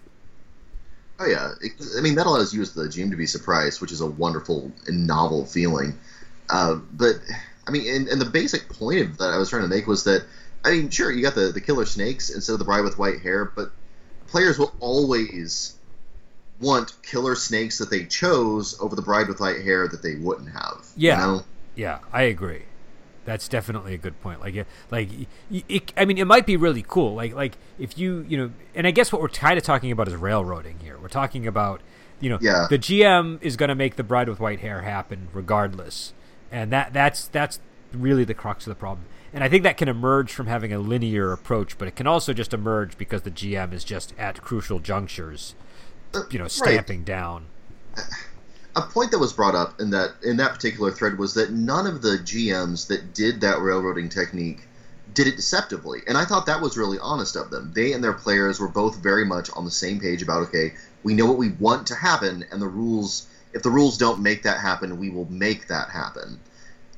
Oh 1.19 1.27
yeah, 1.27 1.51
I 1.97 2.01
mean 2.01 2.15
that 2.15 2.25
allows 2.25 2.53
you 2.53 2.61
as 2.61 2.73
the 2.73 2.83
GM 2.83 3.11
to 3.11 3.17
be 3.17 3.27
surprised, 3.27 3.79
which 3.79 3.91
is 3.91 4.01
a 4.01 4.07
wonderful 4.07 4.71
and 4.87 5.05
novel 5.07 5.45
feeling. 5.45 5.97
Uh, 6.49 6.75
but 6.93 7.15
I 7.67 7.71
mean, 7.71 7.87
and, 7.87 8.07
and, 8.07 8.19
the 8.19 8.25
basic 8.25 8.67
point 8.67 9.19
that 9.19 9.29
I 9.29 9.37
was 9.37 9.49
trying 9.49 9.61
to 9.61 9.67
make 9.67 9.87
was 9.87 10.03
that 10.03 10.25
I 10.63 10.71
mean, 10.71 10.89
sure, 10.89 11.11
you 11.11 11.21
got 11.21 11.35
the 11.35 11.51
the 11.51 11.61
killer 11.61 11.85
snakes 11.85 12.29
instead 12.29 12.53
of 12.53 12.59
the 12.59 12.65
bride 12.65 12.83
with 12.83 12.97
white 12.97 13.21
hair, 13.21 13.45
but 13.45 13.71
players 14.27 14.59
will 14.59 14.73
always 14.79 15.75
want 16.59 16.95
killer 17.01 17.35
snakes 17.35 17.79
that 17.79 17.89
they 17.89 18.05
chose 18.05 18.79
over 18.79 18.95
the 18.95 19.01
bride 19.01 19.27
with 19.27 19.39
white 19.39 19.61
hair 19.61 19.87
that 19.87 20.03
they 20.03 20.15
wouldn't 20.15 20.51
have. 20.51 20.85
Yeah, 20.95 21.19
you 21.19 21.31
know? 21.31 21.43
yeah, 21.75 21.99
I 22.13 22.23
agree. 22.23 22.63
That's 23.23 23.47
definitely 23.47 23.93
a 23.93 23.97
good 23.97 24.19
point. 24.21 24.41
Like, 24.41 24.65
like, 24.89 25.09
it, 25.51 25.93
I 25.95 26.05
mean, 26.05 26.17
it 26.17 26.25
might 26.25 26.45
be 26.45 26.57
really 26.57 26.83
cool. 26.87 27.13
Like, 27.13 27.33
like 27.33 27.57
if 27.77 27.97
you, 27.97 28.25
you 28.27 28.37
know, 28.37 28.51
and 28.73 28.87
I 28.87 28.91
guess 28.91 29.11
what 29.11 29.21
we're 29.21 29.29
kind 29.29 29.57
of 29.57 29.63
talking 29.63 29.91
about 29.91 30.07
is 30.07 30.15
railroading 30.15 30.79
here. 30.79 30.97
We're 30.99 31.07
talking 31.07 31.45
about, 31.45 31.81
you 32.19 32.29
know, 32.29 32.39
yeah. 32.41 32.65
the 32.69 32.79
GM 32.79 33.41
is 33.41 33.57
going 33.57 33.69
to 33.69 33.75
make 33.75 33.95
the 33.95 34.03
bride 34.03 34.27
with 34.27 34.39
white 34.39 34.61
hair 34.61 34.81
happen 34.81 35.27
regardless, 35.33 36.13
and 36.51 36.71
that 36.71 36.93
that's 36.93 37.27
that's 37.27 37.59
really 37.93 38.23
the 38.23 38.33
crux 38.33 38.65
of 38.65 38.71
the 38.71 38.79
problem. 38.79 39.05
And 39.33 39.43
I 39.43 39.49
think 39.49 39.63
that 39.63 39.77
can 39.77 39.87
emerge 39.87 40.33
from 40.33 40.47
having 40.47 40.73
a 40.73 40.79
linear 40.79 41.31
approach, 41.31 41.77
but 41.77 41.87
it 41.87 41.95
can 41.95 42.05
also 42.05 42.33
just 42.33 42.53
emerge 42.53 42.97
because 42.97 43.21
the 43.21 43.31
GM 43.31 43.71
is 43.71 43.83
just 43.83 44.13
at 44.17 44.41
crucial 44.41 44.79
junctures, 44.79 45.55
you 46.29 46.37
know, 46.37 46.49
stamping 46.49 46.99
right. 46.99 47.05
down 47.05 47.45
a 48.75 48.81
point 48.81 49.11
that 49.11 49.19
was 49.19 49.33
brought 49.33 49.55
up 49.55 49.79
in 49.79 49.89
that 49.91 50.11
in 50.23 50.37
that 50.37 50.53
particular 50.53 50.91
thread 50.91 51.17
was 51.17 51.33
that 51.33 51.51
none 51.51 51.87
of 51.87 52.01
the 52.01 52.17
GMs 52.17 52.87
that 52.87 53.13
did 53.13 53.41
that 53.41 53.59
railroading 53.59 54.09
technique 54.09 54.61
did 55.13 55.27
it 55.27 55.35
deceptively, 55.35 55.99
and 56.07 56.17
I 56.17 56.23
thought 56.23 56.45
that 56.45 56.61
was 56.61 56.77
really 56.77 56.97
honest 56.99 57.35
of 57.35 57.49
them. 57.49 57.73
They 57.75 57.91
and 57.91 58.03
their 58.03 58.13
players 58.13 58.59
were 58.59 58.69
both 58.69 58.97
very 58.97 59.25
much 59.25 59.49
on 59.51 59.65
the 59.65 59.71
same 59.71 59.99
page 59.99 60.21
about 60.21 60.43
okay, 60.43 60.73
we 61.03 61.13
know 61.13 61.25
what 61.25 61.37
we 61.37 61.49
want 61.49 61.87
to 61.87 61.95
happen, 61.95 62.45
and 62.51 62.61
the 62.61 62.67
rules. 62.67 63.27
If 63.53 63.63
the 63.63 63.69
rules 63.69 63.97
don't 63.97 64.21
make 64.21 64.43
that 64.43 64.61
happen, 64.61 64.97
we 64.97 65.09
will 65.09 65.29
make 65.29 65.67
that 65.67 65.89
happen. 65.89 66.39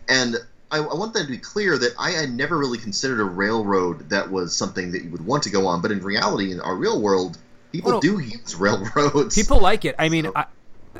And 0.07 0.35
I, 0.73 0.77
I 0.79 0.95
want 0.95 1.13
them 1.13 1.27
to 1.27 1.31
be 1.31 1.37
clear 1.37 1.77
that 1.77 1.93
I 1.99 2.11
had 2.11 2.31
never 2.31 2.57
really 2.57 2.79
considered 2.79 3.19
a 3.19 3.25
railroad 3.25 4.09
that 4.09 4.31
was 4.31 4.55
something 4.55 4.91
that 4.93 5.03
you 5.03 5.11
would 5.11 5.23
want 5.23 5.43
to 5.43 5.51
go 5.51 5.67
on, 5.67 5.81
but 5.81 5.91
in 5.91 6.01
reality, 6.01 6.51
in 6.51 6.59
our 6.59 6.75
real 6.75 6.99
world, 6.99 7.37
people 7.71 7.99
do 7.99 8.17
use 8.19 8.55
railroads. 8.55 9.35
People 9.35 9.59
like 9.59 9.85
it. 9.85 9.93
I 9.99 10.09
mean, 10.09 10.25
so, 10.25 10.31
I, 10.35 10.45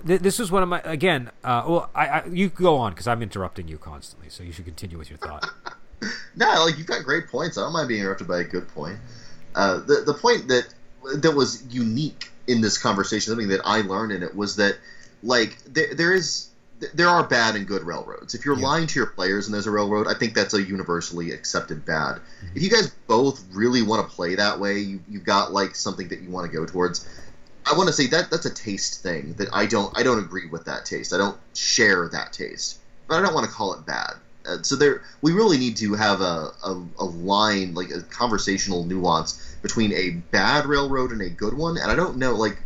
this 0.04 0.40
is 0.40 0.52
one 0.52 0.62
of 0.62 0.70
my 0.70 0.80
again. 0.82 1.32
Uh, 1.44 1.64
well, 1.68 1.90
I, 1.96 2.08
I 2.08 2.26
you 2.28 2.50
go 2.50 2.78
on 2.78 2.92
because 2.92 3.08
I'm 3.08 3.24
interrupting 3.24 3.68
you 3.68 3.80
constantly, 3.80 4.30
so 4.30 4.44
you 4.44 4.52
should 4.52 4.66
continue 4.66 5.00
with 5.00 5.10
your 5.10 5.18
thought. 5.18 5.50
no, 6.36 6.66
like 6.66 6.78
you've 6.78 6.88
got 6.88 7.04
great 7.04 7.28
points. 7.28 7.58
I 7.58 7.62
don't 7.62 7.74
mind 7.74 7.88
being 7.88 8.02
interrupted 8.02 8.28
by 8.28 8.42
a 8.42 8.44
good 8.44 8.68
point. 8.68 9.00
Uh, 9.56 9.80
the 9.80 10.04
the 10.06 10.14
point 10.14 10.50
that 10.50 10.68
that 11.16 11.36
was 11.36 11.64
unique 11.74 12.30
in 12.46 12.62
this 12.62 12.78
conversation, 12.78 13.32
something 13.32 13.50
that 13.50 13.62
I 13.66 13.82
learned 13.82 14.12
in 14.12 14.22
it 14.22 14.36
was 14.36 14.58
that 14.58 14.78
like 15.24 15.58
there, 15.66 15.96
there 15.96 16.14
is 16.14 16.50
there 16.94 17.08
are 17.08 17.26
bad 17.26 17.56
and 17.56 17.66
good 17.66 17.84
railroads. 17.84 18.36
If 18.36 18.46
you're 18.46 18.58
yeah. 18.58 18.66
lying 18.66 18.88
to 18.88 19.00
your 19.00 19.08
players 19.08 19.48
and 19.48 19.54
there's 19.54 19.68
a 19.68 19.72
railroad, 19.72 20.08
I 20.08 20.14
think 20.16 20.34
that's 20.34 20.54
a 20.54 20.62
universally 20.62 21.32
accepted 21.32 21.86
bad. 21.86 22.16
Mm-hmm. 22.16 22.58
If 22.58 22.64
you 22.64 22.70
guys 22.70 22.94
both 23.08 23.44
really 23.54 23.82
want 23.82 24.08
to 24.08 24.16
play 24.16 24.36
that 24.36 24.60
way, 24.60 24.80
you, 24.80 25.00
you've 25.08 25.24
got 25.24 25.54
like 25.54 25.76
something 25.76 26.10
that 26.10 26.22
you 26.22 26.30
want 26.30 26.52
to 26.52 26.58
go 26.58 26.66
towards 26.66 27.08
I 27.66 27.76
want 27.78 27.88
to 27.88 27.94
say 27.94 28.08
that 28.08 28.30
that's 28.30 28.46
a 28.46 28.54
taste 28.54 29.04
thing 29.04 29.34
that 29.38 29.50
I 29.54 29.66
don't 29.66 29.98
I 29.98 30.04
don't 30.04 30.20
agree 30.20 30.48
with 30.48 30.66
that 30.66 30.86
taste. 30.86 31.14
I 31.14 31.18
don't 31.18 31.38
share 31.54 32.10
that 32.10 32.34
taste, 32.34 32.80
but 33.08 33.16
I 33.16 33.22
don't 33.22 33.34
want 33.34 33.46
to 33.46 33.52
call 33.52 33.74
it 33.74 33.86
bad. 33.86 34.14
Uh, 34.46 34.62
so 34.62 34.76
there, 34.76 35.02
we 35.22 35.32
really 35.32 35.58
need 35.58 35.78
to 35.78 35.94
have 35.94 36.20
a, 36.20 36.52
a, 36.66 36.84
a, 37.00 37.06
line 37.06 37.74
like 37.74 37.90
a 37.92 38.02
conversational 38.02 38.84
nuance 38.84 39.56
between 39.62 39.94
a 39.94 40.10
bad 40.32 40.66
railroad 40.66 41.14
and 41.14 41.22
a 41.22 41.30
good 41.30 41.54
one. 41.54 41.78
And 41.78 41.90
I 41.90 41.96
don't 41.96 42.18
know, 42.18 42.34
like, 42.34 42.62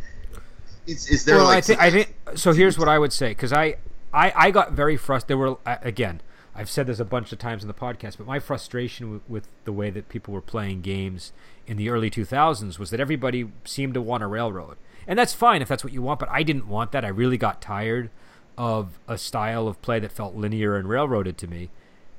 is, 0.88 1.08
is 1.08 1.24
there 1.24 1.36
well, 1.36 1.44
like? 1.44 1.58
I 1.58 1.60
think 1.60 1.80
I 1.80 1.90
think 1.92 2.14
so. 2.34 2.52
Here's 2.52 2.76
what 2.80 2.88
I 2.88 2.98
would 2.98 3.12
say 3.12 3.28
because 3.28 3.52
I, 3.52 3.76
I 4.12 4.32
I 4.34 4.50
got 4.50 4.72
very 4.72 4.96
frustrated. 4.96 5.28
There 5.28 5.38
were 5.38 5.56
again. 5.64 6.20
I've 6.54 6.70
said 6.70 6.88
this 6.88 6.98
a 6.98 7.04
bunch 7.04 7.30
of 7.32 7.38
times 7.38 7.62
in 7.62 7.68
the 7.68 7.74
podcast, 7.74 8.18
but 8.18 8.26
my 8.26 8.40
frustration 8.40 9.12
with, 9.12 9.22
with 9.28 9.48
the 9.64 9.70
way 9.70 9.90
that 9.90 10.08
people 10.08 10.34
were 10.34 10.40
playing 10.40 10.80
games 10.80 11.32
in 11.68 11.76
the 11.76 11.88
early 11.88 12.10
2000s 12.10 12.80
was 12.80 12.90
that 12.90 12.98
everybody 12.98 13.52
seemed 13.64 13.94
to 13.94 14.02
want 14.02 14.24
a 14.24 14.26
railroad 14.26 14.76
and 15.08 15.18
that's 15.18 15.32
fine 15.32 15.62
if 15.62 15.68
that's 15.68 15.82
what 15.82 15.92
you 15.92 16.02
want. 16.02 16.20
But 16.20 16.28
I 16.28 16.42
didn't 16.42 16.68
want 16.68 16.92
that. 16.92 17.04
I 17.04 17.08
really 17.08 17.38
got 17.38 17.62
tired 17.62 18.10
of 18.58 19.00
a 19.08 19.16
style 19.16 19.66
of 19.66 19.80
play 19.80 19.98
that 19.98 20.12
felt 20.12 20.34
linear 20.34 20.76
and 20.76 20.86
railroaded 20.88 21.38
to 21.38 21.46
me. 21.48 21.70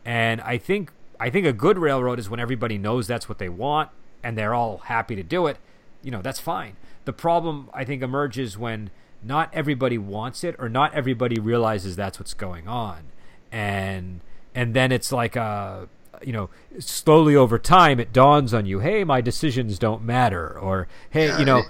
And 0.03 0.41
I 0.41 0.57
think 0.57 0.91
I 1.19 1.29
think 1.29 1.45
a 1.45 1.53
good 1.53 1.77
railroad 1.77 2.17
is 2.17 2.29
when 2.29 2.39
everybody 2.39 2.77
knows 2.79 3.05
that's 3.05 3.29
what 3.29 3.37
they 3.37 3.47
want 3.47 3.91
and 4.23 4.37
they're 4.37 4.55
all 4.55 4.79
happy 4.79 5.15
to 5.15 5.23
do 5.23 5.45
it. 5.45 5.57
You 6.01 6.09
know, 6.09 6.21
that's 6.21 6.39
fine. 6.39 6.77
The 7.05 7.13
problem 7.13 7.69
I 7.73 7.83
think 7.83 8.01
emerges 8.01 8.57
when 8.57 8.89
not 9.23 9.49
everybody 9.53 9.97
wants 9.97 10.43
it 10.43 10.55
or 10.59 10.69
not 10.69 10.93
everybody 10.93 11.39
realizes 11.39 11.95
that's 11.95 12.19
what's 12.19 12.33
going 12.33 12.67
on. 12.67 13.03
And 13.51 14.21
and 14.55 14.73
then 14.73 14.91
it's 14.91 15.11
like 15.11 15.35
a 15.35 15.89
you 16.21 16.33
know, 16.33 16.49
slowly 16.79 17.35
over 17.35 17.57
time 17.57 17.99
it 17.99 18.11
dawns 18.11 18.53
on 18.53 18.65
you, 18.65 18.79
hey, 18.79 19.03
my 19.03 19.21
decisions 19.21 19.79
don't 19.79 20.03
matter 20.03 20.57
or 20.57 20.87
hey, 21.09 21.27
yeah, 21.27 21.39
you 21.39 21.45
know, 21.45 21.63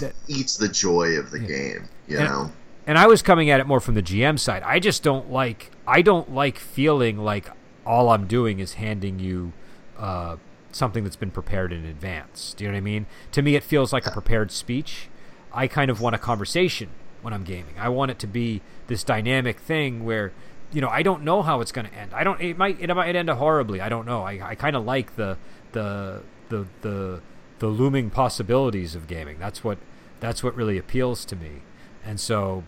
that 0.00 0.14
eats 0.26 0.56
the 0.56 0.68
joy 0.68 1.16
of 1.18 1.30
the 1.30 1.40
yeah. 1.40 1.46
game. 1.46 1.88
You 2.06 2.18
and, 2.18 2.28
know. 2.28 2.52
And 2.86 2.98
I 2.98 3.06
was 3.06 3.22
coming 3.22 3.50
at 3.50 3.60
it 3.60 3.66
more 3.66 3.80
from 3.80 3.94
the 3.94 4.02
GM 4.02 4.38
side. 4.38 4.62
I 4.62 4.78
just 4.78 5.02
don't 5.02 5.30
like. 5.30 5.70
I 5.86 6.00
don't 6.02 6.32
like 6.32 6.58
feeling 6.58 7.18
like 7.18 7.50
all 7.84 8.08
I'm 8.08 8.26
doing 8.26 8.60
is 8.60 8.74
handing 8.74 9.18
you 9.18 9.52
uh, 9.98 10.36
something 10.72 11.04
that's 11.04 11.16
been 11.16 11.30
prepared 11.30 11.72
in 11.72 11.84
advance. 11.84 12.54
Do 12.54 12.64
you 12.64 12.70
know 12.70 12.74
what 12.74 12.78
I 12.78 12.82
mean? 12.82 13.06
To 13.32 13.42
me, 13.42 13.56
it 13.56 13.62
feels 13.62 13.92
like 13.92 14.06
a 14.06 14.10
prepared 14.10 14.50
speech. 14.50 15.08
I 15.52 15.66
kind 15.66 15.90
of 15.90 16.00
want 16.00 16.14
a 16.14 16.18
conversation 16.18 16.90
when 17.22 17.32
I'm 17.32 17.44
gaming. 17.44 17.74
I 17.78 17.88
want 17.88 18.10
it 18.10 18.18
to 18.20 18.26
be 18.26 18.60
this 18.86 19.02
dynamic 19.04 19.58
thing 19.58 20.04
where, 20.04 20.32
you 20.72 20.80
know, 20.80 20.88
I 20.88 21.02
don't 21.02 21.22
know 21.22 21.42
how 21.42 21.60
it's 21.60 21.72
going 21.72 21.86
to 21.86 21.94
end. 21.94 22.12
I 22.14 22.24
don't. 22.24 22.40
It 22.40 22.56
might. 22.56 22.80
It 22.80 22.92
might 22.94 23.16
end 23.16 23.28
horribly. 23.30 23.80
I 23.80 23.88
don't 23.88 24.06
know. 24.06 24.22
I, 24.22 24.50
I 24.50 24.54
kind 24.54 24.76
of 24.76 24.84
like 24.84 25.16
the 25.16 25.38
the 25.72 26.22
the 26.48 26.66
the 26.82 27.20
the 27.58 27.66
looming 27.68 28.10
possibilities 28.10 28.94
of 28.94 29.06
gaming. 29.06 29.38
That's 29.38 29.64
what 29.64 29.78
that's 30.20 30.42
what 30.42 30.54
really 30.54 30.78
appeals 30.78 31.24
to 31.26 31.36
me. 31.36 31.62
And 32.04 32.20
so 32.20 32.64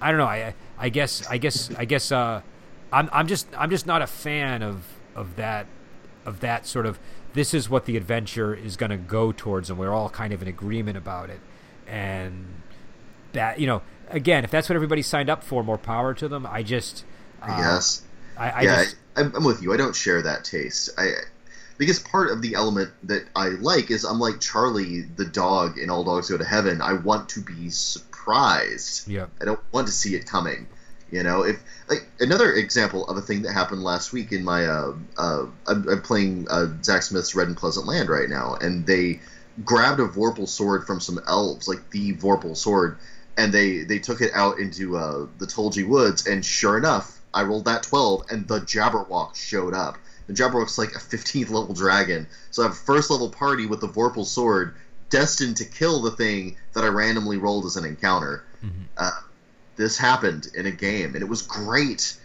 I 0.00 0.10
don't 0.10 0.18
know. 0.18 0.26
I 0.26 0.54
I 0.78 0.88
guess 0.88 1.26
I 1.28 1.38
guess 1.38 1.70
I 1.76 1.84
guess 1.84 2.10
uh, 2.10 2.42
I'm 2.92 3.08
I'm 3.12 3.26
just 3.26 3.46
I'm 3.56 3.70
just 3.70 3.86
not 3.86 4.02
a 4.02 4.06
fan 4.06 4.62
of 4.62 4.84
of 5.14 5.36
that 5.36 5.66
of 6.24 6.40
that 6.40 6.66
sort 6.66 6.86
of 6.86 6.98
this 7.34 7.54
is 7.54 7.68
what 7.68 7.84
the 7.84 7.96
adventure 7.96 8.54
is 8.54 8.76
going 8.76 8.90
to 8.90 8.96
go 8.96 9.32
towards 9.32 9.70
and 9.70 9.78
we're 9.78 9.92
all 9.92 10.08
kind 10.08 10.32
of 10.32 10.42
in 10.42 10.48
agreement 10.48 10.96
about 10.96 11.30
it 11.30 11.40
and 11.88 12.46
that 13.32 13.58
you 13.58 13.66
know 13.66 13.82
again 14.10 14.44
if 14.44 14.50
that's 14.50 14.68
what 14.68 14.76
everybody 14.76 15.02
signed 15.02 15.28
up 15.28 15.42
for 15.42 15.62
more 15.62 15.78
power 15.78 16.14
to 16.14 16.28
them 16.28 16.46
i 16.46 16.62
just 16.62 17.04
uh, 17.42 17.56
yes 17.58 18.02
I, 18.36 18.50
I 18.50 18.62
yeah 18.62 18.84
just, 18.84 18.96
I, 19.16 19.22
i'm 19.22 19.44
with 19.44 19.62
you 19.62 19.72
i 19.72 19.76
don't 19.76 19.96
share 19.96 20.22
that 20.22 20.44
taste 20.44 20.90
i 20.98 21.12
because 21.78 22.00
part 22.00 22.30
of 22.30 22.42
the 22.42 22.54
element 22.54 22.90
that 23.04 23.24
I 23.34 23.48
like 23.48 23.90
is 23.90 24.04
I'm 24.04 24.18
like 24.18 24.40
Charlie 24.40 25.02
the 25.02 25.24
dog 25.24 25.78
in 25.78 25.88
All 25.88 26.04
Dogs 26.04 26.28
Go 26.28 26.36
to 26.36 26.44
Heaven. 26.44 26.82
I 26.82 26.94
want 26.94 27.30
to 27.30 27.40
be 27.40 27.70
surprised. 27.70 29.08
Yeah. 29.08 29.26
I 29.40 29.44
don't 29.44 29.60
want 29.72 29.86
to 29.86 29.92
see 29.92 30.14
it 30.14 30.26
coming. 30.26 30.66
You 31.10 31.22
know, 31.22 31.42
if 31.42 31.62
like 31.88 32.06
another 32.20 32.52
example 32.52 33.06
of 33.06 33.16
a 33.16 33.22
thing 33.22 33.42
that 33.42 33.52
happened 33.54 33.82
last 33.82 34.12
week 34.12 34.30
in 34.30 34.44
my 34.44 34.66
uh, 34.66 34.92
uh 35.16 35.46
I'm, 35.66 35.88
I'm 35.88 36.02
playing 36.02 36.46
uh, 36.50 36.66
Zak 36.82 37.02
Smith's 37.02 37.34
Red 37.34 37.46
and 37.46 37.56
Pleasant 37.56 37.86
Land 37.86 38.10
right 38.10 38.28
now, 38.28 38.56
and 38.60 38.84
they 38.86 39.20
grabbed 39.64 40.00
a 40.00 40.06
Vorpal 40.06 40.48
sword 40.48 40.86
from 40.86 41.00
some 41.00 41.20
elves, 41.26 41.68
like 41.68 41.90
the 41.90 42.14
Vorpal 42.14 42.56
sword, 42.56 42.98
and 43.36 43.52
they 43.52 43.78
they 43.84 43.98
took 43.98 44.20
it 44.20 44.32
out 44.34 44.58
into 44.58 44.96
uh, 44.96 45.26
the 45.38 45.46
Tulgey 45.46 45.86
Woods, 45.86 46.26
and 46.26 46.44
sure 46.44 46.76
enough, 46.76 47.18
I 47.32 47.42
rolled 47.44 47.66
that 47.66 47.82
twelve, 47.82 48.24
and 48.30 48.46
the 48.46 48.60
Jabberwock 48.60 49.36
showed 49.36 49.74
up 49.74 49.98
and 50.28 50.36
Jabberwock's 50.36 50.78
like 50.78 50.94
a 50.94 50.98
15th 50.98 51.50
level 51.50 51.74
dragon. 51.74 52.26
So 52.50 52.62
I 52.62 52.66
have 52.66 52.72
a 52.72 52.76
first 52.76 53.10
level 53.10 53.30
party 53.30 53.66
with 53.66 53.80
the 53.80 53.88
Vorpal 53.88 54.26
sword, 54.26 54.74
destined 55.10 55.56
to 55.56 55.64
kill 55.64 56.02
the 56.02 56.10
thing 56.10 56.56
that 56.74 56.84
I 56.84 56.88
randomly 56.88 57.38
rolled 57.38 57.64
as 57.64 57.76
an 57.76 57.84
encounter. 57.84 58.44
Mm-hmm. 58.62 58.82
Uh, 58.96 59.10
this 59.76 59.96
happened 59.96 60.48
in 60.54 60.66
a 60.66 60.70
game, 60.70 61.14
and 61.14 61.22
it 61.22 61.28
was 61.28 61.42
great 61.42 62.16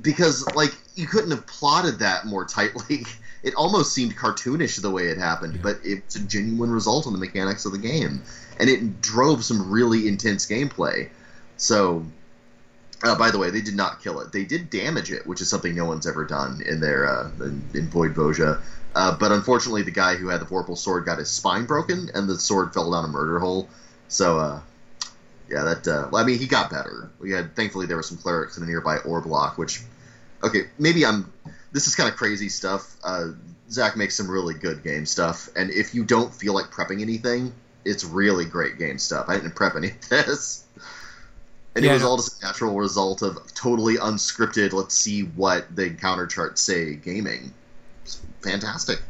because 0.00 0.46
like 0.54 0.72
you 0.94 1.06
couldn't 1.06 1.32
have 1.32 1.46
plotted 1.46 1.98
that 1.98 2.24
more 2.24 2.44
tightly. 2.44 3.04
It 3.42 3.54
almost 3.54 3.92
seemed 3.92 4.16
cartoonish 4.16 4.80
the 4.80 4.90
way 4.90 5.08
it 5.08 5.18
happened, 5.18 5.56
yeah. 5.56 5.62
but 5.62 5.80
it's 5.82 6.16
a 6.16 6.20
genuine 6.20 6.70
result 6.70 7.06
on 7.06 7.12
the 7.12 7.18
mechanics 7.18 7.64
of 7.64 7.72
the 7.72 7.78
game, 7.78 8.22
and 8.58 8.70
it 8.70 9.00
drove 9.00 9.44
some 9.44 9.70
really 9.70 10.06
intense 10.06 10.46
gameplay. 10.46 11.08
So 11.56 12.04
uh, 13.02 13.16
by 13.16 13.30
the 13.30 13.38
way, 13.38 13.50
they 13.50 13.60
did 13.60 13.74
not 13.74 14.02
kill 14.02 14.20
it. 14.20 14.32
They 14.32 14.44
did 14.44 14.70
damage 14.70 15.10
it, 15.10 15.26
which 15.26 15.40
is 15.40 15.48
something 15.48 15.74
no 15.74 15.84
one's 15.84 16.06
ever 16.06 16.24
done 16.24 16.62
in 16.64 16.80
their 16.80 17.06
uh, 17.06 17.30
in, 17.40 17.62
in 17.74 17.88
Voivodja. 17.88 18.60
Uh, 18.94 19.16
but 19.16 19.32
unfortunately, 19.32 19.82
the 19.82 19.90
guy 19.90 20.14
who 20.14 20.28
had 20.28 20.40
the 20.40 20.44
Vorpal 20.44 20.76
sword 20.76 21.04
got 21.04 21.18
his 21.18 21.30
spine 21.30 21.64
broken, 21.64 22.10
and 22.14 22.28
the 22.28 22.38
sword 22.38 22.72
fell 22.72 22.90
down 22.92 23.04
a 23.04 23.08
murder 23.08 23.40
hole. 23.40 23.68
So, 24.08 24.38
uh, 24.38 24.60
yeah, 25.48 25.64
that. 25.64 25.88
Uh, 25.88 26.08
well, 26.12 26.22
I 26.22 26.26
mean, 26.26 26.38
he 26.38 26.46
got 26.46 26.70
better. 26.70 27.10
We 27.18 27.32
had 27.32 27.56
thankfully 27.56 27.86
there 27.86 27.96
were 27.96 28.02
some 28.02 28.18
clerics 28.18 28.56
in 28.56 28.62
a 28.62 28.66
nearby 28.66 28.98
ore 28.98 29.20
block, 29.20 29.58
which, 29.58 29.82
okay, 30.44 30.68
maybe 30.78 31.04
I'm. 31.04 31.32
This 31.72 31.86
is 31.86 31.94
kind 31.94 32.08
of 32.08 32.16
crazy 32.16 32.48
stuff. 32.48 32.96
Uh, 33.02 33.28
Zak 33.70 33.96
makes 33.96 34.14
some 34.14 34.30
really 34.30 34.54
good 34.54 34.82
game 34.82 35.06
stuff, 35.06 35.48
and 35.56 35.70
if 35.70 35.94
you 35.94 36.04
don't 36.04 36.32
feel 36.32 36.54
like 36.54 36.66
prepping 36.66 37.00
anything, 37.00 37.52
it's 37.84 38.04
really 38.04 38.44
great 38.44 38.78
game 38.78 38.98
stuff. 38.98 39.26
I 39.28 39.34
didn't 39.34 39.54
prep 39.54 39.74
any 39.76 39.88
of 39.90 40.08
this. 40.08 40.64
And 41.74 41.84
Yeah, 41.84 41.92
it 41.92 41.94
was 41.94 42.02
all 42.02 42.16
just 42.16 42.42
a 42.42 42.46
natural 42.46 42.74
result 42.74 43.22
of 43.22 43.38
totally 43.54 43.96
unscripted, 43.96 44.72
let's 44.72 44.94
see 44.94 45.22
what 45.22 45.74
the 45.74 45.86
encounter 45.86 46.26
charts 46.26 46.60
say 46.60 46.94
gaming. 46.96 47.54
It's 48.04 48.20
fantastic. 48.42 49.00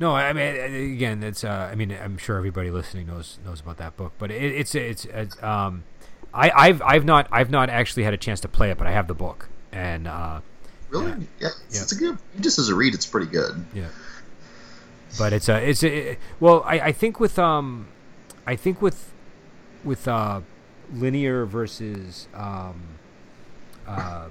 No, 0.00 0.14
I 0.14 0.32
mean 0.32 0.92
again, 0.94 1.24
it's. 1.24 1.42
Uh, 1.42 1.68
I 1.70 1.74
mean, 1.74 1.90
I'm 1.90 2.18
sure 2.18 2.36
everybody 2.36 2.70
listening 2.70 3.08
knows 3.08 3.38
knows 3.44 3.60
about 3.60 3.78
that 3.78 3.96
book, 3.96 4.12
but 4.18 4.30
it, 4.30 4.52
it's 4.52 4.74
it's 4.76 5.06
it's. 5.06 5.42
Um, 5.42 5.82
I, 6.32 6.50
I've 6.50 6.82
I've 6.82 7.04
not 7.04 7.26
I've 7.32 7.50
not 7.50 7.68
actually 7.68 8.04
had 8.04 8.14
a 8.14 8.16
chance 8.16 8.38
to 8.40 8.48
play 8.48 8.70
it, 8.70 8.78
but 8.78 8.86
I 8.86 8.92
have 8.92 9.08
the 9.08 9.14
book, 9.14 9.48
and 9.72 10.06
uh, 10.06 10.40
Really? 10.90 11.06
Yeah. 11.10 11.16
Yeah, 11.40 11.48
it's, 11.66 11.76
Yeah. 11.76 11.82
it's 11.82 11.92
a 11.92 11.96
good. 11.96 12.18
Just 12.40 12.58
as 12.58 12.68
a 12.68 12.74
read, 12.74 12.94
it's 12.94 13.06
pretty 13.06 13.26
good. 13.30 13.64
yeah. 13.74 13.86
But 15.18 15.32
it's 15.32 15.48
a 15.48 15.68
it's 15.68 15.82
a 15.84 16.18
well, 16.38 16.62
I, 16.66 16.80
I 16.80 16.92
think 16.92 17.18
with 17.18 17.38
um, 17.38 17.88
I 18.46 18.56
think 18.56 18.82
with 18.82 19.12
with 19.84 20.06
uh, 20.06 20.42
linear 20.92 21.46
versus 21.46 22.28
um, 22.34 22.82
uh, 23.86 24.28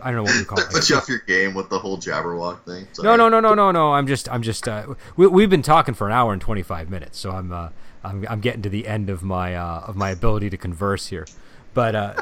I 0.00 0.10
don't 0.12 0.16
know 0.16 0.22
what 0.24 0.36
we 0.36 0.44
call 0.44 0.58
it. 0.60 0.68
Put 0.70 0.88
you 0.90 0.96
off 0.96 1.08
your 1.08 1.20
game 1.20 1.54
with 1.54 1.70
the 1.70 1.78
whole 1.78 1.98
Jabberwock 1.98 2.64
thing. 2.64 2.86
No, 2.98 3.02
Sorry. 3.02 3.16
no, 3.16 3.28
no, 3.28 3.40
no, 3.40 3.54
no, 3.54 3.70
no. 3.72 3.92
I'm 3.94 4.06
just, 4.06 4.28
I'm 4.30 4.42
just. 4.42 4.68
Uh, 4.68 4.94
we, 5.16 5.26
we've 5.26 5.50
been 5.50 5.62
talking 5.62 5.94
for 5.94 6.06
an 6.06 6.12
hour 6.12 6.32
and 6.32 6.40
25 6.42 6.88
minutes, 6.90 7.18
so 7.18 7.30
I'm, 7.32 7.50
uh, 7.50 7.70
I'm, 8.04 8.24
I'm 8.30 8.40
getting 8.40 8.62
to 8.62 8.68
the 8.68 8.86
end 8.86 9.10
of 9.10 9.22
my, 9.24 9.56
uh, 9.56 9.80
of 9.88 9.96
my 9.96 10.10
ability 10.10 10.50
to 10.50 10.56
converse 10.56 11.08
here. 11.08 11.26
But, 11.74 11.94
uh, 11.96 12.14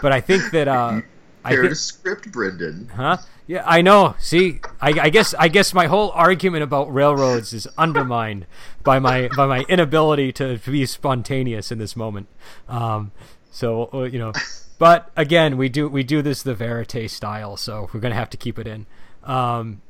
but 0.00 0.12
I 0.12 0.20
think 0.22 0.52
that, 0.52 0.68
think, 1.50 1.68
to 1.70 1.74
script, 1.74 2.30
Brendan. 2.32 2.90
huh? 2.94 3.18
Yeah, 3.46 3.64
I 3.66 3.82
know. 3.82 4.14
See, 4.18 4.60
I, 4.80 4.90
I 5.00 5.10
guess, 5.10 5.34
I 5.38 5.48
guess 5.48 5.74
my 5.74 5.86
whole 5.86 6.10
argument 6.10 6.62
about 6.62 6.92
railroads 6.92 7.52
is 7.52 7.66
undermined 7.76 8.46
by 8.84 8.98
my, 8.98 9.28
by 9.36 9.46
my 9.46 9.60
inability 9.68 10.32
to, 10.32 10.58
to 10.58 10.70
be 10.70 10.86
spontaneous 10.86 11.72
in 11.72 11.78
this 11.78 11.96
moment. 11.96 12.28
Um, 12.68 13.12
so 13.50 13.90
uh, 13.92 14.02
you 14.04 14.18
know, 14.18 14.32
but 14.78 15.10
again, 15.16 15.56
we 15.56 15.68
do, 15.68 15.88
we 15.88 16.02
do 16.02 16.22
this 16.22 16.42
the 16.42 16.54
verite 16.54 17.10
style, 17.10 17.56
so 17.56 17.90
we're 17.92 18.00
gonna 18.00 18.14
have 18.14 18.30
to 18.30 18.36
keep 18.36 18.58
it 18.58 18.66
in. 18.66 18.86
Um, 19.24 19.82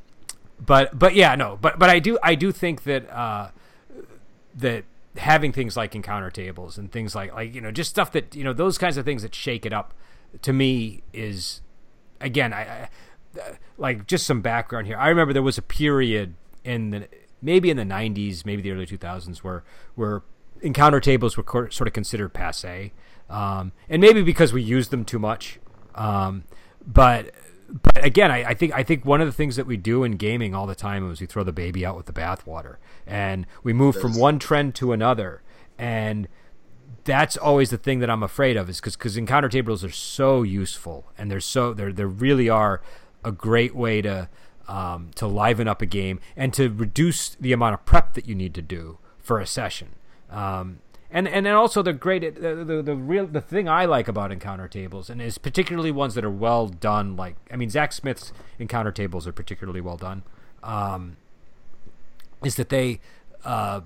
but 0.64 0.96
but 0.96 1.14
yeah 1.14 1.34
no 1.34 1.58
but 1.60 1.78
but 1.78 1.90
i 1.90 1.98
do 1.98 2.18
i 2.22 2.34
do 2.34 2.52
think 2.52 2.84
that 2.84 3.08
uh 3.10 3.48
that 4.54 4.84
having 5.16 5.52
things 5.52 5.76
like 5.76 5.94
encounter 5.94 6.30
tables 6.30 6.78
and 6.78 6.92
things 6.92 7.14
like 7.14 7.32
like 7.34 7.54
you 7.54 7.60
know 7.60 7.70
just 7.70 7.90
stuff 7.90 8.12
that 8.12 8.34
you 8.34 8.44
know 8.44 8.52
those 8.52 8.78
kinds 8.78 8.96
of 8.96 9.04
things 9.04 9.22
that 9.22 9.34
shake 9.34 9.66
it 9.66 9.72
up 9.72 9.92
to 10.40 10.52
me 10.52 11.02
is 11.12 11.60
again 12.20 12.52
i, 12.52 12.62
I 12.62 12.88
like 13.78 14.06
just 14.06 14.26
some 14.26 14.40
background 14.40 14.86
here. 14.86 14.96
I 14.96 15.08
remember 15.08 15.32
there 15.32 15.42
was 15.42 15.58
a 15.58 15.62
period 15.62 16.34
in 16.64 16.90
the 16.90 17.08
maybe 17.40 17.70
in 17.70 17.76
the 17.76 17.84
90s 17.84 18.44
maybe 18.46 18.62
the 18.62 18.70
early 18.70 18.86
2000s 18.86 19.38
where 19.38 19.64
where 19.94 20.22
encounter 20.60 21.00
tables 21.00 21.36
were 21.36 21.70
sort 21.70 21.88
of 21.88 21.92
considered 21.92 22.32
passe. 22.32 22.92
Um, 23.28 23.72
and 23.88 24.00
maybe 24.00 24.22
because 24.22 24.52
we 24.52 24.62
used 24.62 24.90
them 24.90 25.04
too 25.04 25.18
much. 25.18 25.58
Um, 25.94 26.44
but 26.86 27.32
but 27.68 28.04
again, 28.04 28.30
I, 28.30 28.50
I 28.50 28.54
think 28.54 28.74
I 28.74 28.82
think 28.82 29.04
one 29.04 29.20
of 29.20 29.26
the 29.26 29.32
things 29.32 29.56
that 29.56 29.66
we 29.66 29.76
do 29.78 30.04
in 30.04 30.12
gaming 30.12 30.54
all 30.54 30.66
the 30.66 30.74
time 30.74 31.10
is 31.10 31.20
we 31.20 31.26
throw 31.26 31.42
the 31.42 31.52
baby 31.52 31.86
out 31.86 31.96
with 31.96 32.04
the 32.04 32.12
bathwater, 32.12 32.76
and 33.06 33.46
we 33.62 33.72
move 33.72 33.96
from 33.98 34.14
one 34.14 34.38
trend 34.38 34.74
to 34.74 34.92
another, 34.92 35.40
and 35.78 36.28
that's 37.04 37.36
always 37.36 37.70
the 37.70 37.78
thing 37.78 37.98
that 38.00 38.10
I'm 38.10 38.22
afraid 38.22 38.56
of 38.56 38.68
is 38.68 38.80
because 38.80 38.96
because 38.96 39.16
encounter 39.16 39.48
tables 39.48 39.84
are 39.84 39.90
so 39.90 40.42
useful 40.42 41.04
and 41.18 41.30
they're 41.30 41.40
so 41.40 41.74
they're 41.74 41.92
they 41.92 42.04
really 42.04 42.48
are 42.48 42.80
a 43.24 43.32
great 43.32 43.74
way 43.74 44.02
to 44.02 44.28
um, 44.68 45.10
to 45.16 45.26
liven 45.26 45.68
up 45.68 45.82
a 45.82 45.86
game 45.86 46.20
and 46.36 46.52
to 46.54 46.68
reduce 46.68 47.30
the 47.30 47.52
amount 47.52 47.74
of 47.74 47.84
prep 47.84 48.14
that 48.14 48.26
you 48.26 48.34
need 48.34 48.54
to 48.54 48.62
do 48.62 48.98
for 49.18 49.40
a 49.40 49.46
session. 49.46 49.90
Um, 50.30 50.80
and 51.10 51.28
and 51.28 51.44
then 51.44 51.54
also 51.54 51.82
the 51.82 51.92
great 51.92 52.40
the, 52.40 52.64
the 52.64 52.82
the 52.82 52.96
real 52.96 53.26
the 53.26 53.40
thing 53.40 53.68
I 53.68 53.84
like 53.84 54.08
about 54.08 54.32
encounter 54.32 54.66
tables 54.66 55.10
and 55.10 55.20
is 55.20 55.36
particularly 55.36 55.90
ones 55.90 56.14
that 56.14 56.24
are 56.24 56.30
well 56.30 56.68
done. 56.68 57.16
Like 57.16 57.36
I 57.50 57.56
mean, 57.56 57.68
Zak 57.68 57.92
Smith's 57.92 58.32
encounter 58.58 58.92
tables 58.92 59.26
are 59.26 59.32
particularly 59.32 59.80
well 59.80 59.98
done. 59.98 60.22
Um, 60.62 61.16
is 62.42 62.56
that 62.56 62.70
they 62.70 63.00
uh, 63.44 63.82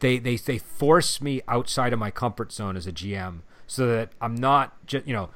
they 0.00 0.18
they 0.18 0.36
they 0.36 0.58
force 0.58 1.20
me 1.20 1.42
outside 1.48 1.92
of 1.92 1.98
my 1.98 2.10
comfort 2.10 2.52
zone 2.52 2.76
as 2.76 2.86
a 2.86 2.92
GM, 2.92 3.40
so 3.66 3.86
that 3.86 4.12
I'm 4.20 4.34
not 4.34 4.74
just 4.86 5.06
you 5.06 5.12
know. 5.14 5.30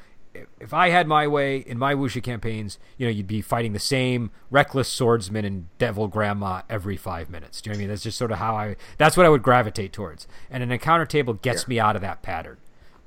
if- 0.60 0.72
I 0.72 0.90
had 0.90 1.08
my 1.08 1.26
way 1.26 1.56
in 1.58 1.76
my 1.76 1.92
Wuxia 1.94 2.22
campaigns, 2.22 2.78
you 2.96 3.04
know, 3.04 3.10
you'd 3.10 3.26
be 3.26 3.40
fighting 3.42 3.72
the 3.72 3.80
same 3.80 4.30
reckless 4.48 4.88
swordsman 4.88 5.44
and 5.44 5.66
devil 5.78 6.06
grandma 6.06 6.62
every 6.70 6.96
five 6.96 7.28
minutes. 7.28 7.60
Do 7.60 7.68
you 7.68 7.72
know 7.72 7.74
what 7.74 7.78
I 7.78 7.80
mean? 7.80 7.88
That's 7.88 8.02
just 8.04 8.16
sort 8.16 8.30
of 8.30 8.38
how 8.38 8.54
I. 8.54 8.76
That's 8.96 9.16
what 9.16 9.26
I 9.26 9.28
would 9.28 9.42
gravitate 9.42 9.92
towards. 9.92 10.28
And 10.48 10.62
an 10.62 10.70
encounter 10.70 11.04
table 11.04 11.34
gets 11.34 11.62
Yeah. 11.62 11.68
me 11.68 11.80
out 11.80 11.96
of 11.96 12.02
that 12.02 12.22
pattern. 12.22 12.58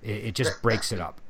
It, 0.01 0.25
it 0.25 0.35
just 0.35 0.51
That- 0.51 0.61
breaks 0.61 0.91
it 0.91 0.99
up. 0.99 1.21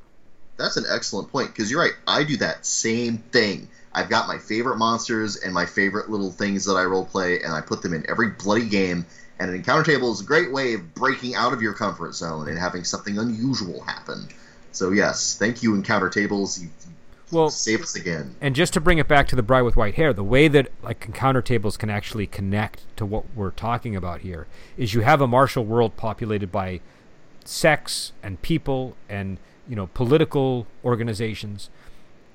That's 0.56 0.76
an 0.76 0.84
excellent 0.90 1.30
point 1.30 1.48
because 1.54 1.70
you're 1.70 1.80
right. 1.80 1.94
I 2.08 2.24
do 2.24 2.36
that 2.38 2.66
same 2.66 3.18
thing. 3.18 3.68
I've 3.92 4.08
got 4.08 4.26
my 4.26 4.38
favorite 4.38 4.78
monsters 4.78 5.36
and 5.36 5.54
my 5.54 5.66
favorite 5.66 6.10
little 6.10 6.32
things 6.32 6.64
that 6.64 6.74
I 6.74 6.82
role 6.84 7.04
play, 7.06 7.40
and 7.40 7.52
I 7.52 7.60
put 7.60 7.82
them 7.82 7.92
in 7.94 8.04
every 8.10 8.30
bloody 8.30 8.68
game. 8.68 9.06
And 9.38 9.50
an 9.50 9.56
encounter 9.56 9.82
table 9.82 10.12
is 10.12 10.20
a 10.20 10.24
great 10.24 10.52
way 10.52 10.74
of 10.74 10.94
breaking 10.94 11.34
out 11.34 11.52
of 11.52 11.60
your 11.60 11.74
comfort 11.74 12.14
zone 12.14 12.48
and 12.48 12.58
having 12.58 12.84
something 12.84 13.18
unusual 13.18 13.82
happen. 13.82 14.28
So 14.72 14.90
yes, 14.90 15.36
thank 15.36 15.62
you, 15.62 15.74
encounter 15.74 16.08
tables. 16.08 16.60
You 16.60 16.68
Well, 17.32 17.50
save 17.50 17.82
us 17.82 17.96
again. 17.96 18.36
And 18.40 18.54
just 18.54 18.72
to 18.74 18.80
bring 18.80 18.98
it 18.98 19.08
back 19.08 19.26
to 19.28 19.36
the 19.36 19.42
bride 19.42 19.62
with 19.62 19.76
white 19.76 19.94
hair, 19.96 20.12
the 20.12 20.24
way 20.24 20.46
that 20.48 20.68
like 20.82 21.04
encounter 21.06 21.42
tables 21.42 21.76
can 21.76 21.90
actually 21.90 22.26
connect 22.26 22.84
to 22.96 23.04
what 23.04 23.24
we're 23.34 23.50
talking 23.50 23.96
about 23.96 24.20
here 24.20 24.46
is 24.76 24.94
you 24.94 25.00
have 25.00 25.20
a 25.20 25.26
martial 25.26 25.64
world 25.64 25.96
populated 25.96 26.52
by 26.52 26.80
sex 27.44 28.12
and 28.22 28.40
people 28.40 28.96
and 29.08 29.38
you 29.68 29.76
know 29.76 29.88
political 29.88 30.66
organizations 30.84 31.68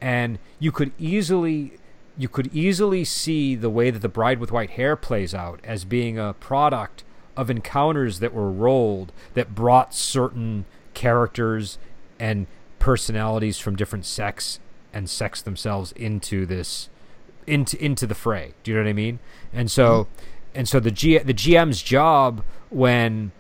and 0.02 0.40
you 0.60 0.72
could 0.72 0.92
easily 0.98 1.74
you 2.20 2.28
could 2.28 2.54
easily 2.54 3.06
see 3.06 3.56
the 3.56 3.70
way 3.70 3.90
that 3.90 4.02
the 4.02 4.10
bride 4.10 4.40
with 4.40 4.52
white 4.52 4.72
hair 4.72 4.98
plays 4.98 5.34
out 5.34 5.62
as 5.64 5.86
being 5.86 6.20
a 6.20 6.34
product 6.34 7.06
of 7.38 7.50
encounters 7.50 8.20
that 8.20 8.34
were 8.34 8.52
rolled 8.52 9.14
that 9.36 9.56
brought 9.56 9.96
certain 9.96 10.66
characters 10.94 11.78
and 12.20 12.46
personalities 12.78 13.58
from 13.58 13.78
different 13.78 14.06
sects 14.06 14.60
and 14.92 15.10
sex 15.10 15.42
themselves 15.42 15.94
into 15.94 16.46
this 16.46 16.90
into 17.48 17.82
into 17.82 18.06
the 18.06 18.16
fray. 18.16 18.54
Do 18.64 18.72
you 18.72 18.78
know 18.78 18.84
what 18.84 18.90
I 18.90 18.94
mean? 18.94 19.20
And 19.54 19.72
so 19.72 20.04
mm-hmm. 20.04 20.26
and 20.56 20.68
so 20.68 20.82
the 20.82 20.92
G, 20.92 21.18
the 21.20 21.34
GM's 21.34 21.82
job 21.82 22.44
when 22.70 23.32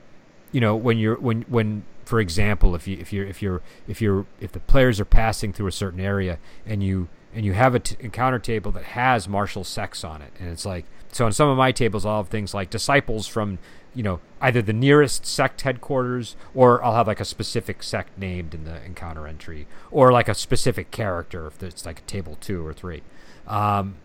you 0.53 0.61
know 0.61 0.77
when 0.77 0.97
you're 0.97 1.19
when 1.19 1.41
when 1.49 1.83
for 2.05 2.21
example 2.21 2.75
if 2.75 2.87
you 2.87 2.97
if 2.97 3.11
you're 3.11 3.25
if 3.25 3.41
you're 3.41 3.61
if 3.89 4.01
you're 4.01 4.25
if 4.39 4.53
the 4.53 4.61
players 4.61 5.01
are 5.01 5.05
passing 5.05 5.51
through 5.51 5.67
a 5.67 5.73
certain 5.73 5.99
area 5.99 6.39
and 6.65 6.81
you 6.81 7.09
and 7.33 7.45
you 7.45 7.53
have 7.53 7.75
a 7.75 7.79
t- 7.79 7.95
encounter 7.99 8.39
table 8.39 8.71
that 8.71 8.83
has 8.83 9.27
martial 9.27 9.63
sects 9.63 10.03
on 10.03 10.21
it 10.21 10.31
and 10.39 10.49
it's 10.49 10.65
like 10.65 10.85
so 11.11 11.25
on 11.25 11.31
some 11.31 11.49
of 11.49 11.57
my 11.57 11.71
tables 11.71 12.05
I'll 12.05 12.23
have 12.23 12.29
things 12.29 12.53
like 12.53 12.69
disciples 12.69 13.27
from 13.27 13.59
you 13.93 14.03
know 14.03 14.19
either 14.41 14.61
the 14.61 14.73
nearest 14.73 15.25
sect 15.25 15.61
headquarters 15.61 16.35
or 16.53 16.83
I'll 16.83 16.95
have 16.95 17.07
like 17.07 17.19
a 17.19 17.25
specific 17.25 17.83
sect 17.83 18.17
named 18.17 18.53
in 18.53 18.63
the 18.65 18.83
encounter 18.83 19.27
entry 19.27 19.67
or 19.91 20.11
like 20.11 20.29
a 20.29 20.35
specific 20.35 20.91
character 20.91 21.47
if 21.47 21.61
it's 21.61 21.85
like 21.85 21.99
a 21.99 22.03
table 22.03 22.37
two 22.39 22.65
or 22.65 22.73
three 22.73 23.01
um, 23.47 23.95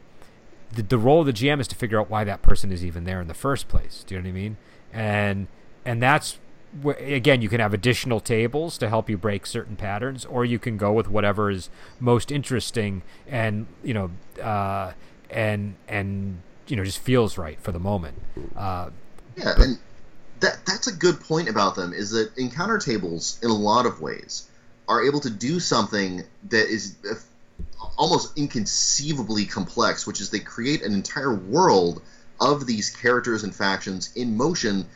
the, 0.75 0.83
the 0.83 0.99
role 0.99 1.21
of 1.21 1.27
the 1.27 1.33
GM 1.33 1.61
is 1.61 1.69
to 1.69 1.75
figure 1.77 2.01
out 2.01 2.11
why 2.11 2.25
that 2.25 2.43
person 2.43 2.73
is 2.73 2.85
even 2.85 3.05
there 3.05 3.21
in 3.21 3.29
the 3.29 3.35
first 3.35 3.69
place. 3.69 4.05
Do 4.07 4.15
you 4.15 4.21
know 4.21 4.27
what 4.27 4.31
I 4.31 4.33
mean? 4.33 4.57
And 4.93 5.47
and 5.85 6.03
that's 6.03 6.39
again, 6.99 7.43
you 7.43 7.49
can 7.49 7.61
have 7.61 7.75
additional 7.75 8.21
tables 8.21 8.79
to 8.79 8.89
help 8.89 9.09
you 9.09 9.17
break 9.17 9.47
certain 9.47 9.77
patterns, 9.77 10.25
or 10.25 10.45
you 10.45 10.59
can 10.59 10.77
go 10.77 10.93
with 10.93 11.09
whatever 11.09 11.51
is 11.51 11.71
most 12.01 12.33
interesting 12.33 13.03
and 13.29 13.67
you 13.83 13.95
know 13.95 14.11
uh, 14.43 14.93
and 15.31 15.75
and 15.89 16.41
you 16.67 16.77
know 16.77 16.85
just 16.85 16.99
feels 16.99 17.39
right 17.39 17.61
for 17.61 17.73
the 17.73 17.79
moment. 17.79 18.21
Uh, 18.57 18.91
Yeah, 19.37 19.55
and 19.59 19.79
that 20.41 20.59
that's 20.67 20.87
a 20.87 20.93
good 20.93 21.21
point 21.21 21.49
about 21.49 21.75
them 21.75 21.93
is 21.93 22.11
that 22.11 22.37
encounter 22.37 22.79
tables, 22.79 23.39
in 23.43 23.51
a 23.51 23.55
lot 23.55 23.87
of 23.87 24.01
ways, 24.01 24.49
are 24.89 25.05
able 25.05 25.21
to 25.21 25.31
do 25.31 25.61
something 25.61 26.23
that 26.49 26.69
is 26.69 26.97
uh, 27.11 27.15
almost 27.97 28.37
inconceivably 28.37 29.45
complex, 29.47 30.07
which 30.07 30.21
is 30.21 30.31
they 30.31 30.41
create 30.41 30.83
an 30.83 30.93
entire 30.93 31.35
world 31.35 32.03
of 32.41 32.67
these 32.67 32.91
characters 32.91 33.45
and 33.45 33.55
factions 33.55 34.11
in 34.17 34.37
motion 34.37 34.87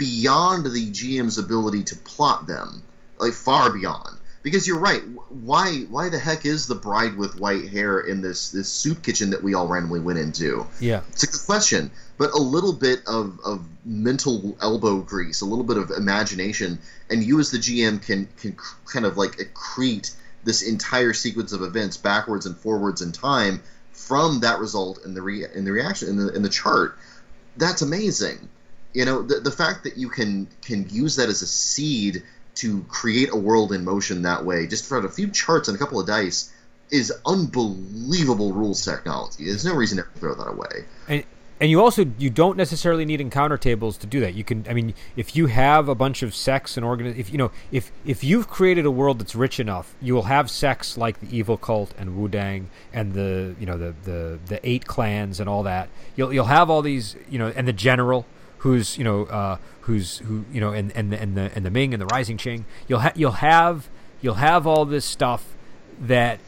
beyond 0.00 0.64
the 0.64 0.90
GM's 0.90 1.36
ability 1.36 1.84
to 1.84 1.96
plot 1.96 2.46
them, 2.46 2.82
like 3.18 3.34
far 3.34 3.70
beyond. 3.70 4.16
Because 4.42 4.66
you're 4.66 4.78
right. 4.78 5.02
Why 5.28 5.80
why 5.90 6.08
the 6.08 6.18
heck 6.18 6.46
is 6.46 6.66
the 6.66 6.74
bride 6.74 7.14
with 7.18 7.38
white 7.38 7.68
hair 7.68 8.00
in 8.00 8.22
this 8.22 8.50
this 8.50 8.70
soup 8.72 9.02
kitchen 9.02 9.28
that 9.30 9.42
we 9.42 9.52
all 9.52 9.68
randomly 9.68 10.00
went 10.00 10.18
into? 10.18 10.66
yeah, 10.80 11.02
It's 11.10 11.24
a 11.24 11.26
good 11.26 11.44
question, 11.44 11.90
but 12.16 12.30
a 12.30 12.38
little 12.38 12.72
bit 12.72 13.02
of, 13.06 13.38
of 13.44 13.62
mental 13.84 14.56
elbow 14.62 15.00
grease, 15.00 15.42
a 15.42 15.44
little 15.44 15.64
bit 15.64 15.76
of 15.76 15.90
imagination, 15.90 16.78
and 17.10 17.22
you 17.22 17.38
as 17.38 17.50
the 17.50 17.58
GM 17.58 18.00
can 18.00 18.28
can 18.38 18.56
kind 18.86 19.04
of 19.04 19.18
like 19.18 19.36
accrete 19.36 20.14
this 20.42 20.62
entire 20.62 21.12
sequence 21.12 21.52
of 21.52 21.60
events 21.60 21.98
backwards 21.98 22.46
and 22.46 22.56
forwards 22.56 23.02
in 23.02 23.12
time 23.12 23.62
from 23.92 24.40
that 24.40 24.58
result 24.58 25.04
in 25.04 25.12
the 25.12 25.20
re- 25.20 25.44
in 25.54 25.66
the 25.66 25.72
reaction 25.72 26.08
in 26.08 26.16
the 26.16 26.34
in 26.34 26.42
the 26.42 26.48
chart. 26.48 26.96
That's 27.58 27.82
amazing. 27.82 28.48
You 28.92 29.04
know, 29.04 29.22
the 29.22 29.40
the 29.40 29.50
fact 29.50 29.84
that 29.84 29.96
you 29.96 30.08
can 30.08 30.48
can 30.62 30.88
use 30.88 31.16
that 31.16 31.28
as 31.28 31.42
a 31.42 31.46
seed 31.46 32.22
to 32.56 32.82
create 32.88 33.30
a 33.32 33.36
world 33.36 33.72
in 33.72 33.84
motion 33.84 34.22
that 34.22 34.44
way, 34.44 34.66
just 34.66 34.86
for 34.86 34.98
a 34.98 35.10
few 35.10 35.30
charts 35.30 35.68
and 35.68 35.76
a 35.76 35.78
couple 35.78 36.00
of 36.00 36.06
dice, 36.06 36.52
is 36.90 37.12
unbelievable 37.24 38.52
rules 38.52 38.84
technology. 38.84 39.46
There's 39.46 39.64
no 39.64 39.74
reason 39.74 39.98
to 39.98 40.04
throw 40.18 40.34
that 40.34 40.48
away. 40.48 40.84
And 41.08 41.24
and 41.60 41.70
you 41.70 41.80
also 41.82 42.06
you 42.18 42.30
don't 42.30 42.56
necessarily 42.56 43.04
need 43.04 43.20
encounter 43.20 43.58
tables 43.58 43.98
to 43.98 44.06
do 44.06 44.20
that. 44.20 44.34
You 44.34 44.44
can 44.44 44.64
I 44.68 44.72
mean 44.72 44.94
if 45.14 45.36
you 45.36 45.46
have 45.46 45.88
a 45.88 45.94
bunch 45.94 46.22
of 46.22 46.34
sects 46.34 46.76
and 46.76 46.86
organ 46.86 47.06
if 47.06 47.30
you 47.30 47.38
know 47.38 47.50
if 47.70 47.92
if 48.04 48.24
you've 48.24 48.48
created 48.48 48.86
a 48.86 48.90
world 48.90 49.18
that's 49.18 49.34
rich 49.34 49.60
enough, 49.60 49.94
you 50.00 50.14
will 50.14 50.22
have 50.22 50.50
sects 50.50 50.96
like 50.96 51.20
the 51.20 51.36
evil 51.36 51.58
cult 51.58 51.92
and 51.98 52.18
Wudang 52.18 52.66
and 52.92 53.12
the 53.12 53.54
you 53.60 53.66
know 53.66 53.76
the 53.76 53.94
the 54.04 54.38
the 54.46 54.68
eight 54.68 54.86
clans 54.86 55.38
and 55.38 55.48
all 55.48 55.62
that. 55.64 55.90
You'll 56.16 56.32
you'll 56.32 56.46
have 56.46 56.70
all 56.70 56.80
these 56.80 57.14
you 57.28 57.38
know 57.38 57.52
and 57.54 57.68
the 57.68 57.74
general 57.74 58.24
who's 58.60 58.96
you 58.96 59.04
know 59.04 59.24
uh, 59.24 59.58
who's 59.82 60.18
who 60.18 60.44
you 60.52 60.60
know 60.60 60.72
and 60.72 60.92
and 60.92 61.12
the, 61.12 61.20
and 61.20 61.36
the 61.36 61.50
and 61.54 61.64
the 61.64 61.70
Ming 61.70 61.92
and 61.92 62.00
the 62.00 62.06
Rising 62.06 62.36
Qing. 62.36 62.64
You'll 62.88 63.00
ha- 63.00 63.12
you'll 63.14 63.32
have 63.32 63.88
you'll 64.20 64.34
have 64.34 64.66
all 64.66 64.84
this 64.84 65.04
stuff 65.04 65.44
that 66.00 66.40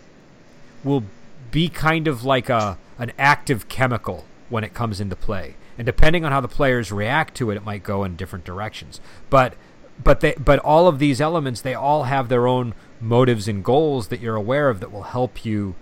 will 0.85 1.05
be 1.51 1.69
kind 1.69 2.09
of 2.09 2.25
like 2.25 2.49
a 2.49 2.79
an 2.99 3.13
active 3.19 3.69
chemical 3.69 4.25
when 4.49 4.65
it 4.65 4.75
comes 4.75 5.01
into 5.01 5.17
play. 5.17 5.57
And 5.79 5.87
depending 5.87 6.25
on 6.25 6.33
how 6.33 6.41
the 6.41 6.49
players 6.49 6.93
react 6.93 7.35
to 7.37 7.51
it, 7.51 7.57
it 7.57 7.65
might 7.65 7.83
go 7.83 8.05
in 8.05 8.17
different 8.17 8.45
directions. 8.45 9.01
But 9.31 9.55
but 10.03 10.21
they 10.21 10.35
but 10.35 10.59
all 10.61 10.87
of 10.89 10.99
these 10.99 11.21
elements, 11.21 11.61
they 11.61 11.75
all 11.75 12.05
have 12.05 12.29
their 12.29 12.47
own 12.47 12.75
motives 13.01 13.49
and 13.49 13.65
goals 13.65 14.09
that 14.09 14.21
you're 14.21 14.37
aware 14.37 14.69
of 14.69 14.81
that 14.81 14.93
will 14.93 15.05
help 15.05 15.45
you 15.45 15.75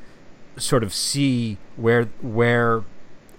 sort 0.56 0.82
of 0.82 0.94
see 0.94 1.58
where 1.76 2.04
where 2.20 2.84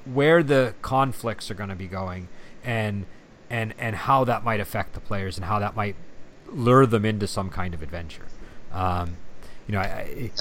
where 0.05 0.43
the 0.43 0.73
conflicts 0.81 1.51
are 1.51 1.53
going 1.53 1.69
to 1.69 1.75
be 1.75 1.87
going 1.87 2.27
and 2.63 3.05
and 3.49 3.73
and 3.77 3.95
how 3.95 4.23
that 4.23 4.43
might 4.43 4.59
affect 4.59 4.93
the 4.93 4.99
players 4.99 5.37
and 5.37 5.45
how 5.45 5.59
that 5.59 5.75
might 5.75 5.95
lure 6.47 6.85
them 6.85 7.05
into 7.05 7.27
some 7.27 7.49
kind 7.49 7.73
of 7.73 7.81
adventure. 7.81 8.25
Um, 8.71 9.17
you 9.67 9.73
know, 9.73 9.79
I, 9.79 10.31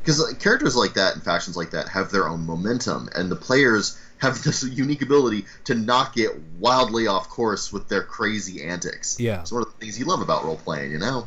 because 0.00 0.24
yeah. 0.30 0.38
characters 0.38 0.76
like 0.76 0.94
that 0.94 1.14
and 1.14 1.22
factions 1.22 1.56
like 1.56 1.70
that 1.70 1.88
have 1.88 2.10
their 2.10 2.28
own 2.28 2.44
momentum, 2.44 3.08
and 3.14 3.30
the 3.30 3.36
players 3.36 3.98
have 4.18 4.42
this 4.44 4.62
unique 4.64 5.02
ability 5.02 5.46
to 5.64 5.74
not 5.74 6.14
get 6.14 6.30
wildly 6.58 7.06
off 7.06 7.28
course 7.28 7.72
with 7.72 7.88
their 7.88 8.02
crazy 8.02 8.64
antics. 8.64 9.18
Yeah, 9.20 9.40
it's 9.40 9.52
one 9.52 9.62
of 9.62 9.68
the 9.72 9.78
things 9.78 9.98
you 9.98 10.04
love 10.04 10.20
about 10.20 10.44
role 10.44 10.56
playing, 10.56 10.90
you 10.90 10.98
know. 10.98 11.26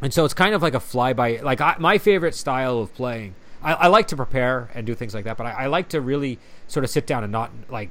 And 0.00 0.12
so 0.12 0.24
it's 0.24 0.34
kind 0.34 0.54
of 0.54 0.62
like 0.62 0.74
a 0.74 0.80
flyby. 0.80 1.42
Like 1.42 1.60
I, 1.60 1.76
my 1.78 1.98
favorite 1.98 2.34
style 2.34 2.80
of 2.80 2.92
playing, 2.94 3.34
I, 3.62 3.72
I, 3.74 3.86
like 3.88 4.08
to 4.08 4.16
prepare 4.16 4.70
and 4.74 4.86
do 4.86 4.94
things 4.94 5.14
like 5.14 5.24
that, 5.24 5.36
but 5.36 5.46
I, 5.46 5.50
I 5.52 5.66
like 5.66 5.88
to 5.90 6.00
really 6.00 6.38
sort 6.66 6.84
of 6.84 6.90
sit 6.90 7.06
down 7.06 7.22
and 7.24 7.32
not 7.32 7.50
like 7.68 7.90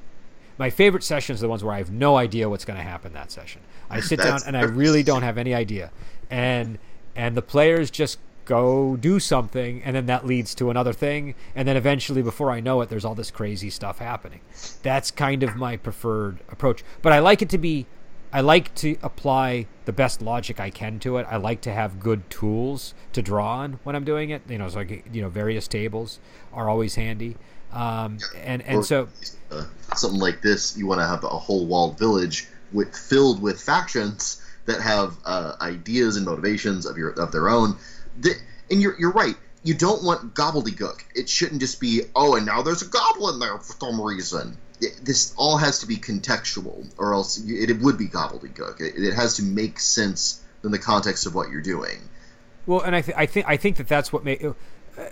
my 0.58 0.70
favorite 0.70 1.04
sessions 1.04 1.40
are 1.40 1.44
the 1.44 1.50
ones 1.50 1.64
where 1.64 1.74
I 1.74 1.80
have 1.80 1.92
no 1.92 2.18
idea 2.18 2.50
what's 2.50 2.66
going 2.66 2.78
to 2.78 2.84
happen 2.84 3.14
that 3.14 3.32
session. 3.32 3.62
I 3.90 4.00
sit 4.00 4.20
down 4.24 4.42
and 4.46 4.58
I 4.58 4.64
really 4.64 5.04
don't 5.04 5.24
have 5.24 5.38
any 5.38 5.54
idea, 5.54 5.92
and 6.30 6.78
and 7.16 7.36
the 7.36 7.42
players 7.42 7.92
just 7.92 8.20
go 8.46 8.98
do 8.98 9.20
something, 9.20 9.82
and 9.84 9.96
then 9.96 10.08
that 10.08 10.26
leads 10.26 10.54
to 10.56 10.70
another 10.70 10.94
thing, 10.94 11.36
and 11.56 11.68
then 11.68 11.78
eventually, 11.78 12.22
before 12.22 12.52
I 12.52 12.60
know 12.60 12.82
it, 12.82 12.90
there's 12.90 13.06
all 13.06 13.16
this 13.16 13.32
crazy 13.32 13.70
stuff 13.70 14.00
happening. 14.00 14.42
That's 14.84 15.12
kind 15.12 15.44
of 15.44 15.56
my 15.56 15.78
preferred 15.78 16.40
approach. 16.50 16.84
But 17.02 17.14
I 17.14 17.20
like 17.20 17.42
it 17.42 17.50
to 17.50 17.58
be, 17.58 17.86
I 18.34 18.42
like 18.42 18.74
to 18.76 18.98
apply 19.04 19.68
the 19.86 19.92
best 19.92 20.22
logic 20.22 20.60
I 20.60 20.70
can 20.70 21.00
to 21.00 21.18
it. 21.18 21.28
I 21.30 21.38
like 21.38 21.62
to 21.62 21.72
have 21.72 22.00
good 22.00 22.30
tools 22.30 22.94
to 23.14 23.22
draw 23.22 23.60
on 23.60 23.80
when 23.84 23.96
I'm 23.96 24.06
doing 24.06 24.30
it. 24.30 24.42
You 24.48 24.58
know, 24.58 24.70
so 24.70 24.80
like 24.80 25.06
you 25.12 25.22
know, 25.22 25.30
various 25.30 25.68
tables 25.68 26.20
are 26.54 26.70
always 26.70 26.96
handy. 26.96 27.36
Um, 27.74 28.20
and 28.44 28.62
and 28.64 28.80
or, 28.80 28.84
so 28.84 29.08
uh, 29.52 29.66
something 29.96 30.20
like 30.20 30.42
this, 30.42 30.78
you 30.78 30.88
want 30.88 31.02
to 31.02 31.08
have 31.08 31.24
a 31.24 31.28
whole 31.28 31.66
walled 31.66 31.98
village 31.98 32.48
with 32.72 32.96
filled 32.96 33.42
with 33.42 33.62
factions 33.62 34.42
that 34.66 34.82
have 34.82 35.18
uh, 35.26 35.56
ideas 35.62 36.16
and 36.18 36.26
motivations 36.26 36.86
of 36.86 36.98
your 36.98 37.12
of 37.12 37.32
their 37.32 37.50
own 37.50 37.76
the, 38.20 38.36
and 38.70 38.82
you're 38.82 38.96
you're 39.00 39.12
right. 39.12 39.36
You 39.64 39.76
don't 39.76 40.04
want 40.04 40.34
gobbledygook. 40.34 41.04
It 41.14 41.30
shouldn't 41.30 41.62
just 41.62 41.80
be 41.80 42.02
oh, 42.16 42.36
and 42.36 42.46
now 42.46 42.62
there's 42.62 42.82
a 42.82 42.88
goblin 42.88 43.40
there 43.40 43.58
for 43.58 43.74
some 43.74 44.02
reason. 44.02 44.58
This 45.02 45.34
all 45.38 45.58
has 45.58 45.80
to 45.80 45.88
be 45.88 45.98
contextual, 45.98 46.92
or 46.98 47.14
else 47.14 47.44
it, 47.46 47.80
would 47.82 47.98
be 47.98 48.08
gobbledygook. 48.08 48.82
It, 48.82 49.14
has 49.14 49.36
to 49.36 49.44
make 49.44 49.80
sense 49.80 50.42
in 50.64 50.72
the 50.72 50.80
context 50.80 51.26
of 51.26 51.36
what 51.36 51.50
you're 51.50 51.62
doing. 51.62 52.10
Well, 52.66 52.82
and 52.82 52.96
I, 52.96 53.02
th- 53.02 53.18
I 53.18 53.26
think 53.26 53.48
I 53.48 53.58
think 53.58 53.78
that 53.78 53.88
that's 53.88 54.12
what 54.12 54.24
made. 54.24 54.44
Uh, 54.44 54.54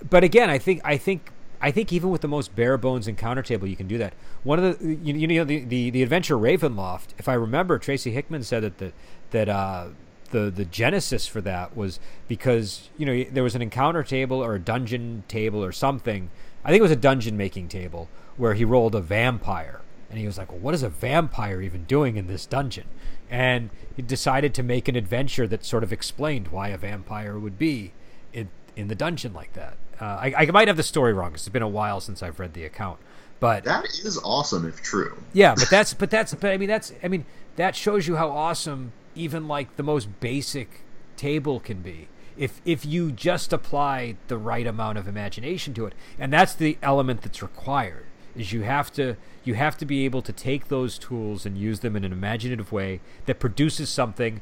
but 0.10 0.24
again, 0.24 0.50
I 0.50 0.58
think 0.58 0.82
I 0.84 0.98
think 0.98 1.32
I 1.62 1.72
think 1.72 1.92
even 1.92 2.10
with 2.10 2.22
the 2.22 2.28
most 2.28 2.56
bare 2.56 2.78
bones 2.78 3.08
encounter 3.08 3.42
table, 3.42 3.68
you 3.68 3.76
can 3.76 3.88
do 3.88 3.98
that. 3.98 4.14
One 4.44 4.60
of 4.64 4.80
the 4.80 4.88
you, 4.88 5.14
you 5.16 5.28
know 5.28 5.44
the, 5.44 5.64
the 5.66 5.90
the 5.90 6.04
adventure 6.04 6.36
Ravenloft. 6.36 7.08
If 7.18 7.28
I 7.28 7.34
remember, 7.34 7.78
Tracy 7.78 8.12
Hickman 8.12 8.44
said 8.44 8.64
that 8.64 8.78
that 8.78 8.94
that 9.32 9.50
uh, 9.50 9.88
the 10.32 10.50
the 10.50 10.66
genesis 10.66 11.28
for 11.28 11.42
that 11.42 11.76
was 11.76 12.00
because 12.28 12.90
you 12.98 13.06
know 13.06 13.24
there 13.32 13.44
was 13.44 13.56
an 13.56 13.62
encounter 13.62 14.04
table 14.04 14.44
or 14.44 14.56
a 14.56 14.60
dungeon 14.60 15.24
table 15.28 15.64
or 15.64 15.72
something. 15.72 16.30
I 16.64 16.70
think 16.70 16.80
it 16.80 16.84
was 16.84 16.92
a 16.92 16.98
dungeon 16.98 17.38
making 17.38 17.70
table 17.70 18.10
where 18.40 18.54
he 18.54 18.64
rolled 18.64 18.96
a 18.96 19.02
vampire, 19.02 19.82
and 20.10 20.18
he 20.18 20.26
was 20.26 20.38
like, 20.38 20.50
"Well, 20.50 20.60
what 20.60 20.74
is 20.74 20.82
a 20.82 20.90
vampire 20.90 21.62
even 21.62 21.84
doing 21.84 22.16
in 22.16 22.28
this 22.28 22.46
dungeon?" 22.46 22.86
And 23.30 23.70
he 23.96 24.02
decided 24.02 24.54
to 24.56 24.64
make 24.64 24.88
an 24.88 24.96
adventure 24.96 25.48
that 25.48 25.66
sort 25.66 25.84
of 25.84 25.92
explained 25.94 26.48
why 26.48 26.70
a 26.70 26.78
vampire 26.78 27.38
would 27.38 27.60
be 27.60 27.92
in 28.34 28.50
in 28.76 28.88
the 28.88 28.96
dungeon 28.96 29.34
like 29.34 29.54
that. 29.54 29.78
Uh, 30.00 30.06
I, 30.06 30.34
I 30.38 30.46
might 30.46 30.70
have 30.70 30.78
the 30.78 30.84
story 30.84 31.12
wrong 31.12 31.32
because 31.32 31.42
it's 31.42 31.54
been 31.54 31.62
a 31.62 31.68
while 31.68 32.00
since 32.00 32.24
I've 32.24 32.40
read 32.40 32.54
the 32.54 32.64
account, 32.64 33.00
but 33.42 33.66
that 33.66 33.86
is 33.86 34.18
awesome 34.24 34.66
if 34.66 34.82
true. 34.82 35.22
Yeah, 35.34 35.54
but 35.56 35.70
that's 35.70 35.94
but 35.94 36.10
that's 36.10 36.34
but 36.34 36.52
I 36.52 36.58
mean 36.58 36.70
that's 36.70 36.94
I 37.04 37.10
mean 37.10 37.26
that 37.58 37.76
shows 37.76 38.08
you 38.08 38.16
how 38.16 38.30
awesome 38.30 38.94
even 39.16 39.50
like 39.50 39.76
the 39.76 39.84
most 39.84 40.22
basic 40.22 40.82
table 41.18 41.60
can 41.60 41.82
be 41.82 42.08
if 42.38 42.62
if 42.64 42.86
you 42.86 43.12
just 43.12 43.52
apply 43.52 44.16
the 44.30 44.38
right 44.38 44.66
amount 44.66 44.98
of 44.98 45.08
imagination 45.08 45.74
to 45.74 45.86
it 45.86 45.94
and 46.18 46.32
that's 46.32 46.54
the 46.54 46.78
element 46.82 47.22
that's 47.22 47.42
required 47.42 48.06
is 48.40 48.54
you 48.54 48.62
have 48.62 48.92
to 48.94 49.16
you 49.44 49.54
have 49.54 49.78
to 49.78 49.86
be 49.86 50.06
able 50.06 50.22
to 50.22 50.34
take 50.34 50.68
those 50.68 50.98
tools 50.98 51.46
and 51.46 51.58
use 51.58 51.80
them 51.80 51.96
in 51.96 52.04
an 52.04 52.12
imaginative 52.12 52.72
way 52.72 53.00
that 53.26 53.40
produces 53.40 53.90
something 53.90 54.42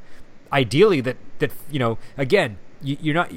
ideally 0.51 1.01
that 1.01 1.17
that 1.39 1.51
you 1.69 1.79
know 1.79 1.97
again 2.17 2.57
you, 2.81 3.11
are 3.11 3.13
not 3.13 3.31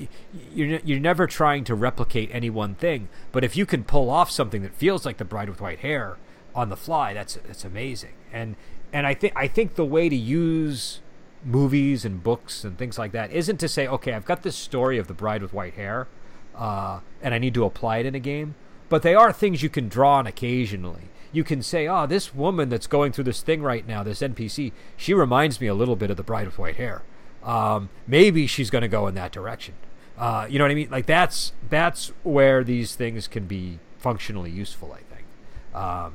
you're 0.52 0.78
you're 0.84 1.00
never 1.00 1.26
trying 1.26 1.64
to 1.64 1.74
replicate 1.74 2.28
any 2.32 2.50
one 2.50 2.74
thing 2.74 3.08
but 3.32 3.42
if 3.42 3.56
you 3.56 3.64
can 3.64 3.82
pull 3.82 4.10
off 4.10 4.30
something 4.30 4.62
that 4.62 4.74
feels 4.74 5.06
like 5.06 5.16
the 5.16 5.24
bride 5.24 5.48
with 5.48 5.60
white 5.60 5.80
hair 5.80 6.18
on 6.54 6.68
the 6.68 6.76
fly 6.76 7.14
that's 7.14 7.34
that's 7.46 7.64
amazing 7.64 8.12
and 8.32 8.54
and 8.92 9.06
I 9.06 9.14
think 9.14 9.32
I 9.36 9.46
think 9.46 9.74
the 9.74 9.84
way 9.84 10.08
to 10.08 10.16
use 10.16 11.00
movies 11.44 12.04
and 12.04 12.22
books 12.22 12.64
and 12.64 12.76
things 12.76 12.98
like 12.98 13.12
that 13.12 13.32
isn't 13.32 13.58
to 13.58 13.68
say, 13.68 13.86
okay, 13.86 14.12
I've 14.12 14.24
got 14.24 14.42
this 14.42 14.56
story 14.56 14.98
of 14.98 15.06
the 15.06 15.14
bride 15.14 15.42
with 15.42 15.52
white 15.52 15.74
hair, 15.74 16.06
uh, 16.54 17.00
and 17.22 17.34
I 17.34 17.38
need 17.38 17.54
to 17.54 17.64
apply 17.64 17.98
it 17.98 18.06
in 18.06 18.14
a 18.14 18.20
game. 18.20 18.54
But 18.90 19.02
they 19.02 19.14
are 19.14 19.32
things 19.32 19.62
you 19.62 19.70
can 19.70 19.88
draw 19.88 20.16
on 20.16 20.26
occasionally. 20.26 21.04
You 21.32 21.44
can 21.44 21.62
say, 21.62 21.88
oh, 21.88 22.06
this 22.06 22.34
woman 22.34 22.68
that's 22.68 22.88
going 22.88 23.12
through 23.12 23.24
this 23.24 23.40
thing 23.40 23.62
right 23.62 23.86
now, 23.86 24.02
this 24.02 24.20
NPC, 24.20 24.72
she 24.96 25.14
reminds 25.14 25.60
me 25.60 25.68
a 25.68 25.74
little 25.74 25.96
bit 25.96 26.10
of 26.10 26.18
the 26.18 26.24
bride 26.24 26.46
with 26.46 26.58
white 26.58 26.76
hair. 26.76 27.02
Um, 27.44 27.88
maybe 28.06 28.48
she's 28.48 28.68
going 28.68 28.82
to 28.82 28.88
go 28.88 29.06
in 29.06 29.14
that 29.14 29.30
direction. 29.30 29.74
Uh, 30.18 30.46
you 30.50 30.58
know 30.58 30.64
what 30.64 30.72
I 30.72 30.74
mean? 30.74 30.90
Like 30.90 31.06
that's 31.06 31.52
that's 31.70 32.12
where 32.24 32.62
these 32.62 32.94
things 32.94 33.26
can 33.26 33.46
be 33.46 33.78
functionally 33.98 34.50
useful. 34.50 34.92
I 34.92 35.14
think. 35.14 35.26
Um, 35.74 36.12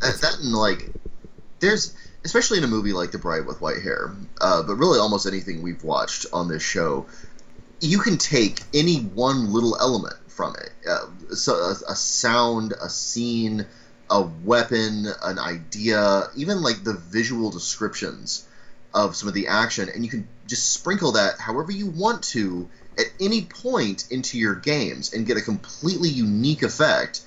that, 0.00 0.36
and 0.42 0.52
like, 0.52 0.90
there's 1.60 1.96
especially 2.24 2.58
in 2.58 2.64
a 2.64 2.68
movie 2.68 2.92
like 2.92 3.12
The 3.12 3.18
Bride 3.18 3.46
with 3.46 3.60
White 3.60 3.80
Hair, 3.80 4.14
uh, 4.40 4.62
but 4.62 4.74
really 4.74 4.98
almost 4.98 5.26
anything 5.26 5.62
we've 5.62 5.82
watched 5.84 6.26
on 6.32 6.48
this 6.48 6.62
show, 6.62 7.06
you 7.80 7.98
can 7.98 8.18
take 8.18 8.60
any 8.74 8.98
one 8.98 9.52
little 9.52 9.78
element 9.80 10.16
from 10.26 10.54
it. 10.56 10.70
Uh, 10.88 11.06
so 11.36 11.54
a, 11.54 11.92
a, 11.92 11.96
sound, 11.96 12.74
a 12.80 12.88
scene, 12.88 13.66
a 14.10 14.22
weapon, 14.22 15.06
an 15.22 15.38
idea, 15.38 16.28
even 16.36 16.62
like 16.62 16.84
the 16.84 16.94
visual 16.94 17.50
descriptions 17.50 18.46
of 18.92 19.16
some 19.16 19.28
of 19.28 19.34
the 19.34 19.48
action, 19.48 19.88
and 19.88 20.04
you 20.04 20.10
can 20.10 20.28
just 20.46 20.72
sprinkle 20.72 21.12
that 21.12 21.38
however 21.38 21.72
you 21.72 21.86
want 21.86 22.22
to 22.22 22.68
at 22.98 23.06
any 23.20 23.42
point 23.42 24.06
into 24.10 24.38
your 24.38 24.54
games 24.54 25.12
and 25.12 25.26
get 25.26 25.36
a 25.36 25.42
completely 25.42 26.08
unique 26.08 26.62
effect 26.62 27.22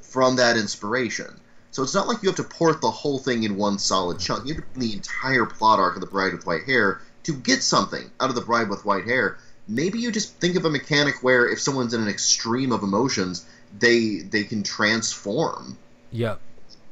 from 0.00 0.36
that 0.36 0.56
inspiration. 0.56 1.40
So 1.70 1.82
it's 1.82 1.94
not 1.94 2.06
like 2.06 2.22
you 2.22 2.28
have 2.28 2.36
to 2.36 2.44
port 2.44 2.80
the 2.80 2.90
whole 2.90 3.18
thing 3.18 3.44
in 3.44 3.56
one 3.56 3.78
solid 3.78 4.18
chunk. 4.18 4.46
You 4.46 4.54
have 4.54 4.74
to 4.74 4.80
the 4.80 4.92
entire 4.92 5.46
plot 5.46 5.78
arc 5.78 5.94
of 5.94 6.00
the 6.00 6.06
Bride 6.06 6.32
with 6.32 6.44
White 6.44 6.64
Hair 6.64 7.00
to 7.22 7.34
get 7.34 7.62
something 7.62 8.10
out 8.20 8.28
of 8.28 8.34
the 8.34 8.42
Bride 8.42 8.68
with 8.68 8.84
White 8.84 9.04
Hair. 9.04 9.38
Maybe 9.68 9.98
you 9.98 10.10
just 10.10 10.34
think 10.36 10.56
of 10.56 10.64
a 10.64 10.70
mechanic 10.70 11.22
where 11.22 11.48
if 11.48 11.60
someone's 11.60 11.94
in 11.94 12.02
an 12.02 12.08
extreme 12.08 12.72
of 12.72 12.82
emotions, 12.82 13.46
they 13.78 14.18
they 14.18 14.44
can 14.44 14.62
transform. 14.62 15.78
Yep. 16.10 16.40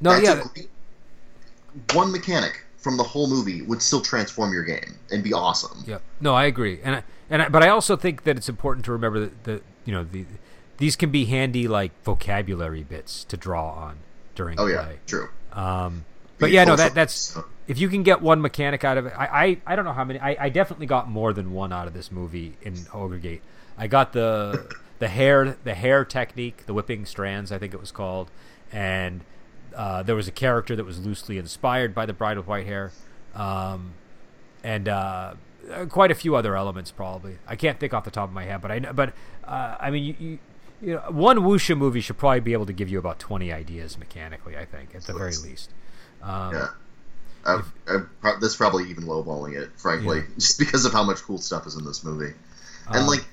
No, 0.00 0.12
That's 0.12 0.24
yeah. 0.24 0.42
Great, 0.54 0.70
one 1.92 2.10
mechanic 2.12 2.64
from 2.78 2.96
the 2.96 3.02
whole 3.02 3.28
movie 3.28 3.62
would 3.62 3.82
still 3.82 4.00
transform 4.00 4.52
your 4.52 4.64
game 4.64 4.96
and 5.10 5.22
be 5.22 5.32
awesome. 5.32 5.84
Yeah. 5.86 5.98
No, 6.20 6.34
I 6.34 6.44
agree, 6.46 6.80
and 6.82 6.96
I, 6.96 7.02
and 7.28 7.42
I, 7.42 7.48
but 7.48 7.62
I 7.62 7.68
also 7.68 7.96
think 7.96 8.24
that 8.24 8.36
it's 8.36 8.48
important 8.48 8.84
to 8.86 8.92
remember 8.92 9.20
that 9.20 9.44
the 9.44 9.62
you 9.84 9.92
know 9.92 10.04
the 10.04 10.24
these 10.78 10.96
can 10.96 11.10
be 11.10 11.26
handy 11.26 11.68
like 11.68 11.92
vocabulary 12.04 12.82
bits 12.82 13.24
to 13.24 13.36
draw 13.36 13.72
on 13.72 13.98
during 14.34 14.58
Oh 14.58 14.64
play. 14.64 14.72
yeah, 14.72 14.88
true. 15.06 15.28
Um, 15.52 16.04
but 16.38 16.50
yeah, 16.50 16.64
no, 16.64 16.76
that 16.76 16.94
that's 16.94 17.36
if 17.70 17.78
you 17.78 17.88
can 17.88 18.02
get 18.02 18.20
one 18.20 18.40
mechanic 18.40 18.82
out 18.82 18.98
of 18.98 19.06
it. 19.06 19.12
I 19.16 19.26
I, 19.26 19.58
I 19.64 19.76
don't 19.76 19.84
know 19.84 19.92
how 19.92 20.04
many. 20.04 20.18
I, 20.18 20.46
I 20.46 20.48
definitely 20.48 20.86
got 20.86 21.08
more 21.08 21.32
than 21.32 21.52
one 21.52 21.72
out 21.72 21.86
of 21.86 21.94
this 21.94 22.10
movie 22.10 22.56
in 22.62 22.74
Ogre 22.92 23.18
Gate. 23.18 23.42
I 23.78 23.86
got 23.86 24.12
the 24.12 24.74
the 24.98 25.06
hair 25.06 25.56
the 25.62 25.74
hair 25.74 26.04
technique, 26.04 26.66
the 26.66 26.74
whipping 26.74 27.06
strands, 27.06 27.52
I 27.52 27.58
think 27.58 27.72
it 27.72 27.80
was 27.80 27.92
called, 27.92 28.28
and 28.72 29.20
uh, 29.76 30.02
there 30.02 30.16
was 30.16 30.26
a 30.26 30.32
character 30.32 30.74
that 30.74 30.84
was 30.84 30.98
loosely 30.98 31.38
inspired 31.38 31.94
by 31.94 32.06
the 32.06 32.12
Bride 32.12 32.36
with 32.36 32.48
White 32.48 32.66
Hair, 32.66 32.90
um, 33.36 33.92
and 34.64 34.88
uh, 34.88 35.34
quite 35.88 36.10
a 36.10 36.16
few 36.16 36.34
other 36.34 36.56
elements. 36.56 36.90
Probably 36.90 37.38
I 37.46 37.54
can't 37.54 37.78
think 37.78 37.94
off 37.94 38.02
the 38.02 38.10
top 38.10 38.28
of 38.28 38.34
my 38.34 38.46
head, 38.46 38.60
but 38.60 38.72
I 38.72 38.80
know. 38.80 38.92
But 38.92 39.14
uh, 39.44 39.76
I 39.78 39.92
mean, 39.92 40.02
you, 40.02 40.14
you 40.18 40.38
you 40.82 40.94
know, 40.94 41.04
one 41.10 41.38
wuxia 41.38 41.78
movie 41.78 42.00
should 42.00 42.18
probably 42.18 42.40
be 42.40 42.52
able 42.52 42.66
to 42.66 42.72
give 42.72 42.88
you 42.88 42.98
about 42.98 43.20
twenty 43.20 43.52
ideas 43.52 43.96
mechanically. 43.96 44.56
I 44.56 44.64
think 44.64 44.92
at 44.92 45.02
the 45.02 45.12
very 45.12 45.36
least. 45.36 45.70
Um, 46.20 46.52
Yeah. 46.52 46.68
I, 47.44 47.62
I, 47.88 48.36
that's 48.40 48.56
probably 48.56 48.90
even 48.90 49.04
lowballing 49.04 49.56
it, 49.56 49.70
frankly, 49.76 50.18
Yeah. 50.18 50.24
just 50.36 50.58
because 50.58 50.84
of 50.84 50.92
how 50.92 51.04
much 51.04 51.22
cool 51.22 51.38
stuff 51.38 51.66
is 51.66 51.74
in 51.74 51.84
this 51.84 52.04
movie. 52.04 52.34
And 52.86 52.96
Um, 52.96 53.06
like, 53.06 53.24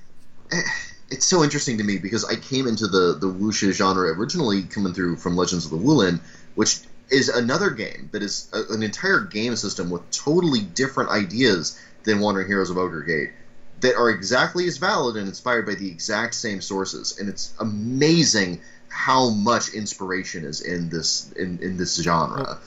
eh, 0.52 0.62
it's 1.10 1.26
so 1.26 1.44
interesting 1.44 1.78
to 1.78 1.84
me 1.84 1.98
because 1.98 2.26
I 2.26 2.36
came 2.36 2.68
into 2.68 2.88
the 2.88 3.18
the 3.20 3.28
wuxia 3.28 3.72
genre 3.72 4.12
originally 4.14 4.64
coming 4.64 4.94
through 4.94 5.18
from 5.18 5.36
Legends 5.36 5.66
of 5.66 5.72
the 5.72 5.78
Wulin, 5.78 6.20
which 6.56 6.80
is 7.10 7.30
another 7.30 7.70
game 7.70 8.10
that 8.12 8.22
is 8.22 8.48
a, 8.54 8.74
an 8.74 8.84
entire 8.84 9.22
game 9.22 9.56
system 9.56 9.90
with 9.90 10.10
totally 10.12 10.60
different 10.62 11.10
ideas 11.10 11.80
than 12.04 12.20
Wandering 12.20 12.48
Heroes 12.48 12.70
of 12.70 12.78
Ogre 12.78 13.04
Gate 13.04 13.32
that 13.80 13.96
are 13.96 14.10
exactly 14.10 14.68
as 14.68 14.78
valid 14.78 15.18
and 15.18 15.28
inspired 15.28 15.66
by 15.66 15.76
the 15.76 15.90
exact 15.90 16.34
same 16.34 16.62
sources. 16.62 17.18
And 17.20 17.30
it's 17.30 17.54
amazing 17.60 18.60
how 18.90 19.30
much 19.30 19.70
inspiration 19.70 20.44
is 20.46 20.62
in 20.62 20.90
this 20.90 21.32
in, 21.34 21.60
in 21.62 21.78
this 21.78 21.96
genre. 22.02 22.58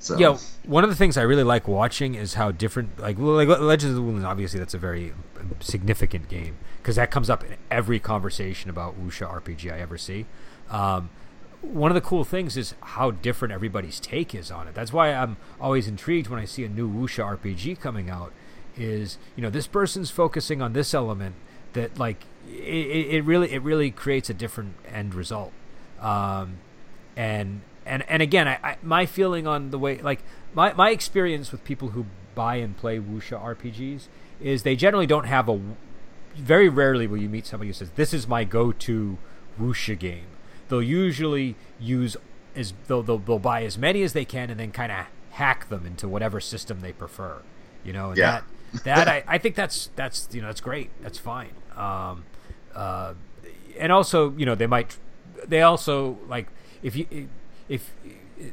So 0.00 0.18
Yeah, 0.18 0.38
one 0.64 0.82
of 0.82 0.88
the 0.90 0.96
things 0.96 1.16
I 1.18 1.22
really 1.22 1.44
like 1.44 1.68
watching 1.68 2.14
is 2.14 2.34
how 2.34 2.50
different, 2.50 2.98
like, 2.98 3.18
like 3.18 3.46
Legends 3.48 3.84
of 3.84 3.94
the 3.94 4.00
Wulin. 4.00 4.24
Obviously, 4.24 4.58
that's 4.58 4.74
a 4.74 4.78
very 4.78 5.12
significant 5.60 6.28
game 6.28 6.56
because 6.78 6.96
that 6.96 7.10
comes 7.10 7.28
up 7.28 7.44
in 7.44 7.56
every 7.70 8.00
conversation 8.00 8.70
about 8.70 8.98
wuxia 8.98 9.30
RPG 9.30 9.70
I 9.70 9.78
ever 9.78 9.98
see. 9.98 10.24
Um, 10.70 11.10
one 11.60 11.90
of 11.90 11.94
the 11.94 12.00
cool 12.00 12.24
things 12.24 12.56
is 12.56 12.74
how 12.80 13.10
different 13.10 13.52
everybody's 13.52 14.00
take 14.00 14.34
is 14.34 14.50
on 14.50 14.66
it. 14.66 14.74
That's 14.74 14.92
why 14.92 15.12
I'm 15.12 15.36
always 15.60 15.86
intrigued 15.86 16.28
when 16.28 16.40
I 16.40 16.46
see 16.46 16.64
a 16.64 16.68
new 16.68 16.88
wuxia 16.88 17.38
RPG 17.38 17.78
coming 17.78 18.08
out. 18.08 18.32
Is 18.76 19.18
you 19.36 19.42
know 19.42 19.50
this 19.50 19.66
person's 19.66 20.10
focusing 20.10 20.62
on 20.62 20.72
this 20.72 20.94
element 20.94 21.34
that 21.74 21.98
like 21.98 22.24
it, 22.48 23.06
it 23.14 23.24
really 23.24 23.52
it 23.52 23.60
really 23.62 23.90
creates 23.90 24.30
a 24.30 24.34
different 24.34 24.74
end 24.90 25.14
result. 25.14 25.52
Um, 26.00 26.58
and 27.16 27.60
and 27.90 28.04
and 28.08 28.22
again, 28.22 28.46
I, 28.48 28.58
I 28.62 28.76
my 28.82 29.04
feeling 29.06 29.46
on 29.46 29.70
the 29.70 29.78
way 29.78 29.98
like 30.00 30.20
my 30.54 30.72
my 30.72 30.90
experience 30.90 31.52
with 31.52 31.64
people 31.64 31.88
who 31.88 32.06
buy 32.34 32.56
and 32.56 32.76
play 32.76 32.98
wuxia 32.98 33.38
RPGs 33.42 34.06
is 34.40 34.62
they 34.62 34.76
generally 34.76 35.06
don't 35.06 35.26
have 35.26 35.48
a 35.48 35.60
very 36.36 36.68
rarely 36.68 37.06
will 37.06 37.18
you 37.18 37.28
meet 37.28 37.44
somebody 37.46 37.68
who 37.68 37.72
says 37.74 37.90
this 37.96 38.14
is 38.14 38.26
my 38.28 38.44
go-to 38.44 39.18
wuxia 39.60 39.98
game. 39.98 40.26
They'll 40.68 40.82
usually 40.82 41.56
use 41.78 42.16
as 42.56 42.72
they'll, 42.86 43.02
they'll 43.02 43.18
they'll 43.18 43.38
buy 43.38 43.64
as 43.64 43.76
many 43.76 44.02
as 44.02 44.12
they 44.12 44.24
can 44.24 44.50
and 44.50 44.58
then 44.60 44.70
kind 44.70 44.92
of 44.92 45.06
hack 45.32 45.68
them 45.68 45.84
into 45.84 46.08
whatever 46.08 46.40
system 46.40 46.80
they 46.80 46.92
prefer. 46.92 47.42
You 47.84 47.92
know, 47.92 48.08
and 48.10 48.18
Yeah. 48.18 48.40
that 48.72 48.84
that 48.84 49.08
I, 49.08 49.24
I 49.26 49.38
think 49.38 49.56
that's 49.56 49.90
that's 49.96 50.28
you 50.32 50.40
know 50.40 50.46
that's 50.46 50.60
great. 50.60 50.90
That's 51.02 51.18
fine. 51.18 51.50
Um, 51.76 52.24
uh, 52.74 53.14
and 53.78 53.90
also 53.90 54.30
you 54.36 54.46
know 54.46 54.54
they 54.54 54.68
might 54.68 54.96
they 55.46 55.62
also 55.62 56.18
like 56.28 56.46
if 56.82 56.94
you 56.94 57.28
if 57.70 57.94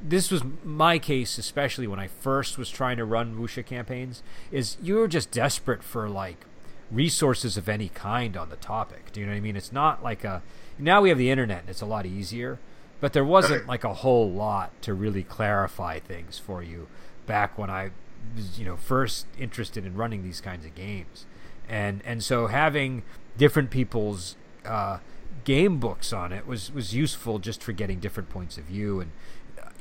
this 0.02 0.30
was 0.32 0.44
my 0.64 1.00
case 1.00 1.38
especially 1.38 1.88
when 1.88 2.00
I 2.00 2.08
first 2.08 2.58
was 2.58 2.70
trying 2.70 2.98
to 2.98 3.06
run 3.06 3.36
wuxia 3.36 3.66
campaigns 3.66 4.22
is 4.52 4.78
you 4.82 4.96
were 4.96 5.08
just 5.08 5.32
desperate 5.32 5.84
for 5.84 6.08
like 6.08 6.46
resources 6.92 7.58
of 7.58 7.68
any 7.68 7.90
kind 7.90 8.38
on 8.38 8.50
the 8.50 8.56
topic. 8.56 9.12
Do 9.12 9.20
you 9.20 9.26
know 9.26 9.34
what 9.34 9.38
I 9.38 9.42
mean? 9.42 9.58
It's 9.58 9.74
not 9.74 10.04
like 10.04 10.24
a 10.24 10.42
now 10.78 11.02
we 11.02 11.10
have 11.10 11.18
the 11.18 11.32
internet 11.32 11.62
and 11.62 11.70
it's 11.70 11.82
a 11.82 11.86
lot 11.86 12.06
easier, 12.06 12.60
but 13.02 13.14
there 13.14 13.26
wasn't 13.26 13.68
like 13.68 13.84
a 13.84 13.96
whole 13.96 14.30
lot 14.30 14.72
to 14.84 14.94
really 14.94 15.24
clarify 15.24 16.00
things 16.00 16.38
for 16.38 16.62
you 16.62 16.88
back 17.26 17.58
when 17.58 17.70
I 17.70 17.92
was 18.36 18.60
you 18.60 18.66
know 18.66 18.76
first 18.76 19.26
interested 19.40 19.86
in 19.86 19.96
running 19.96 20.24
these 20.24 20.42
kinds 20.42 20.66
of 20.66 20.76
games. 20.76 21.26
And 21.68 22.02
and 22.06 22.24
so 22.24 22.48
having 22.48 23.04
different 23.38 23.72
people's 23.72 24.36
uh, 24.66 25.00
game 25.48 25.80
books 25.80 26.12
on 26.12 26.34
it 26.34 26.46
was 26.46 26.74
was 26.74 26.94
useful 26.94 27.40
just 27.40 27.64
for 27.64 27.72
getting 27.72 28.02
different 28.02 28.28
points 28.28 28.58
of 28.58 28.66
view 28.66 29.00
and 29.00 29.12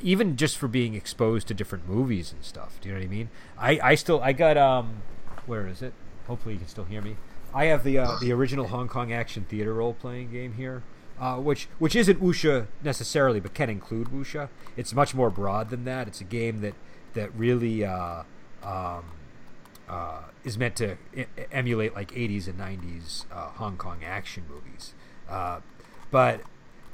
even 0.01 0.36
just 0.36 0.56
for 0.56 0.68
being 0.68 0.94
exposed 0.94 1.48
to 1.48 1.55
different 1.55 1.88
movies 1.88 2.30
and 2.30 2.44
stuff. 2.44 2.78
Do 2.80 2.88
you 2.88 2.94
know 2.94 3.01
what 3.01 3.06
I 3.06 3.10
mean? 3.10 3.30
I, 3.59 3.80
I 3.82 3.94
still 3.97 4.22
I 4.22 4.32
got 4.32 4.56
um 4.56 5.02
where 5.44 5.66
is 5.66 5.82
it? 5.82 5.93
Hopefully 6.28 6.55
you 6.55 6.60
can 6.60 6.68
still 6.68 6.84
hear 6.84 7.02
me. 7.02 7.16
I 7.52 7.64
have 7.64 7.82
the 7.82 7.98
uh, 7.98 8.16
the 8.20 8.30
original 8.32 8.68
Hong 8.68 8.86
Kong 8.86 9.12
action 9.12 9.44
theater 9.48 9.74
role 9.74 9.93
playing 9.94 10.30
game 10.30 10.52
here, 10.52 10.84
uh, 11.18 11.38
which 11.38 11.66
which 11.80 11.97
isn't 11.97 12.20
wuxia 12.20 12.68
necessarily, 12.84 13.40
but 13.40 13.52
can 13.52 13.68
include 13.68 14.10
wuxia. 14.10 14.48
It's 14.76 14.94
much 14.94 15.16
more 15.16 15.30
broad 15.30 15.70
than 15.70 15.84
that. 15.84 16.06
It's 16.06 16.20
a 16.20 16.24
game 16.24 16.60
that 16.60 16.74
that 17.14 17.34
really 17.34 17.84
uh, 17.84 18.22
um, 18.62 19.05
uh, 19.88 20.20
is 20.44 20.56
meant 20.56 20.76
to 20.76 20.97
e- 21.12 21.24
emulate 21.51 21.93
like 21.93 22.12
80s 22.12 22.47
and 22.47 22.56
90s 22.56 23.24
uh, 23.32 23.48
Hong 23.56 23.76
Kong 23.76 24.05
action 24.05 24.44
movies. 24.48 24.94
Uh, 25.28 25.61
but 26.11 26.40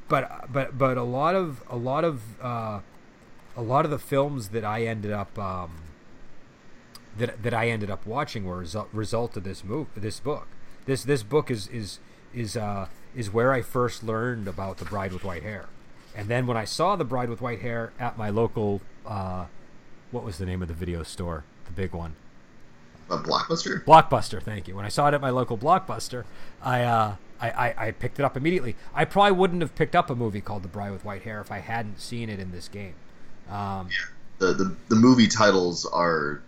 but 0.09 0.53
but 0.53 0.79
but 0.79 0.97
a 0.97 1.03
lot 1.03 1.35
of 1.35 1.63
a 1.69 1.77
lot 1.77 2.05
of 2.05 2.23
uh, 2.43 2.81
a 3.57 3.63
lot 3.63 3.85
of 3.85 3.91
the 3.91 3.99
films 3.99 4.49
that 4.49 4.65
I 4.65 4.85
ended 4.85 5.13
up 5.13 5.39
um, 5.39 5.71
that 7.19 7.43
that 7.43 7.55
I 7.55 7.69
ended 7.69 7.91
up 7.91 8.07
watching 8.07 8.45
were 8.45 8.59
result, 8.59 8.89
result 8.93 9.37
of 9.37 9.45
this 9.45 9.65
move 9.65 9.89
this 9.97 10.21
book. 10.21 10.47
This 10.87 11.05
this 11.05 11.23
book 11.23 11.51
is 11.51 11.69
is 11.69 11.99
is 12.35 12.57
uh, 12.57 12.89
is 13.15 13.33
where 13.33 13.53
I 13.53 13.63
first 13.63 14.03
learned 14.03 14.49
about 14.49 14.79
the 14.79 14.85
Bride 14.85 15.13
with 15.13 15.25
White 15.25 15.43
Hair, 15.43 15.67
and 16.17 16.29
then 16.29 16.47
when 16.47 16.57
I 16.57 16.65
saw 16.65 16.97
the 16.97 17.05
Bride 17.05 17.29
with 17.29 17.41
White 17.41 17.61
Hair 17.61 17.93
at 17.99 18.17
my 18.17 18.31
local 18.31 18.81
uh, 19.07 19.47
what 20.13 20.25
was 20.25 20.39
the 20.39 20.47
name 20.47 20.63
of 20.63 20.69
the 20.69 20.75
video 20.75 21.03
store, 21.03 21.45
the 21.65 21.73
big 21.73 21.93
one. 21.93 22.15
a 23.11 23.19
blockbuster. 23.19 23.85
Blockbuster, 23.85 24.41
thank 24.43 24.69
you. 24.69 24.77
When 24.77 24.85
I 24.85 24.89
saw 24.89 25.09
it 25.09 25.15
at 25.15 25.21
my 25.21 25.31
local 25.31 25.59
Blockbuster, 25.59 26.25
I, 26.63 26.83
uh, 26.83 27.17
I, 27.43 27.51
I, 27.51 27.87
I 27.87 27.91
picked 27.91 28.21
it 28.21 28.25
up 28.25 28.37
immediately. 28.37 28.77
I 28.95 29.05
probably 29.05 29.33
wouldn't 29.33 29.61
have 29.63 29.75
picked 29.75 29.97
up 29.97 30.09
a 30.11 30.15
movie 30.15 30.41
called 30.41 30.63
The 30.63 30.69
Bride 30.69 30.93
with 30.93 31.05
White 31.05 31.23
Hair 31.23 31.41
if 31.41 31.51
I 31.51 31.59
hadn't 31.59 32.01
seen 32.01 32.31
it 32.31 32.39
in 32.39 32.53
this 32.53 32.69
game. 32.69 32.95
Um, 33.51 33.89
the, 34.39 34.53
the 34.53 34.77
the 34.89 34.97
movie 34.97 35.27
titles 35.27 35.85
are 35.85 36.41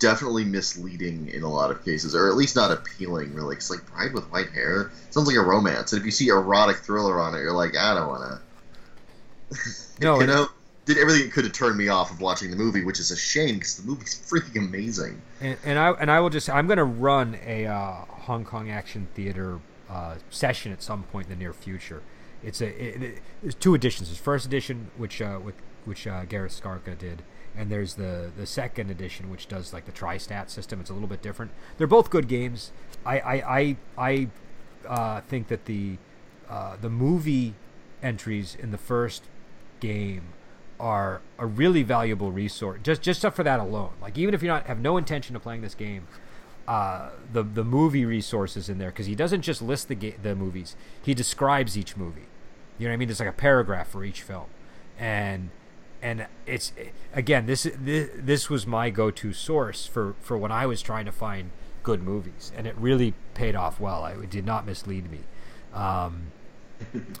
definitely 0.00 0.44
misleading 0.44 1.28
in 1.28 1.44
a 1.44 1.48
lot 1.48 1.70
of 1.70 1.84
cases, 1.84 2.14
or 2.14 2.28
at 2.28 2.34
least 2.34 2.56
not 2.56 2.72
appealing. 2.72 3.32
Really, 3.34 3.56
it's 3.56 3.70
like 3.70 3.86
Bride 3.86 4.12
with 4.12 4.24
White 4.32 4.50
Hair 4.50 4.90
sounds 5.10 5.28
like 5.28 5.36
a 5.36 5.40
romance, 5.40 5.92
and 5.92 6.00
if 6.00 6.04
you 6.04 6.10
see 6.10 6.28
erotic 6.28 6.78
thriller 6.78 7.20
on 7.20 7.34
it, 7.36 7.38
you're 7.38 7.52
like, 7.52 7.76
I 7.76 7.94
don't 7.94 8.08
want 8.08 8.40
to. 9.50 9.58
No, 10.00 10.18
you 10.18 10.26
know, 10.26 10.48
did 10.84 10.98
everything 10.98 11.26
that 11.26 11.32
could 11.32 11.44
have 11.44 11.52
turned 11.52 11.76
me 11.76 11.86
off 11.86 12.10
of 12.10 12.20
watching 12.20 12.50
the 12.50 12.56
movie, 12.56 12.82
which 12.82 12.98
is 12.98 13.12
a 13.12 13.16
shame 13.16 13.56
because 13.56 13.76
the 13.76 13.86
movie's 13.88 14.20
freaking 14.28 14.66
amazing. 14.66 15.20
and, 15.40 15.56
and 15.64 15.78
I 15.78 15.90
and 15.92 16.10
I 16.10 16.18
will 16.18 16.30
just 16.30 16.50
I'm 16.50 16.66
going 16.66 16.78
to 16.78 16.84
run 16.84 17.38
a 17.46 17.66
uh, 17.66 17.92
Hong 18.08 18.44
Kong 18.44 18.70
action 18.70 19.06
theater 19.14 19.60
uh, 19.92 20.14
session 20.30 20.72
at 20.72 20.82
some 20.82 21.02
point 21.04 21.26
in 21.26 21.30
the 21.30 21.38
near 21.38 21.52
future. 21.52 22.02
It's 22.42 22.60
a 22.60 22.66
it, 22.66 23.02
it, 23.02 23.18
there's 23.42 23.54
two 23.54 23.74
editions. 23.74 24.08
There's 24.08 24.18
first 24.18 24.46
edition, 24.46 24.90
which 24.96 25.20
uh, 25.20 25.38
with 25.42 25.54
which 25.84 26.06
uh, 26.06 26.24
Gareth 26.24 26.60
Skarka 26.60 26.96
did, 26.96 27.22
and 27.56 27.70
there's 27.70 27.94
the 27.94 28.32
the 28.36 28.46
second 28.46 28.90
edition, 28.90 29.30
which 29.30 29.48
does 29.48 29.72
like 29.72 29.84
the 29.84 29.92
tri-stat 29.92 30.50
system. 30.50 30.80
It's 30.80 30.90
a 30.90 30.94
little 30.94 31.08
bit 31.08 31.20
different. 31.20 31.52
They're 31.76 31.86
both 31.86 32.08
good 32.10 32.26
games. 32.26 32.72
I 33.04 33.20
I 33.20 33.34
I, 33.34 33.76
I 33.98 34.28
uh, 34.88 35.20
think 35.20 35.48
that 35.48 35.66
the 35.66 35.98
uh, 36.48 36.76
the 36.80 36.90
movie 36.90 37.54
entries 38.02 38.56
in 38.58 38.70
the 38.70 38.78
first 38.78 39.24
game 39.78 40.22
are 40.80 41.20
a 41.38 41.46
really 41.46 41.84
valuable 41.84 42.32
resource 42.32 42.80
just 42.82 43.02
just 43.02 43.20
for 43.20 43.44
that 43.44 43.60
alone 43.60 43.92
like 44.00 44.18
even 44.18 44.34
if 44.34 44.42
you 44.42 44.48
not 44.48 44.66
have 44.66 44.80
no 44.80 44.96
intention 44.96 45.36
of 45.36 45.42
playing 45.42 45.60
this 45.60 45.76
game 45.76 46.08
uh, 46.68 47.10
the 47.32 47.42
the 47.42 47.64
movie 47.64 48.04
resources 48.04 48.68
in 48.68 48.78
there 48.78 48.90
because 48.90 49.06
he 49.06 49.14
doesn't 49.14 49.42
just 49.42 49.62
list 49.62 49.88
the 49.88 49.94
ga- 49.94 50.16
the 50.22 50.34
movies 50.34 50.76
he 51.02 51.14
describes 51.14 51.76
each 51.76 51.96
movie. 51.96 52.26
You 52.78 52.86
know 52.86 52.92
what 52.92 52.94
I 52.94 52.96
mean? 52.98 53.08
There's 53.08 53.20
like 53.20 53.28
a 53.28 53.32
paragraph 53.32 53.88
for 53.88 54.04
each 54.04 54.22
film. 54.22 54.46
And 54.98 55.50
and 56.00 56.26
it's 56.46 56.72
again 57.12 57.46
this 57.46 57.66
this, 57.78 58.10
this 58.16 58.50
was 58.50 58.66
my 58.66 58.90
go-to 58.90 59.32
source 59.32 59.86
for 59.86 60.14
for 60.20 60.36
when 60.36 60.52
I 60.52 60.66
was 60.66 60.82
trying 60.82 61.04
to 61.06 61.12
find 61.12 61.50
good 61.82 62.02
movies. 62.02 62.52
And 62.56 62.66
it 62.66 62.76
really 62.76 63.14
paid 63.34 63.56
off 63.56 63.80
well. 63.80 64.04
I, 64.04 64.12
it 64.12 64.30
did 64.30 64.46
not 64.46 64.66
mislead 64.66 65.10
me. 65.10 65.20
Um, 65.74 66.32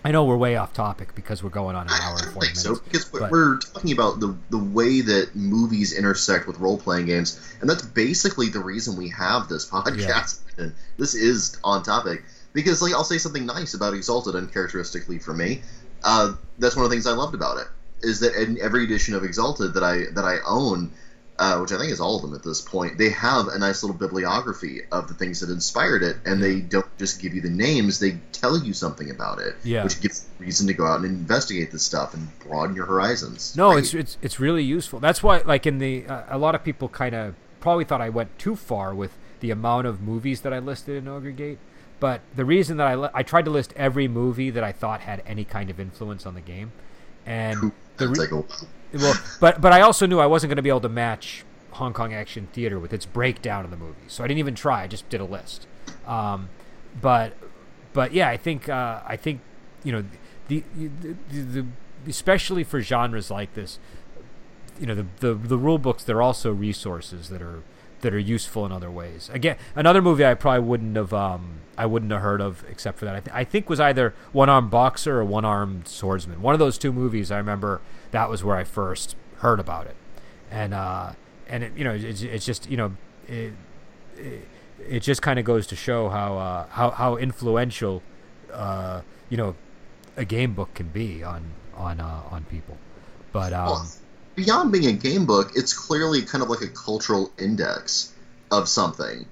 I 0.04 0.10
know 0.12 0.24
we're 0.24 0.36
way 0.36 0.56
off 0.56 0.72
topic 0.72 1.14
because 1.14 1.42
we're 1.42 1.50
going 1.50 1.76
on 1.76 1.86
an 1.86 1.92
hour 1.92 2.16
and 2.18 2.32
40 2.32 2.38
minutes 2.38 2.62
so 2.62 2.76
because 2.76 3.12
we're, 3.12 3.20
but- 3.20 3.30
we're 3.30 3.58
talking 3.58 3.92
about 3.92 4.20
the 4.20 4.36
the 4.50 4.58
way 4.58 5.00
that 5.00 5.34
movies 5.34 5.92
intersect 5.96 6.46
with 6.46 6.58
role 6.58 6.78
playing 6.78 7.06
games, 7.06 7.40
and 7.60 7.68
that's 7.70 7.82
basically 7.82 8.48
the 8.48 8.60
reason 8.60 8.96
we 8.96 9.08
have 9.10 9.48
this 9.48 9.68
podcast. 9.68 10.40
And 10.58 10.74
this 10.98 11.14
is 11.14 11.58
on 11.64 11.82
topic. 11.82 12.22
because 12.52 12.82
like 12.82 12.92
I'll 12.92 13.04
say 13.04 13.18
something 13.18 13.46
nice 13.46 13.74
about 13.74 13.94
Exalted, 13.94 14.34
uncharacteristically 14.36 15.18
for 15.18 15.32
me. 15.34 15.62
Uh, 16.04 16.34
that's 16.58 16.74
one 16.76 16.84
of 16.84 16.90
the 16.90 16.94
things 16.94 17.06
I 17.06 17.12
loved 17.12 17.34
about 17.34 17.58
it 17.58 17.68
is 18.02 18.20
that 18.20 18.34
in 18.34 18.60
every 18.60 18.84
edition 18.84 19.14
of 19.14 19.22
Exalted 19.24 19.74
that 19.74 19.84
I 19.84 20.04
that 20.12 20.24
I 20.24 20.38
own, 20.46 20.90
uh, 21.42 21.58
which 21.58 21.72
I 21.72 21.78
think 21.78 21.90
is 21.90 22.00
all 22.00 22.14
of 22.16 22.22
them 22.22 22.34
at 22.34 22.42
this 22.44 22.60
point, 22.60 22.98
they 22.98 23.10
have 23.10 23.48
a 23.48 23.58
nice 23.58 23.82
little 23.82 23.96
bibliography 23.96 24.82
of 24.92 25.08
the 25.08 25.14
things 25.14 25.40
that 25.40 25.50
inspired 25.50 26.02
it, 26.04 26.16
and 26.24 26.40
they 26.42 26.60
don't 26.60 26.86
just 26.98 27.20
give 27.20 27.34
you 27.34 27.40
the 27.40 27.50
names; 27.50 27.98
they 27.98 28.12
tell 28.30 28.56
you 28.56 28.72
something 28.72 29.10
about 29.10 29.40
it, 29.40 29.56
Yeah. 29.64 29.82
which 29.82 30.00
gives 30.00 30.26
you 30.38 30.46
reason 30.46 30.66
to 30.68 30.72
go 30.74 30.86
out 30.86 31.00
and 31.00 31.06
investigate 31.06 31.72
this 31.72 31.82
stuff 31.82 32.14
and 32.14 32.28
broaden 32.40 32.76
your 32.76 32.86
horizons. 32.86 33.54
No, 33.56 33.72
Great. 33.72 33.84
it's 33.84 33.94
it's 33.94 34.18
it's 34.22 34.38
really 34.40 34.62
useful. 34.62 35.00
That's 35.00 35.22
why, 35.22 35.42
like 35.44 35.66
in 35.66 35.78
the, 35.78 36.06
uh, 36.06 36.22
a 36.28 36.38
lot 36.38 36.54
of 36.54 36.62
people 36.62 36.88
kind 36.88 37.14
of 37.14 37.34
probably 37.60 37.84
thought 37.84 38.00
I 38.00 38.08
went 38.08 38.38
too 38.38 38.54
far 38.56 38.94
with 38.94 39.12
the 39.40 39.50
amount 39.50 39.88
of 39.88 40.00
movies 40.00 40.42
that 40.42 40.52
I 40.52 40.60
listed 40.60 40.96
in 40.96 41.08
Ogre 41.08 41.32
Gate. 41.32 41.58
But 41.98 42.20
the 42.36 42.44
reason 42.44 42.76
that 42.78 42.86
I 42.86 42.94
li- 42.94 43.10
I 43.14 43.22
tried 43.24 43.44
to 43.46 43.50
list 43.50 43.72
every 43.76 44.06
movie 44.06 44.50
that 44.50 44.62
I 44.64 44.70
thought 44.72 45.00
had 45.00 45.22
any 45.26 45.44
kind 45.44 45.70
of 45.70 45.78
influence 45.80 46.24
on 46.24 46.34
the 46.34 46.40
game, 46.40 46.70
and 47.26 47.72
the 47.96 48.06
re- 48.08 48.14
like 48.14 48.30
a 48.30 48.36
while. 48.36 48.68
Well, 48.94 49.14
but 49.40 49.60
but 49.60 49.72
I 49.72 49.80
also 49.80 50.06
knew 50.06 50.18
I 50.18 50.26
wasn't 50.26 50.50
going 50.50 50.56
to 50.56 50.62
be 50.62 50.68
able 50.68 50.80
to 50.80 50.88
match 50.88 51.44
Hong 51.72 51.92
Kong 51.92 52.12
Action 52.12 52.48
Theater 52.52 52.78
with 52.78 52.92
its 52.92 53.06
breakdown 53.06 53.64
of 53.64 53.70
the 53.70 53.76
movie, 53.76 54.08
so 54.08 54.22
I 54.22 54.26
didn't 54.26 54.38
even 54.38 54.54
try. 54.54 54.82
I 54.82 54.86
just 54.86 55.08
did 55.08 55.20
a 55.20 55.24
list. 55.24 55.66
Um, 56.06 56.48
but 57.00 57.34
but 57.92 58.12
yeah, 58.12 58.28
I 58.28 58.36
think 58.36 58.68
uh, 58.68 59.00
I 59.06 59.16
think 59.16 59.40
you 59.84 59.92
know 59.92 60.04
the, 60.48 60.62
the, 60.76 60.90
the, 61.30 61.40
the 61.40 61.66
especially 62.08 62.64
for 62.64 62.80
genres 62.80 63.30
like 63.30 63.54
this, 63.54 63.78
you 64.78 64.86
know 64.86 64.94
the, 64.94 65.06
the 65.20 65.34
the 65.34 65.58
rule 65.58 65.78
books 65.78 66.04
they're 66.04 66.22
also 66.22 66.52
resources 66.52 67.28
that 67.28 67.42
are 67.42 67.62
that 68.02 68.12
are 68.12 68.18
useful 68.18 68.66
in 68.66 68.72
other 68.72 68.90
ways. 68.90 69.30
Again, 69.32 69.56
another 69.74 70.02
movie 70.02 70.26
I 70.26 70.34
probably 70.34 70.66
wouldn't 70.66 70.96
have 70.96 71.12
um, 71.14 71.60
I 71.78 71.86
wouldn't 71.86 72.12
have 72.12 72.20
heard 72.20 72.40
of 72.40 72.64
except 72.68 72.98
for 72.98 73.04
that. 73.06 73.14
I, 73.14 73.20
th- 73.20 73.34
I 73.34 73.44
think 73.44 73.70
was 73.70 73.80
either 73.80 74.14
One 74.32 74.48
Armed 74.48 74.70
Boxer 74.70 75.20
or 75.20 75.24
One 75.24 75.44
Armed 75.44 75.88
Swordsman. 75.88 76.42
One 76.42 76.54
of 76.54 76.58
those 76.58 76.78
two 76.78 76.92
movies. 76.92 77.30
I 77.30 77.38
remember 77.38 77.80
that 78.12 78.30
was 78.30 78.42
where 78.44 78.56
I 78.56 78.64
first 78.64 79.16
heard 79.38 79.60
about 79.60 79.86
it, 79.86 79.96
and 80.50 80.72
uh, 80.72 81.12
and 81.48 81.64
it, 81.64 81.72
you 81.76 81.84
know 81.84 81.92
it's, 81.92 82.22
it's 82.22 82.46
just 82.46 82.70
you 82.70 82.76
know 82.76 82.96
it 83.28 83.52
it, 84.16 84.48
it 84.88 85.00
just 85.00 85.20
kind 85.20 85.38
of 85.38 85.44
goes 85.44 85.66
to 85.66 85.76
show 85.76 86.08
how 86.08 86.38
uh, 86.38 86.66
how 86.68 86.90
how 86.90 87.16
influential 87.16 88.02
uh, 88.52 89.02
you 89.28 89.36
know 89.36 89.54
a 90.16 90.24
game 90.24 90.54
book 90.54 90.72
can 90.74 90.88
be 90.88 91.22
on 91.22 91.52
on 91.74 92.00
uh, 92.00 92.22
on 92.30 92.44
people. 92.44 92.76
But 93.32 93.52
um, 93.52 93.66
Well, 93.66 93.92
beyond 94.34 94.72
being 94.72 94.86
a 94.86 94.92
game 94.92 95.26
book, 95.26 95.52
it's 95.54 95.72
clearly 95.72 96.22
kind 96.22 96.42
of 96.42 96.50
like 96.50 96.62
a 96.62 96.68
cultural 96.68 97.32
index 97.38 98.12
of 98.50 98.68
something, 98.68 99.26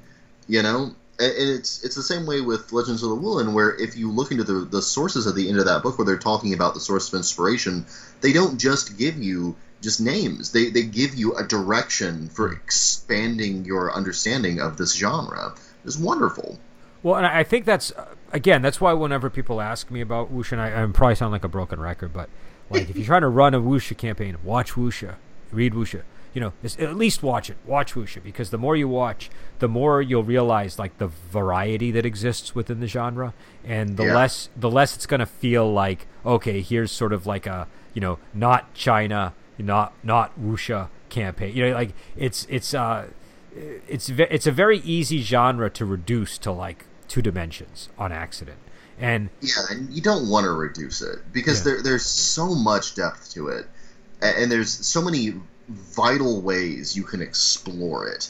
you 0.48 0.62
know. 0.62 0.94
And 1.20 1.50
it's 1.50 1.84
it's 1.84 1.94
the 1.94 2.02
same 2.02 2.26
way 2.26 2.40
with 2.40 2.72
Legends 2.72 3.02
of 3.02 3.10
the 3.10 3.16
Wulin, 3.16 3.52
where 3.52 3.74
if 3.78 3.96
you 3.96 4.10
look 4.10 4.30
into 4.30 4.44
the 4.44 4.64
the 4.64 4.80
sources 4.80 5.26
at 5.26 5.34
the 5.34 5.48
end 5.48 5.58
of 5.58 5.66
that 5.66 5.82
book, 5.82 5.98
where 5.98 6.06
they're 6.06 6.18
talking 6.18 6.54
about 6.54 6.72
the 6.74 6.80
source 6.80 7.12
of 7.12 7.16
inspiration, 7.18 7.84
they 8.22 8.32
don't 8.32 8.58
just 8.58 8.96
give 8.96 9.18
you 9.22 9.54
just 9.82 10.00
names. 10.00 10.52
They 10.52 10.70
they 10.70 10.82
give 10.82 11.14
you 11.14 11.36
a 11.36 11.44
direction 11.44 12.28
for 12.30 12.52
expanding 12.52 13.64
your 13.66 13.92
understanding 13.92 14.60
of 14.60 14.76
this 14.76 14.94
genre. 14.96 15.54
It's 15.84 15.98
wonderful. 15.98 16.58
Well, 17.02 17.16
and 17.16 17.26
I 17.26 17.44
think 17.44 17.64
that's 17.64 17.92
again 18.32 18.62
that's 18.62 18.80
why 18.80 18.92
whenever 18.92 19.30
people 19.30 19.60
ask 19.60 19.90
me 19.90 20.00
about 20.00 20.32
Wuxia, 20.32 20.52
and 20.52 20.60
I, 20.60 20.82
I 20.82 20.86
probably 20.86 21.14
sound 21.14 21.32
like 21.32 21.44
a 21.44 21.48
broken 21.48 21.80
record, 21.80 22.12
but 22.12 22.28
like 22.70 22.88
if 22.88 22.96
you're 22.96 23.06
trying 23.06 23.22
to 23.22 23.28
run 23.28 23.54
a 23.54 23.60
Wuxia 23.60 23.96
campaign, 23.96 24.36
watch 24.42 24.72
Wuxia, 24.72 25.16
read 25.50 25.74
Wuxia. 25.74 26.02
You 26.32 26.40
know, 26.40 26.52
at 26.78 26.96
least 26.96 27.22
watch 27.24 27.50
it. 27.50 27.56
Watch 27.66 27.94
Wuxia 27.94 28.22
because 28.22 28.50
the 28.50 28.58
more 28.58 28.76
you 28.76 28.86
watch, 28.88 29.30
the 29.58 29.66
more 29.68 30.00
you'll 30.00 30.22
realize 30.22 30.78
like 30.78 30.96
the 30.98 31.08
variety 31.08 31.90
that 31.90 32.06
exists 32.06 32.54
within 32.54 32.78
the 32.80 32.86
genre, 32.86 33.34
and 33.64 33.96
the 33.96 34.04
Yeah. 34.04 34.14
less 34.14 34.48
the 34.56 34.70
less 34.70 34.94
it's 34.94 35.06
gonna 35.06 35.26
feel 35.26 35.72
like 35.72 36.06
okay, 36.24 36.60
here's 36.60 36.92
sort 36.92 37.12
of 37.12 37.26
like 37.26 37.46
a 37.46 37.66
you 37.94 38.00
know 38.00 38.18
not 38.32 38.72
China, 38.74 39.34
not 39.58 39.92
not 40.04 40.38
Wuxia 40.40 40.88
campaign. 41.08 41.54
You 41.56 41.68
know, 41.70 41.74
like 41.74 41.94
it's 42.16 42.46
it's 42.48 42.72
uh 42.74 43.06
it's 43.88 44.08
ve- 44.08 44.28
it's 44.30 44.46
a 44.46 44.52
very 44.52 44.78
easy 44.78 45.22
genre 45.22 45.68
to 45.70 45.84
reduce 45.84 46.38
to 46.38 46.52
like 46.52 46.84
two 47.08 47.20
dimensions 47.22 47.88
on 47.98 48.12
accident. 48.12 48.58
And 49.00 49.30
Yeah, 49.40 49.52
and 49.70 49.90
you 49.90 50.00
don't 50.02 50.28
want 50.28 50.44
to 50.44 50.52
reduce 50.52 51.02
it 51.02 51.18
because 51.32 51.58
Yeah. 51.58 51.64
there 51.72 51.82
there's 51.82 52.06
so 52.06 52.54
much 52.54 52.94
depth 52.94 53.32
to 53.32 53.48
it, 53.48 53.66
and 54.22 54.52
there's 54.52 54.70
so 54.70 55.02
many 55.02 55.34
vital 55.70 56.40
ways 56.40 56.96
you 56.96 57.04
can 57.04 57.22
explore 57.22 58.08
it. 58.08 58.28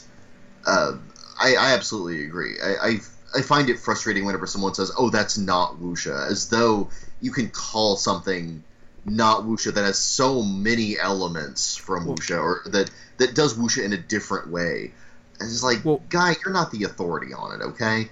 Uh, 0.65 0.93
I, 1.39 1.55
I 1.55 1.73
absolutely 1.73 2.25
agree. 2.25 2.57
I, 2.63 2.87
I 2.87 2.99
I 3.33 3.41
find 3.41 3.69
it 3.69 3.79
frustrating 3.79 4.25
whenever 4.25 4.45
someone 4.45 4.73
says, 4.73 4.91
"Oh, 4.97 5.09
that's 5.09 5.37
not 5.37 5.79
wuxia," 5.81 6.29
as 6.29 6.49
though 6.49 6.89
you 7.21 7.31
can 7.31 7.49
call 7.49 7.95
something 7.95 8.63
not 9.05 9.43
wuxia 9.43 9.73
that 9.73 9.83
has 9.83 9.97
so 9.97 10.43
many 10.43 10.99
elements 10.99 11.75
from 11.75 12.05
wuxia 12.05 12.39
or 12.39 12.61
that 12.65 12.91
that 13.17 13.33
does 13.33 13.55
wuxia 13.55 13.83
in 13.83 13.93
a 13.93 13.97
different 13.97 14.49
way. 14.49 14.93
And 15.39 15.49
it's 15.49 15.63
like, 15.63 15.83
Well- 15.83 16.01
guy, 16.09 16.35
you're 16.43 16.53
not 16.53 16.71
the 16.71 16.83
authority 16.83 17.33
on 17.33 17.59
it, 17.59 17.63
okay? 17.63 18.09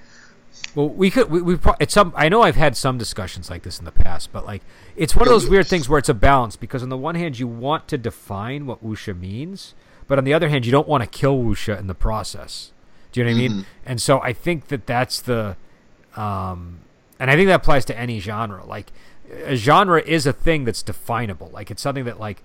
Well, 0.76 0.90
we 0.90 1.10
could 1.10 1.30
we, 1.30 1.42
we 1.42 1.58
pro- 1.58 1.76
it's 1.80 1.94
some 1.94 2.14
I 2.16 2.30
know 2.30 2.42
I've 2.42 2.56
had 2.56 2.78
some 2.78 2.98
discussions 2.98 3.50
like 3.50 3.64
this 3.64 3.80
in 3.80 3.86
the 3.86 3.92
past, 3.92 4.32
but 4.32 4.46
like 4.46 4.62
it's 4.96 5.16
one 5.16 5.28
of 5.28 5.32
those 5.32 5.50
weird 5.50 5.68
things 5.68 5.90
where 5.90 6.00
it's 6.00 6.10
a 6.10 6.14
balance 6.14 6.56
because 6.56 6.84
on 6.84 6.90
the 6.90 6.98
one 6.98 7.16
hand 7.16 7.40
you 7.40 7.48
want 7.48 7.88
to 7.88 7.98
define 7.98 8.66
what 8.66 8.84
wuxia 8.84 9.18
means, 9.18 9.74
but 10.08 10.18
on 10.18 10.24
the 10.24 10.34
other 10.34 10.50
hand 10.50 10.66
you 10.66 10.72
don't 10.72 10.88
want 10.88 11.04
to 11.04 11.10
kill 11.10 11.38
wuxia 11.42 11.80
in 11.80 11.88
the 11.88 11.96
process. 11.96 12.72
Do 13.12 13.20
you 13.20 13.26
know 13.26 13.32
what 13.32 13.38
I 13.38 13.48
mean? 13.48 13.66
And 13.86 14.02
so 14.02 14.22
I 14.22 14.34
think 14.34 14.68
that 14.68 14.86
that's 14.86 15.22
the 15.22 15.58
um 16.16 16.82
and 17.20 17.30
I 17.32 17.36
think 17.36 17.48
that 17.48 17.56
applies 17.56 17.86
to 17.86 17.98
any 17.98 18.20
genre. 18.20 18.64
Like 18.66 18.92
a 19.46 19.56
genre 19.56 20.02
is 20.02 20.26
a 20.26 20.34
thing 20.34 20.66
that's 20.66 20.84
definable. 20.84 21.50
Like 21.52 21.72
it's 21.72 21.82
something 21.82 22.06
that 22.06 22.20
like 22.20 22.44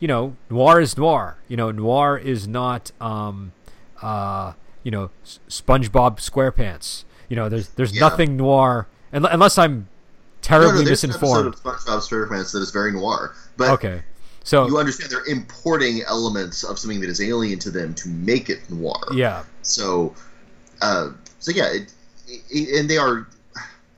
you 0.00 0.08
know, 0.08 0.36
noir 0.48 0.80
is 0.80 0.96
noir. 0.96 1.38
You 1.46 1.56
know, 1.56 1.70
noir 1.70 2.18
is 2.18 2.48
not 2.48 2.90
um 3.00 3.52
uh 4.02 4.54
you 4.82 4.90
know, 4.90 5.10
SpongeBob 5.48 6.18
SquarePants. 6.18 7.04
You 7.30 7.36
know, 7.36 7.48
there's 7.48 7.68
there's 7.68 7.94
Yeah. 7.94 8.00
nothing 8.00 8.36
noir 8.36 8.86
unless 9.12 9.56
I'm 9.56 9.88
terribly 10.42 10.80
no, 10.80 10.84
there's 10.84 11.02
misinformed. 11.04 11.46
an 11.46 11.52
episode 11.52 11.68
of 11.70 11.80
SpongeBob 11.80 12.28
SquarePants 12.28 12.52
that 12.52 12.58
is 12.60 12.70
very 12.70 12.92
noir, 12.92 13.34
but 13.56 13.70
Okay. 13.70 14.02
So 14.44 14.66
you 14.66 14.78
understand 14.78 15.10
they're 15.10 15.24
importing 15.26 16.02
elements 16.02 16.64
of 16.64 16.78
something 16.78 17.00
that 17.00 17.08
is 17.10 17.20
alien 17.20 17.58
to 17.60 17.70
them 17.70 17.94
to 17.94 18.08
make 18.08 18.48
it 18.50 18.68
noir. 18.70 19.00
yeah. 19.12 19.44
So, 19.62 20.14
uh, 20.82 21.10
so 21.38 21.52
yeah, 21.52 21.68
it, 21.72 21.92
it, 22.50 22.78
and 22.80 22.88
they 22.90 22.98
are. 22.98 23.26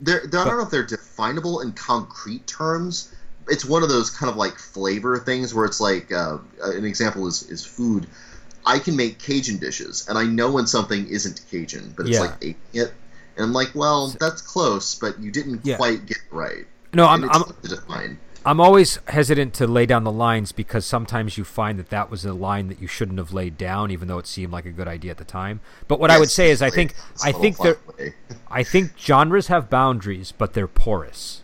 They're, 0.01 0.27
they're, 0.27 0.41
I 0.41 0.45
don't 0.45 0.57
know 0.57 0.65
if 0.65 0.71
they're 0.71 0.83
definable 0.83 1.61
in 1.61 1.73
concrete 1.73 2.45
terms. 2.49 3.15
It's 3.49 3.65
one 3.65 3.85
of 3.85 3.89
those 3.89 4.11
kind 4.11 4.29
of 4.29 4.37
like 4.37 4.59
flavor 4.59 5.17
things 5.21 5.55
where 5.55 5.65
it's 5.65 5.81
like 5.81 6.13
uh, 6.13 6.39
an 6.65 6.85
example 6.85 7.27
is 7.29 7.45
is 7.45 7.65
food. 7.65 8.07
I 8.67 8.79
can 8.81 8.97
make 8.97 9.19
Cajun 9.21 9.59
dishes, 9.59 10.07
and 10.09 10.19
I 10.19 10.25
know 10.25 10.51
when 10.51 10.67
something 10.67 11.07
isn't 11.09 11.41
Cajun, 11.51 11.95
but 11.97 12.07
it's 12.07 12.15
Yeah. 12.17 12.21
like 12.21 12.57
it, 12.73 12.93
and 13.37 13.47
I'm 13.47 13.53
like, 13.53 13.75
well, 13.75 14.09
that's 14.21 14.43
close, 14.43 14.95
but 14.95 15.19
you 15.21 15.31
didn't 15.31 15.61
Yeah. 15.65 15.77
quite 15.77 16.07
get 16.07 16.19
it 16.19 16.23
right. 16.31 16.67
No, 16.95 17.07
I'm 17.07 17.29
I'm. 17.31 18.19
I'm 18.45 18.61
always 18.61 18.99
hesitant 19.07 19.55
to 19.55 19.69
lay 19.69 19.87
down 19.87 20.03
the 20.03 20.11
lines 20.11 20.51
because 20.51 20.85
sometimes 20.85 21.39
you 21.39 21.45
find 21.45 21.79
that 21.79 21.91
that 21.91 22.11
was 22.11 22.25
a 22.25 22.33
line 22.33 22.67
that 22.69 22.81
you 22.81 22.89
shouldn't 22.89 23.19
have 23.19 23.33
laid 23.33 23.57
down, 23.57 23.93
even 23.93 24.09
though 24.09 24.19
it 24.19 24.27
seemed 24.27 24.53
like 24.53 24.67
a 24.67 24.73
good 24.73 24.89
idea 24.89 25.13
at 25.13 25.19
the 25.19 25.25
time. 25.25 25.61
But 25.87 26.01
what 26.01 26.11
I 26.11 26.19
would 26.19 26.31
say 26.31 26.51
is, 26.51 26.61
I 26.61 26.69
think 26.69 26.95
I 27.23 27.31
think 27.31 27.57
there. 27.59 27.77
I 28.51 28.65
think 28.65 28.99
genres 28.99 29.47
have 29.47 29.71
boundaries, 29.71 30.33
but 30.37 30.55
they're 30.55 30.67
porous. 30.67 31.43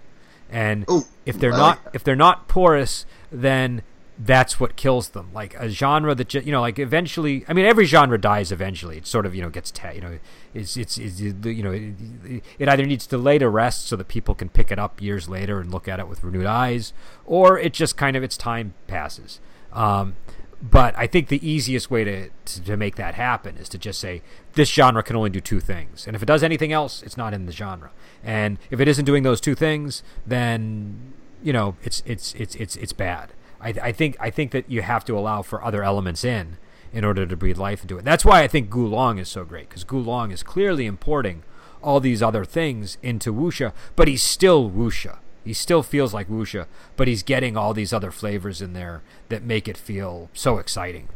And 0.51 0.85
Oh, 0.89 1.07
if 1.25 1.39
they're 1.39 1.53
not 1.53 1.79
if 1.93 2.03
they're 2.03 2.17
not 2.17 2.49
porous, 2.49 3.07
then 3.31 3.83
that's 4.19 4.59
what 4.59 4.75
kills 4.75 5.11
them. 5.11 5.31
Like 5.33 5.55
a 5.55 5.69
genre 5.69 6.15
that 6.15 6.35
you 6.35 6.51
know, 6.51 6.61
like 6.61 6.79
eventually. 6.79 7.45
I 7.49 7.53
mean, 7.53 7.65
every 7.65 7.85
genre 7.85 8.19
dies 8.21 8.51
eventually. 8.51 8.99
It 8.99 9.07
sort 9.07 9.27
of 9.27 9.35
you 9.35 9.43
know 9.43 9.51
gets 9.51 9.71
ta- 9.71 9.91
you 9.91 10.01
know 10.01 10.19
it's 10.55 10.77
it's, 10.77 10.99
it's 10.99 11.21
you 11.21 11.63
know 11.63 11.71
it, 11.71 12.43
it 12.59 12.69
either 12.69 12.85
needs 12.85 13.07
to 13.09 13.19
lay 13.19 13.39
to 13.39 13.49
rest 13.49 13.87
so 13.87 13.97
that 13.97 14.09
people 14.09 14.35
can 14.35 14.49
pick 14.49 14.73
it 14.73 14.79
up 14.79 15.01
years 15.01 15.29
later 15.29 15.61
and 15.61 15.71
look 15.71 15.87
at 15.87 16.01
it 16.01 16.09
with 16.09 16.25
renewed 16.25 16.47
eyes, 16.47 16.93
or 17.25 17.59
it 17.59 17.73
just 17.73 17.97
kind 17.97 18.17
of 18.17 18.23
its 18.23 18.37
time 18.37 18.75
passes. 18.89 19.41
Um, 19.73 20.17
but 20.61 20.99
I 20.99 21.07
think 21.07 21.29
the 21.29 21.49
easiest 21.49 21.89
way 21.89 22.03
to, 22.03 22.31
to 22.47 22.63
to 22.63 22.77
make 22.77 22.97
that 22.97 23.15
happen 23.15 23.57
is 23.57 23.69
to 23.69 23.79
just 23.79 24.01
say 24.01 24.23
this 24.55 24.69
genre 24.69 25.05
can 25.05 25.15
only 25.15 25.31
do 25.31 25.41
two 25.41 25.61
things, 25.61 26.09
and 26.09 26.17
if 26.17 26.23
it 26.23 26.27
does 26.27 26.43
anything 26.43 26.73
else, 26.73 27.03
it's 27.05 27.17
not 27.17 27.33
in 27.33 27.47
the 27.47 27.53
genre. 27.53 27.93
And 28.25 28.59
if 28.69 28.81
it 28.81 28.89
isn't 28.89 29.05
doing 29.05 29.23
those 29.23 29.41
two 29.41 29.55
things, 29.55 30.03
then 30.27 31.13
you 31.41 31.53
know 31.53 31.77
it's 31.85 32.03
it's 32.05 32.35
it's 32.35 32.57
it's 32.57 32.75
it's 32.75 32.93
bad. 32.93 33.33
I, 33.61 33.75
I 33.83 33.93
think 33.93 34.17
I 34.21 34.31
think 34.31 34.53
that 34.53 34.71
you 34.71 34.83
have 34.83 35.05
to 35.07 35.19
allow 35.19 35.43
for 35.43 35.65
other 35.65 35.83
elements 35.83 36.25
in 36.25 36.57
in 36.93 37.05
order 37.05 37.27
to 37.27 37.37
breathe 37.37 37.59
life 37.59 37.83
into 37.83 37.99
it. 37.99 38.05
That's 38.05 38.25
why 38.25 38.43
I 38.43 38.49
think 38.49 38.71
Gu 38.71 38.87
Long 38.87 39.19
is 39.19 39.29
so 39.29 39.45
great 39.45 39.69
because 39.69 39.85
Gu 39.85 39.99
Long 39.99 40.31
is 40.31 40.43
clearly 40.43 40.87
importing 40.87 41.43
all 41.83 42.01
these 42.01 42.23
other 42.23 42.45
things 42.45 42.99
into 43.03 43.33
wuxia, 43.33 43.73
but 43.95 44.09
he's 44.09 44.23
still 44.23 44.71
wuxia. 44.71 45.19
He 45.45 45.53
still 45.53 45.83
feels 45.83 46.13
like 46.13 46.29
wuxia, 46.29 46.67
but 46.97 47.09
he's 47.09 47.23
getting 47.23 47.57
all 47.57 47.73
these 47.73 47.93
other 47.93 48.11
flavors 48.11 48.61
in 48.61 48.73
there 48.73 49.03
that 49.29 49.43
make 49.43 49.69
it 49.69 49.77
feel 49.77 50.29
so 50.35 50.59
exciting. 50.59 51.09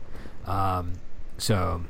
Um, 0.47 0.95
so, 1.39 1.83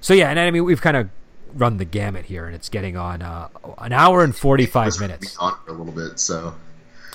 so 0.00 0.14
yeah, 0.14 0.30
and 0.30 0.38
I 0.38 0.50
mean 0.50 0.64
we've 0.64 0.82
kind 0.82 0.96
of 0.96 1.08
run 1.54 1.78
the 1.78 1.84
gamut 1.84 2.26
here, 2.26 2.46
and 2.46 2.54
it's 2.54 2.68
getting 2.68 2.96
on 2.96 3.22
uh, 3.22 3.48
an 3.78 3.92
hour 3.92 4.22
and 4.22 4.34
forty 4.34 4.66
five 4.66 4.98
minutes. 5.00 5.36
On 5.38 5.56
for 5.64 5.70
a 5.70 5.74
little 5.74 5.92
bit, 5.92 6.18
so 6.18 6.54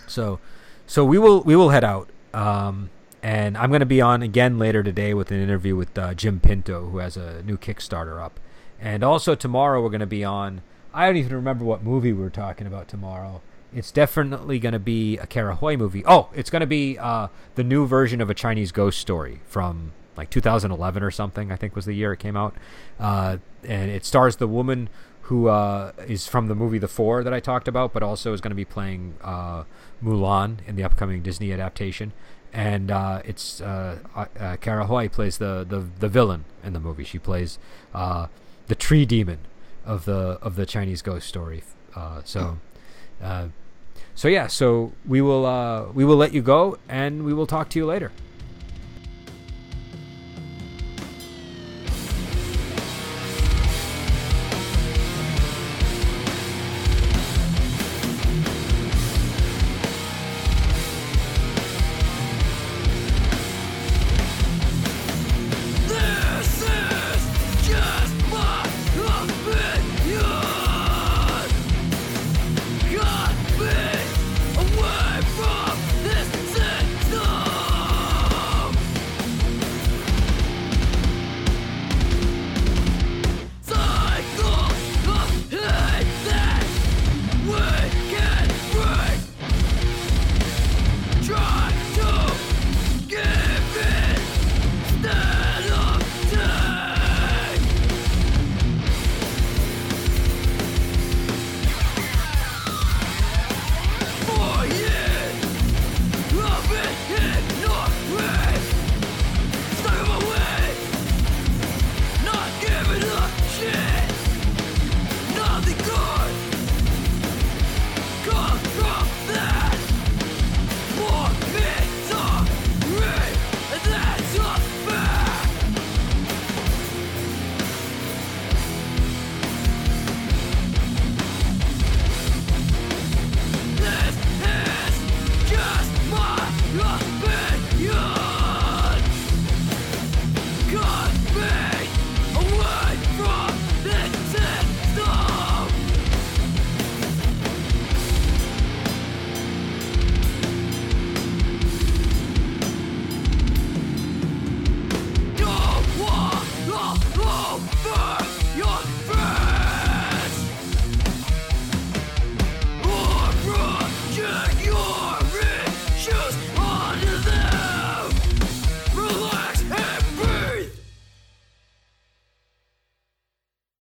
so 0.08 0.40
so 0.88 1.06
we 1.06 1.18
will 1.18 1.42
we 1.44 1.56
will 1.56 1.70
head 1.70 1.84
out. 1.84 2.10
Um, 2.36 2.90
and 3.24 3.58
I'm 3.58 3.70
going 3.70 3.80
to 3.80 3.86
be 3.88 4.02
on 4.02 4.22
again 4.22 4.60
later 4.60 4.84
today 4.84 5.14
with 5.14 5.32
an 5.32 5.42
interview 5.42 5.76
with 5.76 5.98
uh, 5.98 6.14
Jim 6.14 6.40
Pinto, 6.40 6.90
who 6.90 7.00
has 7.00 7.18
a 7.18 7.42
new 7.44 7.58
Kickstarter 7.58 8.22
up. 8.22 8.40
And 8.80 9.04
also 9.04 9.34
tomorrow 9.34 9.82
we're 9.82 9.90
going 9.90 10.02
to 10.02 10.06
be 10.06 10.24
on. 10.24 10.62
I 10.94 11.08
don't 11.08 11.18
even 11.18 11.34
remember 11.34 11.66
what 11.66 11.82
movie 11.82 12.14
we 12.14 12.24
are 12.24 12.30
talking 12.30 12.68
about 12.68 12.88
tomorrow. 12.88 13.42
It's 13.74 13.92
definitely 13.92 14.60
going 14.60 14.74
to 14.74 14.80
be 14.80 15.18
a 15.18 15.26
Kara 15.26 15.56
Hui 15.56 15.76
movie. 15.76 16.04
Oh, 16.06 16.30
it's 16.36 16.50
going 16.50 16.60
to 16.60 16.68
be 16.68 16.98
uh, 17.00 17.30
the 17.56 17.64
new 17.64 17.88
version 17.88 18.22
of 18.22 18.30
a 18.30 18.34
Chinese 18.34 18.72
ghost 18.72 19.00
story 19.00 19.42
from 19.48 19.94
like 20.16 20.30
2011 20.30 21.04
or 21.04 21.12
something. 21.12 21.52
I 21.52 21.56
think 21.56 21.76
was 21.76 21.86
the 21.86 21.94
year 21.94 22.14
it 22.14 22.20
came 22.20 22.38
out, 22.38 22.56
uh, 23.00 23.38
and 23.64 23.90
it 23.90 24.06
stars 24.06 24.38
the 24.38 24.48
woman 24.48 24.90
who 25.26 25.48
uh, 25.48 25.92
is 26.08 26.28
from 26.28 26.48
the 26.48 26.56
movie 26.56 26.78
The 26.78 26.88
Four 26.88 27.24
that 27.24 27.34
I 27.34 27.40
talked 27.40 27.68
about, 27.68 27.94
but 27.94 28.04
also 28.04 28.34
is 28.34 28.42
going 28.42 28.52
to 28.52 28.56
be 28.56 28.66
playing 28.66 29.16
uh, 29.24 29.64
Mulan 30.04 30.58
in 30.68 30.76
the 30.76 30.84
upcoming 30.84 31.22
Disney 31.22 31.52
adaptation 31.52 32.14
and 32.56 32.90
uh, 32.90 33.22
it's 33.26 33.60
uh, 33.60 33.98
uh, 34.16 34.56
Kara 34.62 34.88
Hui 34.88 35.10
plays 35.10 35.38
the, 35.38 35.66
the 35.68 35.86
the 36.00 36.08
villain 36.08 36.46
in 36.64 36.72
the 36.72 36.80
movie. 36.80 37.04
She 37.04 37.20
plays 37.20 37.60
uh, 37.94 38.28
the 38.68 38.76
tree 38.76 39.06
demon 39.06 39.40
of 39.86 40.06
the 40.06 40.40
of 40.42 40.56
the 40.56 40.66
Chinese 40.66 41.02
ghost 41.02 41.28
story. 41.28 41.64
Uh, 41.94 42.22
so, 42.24 42.58
uh, 43.22 43.48
so 44.16 44.30
yeah. 44.30 44.48
So 44.48 44.94
we 45.06 45.22
will 45.22 45.46
uh, 45.46 45.92
we 45.92 46.06
will 46.06 46.16
let 46.16 46.34
you 46.34 46.42
go, 46.42 46.78
and 46.88 47.26
we 47.26 47.34
will 47.34 47.46
talk 47.46 47.68
to 47.70 47.80
you 47.80 47.86
later. 47.86 48.14